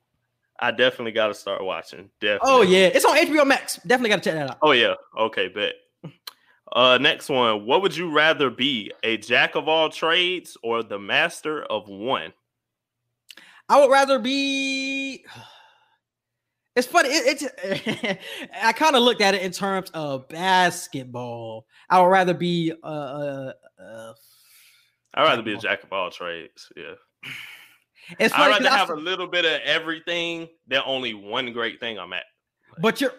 I 0.60 0.70
definitely 0.70 1.12
got 1.12 1.28
to 1.28 1.34
start 1.34 1.64
watching. 1.64 2.00
Oh, 2.00 2.10
definitely. 2.20 2.50
Oh 2.52 2.62
yeah, 2.62 2.86
it's 2.86 3.04
on 3.04 3.16
HBO 3.16 3.44
Max. 3.46 3.76
Definitely 3.86 4.10
got 4.10 4.22
to 4.22 4.30
check 4.30 4.34
that 4.34 4.50
out. 4.50 4.58
Oh 4.62 4.70
yeah. 4.70 4.94
Okay, 5.18 5.48
bet. 5.48 5.74
Uh, 6.74 6.98
next 6.98 7.28
one. 7.28 7.64
What 7.64 7.82
would 7.82 7.96
you 7.96 8.10
rather 8.10 8.50
be, 8.50 8.92
a 9.04 9.16
jack 9.16 9.54
of 9.54 9.68
all 9.68 9.88
trades 9.88 10.56
or 10.62 10.82
the 10.82 10.98
master 10.98 11.62
of 11.64 11.88
one? 11.88 12.32
I 13.68 13.80
would 13.80 13.90
rather 13.90 14.18
be. 14.18 15.24
It's 16.76 16.88
funny. 16.88 17.08
It, 17.10 17.40
it's 17.40 18.48
I 18.64 18.72
kind 18.72 18.96
of 18.96 19.04
looked 19.04 19.20
at 19.20 19.32
it 19.32 19.42
in 19.42 19.52
terms 19.52 19.90
of 19.94 20.26
basketball. 20.28 21.66
I 21.88 22.00
would 22.00 22.08
rather 22.08 22.34
be 22.34 22.72
uh, 22.82 22.86
uh, 22.86 23.52
uh 23.80 24.12
I'd 25.14 25.22
rather 25.22 25.42
be 25.44 25.54
a 25.54 25.56
jack 25.56 25.84
of 25.84 25.92
all 25.92 26.10
trades. 26.10 26.72
Yeah. 26.76 26.94
it's 28.18 28.34
I'd 28.34 28.38
funny 28.38 28.50
rather 28.54 28.64
'cause 28.64 28.72
I 28.72 28.76
have 28.78 28.90
f- 28.90 28.96
a 28.96 29.00
little 29.00 29.28
bit 29.28 29.44
of 29.44 29.60
everything 29.64 30.48
than 30.66 30.82
only 30.84 31.14
one 31.14 31.52
great 31.52 31.78
thing 31.78 31.96
I'm 31.96 32.12
at. 32.12 32.24
But 32.80 33.00
you're 33.00 33.14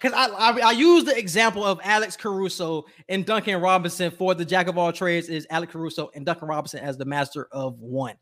because 0.00 0.16
I, 0.16 0.26
I 0.28 0.68
I 0.68 0.70
use 0.72 1.04
the 1.04 1.16
example 1.16 1.64
of 1.64 1.80
Alex 1.82 2.16
Caruso 2.16 2.86
and 3.08 3.24
Duncan 3.24 3.60
Robinson 3.60 4.10
for 4.10 4.34
the 4.34 4.44
jack 4.44 4.68
of 4.68 4.78
all 4.78 4.92
trades 4.92 5.28
is 5.28 5.46
Alex 5.50 5.72
Caruso 5.72 6.10
and 6.14 6.24
Duncan 6.24 6.48
Robinson 6.48 6.80
as 6.80 6.96
the 6.96 7.04
master 7.04 7.48
of 7.52 7.78
one. 7.80 8.14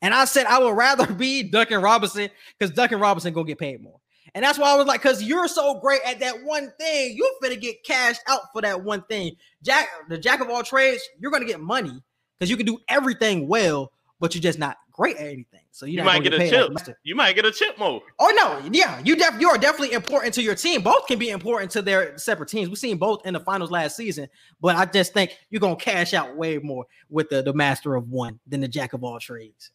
And 0.00 0.12
I 0.12 0.24
said 0.24 0.46
I 0.46 0.58
would 0.58 0.76
rather 0.76 1.06
be 1.14 1.42
Duncan 1.44 1.80
Robinson 1.80 2.28
because 2.58 2.74
Duncan 2.74 3.00
Robinson 3.00 3.32
gonna 3.32 3.46
get 3.46 3.58
paid 3.58 3.82
more. 3.82 4.00
And 4.34 4.44
that's 4.44 4.58
why 4.58 4.72
I 4.72 4.76
was 4.76 4.86
like, 4.86 5.02
because 5.02 5.22
you're 5.22 5.48
so 5.48 5.78
great 5.80 6.00
at 6.06 6.20
that 6.20 6.42
one 6.44 6.72
thing, 6.78 7.16
you 7.16 7.30
finna 7.42 7.60
get 7.60 7.84
cashed 7.84 8.22
out 8.28 8.40
for 8.52 8.62
that 8.62 8.82
one 8.82 9.02
thing. 9.02 9.36
Jack, 9.62 9.88
the 10.08 10.16
jack 10.16 10.40
of 10.40 10.48
all 10.48 10.62
trades, 10.62 11.02
you're 11.18 11.30
gonna 11.30 11.44
get 11.44 11.60
money 11.60 12.02
because 12.38 12.50
you 12.50 12.56
can 12.56 12.66
do 12.66 12.78
everything 12.88 13.46
well, 13.46 13.92
but 14.20 14.34
you're 14.34 14.42
just 14.42 14.58
not 14.58 14.76
great 14.92 15.16
at 15.16 15.26
anything. 15.26 15.60
So 15.70 15.86
You 15.86 16.02
might 16.04 16.22
get 16.22 16.34
a 16.34 16.38
chip. 16.38 16.52
like 16.52 16.68
the 16.68 16.74
master. 16.74 16.98
You 17.02 17.14
might 17.14 17.34
get 17.34 17.44
a 17.44 17.50
chip 17.50 17.78
more. 17.78 18.02
Oh 18.18 18.32
no, 18.36 18.68
yeah, 18.72 19.00
you 19.04 19.16
def- 19.16 19.40
you 19.40 19.48
are 19.48 19.58
definitely 19.58 19.94
important 19.94 20.34
to 20.34 20.42
your 20.42 20.54
team. 20.54 20.82
Both 20.82 21.06
can 21.06 21.18
be 21.18 21.30
important 21.30 21.70
to 21.72 21.82
their 21.82 22.16
separate 22.18 22.48
teams. 22.48 22.68
We've 22.68 22.78
seen 22.78 22.98
both 22.98 23.26
in 23.26 23.34
the 23.34 23.40
finals 23.40 23.70
last 23.70 23.96
season, 23.96 24.28
but 24.60 24.76
I 24.76 24.84
just 24.84 25.12
think 25.12 25.36
you're 25.50 25.60
gonna 25.60 25.76
cash 25.76 26.14
out 26.14 26.36
way 26.36 26.58
more 26.58 26.86
with 27.08 27.28
the, 27.30 27.42
the 27.42 27.52
master 27.54 27.94
of 27.94 28.08
one 28.10 28.38
than 28.46 28.60
the 28.60 28.68
jack 28.68 28.92
of 28.92 29.02
all 29.04 29.18
trades. 29.18 29.70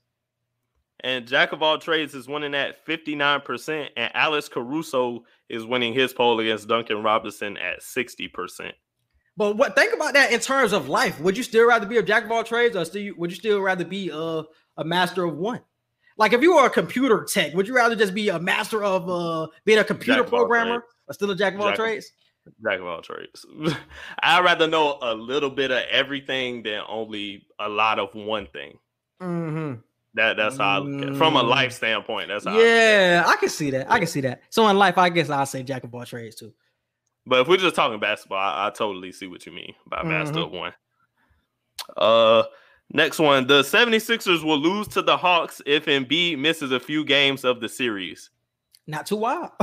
And 1.01 1.27
Jack 1.27 1.51
of 1.51 1.61
all 1.61 1.77
trades 1.77 2.15
is 2.15 2.27
winning 2.27 2.55
at 2.55 2.83
59%. 2.85 3.89
And 3.95 4.11
Alex 4.15 4.49
Caruso 4.49 5.23
is 5.47 5.63
winning 5.63 5.93
his 5.93 6.11
poll 6.11 6.39
against 6.39 6.67
Duncan 6.67 7.03
Robinson 7.03 7.55
at 7.57 7.81
60%. 7.81 8.71
But 9.37 9.55
what 9.57 9.75
think 9.75 9.93
about 9.93 10.13
that 10.15 10.31
in 10.31 10.39
terms 10.39 10.73
of 10.73 10.89
life? 10.89 11.19
Would 11.21 11.37
you 11.37 11.43
still 11.43 11.67
rather 11.67 11.85
be 11.85 11.97
a 11.97 12.03
jack 12.03 12.25
of 12.25 12.31
all 12.31 12.43
trades, 12.43 12.75
or 12.75 12.83
still 12.83 13.13
would 13.17 13.29
you 13.29 13.35
still 13.35 13.61
rather 13.61 13.85
be 13.85 14.09
a, 14.11 14.41
a 14.77 14.83
master 14.83 15.23
of 15.25 15.37
one? 15.37 15.61
Like 16.17 16.33
if 16.33 16.41
you 16.41 16.55
were 16.55 16.65
a 16.65 16.69
computer 16.69 17.23
tech, 17.31 17.53
would 17.53 17.67
you 17.67 17.75
rather 17.75 17.95
just 17.95 18.13
be 18.13 18.29
a 18.29 18.39
master 18.39 18.83
of 18.83 19.09
uh 19.09 19.47
being 19.65 19.79
a 19.79 19.83
computer 19.83 20.21
Jack 20.21 20.29
programmer, 20.29 20.83
or 21.07 21.13
still 21.13 21.29
a 21.31 21.35
jack 21.35 21.53
of 21.53 21.61
all 21.61 21.67
Jack 21.69 21.75
trades? 21.77 22.11
Jack 22.63 22.79
of 22.79 22.85
all 22.85 23.01
trades. 23.01 23.45
I'd 24.19 24.43
rather 24.43 24.67
know 24.67 24.97
a 25.01 25.13
little 25.13 25.49
bit 25.49 25.69
of 25.71 25.83
everything 25.91 26.63
than 26.63 26.81
only 26.87 27.45
a 27.59 27.67
lot 27.69 27.99
of 27.99 28.15
one 28.15 28.47
thing. 28.47 28.79
Mm-hmm. 29.21 29.81
That 30.15 30.37
that's 30.37 30.57
how 30.57 30.77
I 30.77 30.77
look 30.79 31.03
at 31.03 31.09
it. 31.09 31.17
from 31.17 31.35
a 31.35 31.43
Mm. 31.43 31.49
life 31.49 31.73
standpoint. 31.73 32.29
That's 32.29 32.45
how 32.45 32.57
I. 32.57 32.63
Yeah, 32.63 33.23
I 33.27 33.35
can 33.35 33.49
see 33.49 33.69
that. 33.71 33.91
I 33.91 33.99
can 33.99 34.07
see 34.07 34.21
that. 34.21 34.41
So 34.49 34.67
in 34.69 34.77
life, 34.77 34.97
I 34.97 35.09
guess 35.09 35.29
I'll 35.29 35.45
say 35.45 35.61
jack 35.61 35.83
of 35.83 35.93
all 35.93 36.05
trades 36.05 36.35
too. 36.37 36.51
But 37.27 37.41
if 37.41 37.47
we're 37.47 37.57
just 37.57 37.75
talking 37.75 37.99
basketball, 37.99 38.39
I, 38.39 38.67
I 38.67 38.69
totally 38.71 39.11
see 39.11 39.27
what 39.27 39.45
you 39.45 39.51
mean 39.51 39.73
by 39.85 40.01
master 40.03 40.37
Mhm. 40.39 40.45
of 40.45 40.51
one. 40.51 40.73
Uh 41.95 42.43
next 42.91 43.19
one. 43.19 43.47
The 43.47 43.61
76ers 43.61 44.43
will 44.43 44.59
lose 44.59 44.87
to 44.89 45.01
the 45.01 45.17
Hawks 45.17 45.61
if 45.65 45.85
Embiid 45.85 46.39
misses 46.39 46.71
a 46.71 46.79
few 46.79 47.03
games 47.03 47.43
of 47.43 47.59
the 47.59 47.69
series. 47.69 48.29
Not 48.87 49.05
too 49.05 49.17
wild. 49.17 49.51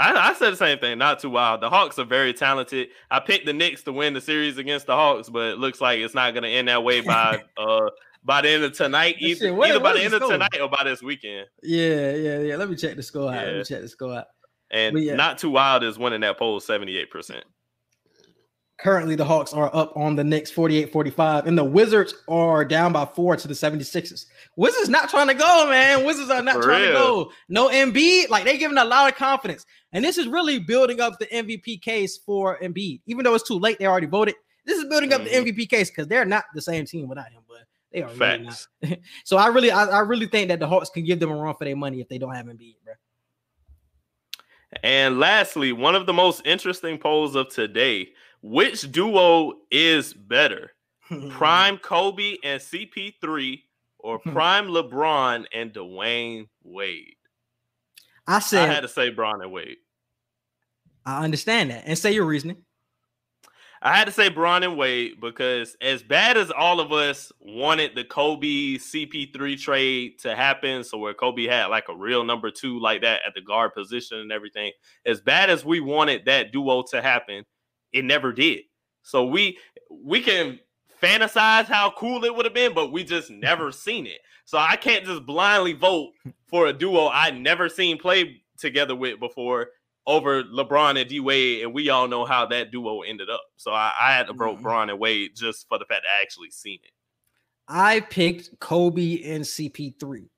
I, 0.00 0.30
I 0.30 0.34
said 0.34 0.52
the 0.52 0.56
same 0.56 0.78
thing, 0.78 0.98
not 0.98 1.18
too 1.18 1.30
wild. 1.30 1.60
The 1.60 1.68
Hawks 1.70 1.98
are 1.98 2.04
very 2.04 2.32
talented. 2.32 2.88
I 3.10 3.18
picked 3.18 3.46
the 3.46 3.52
Knicks 3.52 3.82
to 3.82 3.92
win 3.92 4.14
the 4.14 4.20
series 4.20 4.56
against 4.56 4.86
the 4.86 4.94
Hawks, 4.94 5.28
but 5.28 5.54
it 5.54 5.58
looks 5.58 5.80
like 5.80 5.98
it's 5.98 6.14
not 6.14 6.34
gonna 6.34 6.48
end 6.48 6.68
that 6.68 6.84
way 6.84 7.00
by 7.00 7.42
uh 7.56 7.90
by 8.24 8.42
the 8.42 8.48
end 8.50 8.62
of 8.64 8.74
tonight, 8.76 9.16
Shit, 9.18 9.42
either, 9.42 9.54
what- 9.54 9.70
either 9.70 9.80
by 9.80 9.94
the 9.94 10.02
end 10.02 10.12
the 10.12 10.22
of 10.22 10.30
tonight 10.30 10.60
or 10.60 10.68
by 10.68 10.84
this 10.84 11.02
weekend. 11.02 11.46
yeah, 11.62 12.12
yeah, 12.12 12.38
yeah. 12.40 12.56
Let 12.56 12.68
me 12.70 12.76
check 12.76 12.94
the 12.94 13.02
score 13.02 13.32
out. 13.32 13.44
Let 13.46 13.56
me 13.56 13.64
check 13.64 13.80
the 13.80 13.88
score 13.88 14.14
out. 14.18 14.26
And 14.70 14.98
yeah. 14.98 15.14
not 15.14 15.38
too 15.38 15.50
wild 15.50 15.82
is 15.82 15.98
winning 15.98 16.20
that 16.20 16.38
poll 16.38 16.60
78%. 16.60 17.40
Currently, 18.78 19.16
the 19.16 19.24
Hawks 19.24 19.52
are 19.52 19.74
up 19.74 19.92
on 19.96 20.14
the 20.14 20.22
Knicks 20.22 20.52
48 20.52 20.92
45, 20.92 21.46
and 21.48 21.58
the 21.58 21.64
Wizards 21.64 22.14
are 22.28 22.64
down 22.64 22.92
by 22.92 23.04
four 23.06 23.34
to 23.36 23.48
the 23.48 23.54
76ers. 23.54 24.26
Wizards 24.54 24.88
not 24.88 25.10
trying 25.10 25.26
to 25.26 25.34
go, 25.34 25.68
man. 25.68 26.06
Wizards 26.06 26.30
are 26.30 26.42
not 26.42 26.56
For 26.56 26.62
trying 26.62 26.82
to 26.86 26.92
go. 26.92 27.32
No 27.48 27.68
Embiid, 27.70 28.28
like 28.28 28.44
they 28.44 28.56
giving 28.56 28.78
a 28.78 28.84
lot 28.84 29.10
of 29.10 29.18
confidence. 29.18 29.66
And 29.92 30.04
this 30.04 30.16
is 30.16 30.28
really 30.28 30.60
building 30.60 31.00
up 31.00 31.18
the 31.18 31.26
MVP 31.26 31.82
case 31.82 32.18
for 32.18 32.56
Embiid. 32.60 33.00
Even 33.06 33.24
though 33.24 33.34
it's 33.34 33.48
too 33.48 33.58
late, 33.58 33.80
they 33.80 33.86
already 33.86 34.06
voted. 34.06 34.36
This 34.64 34.78
is 34.78 34.84
building 34.84 35.12
up 35.12 35.22
Mhm. 35.22 35.24
the 35.24 35.34
MVP 35.52 35.66
case 35.68 35.90
because 35.90 36.06
they're 36.06 36.24
not 36.24 36.44
the 36.54 36.62
same 36.62 36.84
team 36.86 37.08
without 37.08 37.32
him, 37.32 37.42
but 37.48 37.62
they 37.90 38.02
are 38.02 38.08
really 38.14 38.44
not. 38.44 38.54
Facts. 38.54 38.68
So 39.24 39.38
I 39.38 39.48
really, 39.48 39.72
I, 39.72 39.86
I 39.86 39.98
really 40.00 40.26
think 40.26 40.48
that 40.50 40.60
the 40.60 40.68
Hawks 40.68 40.90
can 40.90 41.04
give 41.04 41.18
them 41.18 41.30
a 41.32 41.34
run 41.36 41.54
for 41.56 41.64
their 41.64 41.74
money 41.74 42.00
if 42.00 42.08
they 42.08 42.18
don't 42.18 42.34
have 42.34 42.46
Embiid, 42.46 42.76
bro. 42.84 42.94
And 44.82 45.18
lastly, 45.18 45.72
one 45.72 45.94
of 45.94 46.06
the 46.06 46.12
most 46.12 46.42
interesting 46.44 46.98
polls 46.98 47.34
of 47.34 47.48
today 47.48 48.10
which 48.40 48.90
duo 48.92 49.54
is 49.70 50.14
better? 50.14 50.72
Prime 51.30 51.78
Kobe 51.78 52.36
and 52.44 52.60
CP3 52.60 53.62
or. 53.98 54.18
Prime 54.20 54.68
LeBron 54.68 55.46
and 55.52 55.72
Dwyane 55.72 56.48
Wade? 56.62 57.16
I 58.26 58.40
said, 58.40 58.68
I 58.68 58.72
had 58.72 58.80
to 58.82 58.88
say 58.88 59.10
Bron 59.10 59.40
and 59.40 59.50
Wade. 59.50 59.78
I 61.06 61.24
understand 61.24 61.70
that, 61.70 61.84
and 61.86 61.96
say 61.96 62.12
your 62.12 62.26
reasoning. 62.26 62.58
I 63.80 63.96
had 63.96 64.06
to 64.06 64.12
say 64.12 64.28
Bron 64.28 64.64
and 64.64 64.76
Wade 64.76 65.20
because 65.20 65.76
as 65.80 66.02
bad 66.02 66.36
as 66.36 66.50
all 66.50 66.80
of 66.80 66.92
us 66.92 67.30
wanted 67.40 67.94
the 67.94 68.04
Kobe 68.04 68.76
CP3 68.76 69.58
trade 69.58 70.18
to 70.20 70.34
happen, 70.34 70.82
so 70.82 70.98
where 70.98 71.14
Kobe 71.14 71.46
had 71.46 71.66
like 71.66 71.88
a 71.88 71.94
real 71.94 72.24
number 72.24 72.50
two 72.50 72.80
like 72.80 73.02
that 73.02 73.20
at 73.26 73.34
the 73.34 73.40
guard 73.40 73.74
position 73.74 74.18
and 74.18 74.32
everything, 74.32 74.72
as 75.06 75.20
bad 75.20 75.48
as 75.48 75.64
we 75.64 75.80
wanted 75.80 76.24
that 76.24 76.50
duo 76.50 76.82
to 76.90 77.00
happen, 77.00 77.44
it 77.92 78.04
never 78.04 78.32
did. 78.32 78.62
So 79.02 79.26
we 79.26 79.58
we 79.90 80.20
can 80.20 80.58
fantasize 81.00 81.66
how 81.66 81.92
cool 81.96 82.24
it 82.24 82.34
would 82.34 82.46
have 82.46 82.54
been, 82.54 82.74
but 82.74 82.92
we 82.92 83.04
just 83.04 83.30
never 83.30 83.70
seen 83.72 84.06
it. 84.06 84.18
So 84.44 84.58
I 84.58 84.76
can't 84.76 85.04
just 85.04 85.24
blindly 85.26 85.74
vote 85.74 86.12
for 86.46 86.66
a 86.66 86.72
duo 86.72 87.08
I 87.08 87.30
never 87.30 87.68
seen 87.68 87.98
play 87.98 88.42
together 88.58 88.96
with 88.96 89.20
before 89.20 89.68
over 90.08 90.42
LeBron 90.42 90.98
and 91.00 91.08
D 91.08 91.20
Wade, 91.20 91.62
and 91.62 91.72
we 91.74 91.90
all 91.90 92.08
know 92.08 92.24
how 92.24 92.46
that 92.46 92.72
duo 92.72 93.02
ended 93.02 93.28
up. 93.30 93.42
So 93.58 93.70
I, 93.70 93.92
I 94.00 94.12
had 94.14 94.26
to 94.26 94.32
vote 94.32 94.58
Mhm. 94.58 94.62
Bron 94.62 94.90
and 94.90 94.98
Wade 94.98 95.36
just 95.36 95.68
for 95.68 95.78
the 95.78 95.84
fact 95.84 96.04
I 96.08 96.22
actually 96.22 96.50
seen 96.50 96.78
it. 96.82 96.90
I 97.68 98.00
picked 98.00 98.58
Kobe 98.60 99.22
and 99.22 99.44
CP3 99.44 100.30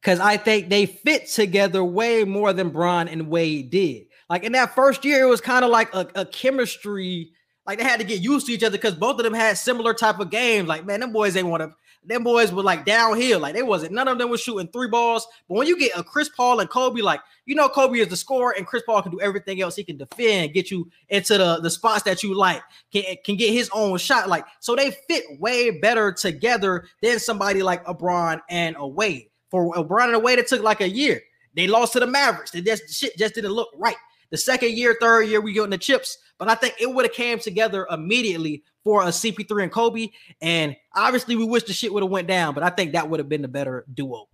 because 0.00 0.18
I 0.18 0.36
think 0.36 0.68
they 0.68 0.86
fit 0.86 1.28
together 1.28 1.84
way 1.84 2.24
more 2.24 2.52
than 2.52 2.70
Bron 2.70 3.06
and 3.08 3.28
Wade 3.28 3.70
did. 3.70 4.06
Like 4.28 4.42
in 4.42 4.52
that 4.52 4.74
first 4.74 5.04
year, 5.04 5.22
it 5.22 5.28
was 5.28 5.40
kind 5.40 5.64
of 5.64 5.70
like 5.70 5.94
a, 5.94 6.08
a 6.16 6.26
chemistry. 6.26 7.30
Like 7.66 7.78
they 7.78 7.84
had 7.84 8.00
to 8.00 8.06
get 8.06 8.20
used 8.20 8.46
to 8.46 8.52
each 8.52 8.64
other 8.64 8.76
because 8.76 8.96
both 8.96 9.18
of 9.18 9.24
them 9.24 9.34
had 9.34 9.56
similar 9.56 9.94
type 9.94 10.18
of 10.18 10.30
games. 10.30 10.66
Like 10.66 10.84
man, 10.84 10.98
them 11.00 11.12
boys 11.12 11.36
ain't 11.36 11.46
want 11.46 11.62
to. 11.62 11.72
Them 12.04 12.24
boys 12.24 12.52
were 12.52 12.62
like 12.62 12.84
downhill. 12.84 13.40
Like 13.40 13.54
they 13.54 13.62
wasn't. 13.62 13.92
None 13.92 14.08
of 14.08 14.18
them 14.18 14.28
was 14.28 14.40
shooting 14.40 14.68
three 14.68 14.88
balls. 14.88 15.26
But 15.48 15.54
when 15.54 15.66
you 15.66 15.78
get 15.78 15.96
a 15.96 16.02
Chris 16.02 16.28
Paul 16.28 16.60
and 16.60 16.68
Kobe, 16.68 17.00
like 17.00 17.20
you 17.46 17.54
know, 17.54 17.68
Kobe 17.68 17.98
is 17.98 18.08
the 18.08 18.16
scorer, 18.16 18.54
and 18.56 18.66
Chris 18.66 18.82
Paul 18.84 19.02
can 19.02 19.12
do 19.12 19.20
everything 19.20 19.60
else. 19.60 19.76
He 19.76 19.84
can 19.84 19.96
defend, 19.96 20.52
get 20.52 20.70
you 20.70 20.90
into 21.08 21.38
the 21.38 21.60
the 21.60 21.70
spots 21.70 22.02
that 22.04 22.22
you 22.22 22.34
like. 22.34 22.62
Can 22.92 23.04
can 23.24 23.36
get 23.36 23.52
his 23.52 23.70
own 23.72 23.98
shot. 23.98 24.28
Like 24.28 24.44
so, 24.60 24.74
they 24.74 24.90
fit 25.08 25.24
way 25.38 25.70
better 25.70 26.12
together 26.12 26.86
than 27.02 27.18
somebody 27.18 27.62
like 27.62 27.82
a 27.86 28.42
and 28.48 28.76
a 28.78 28.86
Wade. 28.86 29.28
For 29.50 29.74
a 29.76 29.80
and 29.82 30.14
a 30.14 30.18
Wade, 30.18 30.38
it 30.38 30.48
took 30.48 30.62
like 30.62 30.80
a 30.80 30.88
year. 30.88 31.20
They 31.54 31.66
lost 31.66 31.92
to 31.92 32.00
the 32.00 32.06
Mavericks. 32.06 32.50
They 32.50 32.62
just 32.62 32.88
shit 32.92 33.16
just 33.16 33.34
didn't 33.34 33.52
look 33.52 33.68
right. 33.76 33.96
The 34.30 34.38
second 34.38 34.72
year, 34.72 34.96
third 34.98 35.24
year, 35.24 35.42
we 35.42 35.52
getting 35.52 35.70
the 35.70 35.78
chips. 35.78 36.16
But 36.38 36.48
I 36.48 36.54
think 36.54 36.74
it 36.80 36.92
would 36.92 37.04
have 37.04 37.14
came 37.14 37.38
together 37.38 37.86
immediately 37.90 38.64
for 38.84 39.02
a 39.02 39.06
CP3 39.06 39.64
and 39.64 39.72
Kobe. 39.72 40.08
And 40.40 40.76
obviously, 40.94 41.36
we 41.36 41.44
wish 41.44 41.64
the 41.64 41.72
shit 41.72 41.92
would 41.92 42.02
have 42.02 42.10
went 42.10 42.28
down, 42.28 42.54
but 42.54 42.62
I 42.62 42.70
think 42.70 42.92
that 42.92 43.08
would 43.08 43.20
have 43.20 43.28
been 43.28 43.42
the 43.42 43.48
better 43.48 43.84
duo. 43.92 44.28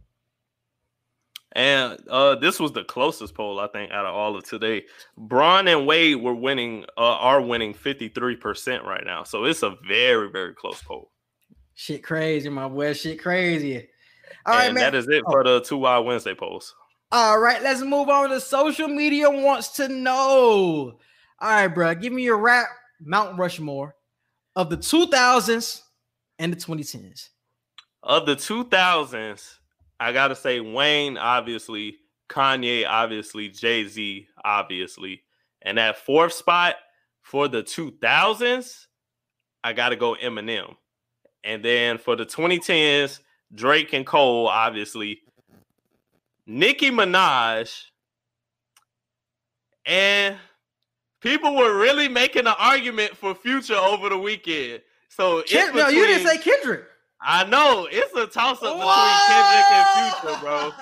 And 1.53 1.99
uh, 2.09 2.34
this 2.36 2.61
was 2.61 2.72
the 2.72 2.84
closest 2.84 3.34
poll 3.34 3.59
I 3.59 3.68
think 3.68 3.90
out 3.90 4.05
of 4.05 4.14
all 4.14 4.36
of 4.36 4.44
today. 4.44 4.84
Bron 5.16 5.66
and 5.66 5.86
Wade 5.86 6.16
were 6.16 6.34
winning, 6.34 6.84
uh, 6.96 7.01
are 7.01 7.40
winning 7.40 7.72
fifty 7.72 8.09
three 8.09 8.36
percent 8.36 8.84
right 8.84 9.03
now. 9.05 9.24
So 9.24 9.44
it's 9.44 9.62
a 9.62 9.76
very 9.86 10.30
very 10.30 10.55
close 10.55 10.82
poll. 10.82 11.11
Shit 11.74 12.03
crazy, 12.03 12.49
my 12.49 12.68
boy. 12.68 12.92
Shit 12.92 13.20
crazy. 13.20 13.88
All 14.44 14.55
right, 14.55 14.66
and 14.66 14.74
man. 14.74 14.84
that 14.84 14.94
is 14.94 15.09
it 15.09 15.22
for 15.24 15.42
the 15.42 15.61
two 15.61 15.78
wild 15.78 16.07
Wednesday 16.07 16.34
polls. 16.34 16.74
All 17.11 17.40
right, 17.40 17.62
let's 17.62 17.80
move 17.80 18.11
on 18.11 18.28
to 18.28 18.40
social 18.40 18.88
media 18.88 19.30
wants 19.30 19.68
to 19.76 19.88
know. 19.88 20.99
All 21.40 21.51
right, 21.51 21.68
bro, 21.68 21.94
give 21.94 22.12
me 22.12 22.24
your 22.24 22.36
rap 22.36 22.66
Mount 23.01 23.38
Rushmore 23.38 23.94
of 24.59 24.70
the 24.70 24.76
2000s 24.76 25.82
and 26.40 26.52
the 26.52 26.56
2010s. 26.56 27.28
Of 28.02 28.26
the 28.26 28.34
two 28.34 28.64
thousands, 28.64 29.61
I 30.00 30.12
gotta 30.12 30.34
say 30.34 30.59
Wayne, 30.59 31.16
obviously, 31.16 31.98
Kanye, 32.28 32.84
obviously, 32.86 33.48
Jay 33.50 33.86
Z, 33.86 34.26
obviously, 34.44 35.22
and 35.62 35.78
that 35.78 35.98
fourth 35.98 36.32
spot 36.32 36.74
for 37.22 37.46
the 37.46 37.62
two 37.62 37.92
thousands, 38.02 38.88
I 39.62 39.74
gotta 39.74 39.94
go 39.94 40.16
Eminem, 40.20 40.74
and 41.44 41.64
then 41.64 41.96
for 41.96 42.16
the 42.16 42.24
twenty 42.24 42.59
tens, 42.59 43.20
Drake 43.54 43.92
and 43.92 44.04
Cole, 44.04 44.48
obviously, 44.48 45.20
Nicki 46.46 46.90
Minaj, 46.90 47.84
and 49.86 50.36
people 51.20 51.54
were 51.54 51.78
really 51.78 52.08
making 52.08 52.46
an 52.46 52.54
argument 52.58 53.16
for 53.16 53.34
Future 53.34 53.74
over 53.74 54.08
the 54.08 54.18
weekend. 54.18 54.82
So 55.08 55.38
it's 55.38 55.52
Ken- 55.52 55.74
no, 55.74 55.88
you 55.88 56.06
didn't 56.06 56.26
say 56.26 56.38
Kendrick. 56.38 56.84
I 57.20 57.44
know 57.44 57.88
it's 57.90 58.14
a 58.14 58.26
toss 58.26 58.62
up 58.62 58.76
between 58.76 59.18
Kendrick 59.26 59.70
and 59.72 60.14
Future, 60.14 60.40
bro. 60.40 60.72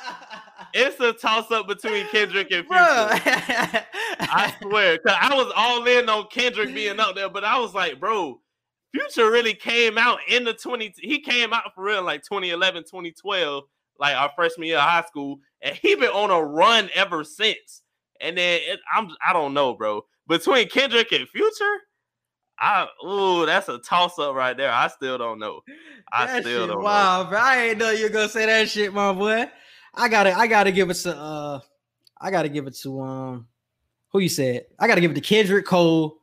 It's 0.75 1.01
a 1.01 1.13
toss 1.15 1.51
up 1.51 1.67
between 1.67 2.07
Kendrick 2.09 2.51
and 2.53 2.67
Future. 2.67 2.71
I 2.79 4.55
swear, 4.63 4.99
cause 4.99 5.17
I 5.19 5.35
was 5.35 5.51
all 5.57 5.87
in 5.87 6.09
on 6.09 6.27
Kendrick 6.31 6.75
being 6.75 7.01
up 7.01 7.15
there, 7.15 7.31
but 7.31 7.45
I 7.45 7.59
was 7.59 7.73
like, 7.73 7.99
bro, 7.99 8.41
Future 8.93 9.31
really 9.31 9.55
came 9.55 9.97
out 9.97 10.19
in 10.29 10.45
the 10.45 10.53
20. 10.53 10.95
He 10.99 11.21
came 11.21 11.55
out 11.55 11.75
for 11.75 11.85
real 11.85 12.03
like 12.03 12.23
2011, 12.23 12.83
2012, 12.85 13.65
like 13.99 14.17
our 14.17 14.31
freshman 14.37 14.69
year 14.69 14.77
of 14.77 14.83
high 14.83 15.05
school, 15.07 15.39
and 15.63 15.75
he 15.75 15.95
been 15.95 16.11
on 16.11 16.31
a 16.31 16.43
run 16.43 16.91
ever 16.95 17.25
since. 17.25 17.83
And 18.21 18.37
then 18.37 18.61
it, 18.63 18.81
I'm, 18.95 19.09
I 19.27 19.33
don't 19.33 19.55
know, 19.55 19.75
bro. 19.75 20.03
Between 20.29 20.69
Kendrick 20.69 21.13
and 21.13 21.29
Future, 21.29 21.75
I, 22.59 22.87
ooh, 23.07 23.47
that's 23.47 23.69
a 23.69 23.79
toss 23.79 24.19
up 24.19 24.35
right 24.35 24.57
there. 24.57 24.73
I 24.73 24.89
still 24.89 25.19
don't 25.19 25.39
know. 25.39 25.61
I 26.13 26.27
That 26.27 26.43
still 26.43 26.67
don't 26.67 26.79
know. 26.79 26.85
Wow, 26.85 27.29
bro. 27.29 27.39
I 27.39 27.63
ain't 27.65 27.79
know 27.79 27.91
you're 27.91 28.09
gonna 28.09 28.29
say 28.29 28.47
that 28.47 28.69
shit, 28.69 28.93
my 28.93 29.13
boy. 29.13 29.47
I 29.95 30.09
gotta, 30.09 30.37
I 30.37 30.47
gotta 30.47 30.73
give 30.73 30.91
it 30.91 30.95
to, 30.95 31.17
uh, 31.17 31.61
I 32.21 32.31
gotta 32.31 32.49
give 32.49 32.67
it 32.67 32.75
to, 32.83 33.01
um, 33.03 33.47
who 34.11 34.21
you 34.21 34.29
said? 34.29 34.65
I 34.79 34.87
gotta 34.87 35.01
give 35.01 35.11
it 35.11 35.15
to 35.15 35.21
Kendrick 35.21 35.67
Cole, 35.67 36.19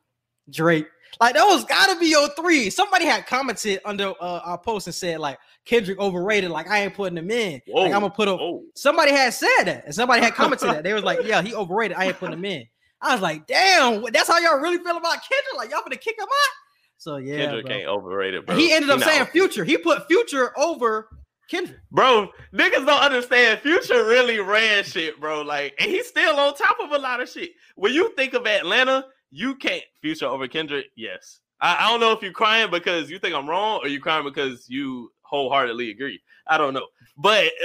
Drake. 0.49 0.88
Like 1.22 1.36
those 1.36 1.64
gotta 1.66 1.99
be 1.99 2.08
your 2.08 2.28
three. 2.30 2.72
Somebody 2.72 3.06
had 3.06 3.28
commented 3.28 3.80
under 3.86 4.14
uh, 4.20 4.39
our 4.43 4.58
post 4.58 4.88
and 4.88 4.95
said 4.95 5.20
like 5.20 5.38
Kendrick 5.64 5.99
overrated. 5.99 6.49
Like 6.49 6.68
I 6.68 6.80
ain't 6.84 6.95
putting 6.95 7.18
him 7.18 7.30
in. 7.30 7.62
Whoa, 7.68 7.84
Like 7.84 7.93
I'm 7.93 8.01
gonna 8.01 8.10
put 8.10 8.28
him. 8.28 8.38
whoa. 8.39 8.64
Somebody 8.74 9.12
had 9.12 9.32
said 9.32 9.66
that, 9.66 9.86
and 9.86 9.93
somebody 9.93 10.24
had 10.24 10.34
commented 10.34 10.70
that. 10.72 10.84
They 10.84 10.93
was 10.93 11.04
like, 11.04 11.20
"Yeah, 11.24 11.43
he 11.43 11.54
overrated. 11.54 11.95
I 11.95 12.06
ain't 12.06 12.18
putting 12.18 12.34
him 12.39 12.45
in." 12.45 12.66
I 13.04 13.14
was 13.14 13.22
like, 13.22 13.45
"Damn, 13.47 14.04
that's 14.12 14.30
how 14.30 14.39
y'all 14.39 14.60
really 14.60 14.78
feel 14.78 14.97
about 14.97 15.20
Kendrick? 15.22 15.56
Like 15.58 15.72
y'all 15.72 15.82
gonna 15.82 15.97
kick 15.97 16.18
him 16.18 16.26
out?" 16.26 16.54
So 16.97 17.18
yeah, 17.18 17.38
Kendrick 17.38 17.66
bro. 17.66 17.76
ain't 17.76 17.88
overrated, 17.88 18.39
it, 18.39 18.45
bro. 18.45 18.56
And 18.56 18.62
he 18.62 18.72
ended 18.72 18.89
up 18.89 18.99
not 18.99 19.10
saying. 19.10 19.26
Future. 19.28 19.66
He 19.66 19.78
put 19.78 20.08
Future 20.08 20.58
over 20.58 21.10
Kendrick. 21.49 21.80
Bro, 21.91 22.30
niggas 22.54 22.86
don't 22.86 23.01
understand. 23.04 23.60
Future 23.60 24.06
really 24.06 24.39
ran 24.39 24.86
shit, 24.86 25.20
bro. 25.20 25.41
Like, 25.41 25.76
and 25.80 25.91
he's 25.91 26.08
still 26.08 26.39
on 26.39 26.56
top 26.56 26.78
of 26.82 26.91
a 26.91 26.97
lot 26.97 27.22
of 27.22 27.30
shit. 27.30 27.51
When 27.76 27.93
you 27.93 28.14
think 28.16 28.34
of 28.34 28.47
Atlanta, 28.47 29.06
you 29.32 29.56
can't 29.56 29.84
Future 30.01 30.28
over 30.28 30.47
Kendrick. 30.47 30.86
Yes, 30.95 31.41
I, 31.60 31.76
I 31.86 31.89
don't 31.91 31.99
know 31.99 32.14
if 32.14 32.22
you're 32.22 32.32
crying 32.32 32.72
because 32.72 33.10
you 33.10 33.20
think 33.20 33.36
I'm 33.36 33.49
wrong, 33.49 33.82
or 33.84 33.89
you're 33.89 33.99
crying 33.99 34.24
because 34.24 34.66
you 34.70 35.12
wholeheartedly 35.24 35.91
agree. 35.91 36.22
I 36.47 36.58
don't 36.58 36.74
know, 36.74 36.88
but 37.18 37.51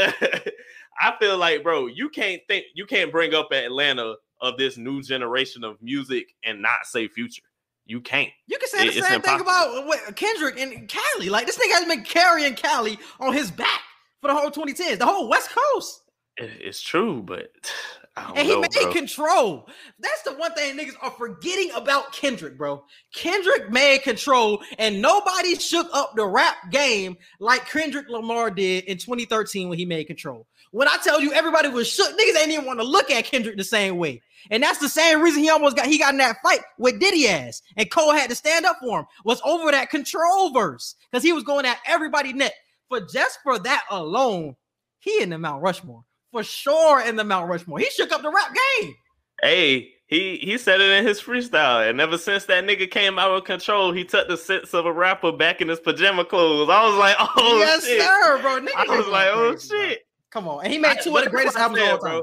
I 1.01 1.15
feel 1.21 1.39
like, 1.39 1.63
bro, 1.63 1.87
you 1.87 2.09
can't 2.09 2.43
think 2.49 2.65
you 2.75 2.87
can't 2.87 3.13
bring 3.13 3.35
up 3.35 3.53
Atlanta 3.53 4.17
of 4.41 4.57
this 4.57 4.77
new 4.77 5.03
generation 5.03 5.65
of 5.65 5.81
music 5.83 6.35
and 6.45 6.63
not 6.63 6.85
say 6.85 7.09
Future. 7.09 7.43
You 7.87 8.01
can't. 8.01 8.29
You 8.47 8.59
can 8.59 8.69
say 8.69 8.87
It- 8.87 8.95
the 8.95 9.03
same 9.03 9.23
thing 9.23 9.41
about 9.41 10.17
Kendrick 10.17 10.59
and 10.59 10.89
Cali. 10.89 11.29
Like 11.31 11.47
this 11.47 11.57
nigga 11.59 11.73
has 11.73 11.87
been 11.87 12.05
carrying 12.05 12.55
Cali 12.55 12.99
on 13.19 13.33
his 13.33 13.51
back 13.51 13.81
for 14.21 14.29
the 14.29 14.35
whole 14.37 14.51
2010s, 14.51 14.99
the 14.99 15.07
whole 15.07 15.29
West 15.29 15.51
Coast. 15.51 16.03
It's 16.37 16.81
true, 16.83 17.23
but 17.23 17.51
I 18.17 18.23
don't 18.27 18.39
And 18.39 18.47
he 18.49 18.55
know, 18.55 18.61
made 18.61 18.73
bro. 18.73 18.93
control. 18.93 19.69
That's 20.01 20.23
the 20.23 20.33
one 20.35 20.53
thing 20.53 20.77
niggas 20.77 20.97
are 21.01 21.13
forgetting 21.13 21.71
about 21.75 22.13
Kendrick, 22.13 22.59
bro. 22.59 22.85
Kendrick 23.15 23.71
made 23.71 24.03
control, 24.03 24.61
and 24.79 25.01
nobody 25.01 25.55
shook 25.55 25.87
up 25.95 26.15
the 26.17 26.27
rap 26.27 26.57
game 26.71 27.17
like 27.39 27.69
Kendrick 27.71 28.09
Lamar 28.09 28.51
did 28.51 28.85
in 28.85 28.99
2013 28.99 29.69
when 29.69 29.79
he 29.79 29.85
made 29.87 30.05
control. 30.09 30.47
When 30.71 30.89
I 30.89 30.97
tell 31.03 31.21
you 31.21 31.33
everybody 31.33 31.69
was 31.69 31.89
shook, 31.89 32.11
niggas 32.19 32.41
ain't 32.41 32.51
even 32.51 32.65
want 32.65 32.81
to 32.81 32.85
look 32.85 33.11
at 33.11 33.25
Kendrick 33.25 33.57
the 33.57 33.65
same 33.65 33.97
way. 33.97 34.23
And 34.51 34.63
that's 34.63 34.79
the 34.79 34.89
same 34.89 35.21
reason 35.21 35.43
he 35.43 35.51
almost 35.51 35.77
got 35.77 35.87
he 35.87 35.99
got 35.99 36.15
in 36.15 36.19
that 36.19 36.37
fight 36.43 36.61
with 36.79 37.01
Diddy 37.01 37.29
ass. 37.29 37.63
And 37.77 37.91
Cole 37.91 38.13
had 38.13 38.31
to 38.31 38.37
stand 38.37 38.67
up 38.67 38.79
for 38.81 39.01
him, 39.01 39.07
was 39.25 39.41
over 39.45 39.71
that 39.71 39.91
control 39.91 40.51
verse. 40.53 40.95
Because 41.11 41.23
he 41.23 41.33
was 41.33 41.45
going 41.45 41.67
at 41.67 41.79
everybody 41.87 42.33
net. 42.33 42.55
For 42.89 43.01
just 43.01 43.41
for 43.43 43.59
that 43.59 43.85
alone, 43.91 44.57
he 44.99 45.23
in 45.23 45.31
the 45.31 45.39
Mount 45.39 45.63
Rushmore. 45.63 46.05
For 46.33 46.43
sure 46.43 47.01
in 47.03 47.17
the 47.17 47.25
Mount 47.25 47.49
Rushmore. 47.49 47.79
He 47.79 47.91
shook 47.91 48.13
up 48.13 48.23
the 48.23 48.31
rap 48.31 48.55
game. 48.83 48.95
Hey, 49.43 49.93
he 50.09 50.39
he 50.39 50.57
said 50.57 50.81
it 50.81 50.91
in 50.91 51.07
his 51.07 51.21
freestyle, 51.21 51.89
and 51.89 52.01
ever 52.01 52.17
since 52.17 52.47
that 52.47 52.65
nigga 52.65 52.91
came 52.91 53.19
out 53.19 53.31
of 53.31 53.45
control, 53.45 53.93
he 53.93 54.05
took 54.05 54.27
the 54.27 54.39
sense 54.39 54.73
of 54.73 54.87
a 54.87 54.93
rapper 54.93 55.33
back 55.33 55.61
in 55.61 55.69
his 55.69 55.81
pajama 55.81 56.25
clothes. 56.25 56.71
I 56.71 56.87
was 56.89 56.97
like, 56.97 57.17
oh 57.21 57.59
yes, 57.59 57.85
shit. 57.87 58.01
sir, 58.01 58.41
bro. 58.41 58.61
Niggas 58.61 58.89
I 58.91 58.97
was 58.97 59.07
like, 59.07 59.29
oh 59.29 59.51
crazy, 59.51 59.69
bro. 59.69 59.95
Come 60.31 60.49
on. 60.49 60.65
And 60.65 60.73
he 60.73 60.79
made 60.79 60.99
two 61.03 61.11
But 61.13 61.19
of 61.19 61.25
the 61.25 61.31
greatest 61.31 61.57
I 61.57 61.63
albums 61.63 61.81
of 61.83 61.87
said, 61.87 61.93
all 61.95 61.99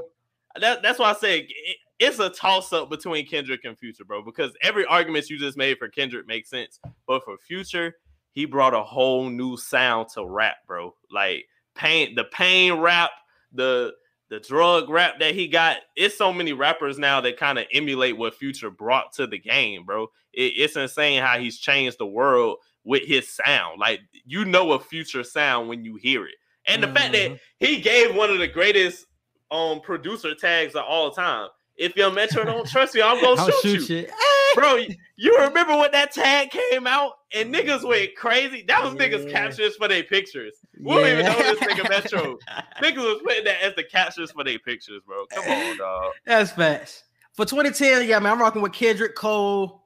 That, 0.60 0.82
that's 0.82 0.98
why 0.98 1.10
I 1.10 1.14
said 1.14 1.44
it- 1.48 1.76
it's 1.98 2.18
a 2.18 2.28
toss 2.28 2.72
up 2.74 2.90
between 2.90 3.26
Kendrick 3.26 3.64
and 3.64 3.78
Future, 3.78 4.04
bro. 4.04 4.22
Because 4.22 4.52
every 4.62 4.84
argument 4.84 5.30
you 5.30 5.38
just 5.38 5.56
made 5.56 5.78
for 5.78 5.88
Kendrick 5.88 6.26
makes 6.26 6.50
sense, 6.50 6.78
but 7.06 7.24
for 7.24 7.38
Future, 7.38 7.96
he 8.32 8.44
brought 8.44 8.74
a 8.74 8.82
whole 8.82 9.30
new 9.30 9.56
sound 9.56 10.08
to 10.10 10.26
rap, 10.26 10.56
bro. 10.66 10.94
Like 11.10 11.46
pain, 11.74 12.14
the 12.14 12.24
pain 12.24 12.74
rap, 12.74 13.10
the 13.52 13.94
the 14.28 14.40
drug 14.40 14.90
rap 14.90 15.18
that 15.20 15.34
he 15.34 15.46
got. 15.48 15.78
It's 15.94 16.18
so 16.18 16.32
many 16.32 16.52
rappers 16.52 16.98
now 16.98 17.20
that 17.22 17.38
kind 17.38 17.58
of 17.58 17.66
emulate 17.72 18.16
what 18.18 18.34
Future 18.34 18.70
brought 18.70 19.12
to 19.14 19.26
the 19.26 19.38
game, 19.38 19.84
bro. 19.84 20.08
It- 20.34 20.52
it's 20.56 20.76
insane 20.76 21.22
how 21.22 21.38
he's 21.38 21.58
changed 21.58 21.96
the 21.98 22.06
world 22.06 22.58
with 22.84 23.04
his 23.04 23.28
sound. 23.28 23.78
Like 23.80 24.00
you 24.26 24.44
know 24.44 24.72
a 24.72 24.80
Future 24.80 25.24
sound 25.24 25.68
when 25.70 25.82
you 25.84 25.96
hear 25.96 26.26
it, 26.26 26.34
and 26.66 26.82
the 26.82 26.88
fact 26.88 27.12
that 27.12 27.30
Mhm. 27.32 27.40
he 27.60 27.80
gave 27.80 28.14
one 28.14 28.30
of 28.30 28.38
the 28.38 28.48
greatest 28.48 29.06
um 29.50 29.80
producer 29.80 30.34
tags 30.34 30.74
of 30.74 30.84
all 30.84 31.10
time. 31.10 31.48
If 31.76 31.94
Young 31.96 32.14
Metro 32.14 32.44
don't 32.44 32.66
trust 32.70 32.94
you, 32.94 33.02
I'm 33.02 33.20
gonna 33.20 33.50
shoot, 33.62 33.62
shoot 33.62 33.88
you. 33.90 33.96
you. 33.98 34.08
Bro, 34.54 34.76
you 35.16 35.38
remember 35.38 35.76
when 35.76 35.92
that 35.92 36.12
tag 36.12 36.50
came 36.50 36.86
out 36.86 37.12
and 37.34 37.54
niggas 37.54 37.86
went 37.86 38.16
crazy? 38.16 38.64
That 38.66 38.82
was 38.82 38.94
niggas 38.94 39.26
Yeah. 39.26 39.32
captures 39.32 39.76
for 39.76 39.86
their 39.86 40.02
pictures. 40.02 40.54
We 40.80 40.94
don't 40.94 41.06
even 41.06 41.26
know 41.26 41.36
this 41.36 41.58
nigga 41.58 41.88
Metro. 41.90 42.38
Niggas 42.82 42.96
was 42.96 43.20
putting 43.22 43.44
that 43.44 43.60
as 43.62 43.74
the 43.74 43.84
captures 43.84 44.30
for 44.32 44.42
their 44.44 44.58
pictures, 44.58 45.02
bro. 45.06 45.26
Come 45.26 45.44
on, 45.50 45.76
dog. 45.76 46.12
That's 46.24 46.50
facts. 46.52 47.04
For 47.34 47.44
2010, 47.44 48.08
yeah, 48.08 48.18
man, 48.18 48.32
I'm 48.32 48.40
rocking 48.40 48.62
with 48.62 48.72
Kendrick 48.72 49.14
Cole, 49.14 49.84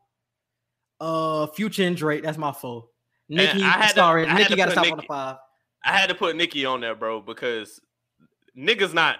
uh, 1.00 1.46
Future 1.48 1.82
and 1.84 1.96
Drake. 1.96 2.22
That's 2.22 2.38
my 2.38 2.52
foe. 2.52 2.90
Nicki, 3.28 3.62
I 3.64 3.88
to- 3.88 3.94
sorry, 3.94 4.24
I 4.26 4.28
had 4.30 4.38
Nicki 4.38 4.50
to 4.50 4.56
got 4.56 4.64
to 4.66 4.70
stop 4.72 4.86
on 4.90 4.96
the 4.98 5.02
five. 5.02 5.36
I 5.84 5.96
had 5.96 6.08
to 6.08 6.14
put 6.14 6.36
Nicki 6.36 6.64
on 6.64 6.80
there, 6.80 6.94
bro, 6.94 7.20
because 7.20 7.80
niggas 8.56 8.92
not 8.92 9.16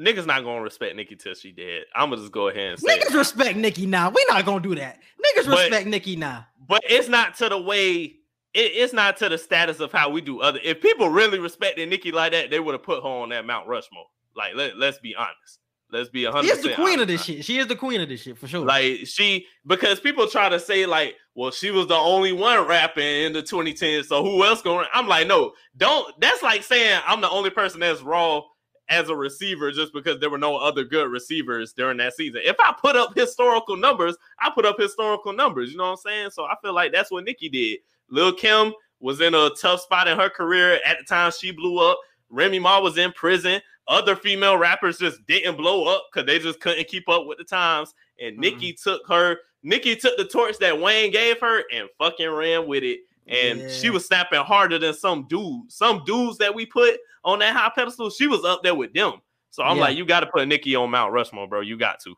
niggas 0.00 0.26
not 0.26 0.44
gonna 0.44 0.60
respect 0.62 0.94
Nicki 0.96 1.16
till 1.16 1.34
she 1.34 1.52
dead. 1.52 1.84
I'm 1.94 2.10
gonna 2.10 2.20
just 2.20 2.32
go 2.32 2.48
ahead 2.48 2.72
and 2.72 2.78
say 2.78 2.94
it. 2.96 3.02
Niggas 3.04 3.14
respect 3.16 3.56
Nicki 3.56 3.86
now. 3.86 4.10
We 4.10 4.24
not 4.28 4.44
gonna 4.44 4.60
do 4.60 4.74
that. 4.74 4.98
Niggas 5.18 5.46
But- 5.46 5.58
respect 5.58 5.86
Nicki 5.86 6.16
now. 6.16 6.46
but 6.68 6.82
it's 6.88 7.08
not 7.08 7.36
to 7.36 7.48
the 7.48 7.58
way 7.58 8.16
it, 8.54 8.72
it's 8.74 8.92
not 8.92 9.16
to 9.18 9.28
the 9.28 9.38
status 9.38 9.80
of 9.80 9.92
how 9.92 10.10
we 10.10 10.20
do 10.20 10.40
other 10.40 10.58
if 10.64 10.80
people 10.80 11.08
really 11.08 11.38
respected 11.38 11.88
Nicki 11.88 12.12
like 12.12 12.32
that 12.32 12.50
they 12.50 12.60
would 12.60 12.72
have 12.72 12.82
put 12.82 13.02
her 13.02 13.08
on 13.08 13.28
that 13.30 13.46
Mount 13.46 13.66
Rushmore 13.68 14.06
like 14.34 14.54
let, 14.54 14.76
let's 14.76 14.98
be 14.98 15.14
honest 15.14 15.60
let's 15.92 16.08
be 16.08 16.24
100 16.24 16.46
She 16.46 16.52
is 16.52 16.62
the 16.62 16.74
queen 16.74 17.00
of 17.00 17.06
this 17.08 17.24
shit. 17.24 17.44
She 17.44 17.58
is 17.58 17.66
the 17.68 17.76
queen 17.76 18.00
of 18.00 18.08
this 18.08 18.22
shit 18.22 18.36
for 18.36 18.48
sure. 18.48 18.64
like 18.66 19.06
she 19.06 19.46
because 19.66 20.00
people 20.00 20.26
try 20.26 20.48
to 20.48 20.58
say 20.60 20.84
like 20.86 21.14
well 21.36 21.52
she 21.52 21.70
was 21.70 21.86
the 21.86 21.94
only 21.94 22.32
one 22.32 22.66
rapping 22.66 23.24
in 23.24 23.32
the 23.32 23.42
2010s 23.42 24.06
so 24.06 24.24
who 24.24 24.44
else 24.44 24.62
going 24.62 24.86
i'm 24.92 25.06
like 25.06 25.28
no 25.28 25.52
don't 25.76 26.18
that's 26.20 26.42
like 26.42 26.64
saying 26.64 27.00
i'm 27.06 27.20
the 27.20 27.30
only 27.30 27.50
person 27.50 27.78
that's 27.78 28.02
raw 28.02 28.42
as 28.88 29.08
a 29.08 29.16
receiver 29.16 29.70
just 29.72 29.92
because 29.92 30.18
there 30.20 30.30
were 30.30 30.38
no 30.38 30.56
other 30.56 30.84
good 30.84 31.10
receivers 31.10 31.72
during 31.72 31.96
that 31.96 32.14
season. 32.14 32.40
If 32.44 32.56
i 32.60 32.72
put 32.80 32.96
up 32.96 33.16
historical 33.16 33.76
numbers 33.76 34.16
i 34.40 34.50
put 34.50 34.64
up 34.64 34.76
historical 34.78 35.32
numbers 35.32 35.70
you 35.70 35.76
know 35.76 35.84
what 35.84 35.90
i'm 35.90 35.96
saying? 35.96 36.30
So 36.30 36.44
i 36.44 36.54
feel 36.62 36.72
like 36.72 36.92
that's 36.92 37.10
what 37.10 37.24
nicki 37.24 37.48
did. 37.48 37.80
Lil 38.10 38.32
kim 38.32 38.72
was 39.00 39.20
in 39.20 39.34
a 39.34 39.50
tough 39.60 39.80
spot 39.80 40.08
in 40.08 40.18
her 40.18 40.30
career 40.30 40.80
at 40.84 40.98
the 40.98 41.04
time 41.04 41.32
she 41.32 41.50
blew 41.50 41.78
up. 41.78 41.98
Remy 42.30 42.58
ma 42.58 42.80
was 42.80 42.96
in 42.96 43.12
prison. 43.12 43.60
Other 43.88 44.16
female 44.16 44.56
rappers 44.56 44.98
just 44.98 45.24
didn't 45.26 45.56
blow 45.56 45.84
up 45.84 46.06
because 46.10 46.26
they 46.26 46.38
just 46.38 46.60
couldn't 46.60 46.88
keep 46.88 47.08
up 47.08 47.26
with 47.26 47.38
the 47.38 47.44
times. 47.44 47.94
And 48.20 48.36
Nicki 48.36 48.72
mm-hmm. 48.72 48.90
took 48.90 49.06
her, 49.06 49.36
Nicki 49.66 49.96
took 49.96 50.16
the 50.16 50.24
torch 50.24 50.56
that 50.58 50.80
Wayne 50.80 51.10
gave 51.10 51.40
her 51.40 51.64
and 51.74 51.88
fucking 51.98 52.30
ran 52.30 52.68
with 52.68 52.84
it. 52.84 53.00
And 53.26 53.68
she 53.68 53.90
was 53.90 54.06
snapping 54.06 54.38
harder 54.38 54.78
than 54.78 54.94
some 54.94 55.26
dude. 55.28 55.72
Some 55.72 56.04
dudes 56.06 56.38
that 56.38 56.54
we 56.54 56.66
put 56.66 56.96
on 57.24 57.40
that 57.40 57.56
high 57.56 57.72
pedestal, 57.74 58.08
she 58.08 58.28
was 58.28 58.44
up 58.44 58.62
there 58.62 58.76
with 58.76 58.92
them. 58.94 59.14
So 59.50 59.64
I'm 59.64 59.76
Yeah. 59.76 59.82
like, 59.82 59.96
you 59.96 60.06
got 60.06 60.20
to 60.20 60.26
put 60.26 60.46
Nicki 60.46 60.76
on 60.76 60.90
Mount 60.90 61.12
Rushmore, 61.12 61.48
bro. 61.48 61.62
You 61.62 61.76
got 61.76 61.98
to. 62.04 62.14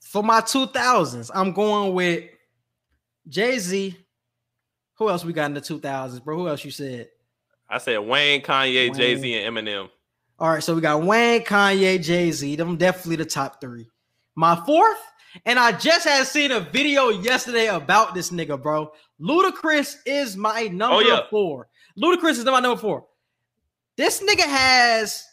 For 0.00 0.24
my 0.24 0.40
2000s, 0.40 1.30
I'm 1.32 1.52
going 1.52 1.94
with 1.94 2.24
Jay 3.28 3.56
Z. 3.60 3.96
Who 4.96 5.08
else 5.08 5.24
we 5.24 5.32
got 5.32 5.46
in 5.46 5.54
the 5.54 5.60
2000s, 5.60 6.18
bro? 6.24 6.36
Who 6.36 6.48
else 6.48 6.64
you 6.64 6.72
said? 6.72 7.10
I 7.68 7.78
said 7.78 7.98
Wayne, 7.98 8.42
Kanye, 8.42 8.92
Jay 8.96 9.14
Z, 9.16 9.34
and 9.34 9.56
Eminem. 9.56 9.88
All 10.40 10.50
right, 10.50 10.62
so 10.62 10.74
we 10.74 10.80
got 10.80 11.00
Wayne, 11.02 11.44
Kanye, 11.44 12.02
Jay 12.02 12.32
Z. 12.32 12.56
Them 12.56 12.76
definitely 12.76 13.16
the 13.16 13.24
top 13.24 13.60
three. 13.60 13.88
My 14.34 14.56
fourth, 14.66 14.98
and 15.44 15.58
I 15.58 15.72
just 15.72 16.06
had 16.06 16.26
seen 16.26 16.52
a 16.52 16.60
video 16.60 17.08
yesterday 17.10 17.66
about 17.68 18.14
this 18.14 18.30
nigga, 18.30 18.60
bro. 18.60 18.92
Ludacris 19.20 19.96
is 20.06 20.36
my 20.36 20.68
oh, 20.70 20.72
number 20.72 20.96
Oh, 20.96 21.00
yeah. 21.00 21.20
four. 21.30 21.68
Ludacris 22.00 22.32
is 22.38 22.44
my 22.44 22.60
number 22.60 22.80
four. 22.80 23.06
This 23.96 24.20
nigga 24.22 24.42
has 24.44 25.24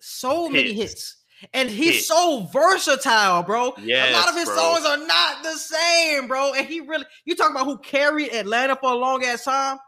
So 0.00 0.48
many 0.48 0.72
Hits. 0.72 0.92
hits. 0.92 1.16
And 1.52 1.68
he's 1.70 1.94
Hits. 1.96 2.08
so 2.08 2.48
versatile, 2.52 3.42
bro. 3.42 3.74
Yeah, 3.82 4.10
a 4.10 4.12
lot 4.12 4.28
of 4.30 4.34
his 4.36 4.46
bro. 4.46 4.56
songs 4.56 4.86
are 4.86 4.96
not 5.06 5.42
the 5.42 5.52
same, 5.52 6.28
bro. 6.28 6.52
And 6.54 6.66
he 6.66 6.80
really, 6.80 7.04
you 7.24 7.36
talk 7.36 7.50
about 7.50 7.66
who 7.66 7.78
carried 7.78 8.32
Atlanta 8.32 8.76
for 8.76 8.92
a 8.92 8.94
long 8.94 9.22
ass 9.24 9.44
time? 9.44 9.78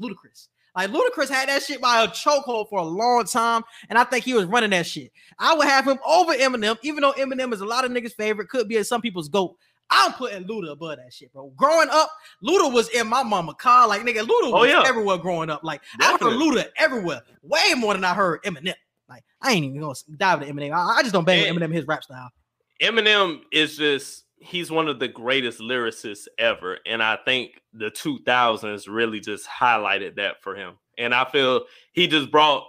Ludacris. 0.00 0.48
Like 0.78 0.90
Ludacris 0.90 1.28
had 1.28 1.48
that 1.48 1.62
shit 1.62 1.80
by 1.80 2.04
a 2.04 2.08
chokehold 2.08 2.68
for 2.68 2.78
a 2.78 2.84
long 2.84 3.24
time, 3.24 3.62
and 3.88 3.98
I 3.98 4.04
think 4.04 4.24
he 4.24 4.32
was 4.34 4.44
running 4.44 4.70
that 4.70 4.86
shit. 4.86 5.10
I 5.38 5.54
would 5.54 5.66
have 5.66 5.86
him 5.86 5.98
over 6.06 6.32
Eminem, 6.34 6.76
even 6.82 7.00
though 7.02 7.12
Eminem 7.14 7.52
is 7.52 7.60
a 7.60 7.66
lot 7.66 7.84
of 7.84 7.90
niggas' 7.90 8.12
favorite, 8.12 8.48
could 8.48 8.68
be 8.68 8.80
some 8.84 9.00
people's 9.00 9.28
goat. 9.28 9.56
I'm 9.90 10.12
putting 10.12 10.44
Luda 10.44 10.70
above 10.72 10.98
that 10.98 11.12
shit, 11.12 11.32
bro. 11.32 11.50
Growing 11.56 11.88
up, 11.90 12.10
Luda 12.44 12.72
was 12.72 12.88
in 12.90 13.06
my 13.08 13.22
mama 13.22 13.54
car. 13.54 13.88
Like 13.88 14.02
nigga, 14.02 14.20
Luda 14.20 14.28
Oh, 14.52 14.60
was 14.60 14.68
yeah. 14.70 14.84
everywhere 14.86 15.16
growing 15.18 15.50
up. 15.50 15.64
Like 15.64 15.80
I 15.98 16.12
heard. 16.12 16.20
Luda 16.34 16.66
everywhere, 16.76 17.22
way 17.42 17.74
more 17.76 17.94
than 17.94 18.04
I 18.04 18.14
heard 18.14 18.42
Eminem. 18.44 18.74
Like 19.08 19.24
I 19.42 19.52
ain't 19.52 19.64
even 19.64 19.80
gonna 19.80 19.94
dive 20.16 20.42
into 20.42 20.54
Eminem. 20.54 20.72
I, 20.74 20.98
I 20.98 21.02
just 21.02 21.12
don't 21.14 21.24
bang 21.24 21.46
And- 21.48 21.58
with 21.58 21.68
Eminem 21.68 21.74
his 21.74 21.86
rap 21.88 22.04
style. 22.04 22.30
Eminem 22.80 23.40
is 23.50 23.76
just 23.76 24.24
he's 24.40 24.70
one 24.70 24.88
of 24.88 24.98
the 24.98 25.08
greatest 25.08 25.60
lyricists 25.60 26.26
ever. 26.38 26.78
And 26.86 27.02
I 27.02 27.16
think 27.24 27.60
the 27.72 27.90
2000s 27.90 28.86
really 28.88 29.20
just 29.20 29.48
highlighted 29.48 30.16
that 30.16 30.42
for 30.42 30.54
him. 30.54 30.74
And 30.96 31.14
I 31.14 31.24
feel 31.30 31.64
he 31.92 32.06
just 32.06 32.30
brought, 32.30 32.64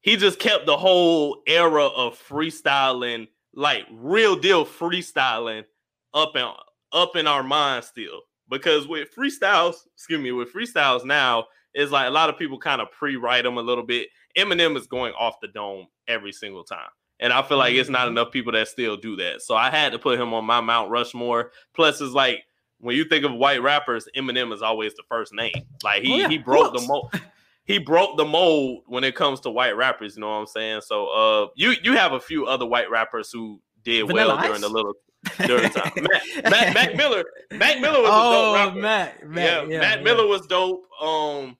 he 0.00 0.16
just 0.16 0.38
kept 0.38 0.66
the 0.66 0.76
whole 0.76 1.42
era 1.46 1.86
of 1.86 2.18
freestyling, 2.18 3.28
like 3.54 3.84
real 3.90 4.36
deal 4.36 4.64
freestyling 4.64 5.64
up 6.12 6.36
and 6.36 6.52
up 6.92 7.16
in 7.16 7.26
our 7.26 7.42
minds 7.42 7.88
still. 7.88 8.20
Because 8.48 8.86
with 8.86 9.08
freestyles, 9.16 9.76
excuse 9.94 10.20
me, 10.20 10.32
with 10.32 10.52
freestyles 10.52 11.04
now, 11.04 11.46
it's 11.72 11.90
like 11.90 12.06
a 12.06 12.10
lot 12.10 12.28
of 12.28 12.38
people 12.38 12.58
kind 12.58 12.80
of 12.80 12.90
pre-write 12.92 13.44
them 13.44 13.58
a 13.58 13.62
little 13.62 13.84
bit. 13.84 14.08
Eminem 14.36 14.76
is 14.76 14.86
going 14.86 15.12
off 15.18 15.40
the 15.40 15.48
dome 15.48 15.86
every 16.06 16.32
single 16.32 16.64
time. 16.64 16.90
And 17.24 17.32
I 17.32 17.40
feel 17.40 17.56
like 17.56 17.72
it's 17.72 17.88
not 17.88 18.06
enough 18.06 18.30
people 18.30 18.52
that 18.52 18.68
still 18.68 18.98
do 18.98 19.16
that. 19.16 19.40
So 19.40 19.56
I 19.56 19.70
had 19.70 19.92
to 19.92 19.98
put 19.98 20.20
him 20.20 20.34
on 20.34 20.44
my 20.44 20.60
Mount 20.60 20.90
Rushmore. 20.90 21.52
Plus, 21.72 21.98
it's 22.02 22.12
like 22.12 22.44
when 22.80 22.94
you 22.94 23.04
think 23.06 23.24
of 23.24 23.32
white 23.32 23.62
rappers, 23.62 24.06
Eminem 24.14 24.52
is 24.52 24.60
always 24.60 24.94
the 24.94 25.04
first 25.08 25.32
name. 25.32 25.54
Like 25.82 26.02
he 26.02 26.12
Oh, 26.12 26.16
yeah, 26.18 26.28
he 26.28 26.36
broke 26.36 26.74
the 26.74 26.82
mold. 26.86 27.10
He 27.64 27.78
broke 27.78 28.18
the 28.18 28.26
mold 28.26 28.82
when 28.88 29.04
it 29.04 29.14
comes 29.14 29.40
to 29.40 29.50
white 29.50 29.74
rappers. 29.74 30.16
You 30.16 30.20
know 30.20 30.28
what 30.28 30.34
I'm 30.34 30.46
saying? 30.46 30.82
So 30.82 31.06
uh, 31.06 31.46
you 31.56 31.72
you 31.82 31.94
have 31.94 32.12
a 32.12 32.20
few 32.20 32.44
other 32.44 32.66
white 32.66 32.90
rappers 32.90 33.30
who 33.32 33.58
did 33.84 34.06
Vanilla 34.06 34.36
well 34.36 34.46
during 34.46 34.60
the 34.60 34.68
little 34.68 34.92
during 35.46 35.62
the 35.62 35.68
time. 35.70 36.72
Mac 36.74 36.94
Miller, 36.96 37.24
Mac 37.52 37.80
Miller 37.80 38.02
was 38.02 38.10
a 38.10 38.12
oh, 38.12 38.32
dope 38.32 38.54
rapper. 38.54 38.80
Matt, 38.80 39.26
Matt, 39.26 39.70
yeah, 39.70 39.80
Matt 39.80 40.02
Miller 40.02 40.26
was 40.26 40.46
dope. 40.46 40.82
Um, 41.00 41.56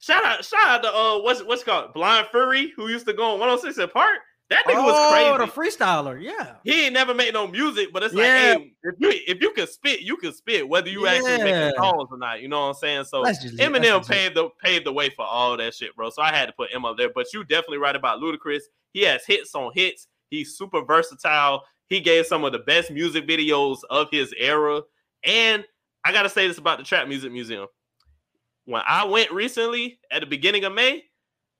shout 0.00 0.24
out, 0.24 0.44
shout 0.44 0.66
out 0.66 0.82
to 0.82 0.92
uh, 0.92 1.18
what's 1.20 1.44
what's 1.44 1.62
it 1.62 1.66
called 1.66 1.94
Blind 1.94 2.26
Fury, 2.32 2.72
who 2.74 2.88
used 2.88 3.06
to 3.06 3.12
go 3.12 3.34
on 3.34 3.38
106 3.38 3.78
and 3.78 3.92
Park. 3.92 4.18
That 4.48 4.64
nigga 4.64 4.84
was 4.84 4.94
Oh, 4.96 5.36
crazy. 5.36 5.50
the 5.50 5.52
freestyler, 5.84 6.22
yeah. 6.22 6.54
he 6.62 6.84
ain't 6.84 6.94
never 6.94 7.12
made 7.14 7.34
no 7.34 7.48
music, 7.48 7.88
but 7.92 8.04
it's 8.04 8.14
like, 8.14 8.24
hey, 8.26 8.74
if 8.84 8.94
you 9.00 9.10
if 9.26 9.40
you 9.40 9.50
can 9.52 9.66
spit, 9.66 10.02
you 10.02 10.16
can 10.18 10.32
spit, 10.32 10.68
whether 10.68 10.88
you 10.88 11.08
actually 11.08 11.38
Yeah. 11.38 11.44
making 11.44 11.72
songs 11.78 12.08
or 12.12 12.16
not. 12.18 12.40
You 12.40 12.46
know 12.48 12.60
what 12.60 12.66
I'm 12.68 12.74
saying? 12.74 13.04
So 13.04 13.24
just 13.24 13.56
Eminem 13.56 14.06
paved 14.06 14.36
the 14.36 14.48
paved 14.62 14.86
the 14.86 14.92
way 14.92 15.10
for 15.10 15.24
all 15.24 15.56
that 15.56 15.74
shit, 15.74 15.96
bro. 15.96 16.10
So 16.10 16.22
I 16.22 16.32
had 16.32 16.46
to 16.46 16.52
put 16.52 16.70
him 16.72 16.84
up 16.84 16.96
there. 16.96 17.10
But 17.12 17.26
you 17.34 17.42
definitely 17.42 17.78
right 17.78 17.96
about 17.96 18.20
Ludacris. 18.20 18.62
He 18.92 19.02
has 19.02 19.26
hits 19.26 19.52
on 19.56 19.72
hits. 19.74 20.06
He's 20.30 20.56
super 20.56 20.84
versatile. 20.84 21.64
He 21.88 21.98
gave 21.98 22.26
some 22.26 22.44
of 22.44 22.52
the 22.52 22.60
best 22.60 22.90
music 22.92 23.26
videos 23.26 23.78
of 23.90 24.08
his 24.12 24.32
era. 24.38 24.82
And 25.24 25.64
I 26.04 26.12
gotta 26.12 26.28
say 26.28 26.46
this 26.46 26.58
about 26.58 26.78
the 26.78 26.84
Trap 26.84 27.08
Music 27.08 27.32
Museum. 27.32 27.66
When 28.64 28.82
I 28.86 29.04
went 29.06 29.32
recently 29.32 29.98
at 30.10 30.20
the 30.20 30.26
beginning 30.26 30.64
of 30.64 30.72
May, 30.72 31.04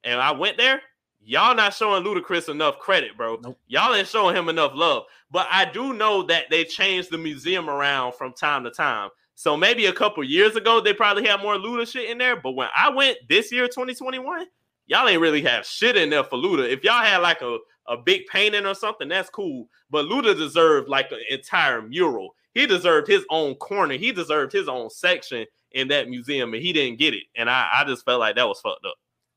and 0.04 0.20
I 0.20 0.30
went 0.32 0.56
there, 0.56 0.82
y'all 1.26 1.54
not 1.54 1.74
showing 1.74 2.04
Ludacris 2.04 2.48
enough 2.48 2.78
credit, 2.78 3.16
bro. 3.16 3.38
Nope. 3.42 3.58
Y'all 3.66 3.94
ain't 3.94 4.08
showing 4.08 4.36
him 4.36 4.48
enough 4.48 4.72
love. 4.74 5.04
But 5.30 5.48
I 5.50 5.64
do 5.64 5.92
know 5.92 6.22
that 6.24 6.48
they 6.50 6.64
changed 6.64 7.10
the 7.10 7.18
museum 7.18 7.68
around 7.68 8.14
from 8.14 8.32
time 8.32 8.64
to 8.64 8.70
time. 8.70 9.10
So 9.34 9.56
maybe 9.56 9.86
a 9.86 9.92
couple 9.92 10.24
years 10.24 10.56
ago 10.56 10.80
they 10.80 10.94
probably 10.94 11.26
had 11.26 11.42
more 11.42 11.56
Luda 11.56 11.86
shit 11.86 12.08
in 12.08 12.16
there. 12.16 12.36
But 12.36 12.52
when 12.52 12.68
I 12.74 12.90
went 12.90 13.18
this 13.28 13.52
year, 13.52 13.66
2021, 13.66 14.46
y'all 14.86 15.08
ain't 15.08 15.20
really 15.20 15.42
have 15.42 15.66
shit 15.66 15.96
in 15.96 16.10
there 16.10 16.24
for 16.24 16.38
Luda. 16.38 16.70
If 16.70 16.84
y'all 16.84 17.02
had 17.02 17.18
like 17.18 17.42
a, 17.42 17.58
a 17.88 17.96
big 17.96 18.26
painting 18.26 18.64
or 18.64 18.74
something, 18.74 19.08
that's 19.08 19.28
cool. 19.28 19.68
But 19.90 20.06
Luda 20.06 20.36
deserved 20.36 20.88
like 20.88 21.10
an 21.10 21.20
entire 21.28 21.82
mural. 21.82 22.34
He 22.54 22.66
deserved 22.66 23.08
his 23.08 23.24
own 23.30 23.56
corner. 23.56 23.94
He 23.94 24.12
deserved 24.12 24.52
his 24.52 24.68
own 24.68 24.88
section 24.88 25.44
in 25.72 25.88
that 25.88 26.08
museum, 26.08 26.54
and 26.54 26.62
he 26.62 26.72
didn't 26.72 26.98
get 26.98 27.12
it. 27.12 27.24
And 27.36 27.50
I, 27.50 27.68
I 27.74 27.84
just 27.84 28.04
felt 28.04 28.20
like 28.20 28.36
that 28.36 28.48
was 28.48 28.60
fucked 28.60 28.86
up. 28.86 28.94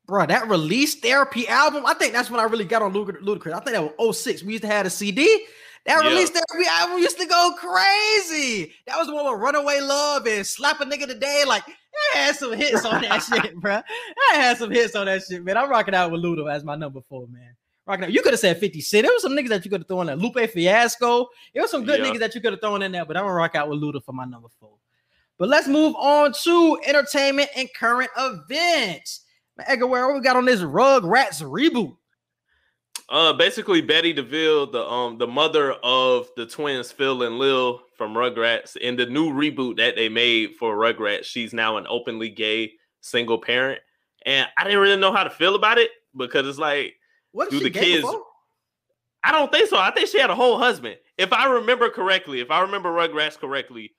Bro, 0.10 0.26
that 0.26 0.50
release 0.50 0.96
therapy 0.96 1.48
album, 1.48 1.86
I 1.86 1.94
think 1.94 2.14
that's 2.14 2.32
when 2.32 2.40
I 2.40 2.44
really 2.44 2.66
got 2.66 2.82
on 2.82 2.92
Ludacris. 2.94 3.54
I 3.54 3.60
think 3.60 3.76
that 3.76 3.96
was 4.00 4.18
06. 4.18 4.44
We 4.44 4.54
used 4.54 4.64
to 4.64 4.68
have 4.68 4.88
a 4.88 4.90
CD. 4.90 5.46
That 5.86 6.04
Yeah. 6.04 6.10
release 6.10 6.32
therapy 6.32 6.68
album 6.68 6.98
used 6.98 7.20
to 7.20 7.26
go 7.28 7.54
crazy. 7.58 8.74
That 8.88 8.98
was 8.98 9.06
the 9.08 9.14
one 9.14 9.32
with 9.32 9.40
Runaway 9.40 9.80
Love 9.82 10.26
and 10.26 10.46
Slap 10.46 10.82
a 10.82 10.86
Nigga 10.86 11.06
Today. 11.06 11.44
Like, 11.48 11.64
it 11.68 11.76
had 12.18 12.36
some 12.36 12.54
hits 12.54 12.84
on 12.86 13.02
that 13.04 13.20
shit, 13.24 13.56
bro. 13.58 13.82
I 14.32 14.36
had 14.36 14.58
some 14.58 14.72
hits 14.72 14.96
on 14.96 15.06
that 15.06 15.22
shit, 15.30 15.44
man. 15.44 15.58
I'm 15.58 15.70
rocking 15.70 15.94
out 15.94 16.10
with 16.12 16.22
Luda 16.24 16.52
as 16.52 16.64
my 16.64 16.76
number 16.76 17.02
four, 17.08 17.28
man. 17.28 17.56
Rocking 17.86 18.06
out. 18.06 18.12
You 18.12 18.24
could 18.24 18.34
have 18.34 18.40
said 18.40 18.60
50 18.60 18.82
Cent. 18.82 19.06
There 19.06 19.14
was 19.14 19.22
some 19.22 19.34
niggas 19.34 19.50
that 19.50 19.64
you 19.64 19.70
could 19.70 19.82
have 19.82 19.88
thrown 19.88 20.02
in 20.02 20.08
there. 20.08 20.16
Lupe 20.18 20.50
Fiasco. 20.52 21.28
There 21.54 21.62
was 21.62 21.70
some 21.72 21.86
good 21.86 22.00
Yeah. 22.00 22.08
niggas 22.12 22.20
that 22.20 22.34
you 22.34 22.42
could 22.42 22.54
have 22.54 22.62
thrown 22.62 22.82
in 22.82 22.92
there, 22.92 23.06
but 23.06 23.16
I'm 23.16 23.24
gonna 23.26 23.34
rock 23.36 23.54
out 23.56 23.70
with 23.70 23.80
Luda 23.80 24.04
for 24.04 24.14
my 24.14 24.26
number 24.26 24.48
four. 24.60 24.74
But 25.38 25.50
let's 25.50 25.68
move 25.68 25.96
on 25.96 26.34
to 26.44 26.80
entertainment 26.86 27.50
and 27.56 27.70
current 27.74 28.10
events. 28.18 29.22
Man, 29.60 29.66
Edgar, 29.68 29.88
where 29.88 30.14
we 30.14 30.22
got 30.22 30.36
on 30.38 30.46
this 30.46 30.62
Rugrats 30.62 31.42
reboot? 31.44 31.96
Uh, 33.10 33.34
basically 33.34 33.82
Betty 33.82 34.14
DeVille, 34.14 34.68
the 34.72 34.86
um 34.86 35.18
the 35.18 35.28
mother 35.28 35.74
of 35.84 36.30
the 36.38 36.46
twins 36.46 36.92
Phil 36.92 37.24
and 37.24 37.40
Lil 37.40 37.82
from 37.98 38.14
Rugrats, 38.14 38.76
in 38.78 38.96
the 38.96 39.06
new 39.06 39.32
reboot 39.32 39.78
that 39.78 39.96
they 39.96 40.10
made 40.10 40.56
for 40.60 40.76
Rugrats, 40.78 41.24
she's 41.26 41.52
now 41.54 41.78
an 41.78 41.88
openly 41.90 42.30
gay 42.30 42.74
single 43.02 43.40
parent, 43.40 43.82
and 44.26 44.48
I 44.58 44.64
didn't 44.64 44.80
really 44.80 44.98
know 45.02 45.12
how 45.12 45.24
to 45.24 45.30
feel 45.30 45.56
about 45.56 45.78
it 45.80 45.90
because 46.16 46.48
it's 46.48 46.60
like 46.60 46.94
What 47.32 47.50
Do 47.50 47.60
the 47.60 47.70
kids- 47.72 48.02
before? 48.02 48.24
I 49.24 49.32
don't 49.34 49.52
think 49.52 49.68
so. 49.68 49.78
I 49.78 49.92
think 49.92 50.08
she 50.08 50.20
had 50.20 50.30
a 50.30 50.36
whole 50.36 50.58
husband. 50.58 50.96
If 51.18 51.34
I 51.34 51.48
remember 51.48 51.90
correctly, 51.90 52.40
if 52.40 52.52
I 52.52 52.62
remember 52.62 52.90
Rugrats 52.90 53.38
correctly, 53.38 53.94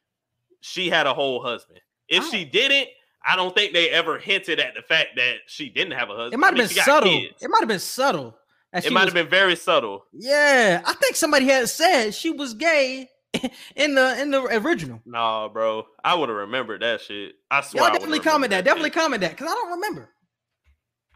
she 0.63 0.89
had 0.89 1.07
a 1.07 1.13
whole 1.13 1.43
husband. 1.43 1.81
If 2.09 2.25
Oh. 2.25 2.31
she 2.31 2.45
didn't, 2.47 2.89
I 3.27 3.37
don't 3.37 3.55
think 3.55 3.73
they 3.75 3.91
ever 3.91 4.19
hinted 4.19 4.61
at 4.61 4.75
the 4.75 4.83
fact 4.83 5.11
that 5.17 5.37
she 5.47 5.69
didn't 5.69 5.93
have 5.93 6.09
a 6.11 6.15
husband. 6.15 6.35
It 6.35 6.39
might 6.39 6.47
I 6.55 6.59
have 6.63 6.71
mean, 6.71 6.77
been 6.77 6.85
subtle. 6.85 7.11
kids. 7.11 7.43
It 7.43 7.51
might 7.51 7.61
have 7.61 7.69
been 7.69 7.79
subtle. 7.79 8.37
It 8.73 8.93
might 8.93 9.05
have 9.07 9.15
been 9.15 9.29
very 9.29 9.57
subtle. 9.57 10.05
Yeah, 10.13 10.81
I 10.87 10.95
think 10.95 11.17
somebody 11.17 11.47
had 11.47 11.69
said 11.69 12.13
she 12.13 12.31
was 12.31 12.55
gay 12.55 13.09
in 13.77 13.95
the 13.95 14.21
in 14.21 14.31
the 14.31 14.43
original. 14.43 15.01
Nah, 15.05 15.49
bro. 15.49 15.87
I 16.05 16.15
would 16.15 16.29
have 16.29 16.39
remembered 16.39 16.83
that 16.83 17.01
shit. 17.01 17.35
I 17.51 17.63
swear. 17.63 17.83
Y'all 17.83 17.91
I 17.91 17.93
definitely 17.93 18.21
comment 18.21 18.51
that. 18.51 18.59
remembered 18.59 18.65
Definitely 18.65 18.91
comment 18.91 19.21
that 19.23 19.31
because 19.33 19.49
I 19.51 19.55
don't 19.55 19.73
remember. 19.73 20.11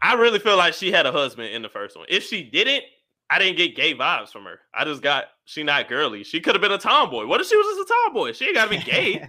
I 0.01 0.13
really 0.15 0.39
feel 0.39 0.57
like 0.57 0.73
she 0.73 0.91
had 0.91 1.05
a 1.05 1.11
husband 1.11 1.49
in 1.53 1.61
the 1.61 1.69
first 1.69 1.97
one. 1.97 2.05
If 2.09 2.23
she 2.23 2.43
didn't, 2.43 2.83
I 3.29 3.39
didn't 3.39 3.57
get 3.57 3.75
gay 3.75 3.95
vibes 3.95 4.29
from 4.29 4.43
her. 4.45 4.59
I 4.73 4.85
just 4.85 5.01
got 5.01 5.25
she 5.45 5.63
not 5.63 5.87
girly. 5.87 6.23
She 6.23 6.39
could 6.39 6.53
have 6.55 6.61
been 6.61 6.71
a 6.71 6.77
tomboy. 6.77 7.25
What 7.25 7.41
if 7.41 7.47
she 7.47 7.55
was 7.57 7.65
just 7.77 7.89
a 7.89 7.93
tomboy? 8.05 8.33
She 8.33 8.45
ain't 8.45 8.55
gotta 8.55 8.69
be 8.69 8.77
gay. 8.77 9.27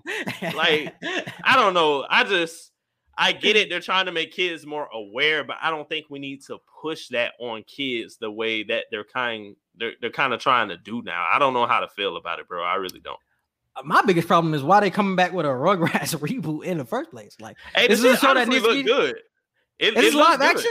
Like, 0.55 0.95
I 1.45 1.57
don't 1.57 1.75
know. 1.75 2.07
I 2.09 2.25
just 2.25 2.73
I 3.17 3.33
get 3.33 3.57
it. 3.57 3.71
They're 3.71 3.81
trying 3.81 4.07
to 4.07 4.13
make 4.13 4.33
kids 4.33 4.67
more 4.67 4.87
aware, 4.93 5.43
but 5.45 5.57
I 5.63 5.71
don't 5.71 5.89
think 5.89 6.07
we 6.11 6.19
need 6.19 6.43
to 6.49 6.59
push 6.83 7.09
that 7.09 7.33
on 7.41 7.63
kids 7.65 8.19
the 8.19 8.31
way 8.31 8.63
that 8.65 8.85
they're 8.91 9.05
kind 9.05 9.57
they're, 9.79 9.93
they're 10.01 10.11
kind 10.11 10.35
of 10.35 10.41
trying 10.41 10.69
to 10.69 10.77
do 10.77 11.01
now. 11.03 11.27
I 11.33 11.39
don't 11.39 11.55
know 11.55 11.67
how 11.67 11.81
to 11.81 11.89
feel 11.89 12.17
about 12.19 12.39
it, 12.39 12.49
bro. 12.49 12.63
I 12.63 12.75
really 12.75 13.01
don't. 13.01 13.19
my 13.85 14.03
biggest 14.03 14.29
problem 14.29 14.53
is 14.55 14.63
why 14.63 14.81
they 14.81 14.91
coming 14.91 15.17
back 15.17 15.33
with 15.33 15.47
a 15.47 15.51
Rugrats 15.51 16.15
reboot 16.19 16.65
in 16.65 16.77
the 16.79 16.85
first 16.85 17.11
place. 17.11 17.37
Like, 17.41 17.57
Hey, 17.75 17.89
This 17.89 18.01
this, 18.03 18.13
is 18.13 18.19
a 18.23 18.27
show 18.27 18.35
that 18.35 18.49
needs 18.49 18.65
to 18.65 18.73
be- 18.73 18.83
good. 18.83 19.17
It, 19.79 19.97
is 19.97 20.05
it 20.05 20.15
it 20.15 20.17
live 20.17 20.39
good. 20.41 20.57
action? 20.57 20.71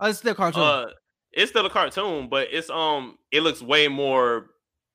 Oh, 0.00 0.08
it's 0.08 0.18
still 0.18 0.34
cartoon. 0.34 0.62
Uh, 0.62 0.86
it's 1.32 1.50
still 1.50 1.66
a 1.66 1.70
cartoon, 1.70 2.28
but 2.28 2.48
it's 2.50 2.70
um, 2.70 3.18
it 3.30 3.42
looks 3.42 3.62
way 3.62 3.88
more 3.88 4.46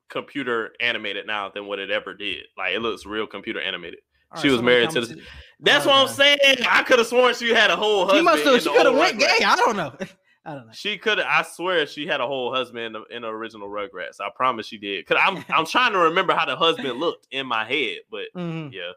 computer 0.08 0.70
animated 0.80 1.26
now 1.26 1.48
than 1.48 1.66
what 1.66 1.78
it 1.78 1.90
ever 1.90 2.14
did. 2.14 2.44
Like 2.56 2.74
it 2.74 2.80
looks 2.80 3.04
real 3.06 3.26
computer 3.26 3.60
animated. 3.60 4.00
All 4.32 4.40
she 4.42 4.48
was 4.48 4.58
somebody 4.58 4.76
married 4.78 4.90
to 4.90 5.00
the- 5.02 5.22
That's 5.60 5.86
Oh, 5.86 5.90
what 5.90 5.96
I'm 5.96 6.08
saying. 6.08 6.38
I 6.68 6.82
could 6.82 6.98
have 6.98 7.06
sworn 7.08 7.34
she 7.34 7.50
had 7.50 7.70
a 7.70 7.76
whole 7.76 8.04
husband. 8.06 8.20
She 8.20 8.24
must 8.24 8.44
have. 8.44 8.62
She 8.62 8.68
could 8.76 8.86
have 8.86 8.96
went 8.96 9.18
Rugrats. 9.18 9.38
gay. 9.38 9.44
I 9.44 9.56
don't 9.56 9.76
know. 9.76 9.92
I 10.44 10.54
don't 10.54 10.66
know. 10.66 10.72
She 10.72 10.96
could. 10.96 11.18
I 11.18 11.42
swear 11.42 11.86
she 11.86 12.06
had 12.06 12.20
a 12.20 12.26
whole 12.26 12.54
husband 12.54 12.84
in 12.84 12.92
the, 12.92 13.02
in 13.16 13.22
the 13.22 13.28
original 13.28 13.68
Rugrats. 13.68 14.20
I 14.20 14.28
promise 14.34 14.66
she 14.66 14.78
did. 14.78 15.04
Cause 15.06 15.18
I'm 15.20 15.44
I'm 15.48 15.66
trying 15.66 15.92
to 15.92 15.98
remember 15.98 16.34
how 16.34 16.44
the 16.46 16.54
husband 16.56 17.00
looked 17.00 17.26
in 17.32 17.46
my 17.46 17.64
head, 17.64 17.98
but 18.10 18.26
Mhm. 18.36 18.72
yeah. 18.72 18.92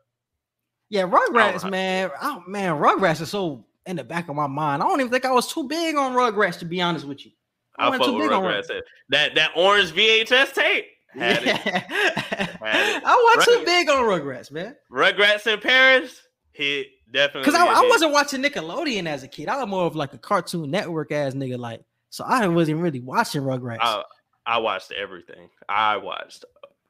Yeah, 0.89 1.03
Rugrats, 1.03 1.57
Alright. 1.63 1.71
man. 1.71 2.11
Oh 2.21 2.43
man, 2.47 2.73
Rugrats 2.75 3.21
is 3.21 3.29
so 3.29 3.65
in 3.89 3.95
the 3.95 4.03
back 4.03 4.29
of 4.29 4.35
my 4.35 4.47
mind. 4.47 4.83
I 4.83 4.87
don't 4.87 4.99
even 4.99 5.11
think 5.11 5.25
I 5.25 5.31
was 5.31 5.51
too 5.51 5.67
big 5.67 5.95
on 5.95 6.13
Rugrats 6.13 6.59
to 6.59 6.65
be 6.65 6.81
honest 6.81 7.05
with 7.05 7.25
you. 7.25 7.31
I 7.77 7.87
I 7.87 7.89
wasn't 7.89 8.05
too 8.05 8.19
big 8.19 8.31
on 8.31 8.43
Rugrats. 8.43 8.81
That 9.09 9.35
that 9.35 9.51
orange 9.55 9.91
VHS 9.91 10.53
tape 10.53 10.85
had 11.13 11.43
it. 11.43 11.45
Yeah. 11.47 12.49
I 13.05 13.33
wasn't 13.35 13.59
too 13.59 13.65
big 13.65 13.89
on 13.89 14.03
Rugrats, 14.03 14.51
man. 14.51 14.75
Rugrats 14.91 15.51
in 15.51 15.59
Paris 15.59 16.21
hit 16.51 16.87
definitely. 17.11 17.49
Because 17.49 17.55
I, 17.55 17.81
hit. 17.81 17.89
wasn't 17.89 18.11
watching 18.11 18.43
Nickelodeon 18.43 19.07
as 19.07 19.23
a 19.23 19.27
kid. 19.27 19.49
I 19.49 19.57
was 19.57 19.67
more 19.67 19.85
of 19.85 19.95
like 19.95 20.13
a 20.13 20.17
Cartoon 20.19 20.69
Network 20.69 21.11
ass 21.11 21.33
nigga. 21.33 21.57
Like 21.57 21.81
So 22.11 22.23
I 22.23 22.47
wasn't 22.47 22.79
really 22.79 22.99
watching 22.99 23.41
Rugrats. 23.41 23.77
I, 23.81 24.03
I 24.45 24.57
watched 24.59 24.91
everything. 24.91 25.49
I 25.67 25.97
watched 25.97 26.45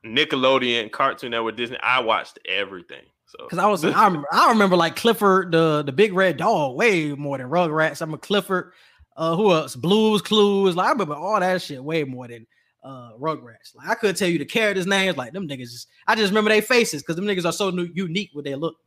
Nickelodeon, 0.06 0.92
Cartoon 0.92 1.32
Network, 1.32 1.56
Disney. 1.56 1.78
I 1.82 2.00
watched 2.02 2.40
everything. 2.48 3.04
So 3.30 3.48
Cause 3.48 3.60
I 3.60 3.68
was, 3.68 3.86
I 3.86 4.06
remember, 4.06 4.28
I 4.32 4.50
remember 4.50 4.76
like 4.76 4.96
Clifford, 4.96 5.52
the 5.52 5.84
the 5.84 5.92
big 5.92 6.14
red 6.14 6.38
dog, 6.38 6.76
way 6.76 7.10
more 7.14 7.38
than 7.38 7.48
Rugrats. 7.48 8.02
I'm 8.02 8.14
a 8.14 8.18
Clifford. 8.18 8.74
Uh, 9.16 9.36
who 9.36 9.52
else? 9.54 9.76
Blues 9.76 10.22
Clues. 10.24 10.76
Like 10.76 10.88
I 10.88 10.92
remember 10.92 11.14
all 11.14 11.40
that 11.40 11.62
shit 11.62 11.84
way 11.84 12.04
more 12.04 12.28
than 12.28 12.48
uh 12.84 13.12
Rugrats. 13.20 13.76
Like 13.76 13.88
I 13.88 13.94
couldn't 13.96 14.16
tell 14.16 14.30
you 14.30 14.40
the 14.40 14.46
characters' 14.46 14.88
names. 14.88 15.16
Like 15.16 15.34
them 15.34 15.48
niggas. 15.48 15.72
Just, 15.72 15.90
I 16.08 16.16
just 16.16 16.30
remember 16.32 16.50
their 16.50 16.64
faces 16.64 17.04
because 17.04 17.18
them 17.18 17.26
niggas 17.26 17.46
are 17.46 17.52
so 17.52 17.70
new, 17.70 17.88
unique 17.94 18.32
with 18.34 18.46
their 18.46 18.58
look. 18.58 18.78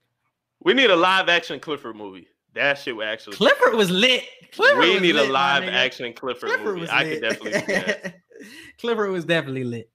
we 0.61 0.75
need 0.75 0.91
a 0.91 0.97
live 0.97 1.29
action 1.29 1.61
Clifford 1.61 1.95
movie. 1.95 2.27
That 2.55 2.79
shit 2.79 2.97
would 2.97 3.07
actually. 3.07 3.37
Clifford 3.37 3.75
was 3.75 3.91
lit. 3.93 4.25
Clifford 4.53 4.79
we 4.81 4.93
was 4.95 5.03
need 5.03 5.13
lit, 5.15 5.29
a 5.29 5.33
live 5.33 5.65
action 5.65 6.13
Clifford, 6.15 6.51
Clifford 6.51 6.75
movie. 6.79 6.89
I 6.89 7.05
lit. 7.05 7.21
could 7.23 7.29
definitely. 7.29 8.13
Clifford 8.81 9.11
was 9.13 9.25
definitely 9.25 9.65
lit. 9.65 9.89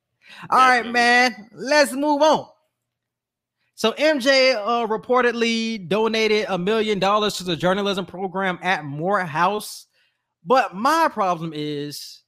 All 0.49 0.57
right, 0.57 0.77
Definitely. 0.77 0.91
man. 0.93 1.49
Let's 1.53 1.91
move 1.93 2.21
on. 2.21 2.47
So 3.77 3.91
MJ 3.91 4.55
uh, 4.55 4.87
reportedly 4.87 5.87
donated 5.87 6.47
a 6.49 6.57
million 6.57 6.97
dollars 6.97 7.35
to 7.35 7.43
the 7.43 7.55
journalism 7.55 8.07
program 8.07 8.57
at 8.63 8.85
Morehouse, 8.85 9.85
but 10.43 10.73
my 10.73 11.07
problem 11.13 11.51
is 11.53 12.23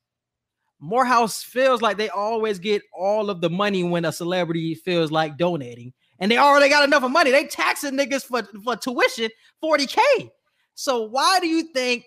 Morehouse 0.80 1.42
feels 1.42 1.82
like 1.82 1.98
they 1.98 2.10
always 2.10 2.60
get 2.60 2.84
all 2.96 3.32
of 3.32 3.42
the 3.42 3.50
money 3.50 3.84
when 3.84 4.06
a 4.06 4.12
celebrity 4.12 4.76
feels 4.76 5.12
like 5.12 5.40
donating, 5.40 5.92
and 6.20 6.32
they 6.32 6.38
already 6.38 6.70
got 6.70 6.84
enough 6.84 7.04
of 7.04 7.10
money. 7.10 7.32
They 7.32 7.48
taxing 7.48 7.98
niggas 7.98 8.26
for 8.26 8.44
for 8.64 8.76
tuition 8.76 9.32
forty 9.60 9.88
k. 9.88 10.04
So 10.76 11.06
why 11.06 11.40
do 11.40 11.48
you 11.48 11.74
think 11.74 12.06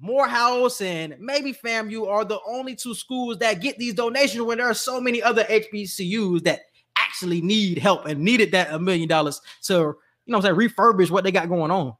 Morehouse 0.00 0.80
and 0.80 1.14
maybe 1.20 1.52
FAMU 1.52 2.08
are 2.08 2.24
the 2.24 2.40
only 2.44 2.74
two 2.74 2.94
schools 2.94 3.38
that 3.38 3.60
get 3.60 3.78
these 3.78 3.94
donations 3.94 4.42
when 4.42 4.58
there 4.58 4.68
are 4.68 4.74
so 4.74 5.00
many 5.00 5.22
other 5.22 5.44
HBCUs 5.44 6.42
that 6.42 6.62
actually 7.04 7.40
need 7.40 7.78
help 7.78 8.06
and 8.06 8.20
needed 8.20 8.52
that 8.52 8.72
a 8.72 8.78
million 8.78 9.08
dollars 9.08 9.40
to, 9.64 9.74
you 9.74 9.78
know 10.26 10.38
what 10.38 10.46
I'm 10.46 10.56
saying, 10.56 10.70
refurbish 10.70 11.10
what 11.10 11.24
they 11.24 11.32
got 11.32 11.48
going 11.48 11.70
on. 11.70 11.94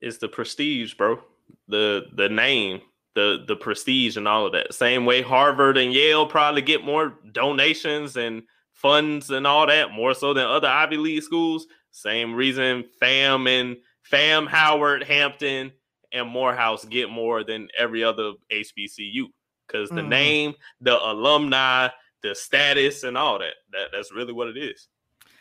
It's 0.00 0.18
the 0.18 0.28
prestige, 0.28 0.94
bro. 0.94 1.20
The 1.68 2.06
the 2.14 2.28
name, 2.28 2.80
the 3.14 3.44
the 3.46 3.56
prestige, 3.56 4.16
and 4.16 4.26
all 4.26 4.46
of 4.46 4.52
that. 4.52 4.74
Same 4.74 5.04
way 5.06 5.22
Harvard 5.22 5.76
and 5.76 5.92
Yale 5.92 6.26
probably 6.26 6.62
get 6.62 6.84
more 6.84 7.14
donations 7.32 8.16
and 8.16 8.42
funds 8.72 9.30
and 9.30 9.46
all 9.46 9.66
that 9.66 9.92
more 9.92 10.14
so 10.14 10.34
than 10.34 10.44
other 10.46 10.68
Ivy 10.68 10.96
League 10.96 11.22
schools. 11.22 11.66
Same 11.92 12.34
reason 12.34 12.84
FAM 12.98 13.46
and 13.46 13.76
FAM, 14.02 14.46
Howard, 14.46 15.04
Hampton, 15.04 15.70
and 16.12 16.28
Morehouse 16.28 16.84
get 16.84 17.10
more 17.10 17.44
than 17.44 17.68
every 17.78 18.02
other 18.02 18.32
HBCU 18.50 19.26
because 19.66 19.88
the 19.90 20.00
Mhm. 20.00 20.08
name, 20.08 20.54
the 20.80 20.98
alumni, 20.98 21.88
the 22.22 22.34
status, 22.34 23.04
and 23.04 23.16
all 23.18 23.38
that. 23.38 23.54
That 23.72 23.88
that's 23.92 24.12
really 24.12 24.32
what 24.32 24.48
it 24.48 24.56
is. 24.56 24.88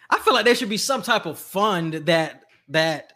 I 0.10 0.20
feel 0.20 0.34
like 0.34 0.46
there 0.46 0.56
should 0.56 0.70
be 0.70 0.78
some 0.78 1.02
type 1.02 1.26
of 1.26 1.40
fund 1.40 1.94
that 1.94 2.44
that 2.70 3.14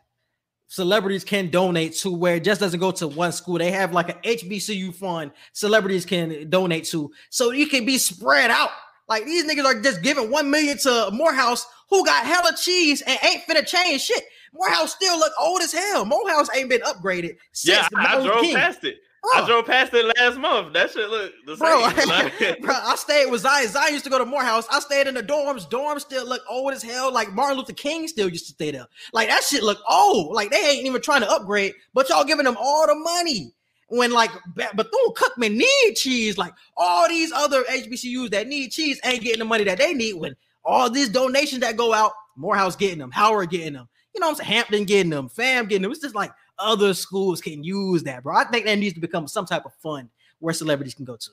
celebrities 0.68 1.24
can 1.24 1.50
donate 1.50 1.94
to 1.98 2.12
where 2.12 2.36
it 2.36 2.44
just 2.44 2.60
doesn't 2.62 2.80
go 2.80 2.92
to 2.92 3.08
one 3.08 3.32
school. 3.32 3.58
They 3.58 3.72
have 3.72 3.94
like 3.94 4.10
an 4.10 4.18
HBCU 4.24 4.94
fund 4.96 5.32
celebrities 5.54 6.06
can 6.06 6.50
donate 6.50 6.86
to 6.86 7.12
so 7.30 7.52
you 7.52 7.68
can 7.68 7.86
be 7.86 7.98
spread 7.98 8.52
out. 8.52 8.70
Like 9.08 9.26
these 9.26 9.46
niggas 9.46 9.66
are 9.66 9.82
just 9.82 10.02
giving 10.02 10.32
one 10.32 10.50
million 10.50 10.78
to 10.80 11.10
Morehouse, 11.12 11.66
who 11.90 12.04
got 12.06 12.26
hella 12.26 12.56
cheese 12.58 13.02
and 13.02 13.20
ain't 13.24 13.44
finna 13.44 13.66
change 13.66 14.02
shit. 14.02 14.24
Morehouse 14.54 14.94
still 14.94 15.20
look 15.20 15.34
old 15.40 15.62
as 15.62 15.74
hell. 15.74 16.06
Morehouse 16.06 16.48
ain't 16.56 16.70
been 16.70 16.82
upgraded 16.82 17.38
since 17.52 17.78
Yeah, 17.78 17.88
I, 17.96 18.18
I 18.18 18.24
drove 18.26 18.42
King. 18.42 18.56
past 18.56 18.84
it. 18.84 18.98
Bro. 19.34 19.44
I 19.44 19.48
drove 19.48 19.66
past 19.66 19.94
it 19.94 20.06
last 20.18 20.38
month. 20.38 20.74
That 20.74 20.92
shit 20.92 21.10
look 21.10 21.34
the 21.46 21.56
Bro, 21.56 21.90
same. 21.90 22.08
Like- 22.10 22.62
bro, 22.62 22.74
I 22.76 22.96
stayed 22.96 23.30
with 23.32 23.42
Zion. 23.42 23.68
Zion 23.70 23.94
used 23.94 24.04
to 24.06 24.10
go 24.10 24.18
to 24.18 24.26
Morehouse. 24.26 24.68
I 24.72 24.80
stayed 24.80 25.08
in 25.08 25.16
the 25.16 25.24
dorms. 25.24 25.70
Dorms 25.70 26.02
still 26.02 26.28
look 26.28 26.42
old 26.50 26.74
as 26.74 26.84
hell. 26.84 27.12
Like 27.12 27.32
Martin 27.34 27.58
Luther 27.58 27.74
King 27.74 28.08
still 28.08 28.30
used 28.30 28.48
to 28.48 28.54
stay 28.54 28.72
there. 28.72 28.86
Like 29.14 29.30
that 29.30 29.44
shit 29.44 29.64
look 29.64 29.80
old. 29.90 30.34
Like 30.36 30.52
they 30.52 30.58
ain't 30.58 30.86
even 30.86 31.02
trying 31.02 31.22
to 31.22 31.30
upgrade, 31.32 31.74
but 31.94 32.10
y'all 32.10 32.24
giving 32.24 32.46
them 32.46 32.58
all 32.60 32.86
the 32.88 32.96
money. 32.96 33.52
When 33.88 34.12
like 34.12 34.32
Bethune 34.56 35.14
Cookman 35.16 35.56
need 35.58 35.96
cheese, 35.96 36.38
like 36.40 36.54
all 36.76 37.08
these 37.08 37.32
other 37.32 37.64
HBCUs 37.66 38.32
that 38.32 38.48
need 38.48 38.72
cheese 38.72 39.00
ain't 39.04 39.22
getting 39.22 39.40
the 39.40 39.46
money 39.46 39.64
that 39.66 39.78
they 39.78 39.94
need. 39.94 40.14
When 40.14 40.36
all 40.64 40.90
these 40.90 41.10
donations 41.10 41.62
that 41.62 41.78
go 41.78 41.94
out, 41.94 42.12
Morehouse 42.36 42.76
getting 42.76 42.98
them, 42.98 43.12
Howard 43.12 43.52
getting 43.52 43.74
them, 43.74 43.88
you 44.16 44.20
know 44.22 44.28
what 44.28 44.32
I'm 44.40 44.46
saying? 44.46 44.50
Hampton 44.52 44.84
getting 44.86 45.12
them, 45.12 45.30
Fam 45.30 45.68
getting 45.68 45.84
them. 45.84 45.92
It's 45.92 46.02
just 46.02 46.16
like 46.16 46.32
other 46.60 46.94
schools 46.94 47.42
can 47.42 47.64
use 47.64 48.04
that, 48.04 48.24
bro. 48.24 48.36
I 48.36 48.46
think 48.46 48.66
that 48.66 48.76
needs 48.78 48.94
to 48.96 49.00
become 49.02 49.28
some 49.28 49.46
type 49.46 49.66
of 49.66 49.74
fund 49.76 50.10
where 50.40 50.54
celebrities 50.54 50.94
can 50.94 51.06
go 51.06 51.16
to. 51.16 51.30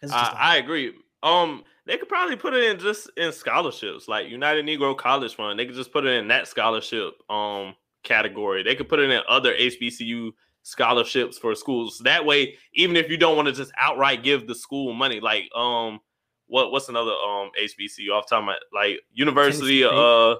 'Cause 0.00 0.10
it's 0.10 0.12
just 0.12 0.24
I, 0.24 0.28
like- 0.32 0.36
I 0.40 0.56
agree. 0.58 0.92
Um, 1.22 1.64
they 1.86 1.96
could 1.96 2.08
probably 2.08 2.36
put 2.36 2.52
it 2.54 2.64
in 2.64 2.78
just 2.78 3.10
in 3.16 3.32
scholarships, 3.32 4.06
like 4.08 4.28
United 4.28 4.64
Negro 4.66 4.96
College 4.96 5.34
Fund. 5.34 5.58
They 5.58 5.66
could 5.66 5.74
just 5.74 5.92
put 5.92 6.04
it 6.04 6.10
in 6.14 6.28
that 6.28 6.46
scholarship 6.48 7.14
um 7.30 7.74
category. 8.02 8.62
They 8.62 8.74
could 8.76 8.88
put 8.88 8.98
it 9.00 9.10
in 9.10 9.20
other 9.28 9.54
HBCU 9.54 10.32
scholarships 10.62 11.38
for 11.38 11.54
schools. 11.54 12.00
That 12.04 12.24
way, 12.24 12.56
even 12.74 12.96
if 12.96 13.08
you 13.08 13.16
don't 13.16 13.36
want 13.36 13.46
to 13.46 13.52
just 13.54 13.72
outright 13.78 14.22
give 14.22 14.46
the 14.46 14.54
school 14.54 14.92
money, 14.92 15.20
like 15.20 15.48
um, 15.54 16.00
what 16.48 16.70
what's 16.70 16.88
another 16.88 17.12
um 17.12 17.50
HBCU 17.60 18.10
off 18.12 18.26
the 18.28 18.36
top 18.36 18.40
of 18.40 18.44
my 18.46 18.58
like 18.72 19.00
University 19.12 19.80
Tennessee 19.82 19.84
uh 19.84 20.36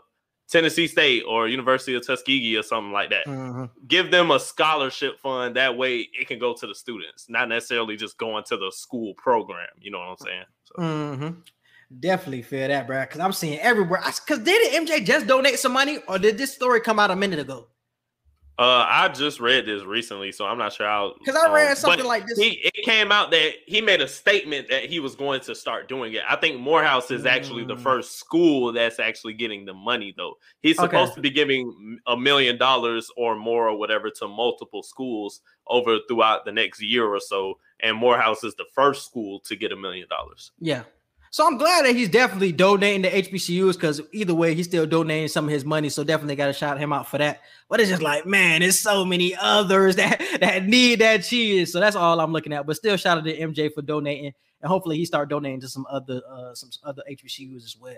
Tennessee 0.49 0.87
State 0.87 1.23
or 1.27 1.49
University 1.49 1.95
of 1.95 2.07
Tuskegee 2.07 2.57
or 2.57 2.63
something 2.63 2.93
like 2.93 3.11
that 3.11 3.27
Mhm. 3.27 3.71
give 3.89 4.11
them 4.11 4.31
a 4.31 4.39
scholarship 4.39 5.19
fund 5.19 5.57
that 5.57 5.77
way 5.77 6.09
it 6.19 6.29
can 6.29 6.39
go 6.39 6.55
to 6.55 6.67
the 6.67 6.75
students 6.75 7.29
not 7.29 7.49
necessarily 7.49 7.97
just 7.97 8.17
going 8.19 8.45
to 8.45 8.57
the 8.57 8.71
school 8.73 9.15
program 9.15 9.69
you 9.81 9.91
know 9.91 9.99
what 9.99 10.09
i'm 10.09 10.17
saying 10.19 10.45
so, 10.65 10.75
Mhm. 10.83 11.37
Definitely 12.01 12.43
feel 12.43 12.67
that, 12.67 12.89
bro. 12.89 13.03
Because 13.03 13.21
I'm 13.21 13.33
seeing 13.33 13.61
everywhere. 13.61 14.03
Because 14.05 14.41
did 14.43 14.75
MJ 14.75 15.05
just 15.05 15.29
donate 15.29 15.57
some 15.61 15.73
money, 15.73 15.99
or 16.09 16.19
did 16.19 16.37
this 16.37 16.53
story 16.53 16.81
come 16.81 16.99
out 16.99 17.13
a 17.13 17.17
minute 17.17 17.39
ago? 17.39 17.69
Uh 18.59 18.87
i 18.89 19.09
just 19.09 19.39
read 19.39 19.67
this 19.67 19.83
recently 19.85 20.33
so 20.33 20.47
i'm 20.47 20.57
not 20.57 20.73
sure 20.73 20.87
how 20.87 21.15
Because 21.19 21.37
I 21.37 21.53
read 21.53 21.71
um, 21.71 21.77
something 21.77 22.07
like 22.07 22.27
this. 22.27 22.39
he, 22.39 22.61
it 22.65 22.85
came 22.85 23.13
out 23.13 23.31
that 23.33 23.53
he 23.67 23.81
made 23.83 24.01
a 24.01 24.09
statement 24.09 24.69
that 24.71 24.85
he 24.87 24.99
was 24.99 25.15
going 25.15 25.41
to 25.43 25.55
start 25.55 25.89
doing 25.89 26.15
it 26.15 26.23
i 26.29 26.37
think 26.37 26.59
morehouse 26.61 27.11
is 27.11 27.27
actually 27.27 27.65
the 27.65 27.77
Mm. 27.77 27.81
first 27.83 28.19
school 28.19 28.73
that's 28.73 28.99
actually 28.99 29.35
getting 29.35 29.65
the 29.67 29.75
money 29.75 30.15
though 30.17 30.35
he's 30.63 30.79
Okay. 30.79 30.87
supposed 30.87 31.15
to 31.15 31.21
be 31.21 31.31
giving 31.31 31.99
a 32.07 32.17
million 32.17 32.57
dollars 32.57 33.11
or 33.19 33.37
more 33.37 33.69
or 33.69 33.77
whatever 33.79 34.09
to 34.11 34.27
multiple 34.29 34.83
schools 34.83 35.43
over 35.67 35.99
throughout 36.09 36.45
the 36.47 36.53
next 36.53 36.81
year 36.83 37.05
or 37.07 37.21
so 37.21 37.59
and 37.81 37.95
morehouse 37.97 38.43
is 38.45 38.55
the 38.55 38.65
first 38.75 39.05
school 39.05 39.39
to 39.41 39.55
get 39.57 39.71
a 39.73 39.77
million 39.77 40.09
dollars 40.09 40.53
yeah. 40.61 40.85
So 41.31 41.47
I'm 41.47 41.59
glad 41.59 41.85
that 41.85 41.95
he's 41.95 42.09
definitely 42.09 42.53
donating 42.53 43.03
to 43.03 43.11
HBCUs 43.11 43.75
because 43.75 44.01
either 44.13 44.35
way, 44.35 44.55
he's 44.55 44.67
still 44.67 44.87
donating 44.87 45.29
some 45.29 45.47
of 45.47 45.51
his 45.51 45.65
money. 45.65 45.89
So 45.89 46.05
definitely 46.05 46.37
got 46.37 46.47
to 46.47 46.53
shout 46.53 46.79
him 46.79 46.93
out 46.93 47.09
for 47.09 47.19
that. 47.19 47.43
But 47.69 47.81
it's 47.81 47.91
just 47.91 48.03
like, 48.03 48.27
man, 48.27 48.61
there's 48.61 48.79
so 48.79 49.05
many 49.05 49.35
others 49.37 49.97
that 49.97 50.21
that 50.41 50.67
need 50.67 51.01
that 51.01 51.25
cheese. 51.25 51.73
So 51.73 51.81
that's 51.81 51.97
all 51.97 52.21
I'm 52.21 52.33
looking 52.33 52.53
at. 52.53 52.67
But 52.67 52.77
still, 52.77 52.97
shout 52.97 53.19
out 53.19 53.25
to 53.25 53.37
MJ 53.37 53.73
for 53.73 53.83
donating, 53.83 54.33
and 54.63 54.69
hopefully 54.69 54.97
he 54.97 55.05
start 55.05 55.29
donating 55.29 55.61
to 55.61 55.69
some 55.69 55.87
other 55.91 56.23
uh 56.31 56.55
some 56.55 56.71
other 56.85 57.03
HBCUs 57.11 57.65
as 57.65 57.77
well. 57.79 57.95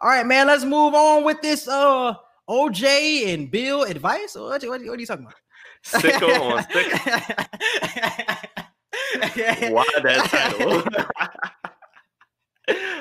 All 0.00 0.10
right, 0.10 0.26
man. 0.26 0.46
Let's 0.46 0.64
move 0.64 0.94
on 0.94 1.24
with 1.24 1.40
this 1.42 1.68
uh 1.68 2.14
OJ 2.48 3.34
and 3.34 3.50
Bill 3.50 3.82
advice. 3.82 4.34
What, 4.34 4.62
what, 4.62 4.62
what 4.62 4.80
are 4.80 5.00
you 5.00 5.06
talking 5.06 5.24
about? 5.24 5.36
sicko 5.86 6.40
on 6.40 6.56
why 9.72 9.84
that 10.02 10.28
title 10.30 10.82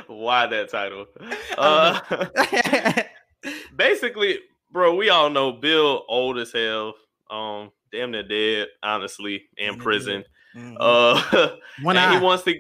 why 0.08 0.46
that 0.48 0.70
title? 0.70 1.06
Uh 1.58 2.00
basically 3.76 4.40
bro 4.72 4.96
we 4.96 5.10
all 5.10 5.30
know 5.30 5.52
bill 5.52 6.04
old 6.10 6.38
as 6.38 6.52
hell 6.52 6.94
um 7.30 7.72
damn 7.92 8.12
near 8.12 8.24
dead 8.24 8.68
honestly 8.84 9.44
in 9.58 9.78
prison. 9.78 10.24
Mhm. 10.56 10.76
uh 10.80 11.56
he 12.12 12.18
wants 12.20 12.44
to 12.44 12.54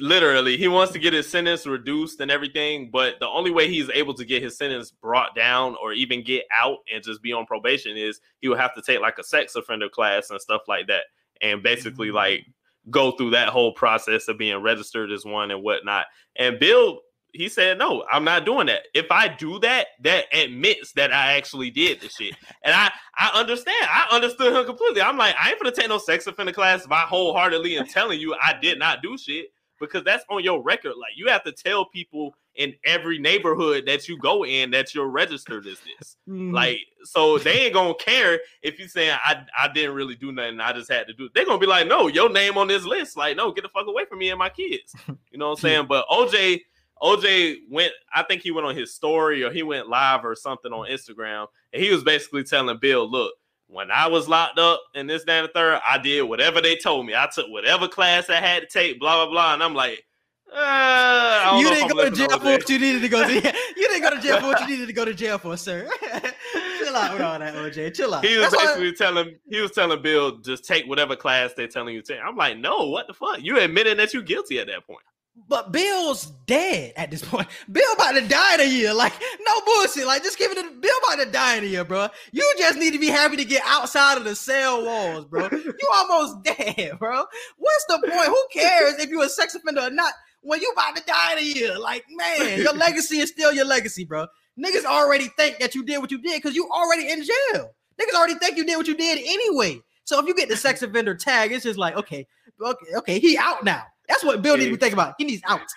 literally 0.00 0.56
he 0.58 0.68
wants 0.68 0.92
to 0.92 0.98
get 0.98 1.12
his 1.12 1.28
sentence 1.28 1.66
reduced 1.66 2.20
and 2.20 2.30
everything 2.30 2.90
but 2.90 3.18
the 3.18 3.28
only 3.28 3.50
way 3.50 3.66
he's 3.68 3.88
able 3.90 4.12
to 4.14 4.24
get 4.24 4.42
his 4.42 4.56
sentence 4.58 4.90
brought 4.90 5.34
down 5.34 5.74
or 5.82 5.92
even 5.92 6.22
get 6.22 6.44
out 6.54 6.78
and 6.92 7.02
just 7.02 7.22
be 7.22 7.32
on 7.32 7.46
probation 7.46 7.96
is 7.96 8.20
he 8.40 8.48
will 8.48 8.56
have 8.58 8.74
to 8.74 8.82
take 8.82 9.00
like 9.00 9.18
a 9.18 9.24
sex 9.24 9.54
offender 9.56 9.88
class 9.88 10.30
and 10.30 10.40
stuff 10.40 10.62
like 10.68 10.86
that. 10.88 11.04
And 11.40 11.62
basically 11.62 12.08
Mm. 12.08 12.14
like 12.14 12.46
go 12.88 13.12
through 13.12 13.30
that 13.30 13.48
whole 13.48 13.72
process 13.72 14.28
of 14.28 14.38
being 14.38 14.62
registered 14.62 15.10
as 15.12 15.24
one 15.24 15.50
and 15.50 15.62
whatnot. 15.62 16.06
And 16.36 16.58
bill 16.58 17.00
he 17.32 17.48
said 17.48 17.78
no 17.78 18.04
i'm 18.10 18.24
not 18.24 18.44
doing 18.44 18.66
that. 18.66 18.82
If 18.94 19.10
i 19.10 19.28
do 19.28 19.58
that 19.60 19.88
that 20.02 20.24
admits 20.32 20.92
that 20.94 21.12
i 21.12 21.34
actually 21.34 21.70
did 21.70 22.00
the 22.00 22.08
shit. 22.08 22.34
And 22.64 22.74
i 22.74 22.90
i 23.18 23.30
understand. 23.38 23.86
I 23.88 24.08
understood 24.10 24.54
him 24.54 24.64
completely. 24.64 25.02
I'm 25.02 25.16
like 25.18 25.34
i 25.40 25.50
ain't 25.50 25.60
gonna 25.60 25.74
take 25.74 25.88
no 25.88 25.98
sex 25.98 26.26
offender 26.26 26.52
class 26.52 26.86
i 26.90 27.02
wholeheartedly 27.02 27.78
am 27.78 27.86
telling 27.86 28.20
you 28.20 28.34
i 28.42 28.54
did 28.60 28.78
not 28.78 29.02
do 29.02 29.16
shit 29.18 29.46
because 29.80 30.04
that's 30.04 30.24
on 30.30 30.44
your 30.44 30.62
record. 30.62 30.94
Like 30.96 31.12
you 31.16 31.28
have 31.28 31.42
to 31.44 31.52
tell 31.52 31.84
people 31.86 32.34
in 32.56 32.74
every 32.84 33.18
neighborhood 33.18 33.84
that 33.86 34.08
you 34.08 34.18
go 34.18 34.44
in 34.44 34.70
that 34.72 34.94
you're 34.94 35.08
registered 35.08 35.66
as 35.66 35.78
this. 35.80 36.16
Mhm. 36.28 36.52
Like, 36.52 36.80
so 37.04 37.38
they 37.38 37.52
ain't 37.66 37.74
gonna 37.74 37.94
care 37.94 38.40
if 38.62 38.78
you 38.78 38.86
saying 38.86 39.16
I 39.24 39.44
I 39.58 39.68
didn't 39.72 39.94
really 39.94 40.14
do 40.16 40.30
nothing. 40.32 40.60
I 40.60 40.72
just 40.72 40.90
had 40.92 41.06
to 41.06 41.14
do. 41.14 41.24
it. 41.26 41.32
They're 41.34 41.46
gonna 41.46 41.58
be 41.58 41.66
like, 41.66 41.86
no, 41.88 42.08
your 42.08 42.28
name 42.28 42.58
on 42.58 42.68
this 42.68 42.84
list. 42.84 43.16
Like, 43.16 43.36
no, 43.36 43.50
get 43.52 43.62
the 43.62 43.68
fuck 43.70 43.86
away 43.86 44.04
from 44.04 44.18
me 44.18 44.30
and 44.30 44.38
my 44.38 44.50
kids. 44.50 44.94
You 45.32 45.38
know 45.38 45.46
what 45.50 45.58
I'm 45.58 45.60
saying? 45.62 45.86
But 45.88 46.06
OJ, 46.08 46.60
OJ 47.02 47.58
went. 47.70 47.92
I 48.14 48.22
think 48.22 48.42
he 48.42 48.50
went 48.50 48.66
on 48.66 48.76
his 48.76 48.94
story 48.94 49.42
or 49.42 49.50
he 49.50 49.62
went 49.62 49.88
live 49.88 50.24
or 50.24 50.34
something 50.34 50.72
on 50.72 50.88
Instagram, 50.90 51.46
and 51.72 51.82
he 51.82 51.90
was 51.90 52.04
basically 52.04 52.44
telling 52.44 52.78
Bill, 52.78 53.10
look. 53.10 53.32
When 53.72 53.90
I 53.92 54.08
was 54.08 54.28
locked 54.28 54.58
up 54.58 54.80
in 54.94 55.06
this, 55.06 55.22
that, 55.24 55.32
and 55.40 55.48
the 55.48 55.52
third, 55.52 55.80
I 55.88 55.96
did 55.98 56.22
whatever 56.22 56.60
they 56.60 56.74
told 56.76 57.06
me. 57.06 57.14
I 57.14 57.28
took 57.32 57.48
whatever 57.48 57.86
class 57.86 58.28
I 58.28 58.36
had 58.40 58.62
to 58.62 58.66
take, 58.68 58.98
blah, 58.98 59.24
blah, 59.24 59.30
blah. 59.32 59.54
And 59.54 59.62
I'm 59.62 59.74
like, 59.74 60.04
uh, 60.52 61.56
you 61.60 61.68
didn't 61.70 61.88
go 61.92 62.04
to 62.04 62.10
jail 62.10 62.28
for 62.38 62.44
what 62.46 62.68
you 62.68 62.78
needed 62.80 63.02
to 63.02 63.08
go 63.08 63.26
to. 63.26 63.32
You 63.76 63.88
didn't 63.88 64.02
go 64.02 64.10
to 64.16 64.20
jail 64.20 64.40
for 64.40 64.46
what 64.48 64.60
you 64.60 64.66
needed 64.66 64.88
to 64.88 64.92
go 64.92 65.04
to 65.04 65.14
jail 65.14 65.38
for, 65.38 65.56
sir. 65.56 65.88
Chill 66.78 66.96
out 66.96 67.12
with 67.12 67.22
all 67.22 67.38
that, 67.38 67.54
OJ. 67.54 67.94
Chill 67.94 68.12
out. 68.12 68.24
He 68.24 68.36
was 68.36 68.50
That's 68.50 68.56
why- 68.56 68.66
basically 68.66 68.92
telling 68.94 69.36
he 69.48 69.60
was 69.60 69.70
telling 69.70 70.02
Bill 70.02 70.38
just 70.38 70.64
take 70.64 70.86
whatever 70.86 71.14
class 71.16 71.52
they're 71.56 71.68
telling 71.68 71.94
you 71.94 72.02
to. 72.02 72.12
take. 72.14 72.22
I'm 72.22 72.36
like, 72.36 72.58
no, 72.58 72.88
what 72.88 73.06
the 73.06 73.14
fuck? 73.14 73.40
You 73.40 73.58
admitting 73.58 73.96
that 73.98 74.12
you're 74.12 74.22
guilty 74.22 74.58
at 74.58 74.66
that 74.66 74.84
point. 74.86 75.00
But 75.48 75.72
Bill's 75.72 76.26
dead 76.46 76.92
at 76.96 77.10
this 77.10 77.24
point. 77.24 77.48
Bill 77.72 77.92
about 77.94 78.12
to 78.12 78.26
die 78.26 78.54
in 78.54 78.60
a 78.60 78.64
year. 78.64 78.94
Like, 78.94 79.12
no 79.44 79.60
bullshit. 79.62 80.06
Like, 80.06 80.22
just 80.22 80.38
give 80.38 80.52
it 80.52 80.54
to 80.56 80.70
Bill 80.80 80.94
about 81.08 81.24
to 81.24 81.30
die 81.30 81.56
in 81.56 81.64
a 81.64 81.66
year, 81.66 81.84
bro. 81.84 82.08
You 82.32 82.54
just 82.58 82.78
need 82.78 82.92
to 82.92 82.98
be 82.98 83.08
happy 83.08 83.36
to 83.36 83.44
get 83.44 83.62
outside 83.66 84.16
of 84.16 84.24
the 84.24 84.36
cell 84.36 84.84
walls, 84.84 85.24
bro. 85.24 85.48
You 85.50 85.88
almost 85.94 86.42
dead, 86.44 86.98
bro. 86.98 87.24
What's 87.56 87.84
the 87.88 87.98
point? 88.08 88.26
Who 88.28 88.46
cares 88.52 88.94
if 89.00 89.10
you're 89.10 89.24
a 89.24 89.28
sex 89.28 89.54
offender 89.54 89.82
or 89.82 89.90
not 89.90 90.12
when 90.42 90.60
you 90.60 90.70
about 90.72 90.96
to 90.96 91.02
die 91.04 91.32
in 91.32 91.38
a 91.38 91.42
year? 91.42 91.78
Like, 91.78 92.04
man, 92.10 92.58
your 92.58 92.72
legacy 92.74 93.18
is 93.18 93.30
still 93.30 93.52
your 93.52 93.66
legacy, 93.66 94.04
bro. 94.04 94.26
Niggas 94.58 94.84
already 94.84 95.28
think 95.36 95.58
that 95.58 95.74
you 95.74 95.84
did 95.84 95.98
what 95.98 96.10
you 96.10 96.20
did 96.20 96.36
because 96.36 96.54
you 96.54 96.68
already 96.70 97.10
in 97.10 97.24
jail. 97.24 97.74
Niggas 98.00 98.16
already 98.16 98.34
think 98.34 98.56
you 98.56 98.64
did 98.64 98.76
what 98.76 98.86
you 98.86 98.96
did 98.96 99.18
anyway. 99.18 99.80
So 100.04 100.20
if 100.20 100.26
you 100.26 100.34
get 100.34 100.48
the 100.48 100.56
sex 100.56 100.82
offender 100.82 101.14
tag, 101.14 101.52
it's 101.52 101.64
just 101.64 101.78
like, 101.78 101.96
okay, 101.96 102.26
okay, 102.60 102.86
okay, 102.96 103.18
he 103.20 103.38
out 103.38 103.64
now. 103.64 103.84
That's 104.10 104.24
what 104.24 104.42
Bill 104.42 104.56
needs 104.56 104.66
to 104.66 104.72
be 104.72 104.76
thinking 104.76 104.98
about. 104.98 105.14
He 105.16 105.24
needs 105.24 105.42
out. 105.48 105.60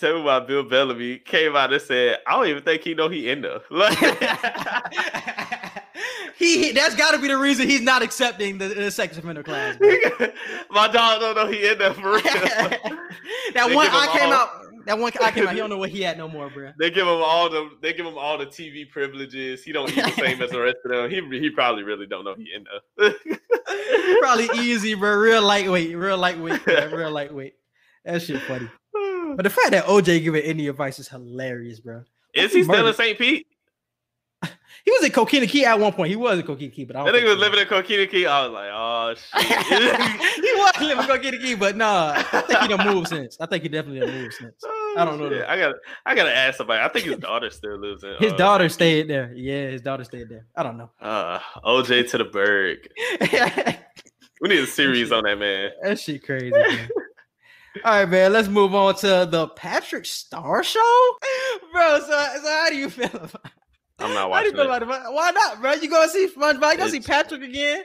Tell 0.00 0.14
me 0.16 0.22
about 0.22 0.48
Bill 0.48 0.64
Bellamy 0.64 1.18
came 1.18 1.54
out 1.54 1.72
and 1.72 1.80
said, 1.80 2.18
I 2.26 2.32
don't 2.32 2.48
even 2.48 2.64
think 2.64 2.82
he 2.82 2.94
know 2.94 3.08
he 3.08 3.30
in 3.30 3.42
there. 3.42 3.60
Like, 3.70 3.96
he 6.36 6.72
that's 6.72 6.96
got 6.96 7.12
to 7.12 7.18
be 7.20 7.28
the 7.28 7.38
reason 7.38 7.68
he's 7.68 7.82
not 7.82 8.02
accepting 8.02 8.58
the, 8.58 8.68
the 8.68 8.90
sex 8.90 9.16
offender 9.16 9.44
class. 9.44 9.78
my 10.70 10.88
dog 10.88 11.20
don't 11.20 11.36
know 11.36 11.46
he 11.46 11.68
in 11.68 11.78
there 11.78 11.94
for 11.94 12.12
real. 12.14 12.22
that 12.22 12.80
They 13.54 13.74
one 13.74 13.86
eye 13.90 14.08
came 14.18 14.28
all- 14.28 14.34
out. 14.34 14.61
That 14.86 14.98
one 14.98 15.12
came 15.12 15.22
out. 15.22 15.34
He 15.34 15.56
don't 15.56 15.70
know 15.70 15.78
what 15.78 15.90
he 15.90 16.02
had 16.02 16.18
no 16.18 16.28
more, 16.28 16.50
bro. 16.50 16.72
They 16.78 16.90
give 16.90 17.06
him 17.06 17.22
all 17.22 17.48
the 17.48 17.70
they 17.80 17.92
give 17.92 18.06
him 18.06 18.18
all 18.18 18.38
the 18.38 18.46
TV 18.46 18.88
privileges. 18.88 19.62
He 19.62 19.72
don't 19.72 19.90
eat 19.90 20.02
the 20.02 20.10
same 20.12 20.42
as 20.42 20.50
the 20.50 20.60
rest 20.60 20.78
of 20.84 20.90
them. 20.90 21.10
He 21.10 21.38
he 21.38 21.50
probably 21.50 21.82
really 21.82 22.06
don't 22.06 22.24
know 22.24 22.34
he 22.34 22.48
in 22.54 22.64
there. 22.64 23.14
Probably 24.20 24.48
easy, 24.60 24.94
bro. 24.94 25.16
Real 25.16 25.42
lightweight, 25.42 25.96
real 25.96 26.18
lightweight, 26.18 26.64
bro. 26.64 26.90
real 26.90 27.10
lightweight. 27.10 27.54
That 28.04 28.22
shit 28.22 28.40
funny. 28.42 28.68
But 29.34 29.44
the 29.44 29.50
fact 29.50 29.70
that 29.70 29.86
OJ 29.86 30.22
giving 30.24 30.42
any 30.42 30.68
advice 30.68 30.98
is 30.98 31.08
hilarious, 31.08 31.80
bro. 31.80 32.02
Is 32.34 32.52
he 32.52 32.64
still 32.64 32.86
in 32.86 32.92
St. 32.92 33.16
Pete? 33.16 33.46
He 34.84 34.90
was 34.90 35.04
in 35.04 35.12
Coquina 35.12 35.46
Key 35.46 35.64
at 35.64 35.78
one 35.78 35.92
point. 35.92 36.10
He 36.10 36.16
was 36.16 36.40
in 36.40 36.44
Coquina 36.44 36.72
Key, 36.72 36.84
but 36.84 36.96
I 36.96 37.04
don't 37.04 37.14
nigga 37.14 37.28
was 37.28 37.38
living 37.38 37.60
in 37.60 37.66
Coquina 37.66 38.04
Key. 38.10 38.26
I 38.26 38.44
was 38.44 38.52
like, 38.52 38.70
oh 38.72 39.14
shit. 39.14 39.96
he 40.34 40.52
was 40.54 40.80
living 40.80 40.98
in 40.98 41.08
Coquina 41.08 41.38
Key, 41.40 41.54
but 41.54 41.76
nah, 41.76 42.14
I 42.16 42.40
think 42.40 42.60
he 42.60 42.68
done 42.68 42.86
moved 42.92 43.08
since. 43.08 43.36
I 43.40 43.46
think 43.46 43.62
he 43.62 43.68
definitely 43.68 44.00
done 44.00 44.10
moved 44.10 44.34
since. 44.34 44.54
I 44.96 45.04
don't 45.04 45.20
know 45.20 45.28
Shit, 45.28 45.38
that. 45.38 45.50
I 45.50 45.56
gotta 45.56 45.74
I 46.04 46.14
gotta 46.16 46.36
ask 46.36 46.58
somebody. 46.58 46.82
I 46.82 46.88
think 46.88 47.06
his 47.06 47.18
daughter 47.18 47.48
still 47.50 47.78
lives 47.78 48.02
in 48.02 48.16
His 48.18 48.32
uh, 48.32 48.36
daughter 48.36 48.68
stayed 48.68 49.08
there. 49.08 49.32
Yeah, 49.34 49.68
his 49.68 49.82
daughter 49.82 50.02
stayed 50.02 50.28
there. 50.28 50.46
I 50.56 50.64
don't 50.64 50.76
know. 50.76 50.90
uh 51.00 51.38
OJ 51.64 52.10
to 52.10 52.18
the 52.18 52.24
Berg. 52.24 52.88
We 54.42 54.48
need 54.48 54.58
a 54.58 54.66
series 54.66 55.12
on 55.12 55.22
that 55.22 55.38
man. 55.38 55.70
That 55.84 56.00
shit 56.00 56.24
crazy. 56.24 56.50
Man. 56.50 56.88
All 57.84 57.92
right, 57.92 58.08
man. 58.08 58.32
Let's 58.32 58.48
move 58.48 58.74
on 58.74 58.96
to 58.96 59.28
the 59.30 59.46
Patrick 59.54 60.04
Star 60.04 60.64
Show, 60.64 61.16
bro. 61.72 62.00
So, 62.00 62.06
so 62.06 62.50
how 62.50 62.68
do 62.68 62.74
you 62.74 62.90
feel 62.90 63.06
about? 63.06 63.46
I'm 64.02 64.14
not 64.14 64.24
you 64.24 64.30
watching 64.30 64.54
it. 64.54 64.58
about 64.60 64.82
it? 64.82 64.86
Why 65.12 65.30
not, 65.30 65.60
bro? 65.60 65.72
You 65.74 65.88
gonna 65.90 66.08
see 66.08 66.28
SpongeBob? 66.28 66.72
You 66.72 66.78
gonna 66.78 66.90
see 66.90 67.00
Patrick 67.00 67.42
again? 67.42 67.84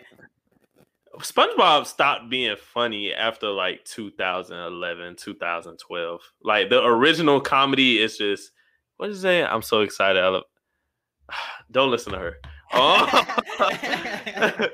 SpongeBob 1.19 1.85
stopped 1.87 2.29
being 2.29 2.55
funny 2.73 3.13
after 3.13 3.49
like 3.49 3.83
2011, 3.85 5.15
2012. 5.15 6.21
Like 6.43 6.69
the 6.69 6.83
original 6.85 7.41
comedy 7.41 7.99
is 7.99 8.17
just 8.17 8.51
what? 8.97 9.09
is 9.09 9.21
that? 9.23 9.51
I'm 9.51 9.61
so 9.61 9.81
excited. 9.81 10.21
I 10.23 10.27
love, 10.29 10.43
don't 11.71 11.91
listen 11.91 12.13
to 12.13 12.19
her. 12.19 12.37
Oh. 12.73 13.23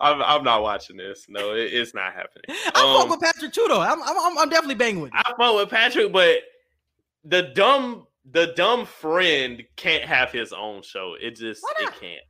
I'm, 0.00 0.20
I'm 0.22 0.44
not 0.44 0.62
watching 0.62 0.96
this. 0.96 1.26
No, 1.28 1.54
it- 1.54 1.72
it's 1.72 1.94
not 1.94 2.12
happening. 2.12 2.44
I 2.48 2.70
fuck 2.74 3.04
Um, 3.04 3.08
with 3.10 3.20
Patrick 3.20 3.52
too, 3.52 3.64
though. 3.68 3.80
I'm, 3.80 4.02
I'm, 4.02 4.18
I'm- 4.18 4.38
I'm 4.38 4.48
definitely 4.50 4.74
banging 4.74 5.00
with. 5.02 5.12
Him. 5.12 5.22
I 5.24 5.32
fuck 5.38 5.54
with 5.56 5.70
Patrick, 5.70 6.12
but 6.12 6.40
the 7.24 7.42
dumb 7.54 8.06
the 8.30 8.52
dumb 8.56 8.86
friend 8.86 9.62
can't 9.76 10.04
have 10.04 10.30
his 10.32 10.52
own 10.52 10.82
show. 10.82 11.14
It 11.20 11.36
just 11.36 11.62
it 11.80 11.92
can't. 12.00 12.20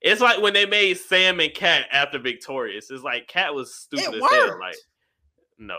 It's 0.00 0.20
like 0.20 0.40
when 0.40 0.52
they 0.52 0.66
made 0.66 0.94
Sam 0.94 1.40
and 1.40 1.54
Cat 1.54 1.86
after 1.92 2.18
Victorious. 2.18 2.90
It's 2.90 3.04
like 3.04 3.28
Cat 3.28 3.54
was 3.54 3.74
stupid 3.74 4.14
It 4.14 4.22
as 4.22 4.30
hell. 4.30 4.58
Like 4.60 4.76
no, 5.58 5.76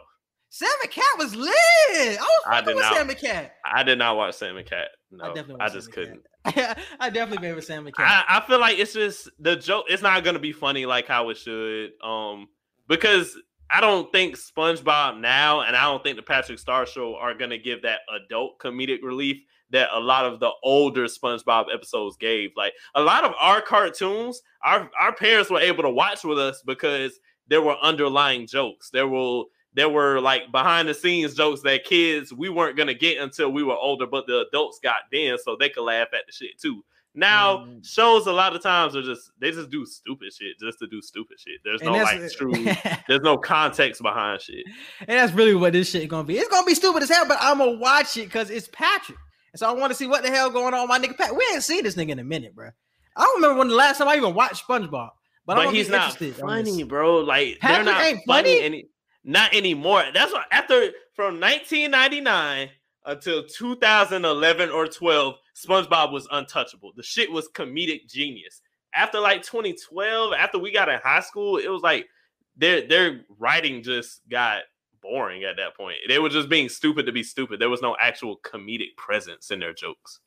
Sam 0.49 0.69
and 0.81 0.91
Cat 0.91 1.03
was 1.17 1.35
lit. 1.35 1.49
I 1.89 2.17
was 2.19 2.29
I 2.47 2.51
fucking 2.59 2.75
with 2.75 2.83
not- 2.83 2.93
Sam 2.95 3.09
and 3.09 3.19
Cat. 3.19 3.53
I 3.65 3.83
did 3.83 3.97
not 3.97 4.15
watch 4.17 4.35
Sam 4.35 4.57
and 4.57 4.67
Cat. 4.69 4.87
No, 5.11 5.25
I 5.25 5.65
I, 5.65 5.69
just 5.69 5.91
couldn't. 5.91 6.21
I 6.45 7.09
definitely 7.09 7.37
bang 7.39 7.55
with 7.55 7.65
Sam 7.65 7.85
and 7.85 7.95
Cat. 7.95 8.25
I, 8.27 8.37
I 8.37 8.47
feel 8.47 8.59
like 8.59 8.79
it's 8.79 8.93
just 8.93 9.29
the 9.39 9.55
joke. 9.55 9.85
It's 9.89 10.03
not 10.03 10.23
gonna 10.23 10.39
be 10.39 10.51
funny 10.51 10.85
like 10.85 11.07
how 11.07 11.29
it 11.29 11.37
should. 11.37 11.91
Um, 12.03 12.47
because 12.87 13.37
I 13.73 13.81
don't 13.81 14.11
think 14.11 14.35
SpongeBob 14.37 15.19
now, 15.19 15.61
and 15.61 15.75
I 15.75 15.85
don't 15.85 16.03
think 16.03 16.15
the 16.15 16.21
Patrick 16.21 16.59
Star 16.59 16.85
Show 16.85 17.15
are 17.15 17.33
gonna 17.33 17.57
give 17.57 17.81
that 17.81 18.01
adult 18.15 18.59
comedic 18.59 19.01
relief 19.01 19.37
that 19.71 19.89
a 19.91 19.99
lot 19.99 20.25
of 20.25 20.39
the 20.39 20.51
older 20.61 21.05
SpongeBob 21.05 21.73
episodes 21.73 22.15
gave. 22.17 22.51
Like 22.55 22.73
a 22.93 23.01
lot 23.01 23.23
of 23.23 23.33
our 23.39 23.61
cartoons, 23.61 24.43
our 24.63 24.91
our 24.99 25.15
parents 25.15 25.49
were 25.49 25.59
able 25.59 25.81
to 25.81 25.89
watch 25.89 26.23
with 26.23 26.37
us 26.37 26.61
because 26.63 27.19
there 27.47 27.63
were 27.63 27.75
underlying 27.81 28.45
jokes. 28.45 28.91
There 28.91 29.07
were 29.07 29.45
there 29.73 29.89
were 29.89 30.21
like 30.21 30.51
behind 30.51 30.87
the 30.87 30.93
scenes 30.93 31.33
jokes 31.33 31.61
that 31.61 31.83
kids 31.83 32.31
we 32.31 32.49
weren't 32.49 32.77
gonna 32.77 32.93
get 32.93 33.17
until 33.17 33.51
we 33.51 33.63
were 33.63 33.75
older, 33.75 34.05
but 34.05 34.27
the 34.27 34.45
adults 34.47 34.79
got 34.83 35.01
then, 35.11 35.39
so 35.43 35.55
they 35.55 35.69
could 35.69 35.83
laugh 35.83 36.09
at 36.13 36.27
the 36.27 36.31
shit 36.31 36.59
too. 36.61 36.85
Now 37.15 37.57
Mm. 37.65 37.85
shows 37.87 38.25
a 38.25 38.31
lot 38.31 38.55
of 38.55 38.63
times 38.63 38.95
are 38.95 39.03
just 39.03 39.31
they 39.39 39.51
just 39.51 39.69
do 39.69 39.85
stupid 39.85 40.33
shit 40.33 40.57
just 40.59 40.79
to 40.79 40.87
do 40.87 41.01
stupid 41.01 41.39
shit. 41.39 41.59
There's 41.63 41.81
And 41.81 41.91
no 41.91 41.97
like 41.99 42.31
true. 42.31 42.53
There's 43.07 43.21
no 43.21 43.37
context 43.37 44.01
behind 44.01 44.41
shit. 44.41 44.65
And 44.99 45.09
that's 45.19 45.31
really 45.33 45.53
what 45.53 45.73
this 45.73 45.91
shit 45.91 46.09
gonna 46.09 46.23
be. 46.23 46.37
It's 46.37 46.49
gonna 46.49 46.65
be 46.65 46.73
stupid 46.73 47.03
as 47.03 47.09
hell, 47.09 47.25
but 47.27 47.37
I'm 47.39 47.59
gonna 47.59 47.77
watch 47.77 48.17
it 48.17 48.25
because 48.25 48.49
it's 48.49 48.67
Patrick. 48.71 49.19
And 49.53 49.59
so 49.59 49.67
I 49.69 49.73
want 49.73 49.91
to 49.91 49.95
see 49.95 50.07
what 50.07 50.23
the 50.23 50.29
hell 50.31 50.49
going 50.49 50.73
on 50.73 50.87
my 50.87 50.97
nigga 50.97 51.15
Pat. 51.15 51.35
We 51.35 51.45
ain't 51.53 51.61
seen 51.63 51.83
this 51.83 51.95
nigga 51.95 52.09
in 52.09 52.19
a 52.19 52.23
minute, 52.23 52.55
bro. 52.55 52.69
I 53.15 53.21
don't 53.23 53.35
remember 53.35 53.59
when 53.59 53.67
the 53.67 53.75
last 53.75 53.99
time 53.99 54.07
I 54.07 54.15
even 54.15 54.33
watched 54.33 54.67
SpongeBob. 54.67 55.09
But, 55.45 55.55
But, 55.57 55.73
he's 55.73 55.87
be 55.87 55.91
not 55.91 56.13
interested 56.19 56.41
on 56.41 56.63
this. 56.63 56.69
funny, 56.73 56.83
bro. 56.83 57.17
Like 57.19 57.59
Patrick 57.59 57.85
they're 57.85 57.93
not 57.93 58.03
ain't 58.03 58.21
funny, 58.25 58.55
funny? 58.55 58.61
any 58.61 58.85
not 59.23 59.53
anymore. 59.53 60.03
That's 60.13 60.31
what 60.33 60.45
after 60.51 60.91
from 61.15 61.39
1999 61.39 62.69
until 63.05 63.43
2011 63.43 64.69
or 64.69 64.87
12, 64.87 65.35
SpongeBob 65.55 66.11
was 66.11 66.27
untouchable. 66.31 66.91
The 66.95 67.03
shit 67.03 67.31
was 67.31 67.49
comedic 67.49 68.07
genius. 68.09 68.61
After 68.95 69.19
like 69.19 69.41
2012, 69.43 70.33
after 70.33 70.59
we 70.59 70.71
got 70.71 70.89
in 70.89 70.99
high 71.03 71.21
school, 71.21 71.57
it 71.57 71.69
was 71.69 71.81
like 71.81 72.07
their 72.55 72.87
their 72.87 73.21
writing 73.39 73.81
just 73.81 74.21
got 74.29 74.61
boring 75.01 75.43
at 75.43 75.57
that 75.57 75.75
point. 75.75 75.97
They 76.07 76.19
were 76.19 76.29
just 76.29 76.49
being 76.49 76.69
stupid 76.69 77.05
to 77.05 77.11
be 77.11 77.23
stupid. 77.23 77.59
There 77.59 77.69
was 77.69 77.81
no 77.81 77.95
actual 77.99 78.37
comedic 78.37 78.95
presence 78.97 79.51
in 79.51 79.59
their 79.59 79.73
jokes. 79.73 80.19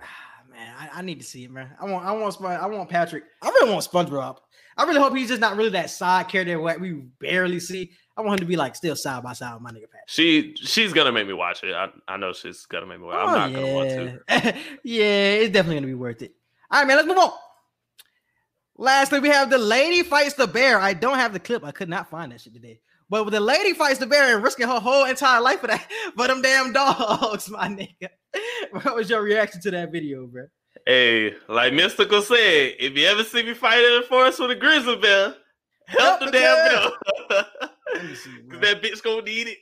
Ah, 0.00 0.06
man, 0.50 0.74
I, 0.78 0.98
I 0.98 1.02
need 1.02 1.20
to 1.20 1.26
see 1.26 1.44
it, 1.44 1.50
man. 1.50 1.70
I 1.80 1.84
want, 1.84 2.04
I 2.04 2.12
want, 2.12 2.40
I 2.42 2.66
want 2.66 2.88
Patrick. 2.88 3.24
I 3.42 3.48
really 3.48 3.70
want 3.70 3.84
SpongeBob. 3.84 4.38
I 4.76 4.84
really 4.84 5.00
hope 5.00 5.16
he's 5.16 5.28
just 5.28 5.40
not 5.40 5.56
really 5.56 5.70
that 5.70 5.90
side 5.90 6.28
character 6.28 6.62
that 6.62 6.80
we 6.80 6.92
barely 7.20 7.60
see. 7.60 7.92
I 8.16 8.22
want 8.22 8.40
him 8.40 8.46
to 8.46 8.48
be 8.48 8.56
like 8.56 8.74
still 8.74 8.96
side 8.96 9.22
by 9.22 9.34
side 9.34 9.52
with 9.54 9.62
my 9.62 9.70
nigga 9.70 9.90
Patrick. 9.90 10.08
She 10.08 10.54
she's 10.56 10.92
gonna 10.92 11.12
make 11.12 11.26
me 11.26 11.34
watch 11.34 11.62
it. 11.62 11.74
I, 11.74 11.88
I 12.08 12.16
know 12.16 12.32
she's 12.32 12.64
gonna 12.66 12.86
make 12.86 12.98
me 12.98 13.06
watch. 13.06 13.16
I'm 13.16 13.28
oh, 13.28 13.32
not 13.32 13.52
gonna 13.52 13.74
want 13.74 13.90
to. 13.90 14.54
yeah, 14.84 15.32
it's 15.32 15.52
definitely 15.52 15.76
gonna 15.76 15.86
be 15.86 15.94
worth 15.94 16.22
it. 16.22 16.32
All 16.70 16.80
right, 16.80 16.88
man, 16.88 16.96
let's 16.96 17.08
move 17.08 17.18
on. 17.18 17.32
Lastly, 18.78 19.20
we 19.20 19.28
have 19.28 19.50
the 19.50 19.58
lady 19.58 20.02
fights 20.02 20.34
the 20.34 20.46
bear. 20.46 20.78
I 20.78 20.92
don't 20.92 21.18
have 21.18 21.32
the 21.32 21.40
clip. 21.40 21.64
I 21.64 21.70
could 21.70 21.88
not 21.88 22.10
find 22.10 22.32
that 22.32 22.40
shit 22.40 22.54
today. 22.54 22.80
But 23.08 23.30
the 23.30 23.40
lady 23.40 23.72
fights 23.72 23.98
the 23.98 24.06
bear 24.06 24.34
and 24.34 24.42
risking 24.42 24.66
her 24.66 24.80
whole 24.80 25.04
entire 25.04 25.40
life 25.40 25.60
for 25.60 25.68
that, 25.68 25.86
for 26.16 26.26
them 26.26 26.42
damn 26.42 26.72
dogs, 26.72 27.48
my 27.50 27.68
nigga. 27.68 28.08
What 28.72 28.96
was 28.96 29.08
your 29.08 29.22
reaction 29.22 29.60
to 29.62 29.70
that 29.70 29.92
video, 29.92 30.26
bro? 30.26 30.46
Hey, 30.84 31.34
like 31.48 31.72
Mystikal 31.72 32.22
said, 32.22 32.74
if 32.78 32.96
you 32.96 33.06
ever 33.06 33.24
see 33.24 33.42
me 33.42 33.54
fight 33.54 33.82
in 33.82 34.00
the 34.00 34.06
forest 34.06 34.40
with 34.40 34.50
a 34.50 34.54
grizzly 34.54 34.96
bear, 34.96 35.34
help 35.86 36.00
Help 36.00 36.20
the 36.20 36.26
the 36.26 36.32
damn 36.32 36.90
bear. 37.28 37.46
Let 37.94 38.04
me 38.04 38.14
see, 38.14 38.30
bro. 38.46 38.58
Cause 38.60 38.60
that 38.60 38.82
bitch 38.82 39.02
gonna 39.02 39.22
need 39.22 39.48
it. 39.48 39.58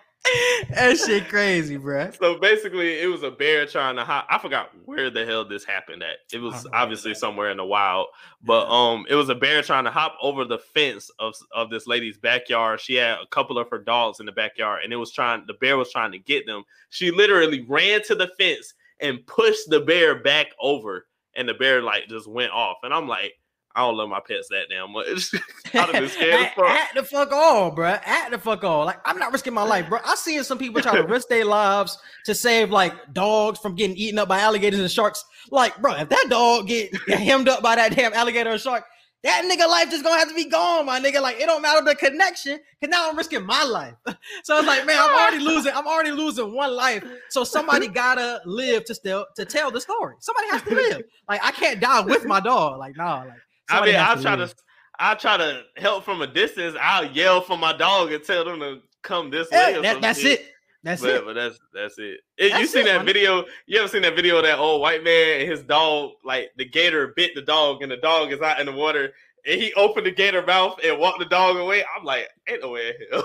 that 0.70 0.98
shit 0.98 1.28
crazy, 1.28 1.76
bro. 1.76 2.10
so 2.10 2.38
basically, 2.38 3.00
it 3.00 3.06
was 3.06 3.22
a 3.22 3.30
bear 3.30 3.66
trying 3.66 3.96
to 3.96 4.04
hop. 4.04 4.26
I 4.28 4.38
forgot 4.38 4.70
where 4.84 5.10
the 5.10 5.24
hell 5.24 5.44
this 5.44 5.64
happened 5.64 6.02
at. 6.02 6.18
It 6.32 6.38
was 6.40 6.66
obviously 6.72 7.10
man. 7.10 7.18
somewhere 7.18 7.50
in 7.50 7.56
the 7.56 7.64
wild, 7.64 8.08
but 8.42 8.68
um, 8.68 9.06
it 9.08 9.14
was 9.14 9.28
a 9.28 9.34
bear 9.34 9.62
trying 9.62 9.84
to 9.84 9.90
hop 9.90 10.16
over 10.20 10.44
the 10.44 10.58
fence 10.58 11.10
of 11.18 11.34
of 11.52 11.70
this 11.70 11.86
lady's 11.86 12.18
backyard. 12.18 12.80
She 12.80 12.94
had 12.94 13.18
a 13.18 13.26
couple 13.26 13.58
of 13.58 13.70
her 13.70 13.78
dogs 13.78 14.20
in 14.20 14.26
the 14.26 14.32
backyard, 14.32 14.84
and 14.84 14.92
it 14.92 14.96
was 14.96 15.12
trying. 15.12 15.44
The 15.46 15.54
bear 15.54 15.76
was 15.76 15.90
trying 15.90 16.12
to 16.12 16.18
get 16.18 16.46
them. 16.46 16.64
She 16.90 17.10
literally 17.10 17.62
ran 17.62 18.02
to 18.04 18.14
the 18.14 18.30
fence 18.38 18.74
and 19.00 19.24
pushed 19.26 19.68
the 19.68 19.80
bear 19.80 20.16
back 20.20 20.48
over, 20.60 21.06
and 21.38 21.48
the 21.48 21.54
bear 21.54 21.80
like 21.80 22.08
just 22.08 22.28
went 22.28 22.52
off. 22.52 22.78
And 22.82 22.92
I'm 22.92 23.08
like, 23.08 23.32
I 23.74 23.82
don't 23.82 23.96
love 23.96 24.08
my 24.08 24.20
pets 24.26 24.48
that 24.48 24.66
damn 24.68 24.92
much. 24.92 25.06
I'd 25.74 25.78
have 25.78 25.92
been 25.92 26.08
scared 26.08 26.34
as 26.34 26.52
fuck. 26.54 26.68
act 26.68 26.94
the 26.96 27.02
fuck 27.04 27.32
on, 27.32 27.74
bro. 27.76 27.86
Act 27.86 28.32
the 28.32 28.38
fuck 28.38 28.64
on. 28.64 28.86
Like 28.86 28.98
I'm 29.04 29.18
not 29.18 29.32
risking 29.32 29.54
my 29.54 29.62
life, 29.62 29.88
bro. 29.88 30.00
I 30.04 30.16
seen 30.16 30.42
some 30.42 30.58
people 30.58 30.82
try 30.82 30.96
to 30.96 31.02
risk 31.06 31.28
their 31.28 31.44
lives 31.44 31.96
to 32.24 32.34
save 32.34 32.70
like 32.70 32.92
dogs 33.12 33.60
from 33.60 33.76
getting 33.76 33.96
eaten 33.96 34.18
up 34.18 34.28
by 34.28 34.40
alligators 34.40 34.80
and 34.80 34.90
sharks. 34.90 35.24
Like, 35.50 35.80
bro, 35.80 35.94
if 35.94 36.08
that 36.08 36.26
dog 36.28 36.66
get 36.66 36.94
hemmed 37.08 37.48
up 37.48 37.62
by 37.62 37.76
that 37.76 37.94
damn 37.94 38.12
alligator 38.12 38.50
or 38.50 38.58
shark, 38.58 38.84
that 39.28 39.44
nigga 39.44 39.68
life 39.68 39.90
just 39.90 40.02
gonna 40.04 40.18
have 40.18 40.28
to 40.28 40.34
be 40.34 40.46
gone, 40.46 40.86
my 40.86 41.00
nigga. 41.00 41.20
Like, 41.20 41.40
it 41.40 41.46
don't 41.46 41.62
matter 41.62 41.84
the 41.84 41.94
connection, 41.94 42.58
cause 42.80 42.90
now 42.90 43.08
I'm 43.08 43.16
risking 43.16 43.44
my 43.44 43.64
life. 43.64 43.94
so 44.44 44.58
it's 44.58 44.66
like, 44.66 44.86
man, 44.86 44.98
I'm 45.00 45.10
already 45.10 45.38
losing. 45.38 45.72
I'm 45.74 45.86
already 45.86 46.10
losing 46.10 46.54
one 46.54 46.74
life. 46.74 47.04
So 47.30 47.44
somebody 47.44 47.88
gotta 48.02 48.40
live 48.44 48.84
to 48.86 48.94
still 48.94 49.26
to 49.36 49.44
tell 49.44 49.70
the 49.70 49.80
story. 49.80 50.16
Somebody 50.20 50.48
has 50.50 50.62
to 50.62 50.74
live. 50.74 51.02
Like, 51.28 51.44
I 51.44 51.50
can't 51.52 51.80
die 51.80 52.00
with 52.00 52.24
my 52.24 52.40
dog. 52.40 52.78
Like, 52.78 52.96
nah, 52.96 53.20
like. 53.20 53.32
I 53.70 53.84
mean, 53.84 53.96
I'll 53.96 54.20
try 54.20 54.34
live. 54.34 54.50
to, 54.50 54.56
I 54.98 55.14
try 55.14 55.36
to 55.36 55.62
help 55.76 56.04
from 56.04 56.22
a 56.22 56.26
distance. 56.26 56.76
I'll 56.80 57.04
yell 57.04 57.40
for 57.40 57.58
my 57.58 57.76
dog 57.76 58.12
and 58.12 58.24
tell 58.24 58.44
them 58.44 58.60
to 58.60 58.80
come 59.02 59.30
this 59.30 59.50
way. 59.50 59.72
Yeah, 59.72 59.78
or 59.78 59.82
that- 59.82 60.00
that's 60.00 60.20
shit. 60.20 60.40
it. 60.40 60.52
That's 60.82 61.02
but, 61.02 61.10
it. 61.10 61.24
but 61.24 61.34
that's 61.34 61.58
that's 61.74 61.98
it. 61.98 62.20
It- 62.36 62.44
you 62.44 62.50
That's 62.50 62.70
seen 62.72 62.82
it, 62.82 62.90
that 62.90 62.96
man. 62.98 63.06
video? 63.06 63.44
You 63.66 63.80
ever 63.80 63.88
seen 63.88 64.02
that 64.02 64.14
video 64.14 64.36
of 64.36 64.44
that 64.44 64.58
old 64.58 64.80
white 64.80 65.02
man 65.02 65.40
and 65.40 65.50
his 65.50 65.62
dog? 65.62 66.12
Like 66.24 66.52
the 66.56 66.64
gator 66.64 67.12
bit 67.16 67.34
the 67.34 67.42
dog, 67.42 67.82
and 67.82 67.90
the 67.90 67.96
dog 67.96 68.32
is 68.32 68.40
out 68.40 68.60
in 68.60 68.66
the 68.66 68.72
water, 68.72 69.12
and 69.46 69.60
he 69.60 69.72
opened 69.74 70.06
the 70.06 70.12
gator 70.12 70.44
mouth 70.46 70.78
and 70.84 70.98
walked 70.98 71.18
the 71.18 71.24
dog 71.24 71.56
away. 71.56 71.82
I'm 71.96 72.04
like, 72.04 72.28
ain't 72.48 72.62
no 72.62 72.70
way. 72.70 72.92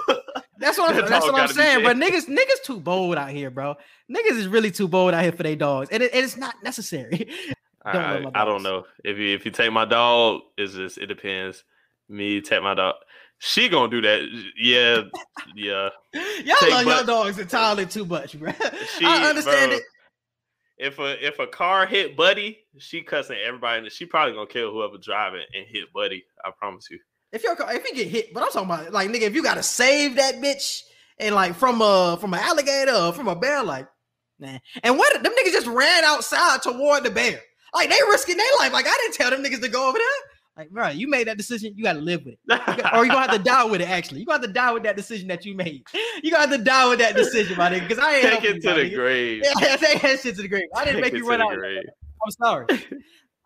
That's 0.58 0.78
what 0.78 0.92
I'm, 0.92 0.96
That 0.96 1.10
that's 1.10 1.26
what 1.26 1.40
I'm 1.40 1.48
saying. 1.50 1.84
But 1.84 1.98
niggas, 1.98 2.26
niggas 2.28 2.64
too 2.64 2.80
bold 2.80 3.18
out 3.18 3.32
here, 3.32 3.50
bro. 3.50 3.76
Niggas 4.10 4.38
is 4.38 4.48
really 4.48 4.72
too 4.72 4.88
bold 4.88 5.14
out 5.14 5.24
here 5.24 5.32
for 5.32 5.44
their 5.44 5.56
dogs, 5.56 5.90
and, 5.92 6.02
it, 6.02 6.14
and 6.14 6.24
it's 6.24 6.38
not 6.38 6.56
necessary. 6.64 7.30
Don't 7.92 7.96
I, 8.34 8.44
I 8.44 8.46
don't 8.46 8.64
know 8.64 8.86
if 9.04 9.18
you 9.18 9.36
if 9.36 9.44
you 9.44 9.52
take 9.52 9.74
my 9.74 9.84
dog, 9.84 10.40
it's 10.58 10.74
just 10.74 10.98
it 10.98 11.08
depends. 11.08 11.66
Me 12.08 12.40
take 12.40 12.64
my 12.64 12.74
dog. 12.74 12.96
She 13.46 13.68
gonna 13.68 13.90
do 13.92 14.00
that. 14.02 14.22
Yeah, 14.58 15.02
yeah. 15.54 15.90
Y'all 16.46 16.56
Take 16.62 16.72
love 16.72 16.86
your 16.86 16.96
but- 16.96 17.06
dogs 17.06 17.38
entirely 17.40 17.86
too 17.86 18.06
much, 18.06 18.40
bro. 18.40 18.54
She, 18.98 19.06
I 19.06 19.26
understand 19.28 19.72
bro, 19.72 19.78
it. 19.80 19.84
If 20.78 21.00
a 21.00 21.28
if 21.28 21.40
a 21.40 21.48
car 21.48 21.86
hit 21.86 22.16
Buddy, 22.16 22.60
she 22.78 23.02
cussing 23.02 23.36
everybody. 23.46 23.80
and 23.84 23.92
She 23.92 24.06
probably 24.06 24.34
gonna 24.34 24.48
kill 24.48 24.72
whoever 24.72 24.98
driving 24.98 25.44
and 25.54 25.66
hit 25.68 25.92
Buddy. 25.94 26.24
I 26.46 26.52
promise 26.58 26.88
you. 26.90 27.00
If 27.34 27.44
you're 27.44 27.58
if 27.60 27.84
you 27.84 27.94
get 27.94 28.08
hit, 28.08 28.34
but 28.34 28.44
I'm 28.44 28.50
talking 28.50 28.70
about 28.70 28.94
like 28.94 29.10
nigga, 29.10 29.24
if 29.24 29.36
you 29.36 29.44
gotta 29.44 29.62
save 29.64 30.16
that 30.16 30.36
bitch 30.36 30.82
and 31.20 31.36
like 31.36 31.54
from 31.56 31.82
a 31.82 32.18
from 32.22 32.34
an 32.34 32.40
alligator 32.40 32.94
or 32.96 33.12
from 33.12 33.28
a 33.28 33.36
bear, 33.36 33.62
like 33.62 33.90
nah. 34.40 34.58
And 34.84 34.98
what 34.98 35.22
them 35.22 35.34
niggas 35.34 35.52
just 35.52 35.68
ran 35.68 36.06
outside 36.06 36.62
toward 36.62 37.04
the 37.04 37.12
bear. 37.12 37.42
Like 37.74 37.90
they 37.90 38.00
risking 38.10 38.38
their 38.38 38.48
life. 38.60 38.72
Like 38.72 38.88
I 38.88 38.98
didn't 39.02 39.16
tell 39.16 39.32
them 39.32 39.44
niggas 39.44 39.62
to 39.62 39.68
go 39.70 39.90
over 39.90 39.98
there. 39.98 40.08
Like, 40.56 40.70
bro, 40.70 40.90
you 40.90 41.08
made 41.10 41.28
that 41.28 41.38
decision. 41.38 41.74
You 41.76 41.84
gotta 41.84 42.00
live 42.00 42.24
with 42.26 42.36
it. 42.36 42.40
Got- 42.48 42.96
or 42.96 43.04
you 43.06 43.12
gonna 43.12 43.28
have 43.32 43.38
to 43.38 43.44
die 43.44 43.64
with 43.64 43.82
it. 43.82 43.90
Actually, 43.90 44.20
you 44.20 44.26
gonna 44.28 44.40
have 44.40 44.48
to 44.48 44.54
die 44.54 44.72
with 44.72 44.84
that 44.84 44.96
decision 44.96 45.28
that 45.30 45.46
you 45.46 45.56
made. 45.56 45.84
You 46.24 46.30
gonna 46.32 46.48
have 46.48 46.58
to 46.58 46.64
die 46.64 46.88
with 46.90 47.00
that 47.00 47.16
decision, 47.16 47.58
my 47.58 47.72
nigga. 47.72 47.88
Because 47.88 47.98
I 48.04 48.16
ain't 48.18 48.24
Take 48.24 48.44
it 48.44 48.62
to 48.62 48.74
the 48.74 48.82
nigga. 48.82 48.96
grave. 48.96 49.44
Yeah, 49.62 49.76
take 49.78 50.02
that 50.04 50.20
shit 50.20 50.36
to 50.36 50.42
the 50.44 50.48
grave. 50.48 50.66
I 50.76 50.86
didn't 50.86 51.02
Take 51.02 51.14
make 51.14 51.20
you 51.20 51.24
to 51.24 51.30
run 51.30 51.42
out. 51.42 51.54
I'm 51.54 52.32
sorry. 52.32 52.66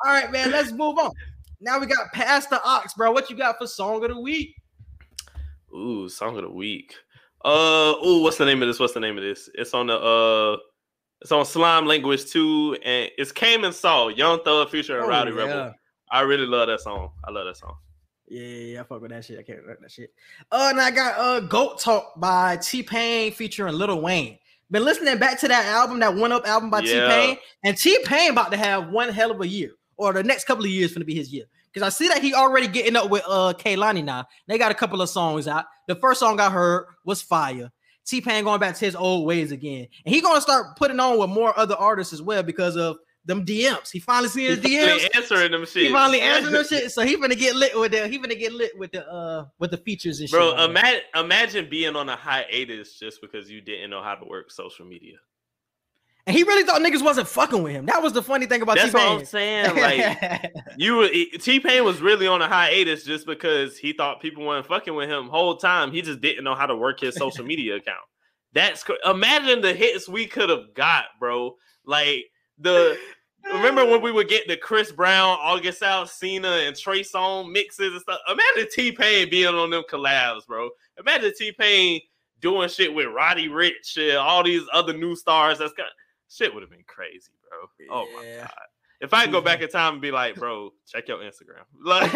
All 0.05 0.11
right, 0.13 0.31
man. 0.31 0.51
Let's 0.51 0.71
move 0.73 0.97
on. 0.99 1.11
Now 1.61 1.79
we 1.79 1.85
got 1.87 2.11
past 2.13 2.49
the 2.49 2.59
aux, 2.63 2.83
bro. 2.97 3.11
What 3.11 3.29
you 3.29 3.37
got 3.37 3.57
for 3.57 3.65
song 3.67 4.03
of 4.03 4.09
the 4.11 4.19
week? 4.19 4.53
Ooh, 5.73 6.07
song 6.09 6.35
of 6.37 6.43
the 6.43 6.51
week. 6.51 6.93
Uh, 7.43 7.93
ooh, 8.05 8.21
what's 8.21 8.37
the 8.37 8.45
name 8.45 8.61
of 8.61 8.67
this? 8.67 8.79
What's 8.79 8.93
the 8.93 8.99
name 8.99 9.17
of 9.17 9.23
this? 9.23 9.49
It's 9.55 9.73
on 9.73 9.87
the 9.87 9.97
uh, 9.97 10.57
it's 11.21 11.31
on 11.31 11.45
Slime 11.45 11.85
Language 11.85 12.25
too, 12.29 12.77
and 12.83 13.09
it's 13.17 13.31
Came 13.31 13.63
and 13.63 13.73
Saw, 13.73 14.09
Young 14.09 14.43
Thug, 14.43 14.69
Future, 14.69 14.97
and 14.97 15.05
Oh, 15.05 15.09
Rowdy 15.09 15.31
yeah. 15.31 15.37
Rebel. 15.37 15.73
I 16.11 16.21
really 16.21 16.45
love 16.45 16.67
that 16.67 16.81
song. 16.81 17.11
I 17.23 17.31
love 17.31 17.45
that 17.45 17.57
song. 17.57 17.75
Yeah, 18.29 18.41
yeah, 18.41 18.73
yeah, 18.73 18.81
I 18.81 18.83
fuck 18.83 19.01
with 19.01 19.11
that 19.11 19.23
shit. 19.23 19.39
I 19.39 19.43
can't 19.43 19.65
rap 19.65 19.77
that 19.81 19.91
shit. 19.91 20.13
Uh, 20.51 20.67
and 20.71 20.81
I 20.81 20.91
got 20.91 21.17
uh 21.17 21.39
Goat 21.41 21.79
Talk 21.79 22.19
by 22.19 22.57
T 22.57 22.83
Pain 22.83 23.31
featuring 23.31 23.73
Lil 23.73 24.01
Wayne. 24.01 24.37
Been 24.69 24.83
listening 24.83 25.17
back 25.17 25.39
to 25.39 25.47
that 25.47 25.65
album, 25.65 25.99
that 25.99 26.13
one 26.13 26.33
up 26.33 26.45
album 26.45 26.69
by 26.69 26.81
T 26.81 26.91
Pain, 26.91 27.37
and 27.63 27.77
T 27.77 27.99
Pain 28.03 28.31
about 28.31 28.51
to 28.51 28.57
have 28.57 28.89
one 28.89 29.09
hell 29.09 29.31
of 29.31 29.39
a 29.39 29.47
year, 29.47 29.71
or 29.95 30.11
the 30.11 30.23
next 30.23 30.43
couple 30.43 30.65
of 30.65 30.69
years 30.69 30.93
gonna 30.93 31.05
be 31.05 31.15
his 31.15 31.31
year. 31.31 31.45
Because 31.71 31.85
I 31.85 31.89
see 31.89 32.09
that 32.09 32.21
he 32.21 32.33
already 32.33 32.67
getting 32.67 32.97
up 32.97 33.09
with 33.09 33.23
uh 33.27 33.53
Kehlani 33.57 34.03
now. 34.03 34.25
They 34.47 34.57
got 34.57 34.71
a 34.71 34.75
couple 34.75 35.01
of 35.01 35.09
songs 35.09 35.47
out. 35.47 35.65
The 35.87 35.95
first 35.95 36.19
song 36.19 36.39
I 36.41 36.49
heard 36.49 36.87
was 37.05 37.21
Fire. 37.21 37.71
T 38.05 38.19
Pain 38.19 38.43
going 38.43 38.59
back 38.59 38.75
to 38.75 38.85
his 38.85 38.95
old 38.95 39.25
ways 39.25 39.53
again, 39.53 39.87
and 40.05 40.13
he 40.13 40.19
gonna 40.19 40.41
start 40.41 40.75
putting 40.75 40.99
on 40.99 41.17
with 41.17 41.29
more 41.29 41.57
other 41.57 41.75
artists 41.75 42.11
as 42.11 42.21
well 42.21 42.43
because 42.43 42.75
of 42.75 42.97
them 43.27 43.45
DMs. 43.45 43.91
He 43.91 43.99
finally 43.99 44.29
seen 44.29 44.47
his 44.49 44.59
He 44.63 44.77
DMs. 44.77 44.87
finally 44.87 45.09
answering 45.15 45.51
them 45.51 45.65
shit. 45.65 45.83
He 45.87 45.91
finally 45.91 46.21
answered 46.21 46.51
them 46.53 46.65
shit, 46.65 46.91
so 46.91 47.03
he 47.03 47.15
finna 47.17 47.37
get 47.37 47.55
lit 47.55 47.77
with 47.77 47.91
the 47.91 48.07
he 48.07 48.17
finna 48.17 48.39
get 48.39 48.51
lit 48.53 48.71
with 48.77 48.91
the 48.93 49.07
uh 49.07 49.45
with 49.59 49.71
the 49.71 49.77
features 49.77 50.19
and 50.19 50.29
Bro, 50.29 50.49
shit. 50.51 50.57
like 50.57 50.57
that. 50.57 50.69
imagine 50.71 51.01
imagine 51.15 51.69
being 51.69 51.95
on 51.95 52.09
a 52.09 52.15
hiatus 52.15 52.97
just 52.97 53.21
because 53.21 53.51
you 53.51 53.61
didn't 53.61 53.89
know 53.91 54.01
how 54.01 54.15
to 54.15 54.25
work 54.25 54.49
social 54.51 54.85
media. 54.85 55.17
and 56.25 56.35
he 56.35 56.43
really 56.43 56.63
thought 56.63 56.81
niggas 56.81 57.03
wasn't 57.03 57.27
fucking 57.27 57.61
with 57.63 57.73
him. 57.73 57.85
That 57.85 58.01
was 58.01 58.13
the 58.13 58.21
funny 58.23 58.45
thing 58.47 58.61
about 58.61 58.75
T 58.77 58.81
Pain. 58.83 58.91
That's 58.91 59.03
what 59.05 59.19
I'm 59.19 59.25
saying. 59.25 59.75
Like 59.75 60.51
you 60.77 61.07
T 61.37 61.59
Pain 61.59 61.83
was 61.83 62.01
really 62.01 62.27
on 62.27 62.41
a 62.41 62.47
hiatus 62.47 63.03
just 63.03 63.25
because 63.25 63.77
he 63.77 63.93
thought 63.93 64.21
people 64.21 64.45
weren't 64.45 64.65
fucking 64.65 64.95
with 64.95 65.09
him 65.09 65.27
whole 65.27 65.57
time. 65.57 65.91
He 65.91 66.01
just 66.01 66.21
didn't 66.21 66.43
know 66.43 66.55
how 66.55 66.65
to 66.65 66.75
work 66.75 66.99
his 67.01 67.15
social 67.15 67.45
media 67.53 67.75
account. 67.75 67.99
That's 68.53 68.83
imagine 69.05 69.61
the 69.61 69.73
hits 69.73 70.07
we 70.09 70.25
could 70.25 70.49
have 70.49 70.73
got, 70.73 71.05
bro. 71.19 71.55
Like 71.85 72.25
the 72.57 72.97
remember 73.45 73.85
when 73.85 74.01
we 74.01 74.11
would 74.11 74.27
get 74.29 74.47
the 74.47 74.57
Chris 74.57 74.91
Brown, 74.91 75.37
August 75.41 75.81
Alsina, 75.81 76.67
and 76.67 76.75
Trey 76.75 77.01
Songz 77.01 77.51
mixes 77.51 77.93
and 77.93 78.01
stuff. 78.01 78.19
Imagine 78.27 78.71
T 78.71 78.91
Pain 78.91 79.29
being 79.29 79.53
on 79.53 79.69
them 79.69 79.83
collabs, 79.89 80.45
bro. 80.45 80.69
Imagine 80.99 81.31
T 81.37 81.51
Pain 81.51 82.01
doing 82.41 82.69
shit 82.69 82.93
with 82.93 83.07
Roddy 83.07 83.49
Ricch 83.49 83.97
and 83.97 84.17
all 84.17 84.43
these 84.43 84.63
other 84.73 84.93
new 84.93 85.15
stars. 85.15 85.59
That's 85.59 85.73
got 85.73 85.87
shit 86.29 86.53
would 86.53 86.61
have 86.63 86.69
been 86.69 86.83
crazy, 86.87 87.31
bro. 87.49 87.87
Oh 87.91 88.07
my 88.15 88.41
god. 88.41 88.51
If 88.99 89.13
I 89.13 89.27
go 89.27 89.41
back 89.41 89.61
in 89.61 89.69
time 89.69 89.93
and 89.93 90.01
be 90.01 90.09
like, 90.09 90.35
bro, 90.35 90.73
check 90.87 91.07
your 91.07 91.19
Instagram. 91.19 91.63
Like 91.85 92.11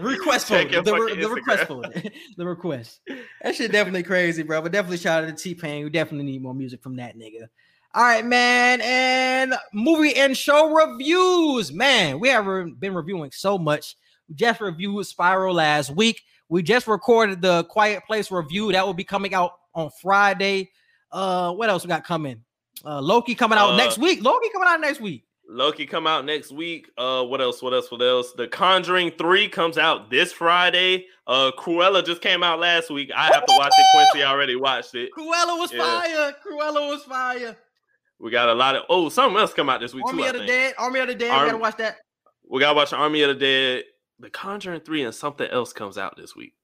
request 0.00 0.48
your 0.48 0.64
The, 0.82 0.94
re- 0.94 1.20
the 1.20 1.28
request 1.28 1.64
for 1.64 1.82
the 2.36 2.46
request. 2.46 3.00
That 3.42 3.54
shit 3.54 3.72
definitely 3.72 4.04
crazy, 4.04 4.42
bro. 4.42 4.62
But 4.62 4.72
definitely 4.72 4.96
shout 4.96 5.24
out 5.24 5.26
to 5.28 5.34
T 5.34 5.54
Pain. 5.54 5.84
We 5.84 5.90
definitely 5.90 6.24
need 6.24 6.42
more 6.42 6.54
music 6.54 6.82
from 6.82 6.96
that 6.96 7.16
nigga. 7.16 7.48
All 7.94 8.02
right, 8.02 8.26
man. 8.26 8.80
And 8.82 9.54
movie 9.72 10.16
and 10.16 10.36
show 10.36 10.72
reviews. 10.74 11.72
Man, 11.72 12.18
we 12.18 12.28
have 12.28 12.44
been 12.80 12.92
reviewing 12.94 13.30
so 13.30 13.56
much. 13.56 13.96
We 14.28 14.34
just 14.34 14.60
reviewed 14.60 15.06
Spiral 15.06 15.54
last 15.54 15.90
week. 15.94 16.22
We 16.48 16.62
just 16.62 16.88
recorded 16.88 17.40
the 17.40 17.64
Quiet 17.64 18.02
Place 18.06 18.30
review. 18.32 18.72
That 18.72 18.84
will 18.84 18.94
be 18.94 19.04
coming 19.04 19.32
out 19.32 19.52
on 19.74 19.90
Friday. 20.02 20.70
Uh, 21.12 21.52
what 21.52 21.70
else 21.70 21.84
we 21.84 21.88
got 21.88 22.04
coming? 22.04 22.42
Uh, 22.84 23.00
Loki 23.00 23.34
coming 23.36 23.58
out 23.58 23.70
Uh, 23.74 23.76
next 23.76 23.98
week. 23.98 24.22
Loki 24.22 24.48
coming 24.52 24.68
out 24.68 24.80
next 24.80 25.00
week. 25.00 25.24
Loki 25.48 25.86
come 25.86 26.06
out 26.06 26.24
next 26.24 26.50
week. 26.50 26.90
Uh, 26.98 27.22
what 27.22 27.40
else? 27.40 27.62
What 27.62 27.74
else? 27.74 27.90
What 27.90 28.02
else? 28.02 28.32
The 28.32 28.48
Conjuring 28.48 29.12
Three 29.12 29.46
comes 29.48 29.78
out 29.78 30.10
this 30.10 30.32
Friday. 30.32 31.06
Uh, 31.26 31.52
Cruella 31.56 32.04
just 32.04 32.22
came 32.22 32.42
out 32.42 32.58
last 32.58 32.90
week. 32.90 33.10
I 33.14 33.26
have 33.26 33.44
to 33.46 33.54
watch 33.58 33.72
it. 33.78 33.86
Quincy 33.94 34.24
already 34.26 34.56
watched 34.56 34.94
it. 34.94 35.10
Cruella 35.16 35.58
was 35.58 35.72
Yeah. 35.72 35.84
fire. 36.00 36.34
Cruella 36.44 36.88
was 36.88 37.04
fire. 37.04 37.56
We 38.20 38.30
got 38.30 38.48
a 38.48 38.54
lot 38.54 38.76
of 38.76 38.84
oh, 38.88 39.08
something 39.08 39.38
else 39.38 39.52
come 39.52 39.68
out 39.68 39.80
this 39.80 39.94
week 39.94 40.04
Army 40.06 40.22
too. 40.22 40.26
I 40.26 40.30
of 40.30 40.34
the. 40.40 40.46
Dead. 40.46 40.74
Army 40.78 41.00
of 41.00 41.08
the 41.08 41.14
Dead. 41.14 41.30
We 41.30 41.46
gotta 41.46 41.58
watch 41.58 41.76
that. 41.76 41.96
We 42.48 42.60
gotta 42.60 42.76
watch 42.76 42.92
Army 42.92 43.22
of 43.22 43.28
the 43.28 43.34
Dead. 43.34 43.84
The 44.20 44.30
Conjuring 44.30 44.80
Three 44.80 45.02
and 45.02 45.14
something 45.14 45.48
else 45.50 45.72
comes 45.72 45.98
out 45.98 46.16
this 46.16 46.36
week. 46.36 46.54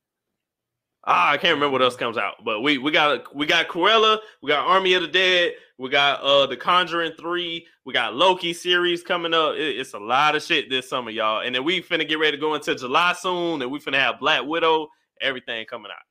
Ah, 1.05 1.31
I 1.31 1.39
can't 1.39 1.55
remember 1.55 1.73
what 1.73 1.83
else 1.83 1.97
comes 1.97 2.19
out, 2.19 2.45
but 2.45 2.61
we 2.61 2.79
we 2.79 2.91
got 2.91 3.35
we 3.35 3.47
got 3.47 3.69
Cruella, 3.69 4.19
we 4.43 4.49
got 4.49 4.67
Army 4.67 4.93
of 4.95 5.03
the 5.03 5.09
Dead, 5.09 5.53
we 5.79 5.89
got 5.89 6.21
uh 6.21 6.47
the 6.47 6.57
Conjuring 6.57 7.13
Three, 7.19 7.67
we 7.87 7.95
got 7.95 8.15
Loki 8.15 8.53
series 8.53 9.03
coming 9.03 9.33
up. 9.33 9.55
It- 9.55 9.79
it's 9.79 9.95
a 9.95 9.99
lot 9.99 10.37
of 10.37 10.43
shit 10.43 10.69
this 10.69 10.89
summer, 10.91 11.11
y'all. 11.11 11.41
And 11.41 11.55
then 11.55 11.65
we 11.65 11.81
finna 11.83 12.07
get 12.07 12.19
ready 12.19 12.37
to 12.37 12.41
go 12.41 12.55
into 12.55 12.75
July 12.75 13.15
soon, 13.15 13.63
and 13.63 13.71
we 13.71 13.81
finna 13.81 13.99
have 13.99 14.21
Black 14.21 14.45
Widow, 14.45 14.89
everything 15.23 15.65
coming 15.65 15.91
out. 15.91 16.03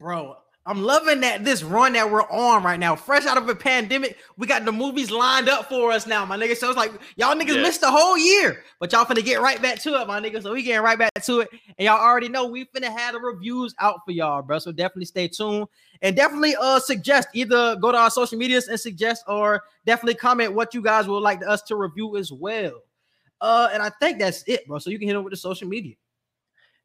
Bro, 0.00 0.36
I'm 0.64 0.80
loving 0.82 1.20
that 1.22 1.44
this 1.44 1.64
run 1.64 1.94
that 1.94 2.08
we're 2.08 2.22
on 2.30 2.62
right 2.62 2.78
now. 2.78 2.94
Fresh 2.94 3.26
out 3.26 3.36
of 3.36 3.48
a 3.48 3.54
pandemic, 3.54 4.16
we 4.36 4.46
got 4.46 4.64
the 4.64 4.70
movies 4.70 5.10
lined 5.10 5.48
up 5.48 5.68
for 5.68 5.90
us 5.90 6.06
now, 6.06 6.24
my 6.24 6.36
nigga. 6.36 6.56
So 6.56 6.68
it's 6.68 6.76
like 6.76 6.92
y'all 7.16 7.34
niggas 7.34 7.60
missed 7.60 7.80
the 7.80 7.90
whole 7.90 8.16
year, 8.16 8.62
but 8.78 8.92
y'all 8.92 9.04
finna 9.04 9.24
get 9.24 9.40
right 9.40 9.60
back 9.60 9.80
to 9.80 10.00
it, 10.00 10.06
my 10.06 10.20
nigga. 10.20 10.40
So 10.40 10.52
we 10.52 10.62
getting 10.62 10.84
right 10.84 10.98
back 10.98 11.12
to 11.24 11.40
it, 11.40 11.48
and 11.76 11.86
y'all 11.86 11.98
already 11.98 12.28
know 12.28 12.46
we 12.46 12.64
finna 12.66 12.96
have 12.96 13.14
the 13.14 13.20
reviews 13.20 13.74
out 13.80 14.00
for 14.04 14.12
y'all, 14.12 14.40
bro. 14.42 14.60
So 14.60 14.70
definitely 14.70 15.06
stay 15.06 15.26
tuned 15.26 15.66
and 16.00 16.14
definitely 16.14 16.54
uh 16.60 16.78
suggest 16.78 17.28
either 17.34 17.74
go 17.76 17.90
to 17.90 17.98
our 17.98 18.10
social 18.10 18.38
medias 18.38 18.68
and 18.68 18.78
suggest 18.78 19.24
or 19.26 19.62
definitely 19.84 20.14
comment 20.14 20.54
what 20.54 20.74
you 20.74 20.82
guys 20.82 21.08
would 21.08 21.18
like 21.18 21.44
us 21.44 21.62
to 21.62 21.76
review 21.76 22.16
as 22.16 22.30
well. 22.30 22.82
Uh, 23.40 23.68
and 23.72 23.82
I 23.82 23.90
think 24.00 24.20
that's 24.20 24.44
it, 24.46 24.64
bro. 24.68 24.78
So 24.78 24.90
you 24.90 24.98
can 25.00 25.08
hit 25.08 25.14
them 25.14 25.24
with 25.24 25.32
the 25.32 25.36
social 25.36 25.66
media. 25.66 25.96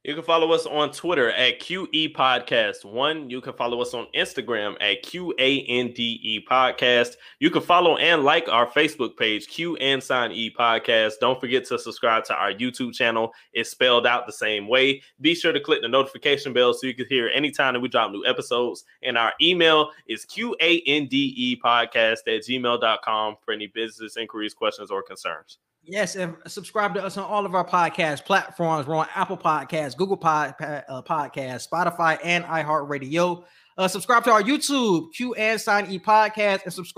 You 0.08 0.16
can 0.16 0.24
follow 0.24 0.54
us 0.54 0.66
on 0.66 0.94
Twitter 0.94 1.32
at 1.32 1.60
QE 1.60 2.14
Podcast 2.14 2.86
One. 2.86 3.30
You 3.30 3.42
can 3.42 3.52
follow 3.52 3.82
us 3.82 3.94
on 3.94 4.08
Instagram 4.16 4.78
at 4.80 5.04
QANDE 5.04 6.46
Podcast. 6.50 7.18
You 7.42 7.50
can 7.50 7.62
follow 7.62 7.98
and 7.98 8.24
like 8.24 8.48
our 8.48 8.66
Facebook 8.66 9.18
page, 9.18 9.48
Q 9.48 9.76
and 9.76 10.02
Sign 10.02 10.32
E 10.32 10.50
Podcast. 10.50 11.16
Don't 11.20 11.38
forget 11.42 11.66
to 11.66 11.78
subscribe 11.78 12.24
to 12.24 12.36
our 12.36 12.54
YouTube 12.54 12.94
channel. 12.94 13.34
It's 13.52 13.70
spelled 13.70 14.08
out 14.08 14.26
the 14.26 14.32
same 14.32 14.70
way. 14.70 15.02
Be 15.20 15.36
sure 15.36 15.52
to 15.52 15.60
click 15.60 15.82
the 15.82 15.90
notification 15.90 16.54
bell 16.54 16.74
so 16.74 16.88
you 16.88 16.96
can 16.96 17.08
hear 17.10 17.28
anytime 17.28 17.74
that 17.74 17.82
we 17.82 17.90
drop 17.90 18.10
new 18.10 18.26
episodes. 18.26 18.86
And 19.04 19.18
our 19.18 19.34
email 19.42 19.90
is 20.08 20.26
QANDE 20.26 21.60
Podcast 21.60 22.20
at 22.28 22.46
gmail.com 22.48 23.36
for 23.44 23.54
any 23.54 23.68
business 23.68 24.16
inquiries, 24.16 24.54
questions, 24.54 24.90
or 24.90 25.04
concerns. 25.04 25.58
Yes, 25.90 26.18
and 26.18 26.36
subscribe 26.48 26.94
to 26.96 27.04
us 27.04 27.16
on 27.16 27.24
all 27.24 27.46
of 27.46 27.56
our 27.56 27.66
podcast 27.66 28.26
platforms. 28.26 28.88
We're 28.88 28.98
on 28.98 29.08
Apple 29.16 29.38
Podcasts, 29.38 29.96
Google 29.96 30.18
Pod, 30.18 30.54
uh, 30.60 31.02
Podcasts, 31.02 31.66
Spotify, 31.70 32.20
and 32.26 32.44
iHeartRadio. 32.44 33.46
Uh, 33.78 33.88
subscribe 33.88 34.26
to 34.26 34.32
our 34.32 34.42
YouTube, 34.42 35.14
Q 35.14 35.34
and 35.36 35.62
Sign 35.62 35.90
E 35.90 35.98
Podcast, 35.98 36.64
and 36.66 36.74
subscribe. 36.74 36.96